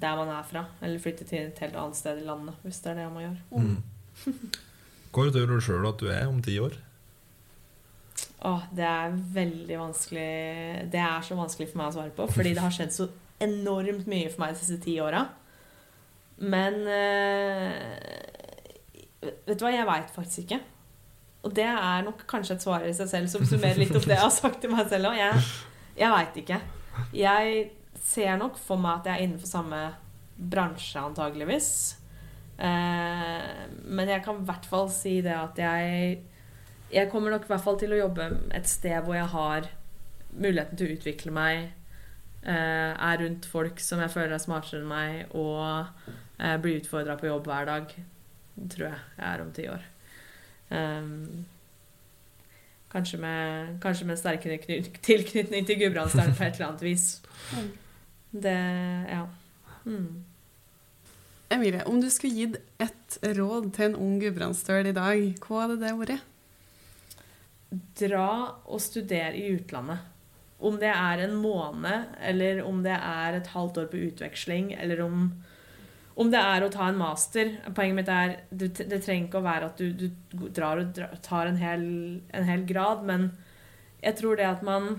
der 0.00 0.18
man 0.20 0.32
er 0.32 0.46
fra. 0.48 0.64
Eller 0.80 1.02
flytte 1.02 1.26
til 1.28 1.50
et 1.50 1.62
helt 1.64 1.76
annet 1.76 1.98
sted 1.98 2.20
i 2.20 2.26
landet, 2.26 2.56
hvis 2.64 2.80
det 2.84 2.92
er 2.92 3.02
det 3.02 3.10
man 3.12 3.26
gjør. 3.26 3.38
Mm. 3.52 3.76
Hvor 5.16 5.32
tror 5.32 5.48
du 5.48 5.64
sjøl 5.64 5.88
at 5.88 6.00
du 6.00 6.10
er 6.12 6.28
om 6.28 6.40
ti 6.44 6.58
år? 6.60 6.76
Åh, 8.46 8.64
det 8.76 8.84
er 8.84 9.14
veldig 9.32 9.78
vanskelig 9.80 10.26
Det 10.92 11.00
er 11.00 11.24
så 11.24 11.36
vanskelig 11.38 11.70
for 11.70 11.80
meg 11.80 11.88
å 11.88 11.94
svare 11.96 12.12
på, 12.16 12.26
fordi 12.30 12.52
det 12.56 12.62
har 12.62 12.74
skjedd 12.74 12.92
så 12.94 13.08
enormt 13.42 14.08
mye 14.08 14.28
for 14.32 14.44
meg 14.44 14.54
de 14.54 14.60
siste 14.60 14.78
ti 14.84 14.96
åra. 15.02 15.24
Men 16.42 16.82
eh, 16.90 17.86
Vet 19.46 19.58
du 19.58 19.64
hva, 19.64 19.72
jeg 19.72 19.86
veit 19.88 20.10
faktisk 20.14 20.44
ikke. 20.44 20.60
Og 21.46 21.54
det 21.54 21.66
er 21.66 22.04
nok 22.06 22.24
kanskje 22.28 22.56
et 22.56 22.64
svar 22.64 22.84
i 22.86 22.94
seg 22.94 23.08
selv 23.10 23.30
som 23.30 23.44
summerer 23.46 23.78
litt 23.78 23.94
opp 23.94 24.06
det 24.06 24.16
jeg 24.16 24.24
har 24.24 24.34
sagt 24.34 24.60
til 24.62 24.72
meg 24.72 24.88
selv 24.90 25.10
òg. 25.10 25.18
Jeg, 25.18 25.44
jeg 25.98 26.12
veit 26.12 26.40
ikke. 26.42 26.58
Jeg 27.16 27.60
ser 28.06 28.38
nok 28.40 28.58
for 28.60 28.80
meg 28.82 29.00
at 29.00 29.08
jeg 29.08 29.16
er 29.16 29.26
innenfor 29.26 29.50
samme 29.50 29.80
bransje, 30.36 31.00
antageligvis. 31.00 31.70
Eh, 32.58 33.64
men 33.84 34.12
jeg 34.12 34.24
kan 34.24 34.40
i 34.40 34.48
hvert 34.48 34.66
fall 34.68 34.88
si 34.92 35.18
det 35.20 35.34
at 35.36 35.58
jeg 35.60 36.22
Jeg 36.88 37.10
kommer 37.10 37.34
nok 37.34 37.44
i 37.44 37.50
hvert 37.50 37.64
fall 37.64 37.76
til 37.76 37.92
å 37.92 37.98
jobbe 37.98 38.28
et 38.54 38.68
sted 38.70 38.94
hvor 39.04 39.16
jeg 39.18 39.26
har 39.32 39.66
muligheten 40.30 40.78
til 40.78 40.86
å 40.86 40.94
utvikle 40.96 41.32
meg. 41.34 41.72
Eh, 42.46 42.92
er 42.94 43.18
rundt 43.22 43.48
folk 43.50 43.80
som 43.82 43.98
jeg 44.00 44.12
føler 44.12 44.36
er 44.36 44.42
smartere 44.42 44.84
enn 44.84 44.90
meg, 44.90 45.34
og 45.34 45.90
eh, 46.38 46.56
blir 46.60 46.80
utfordra 46.80 47.16
på 47.20 47.26
jobb 47.30 47.46
hver 47.46 47.66
dag. 47.66 47.96
tror 48.68 48.88
jeg 48.88 48.98
jeg 49.18 49.26
er 49.32 49.42
om 49.42 49.52
ti 49.52 49.68
år. 49.68 49.82
Um, 50.70 51.46
kanskje, 52.90 53.18
med, 53.18 53.80
kanskje 53.82 54.06
med 54.06 54.18
sterkere 54.18 54.58
tilknytning 55.02 55.66
til 55.66 55.78
Gudbrandsdalen 55.78 56.34
på 56.34 56.44
et 56.44 56.54
eller 56.54 56.72
annet 56.72 56.82
vis. 56.82 57.22
Det 58.32 58.56
Ja. 59.10 59.26
Mm. 59.84 60.24
Emilie, 61.48 61.84
om 61.86 62.00
du 62.02 62.08
skulle 62.10 62.34
gitt 62.34 62.56
et 62.82 63.18
råd 63.36 63.70
til 63.76 63.92
en 63.92 64.00
ung 64.02 64.16
gudbrandsdøl 64.18 64.88
i 64.90 64.96
dag, 64.96 65.20
hva 65.44 65.62
hadde 65.62 65.76
det 65.78 65.92
vært? 66.00 66.24
Dra 68.00 68.30
og 68.66 68.82
studere 68.82 69.36
i 69.38 69.52
utlandet. 69.54 70.02
Om 70.58 70.78
det 70.80 70.90
er 70.90 71.22
en 71.22 71.36
måned, 71.38 72.16
eller 72.24 72.64
om 72.66 72.80
det 72.82 72.96
er 72.96 73.36
et 73.36 73.52
halvt 73.52 73.78
år 73.82 73.88
på 73.92 74.00
utveksling, 74.08 74.72
eller 74.74 75.04
om, 75.04 75.28
om 76.16 76.30
det 76.32 76.40
er 76.40 76.64
å 76.64 76.70
ta 76.72 76.88
en 76.88 76.98
master. 77.00 77.52
Poenget 77.76 77.98
mitt 77.98 78.10
er 78.12 78.36
det, 78.50 78.70
trenger 79.04 79.26
ikke 79.26 79.42
å 79.42 79.46
være 79.46 79.68
at 79.68 79.80
du, 79.82 79.92
du 79.92 80.46
drar 80.56 80.80
og 80.80 80.96
tar 81.24 81.50
en 81.50 81.60
hel, 81.60 81.84
en 82.32 82.48
hel, 82.48 82.64
grad, 82.68 83.04
men 83.08 83.30
jeg 84.00 84.16
tror 84.20 84.40
det 84.40 84.48
at 84.48 84.64
man 84.66 84.96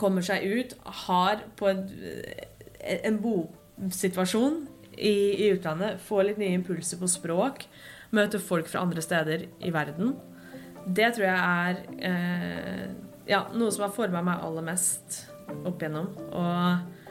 kommer 0.00 0.24
seg 0.26 0.42
ut, 0.42 0.74
har 1.06 1.44
på 1.58 1.70
en, 1.70 1.84
en 2.80 3.18
bosituasjon 3.22 4.64
i, 4.96 5.14
i 5.44 5.50
utlandet, 5.54 6.02
får 6.02 6.30
litt 6.30 6.40
nye 6.42 6.58
impulser 6.58 6.98
på 6.98 7.10
språk, 7.10 7.68
møter 8.14 8.42
folk 8.42 8.66
fra 8.70 8.82
andre 8.82 9.02
steder 9.04 9.46
i 9.62 9.70
verden, 9.74 10.16
det 10.84 11.14
tror 11.16 11.26
jeg 11.28 11.38
er 11.38 11.78
eh, 12.10 12.88
ja, 13.30 13.46
noe 13.54 13.72
som 13.72 13.86
har 13.86 13.94
forma 13.94 14.20
meg 14.24 14.42
aller 14.44 14.66
mest 14.66 15.22
opp 15.64 15.80
igjennom. 15.80 16.10
Og 16.28 17.03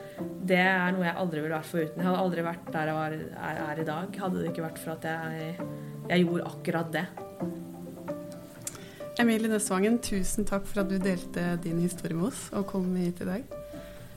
det 0.44 0.60
er 0.60 0.94
noe 0.96 1.06
jeg 1.08 1.18
aldri 1.24 1.44
ville 1.44 1.58
vært 1.58 1.70
foruten. 1.70 2.00
Jeg 2.00 2.08
hadde 2.10 2.24
aldri 2.24 2.46
vært 2.46 2.72
der 2.76 2.92
jeg 2.92 2.98
var, 2.98 3.18
er, 3.18 3.62
er, 3.66 3.82
i 3.84 3.88
dag, 3.88 4.20
hadde 4.24 4.42
det 4.42 4.52
ikke 4.52 4.66
vært 4.66 4.82
for 4.84 4.96
at 4.96 5.08
jeg, 5.10 5.70
jeg 6.10 6.26
gjorde 6.26 6.50
akkurat 6.52 6.94
det. 6.96 7.06
Emilie 9.22 9.52
Nøstvangen, 9.52 10.00
tusen 10.02 10.48
takk 10.50 10.66
for 10.70 10.82
at 10.84 10.90
du 10.90 10.98
delte 10.98 11.54
din 11.64 11.84
historie 11.84 12.18
med 12.18 12.32
oss 12.32 12.48
og 12.52 12.66
kom 12.72 12.90
hit 12.98 13.22
i 13.22 13.30
dag. 13.30 13.58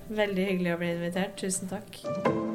Veldig 0.09 0.51
hyggelig 0.53 0.77
å 0.77 0.81
bli 0.81 0.93
invitert. 0.97 1.39
Tusen 1.43 1.73
takk. 1.73 2.46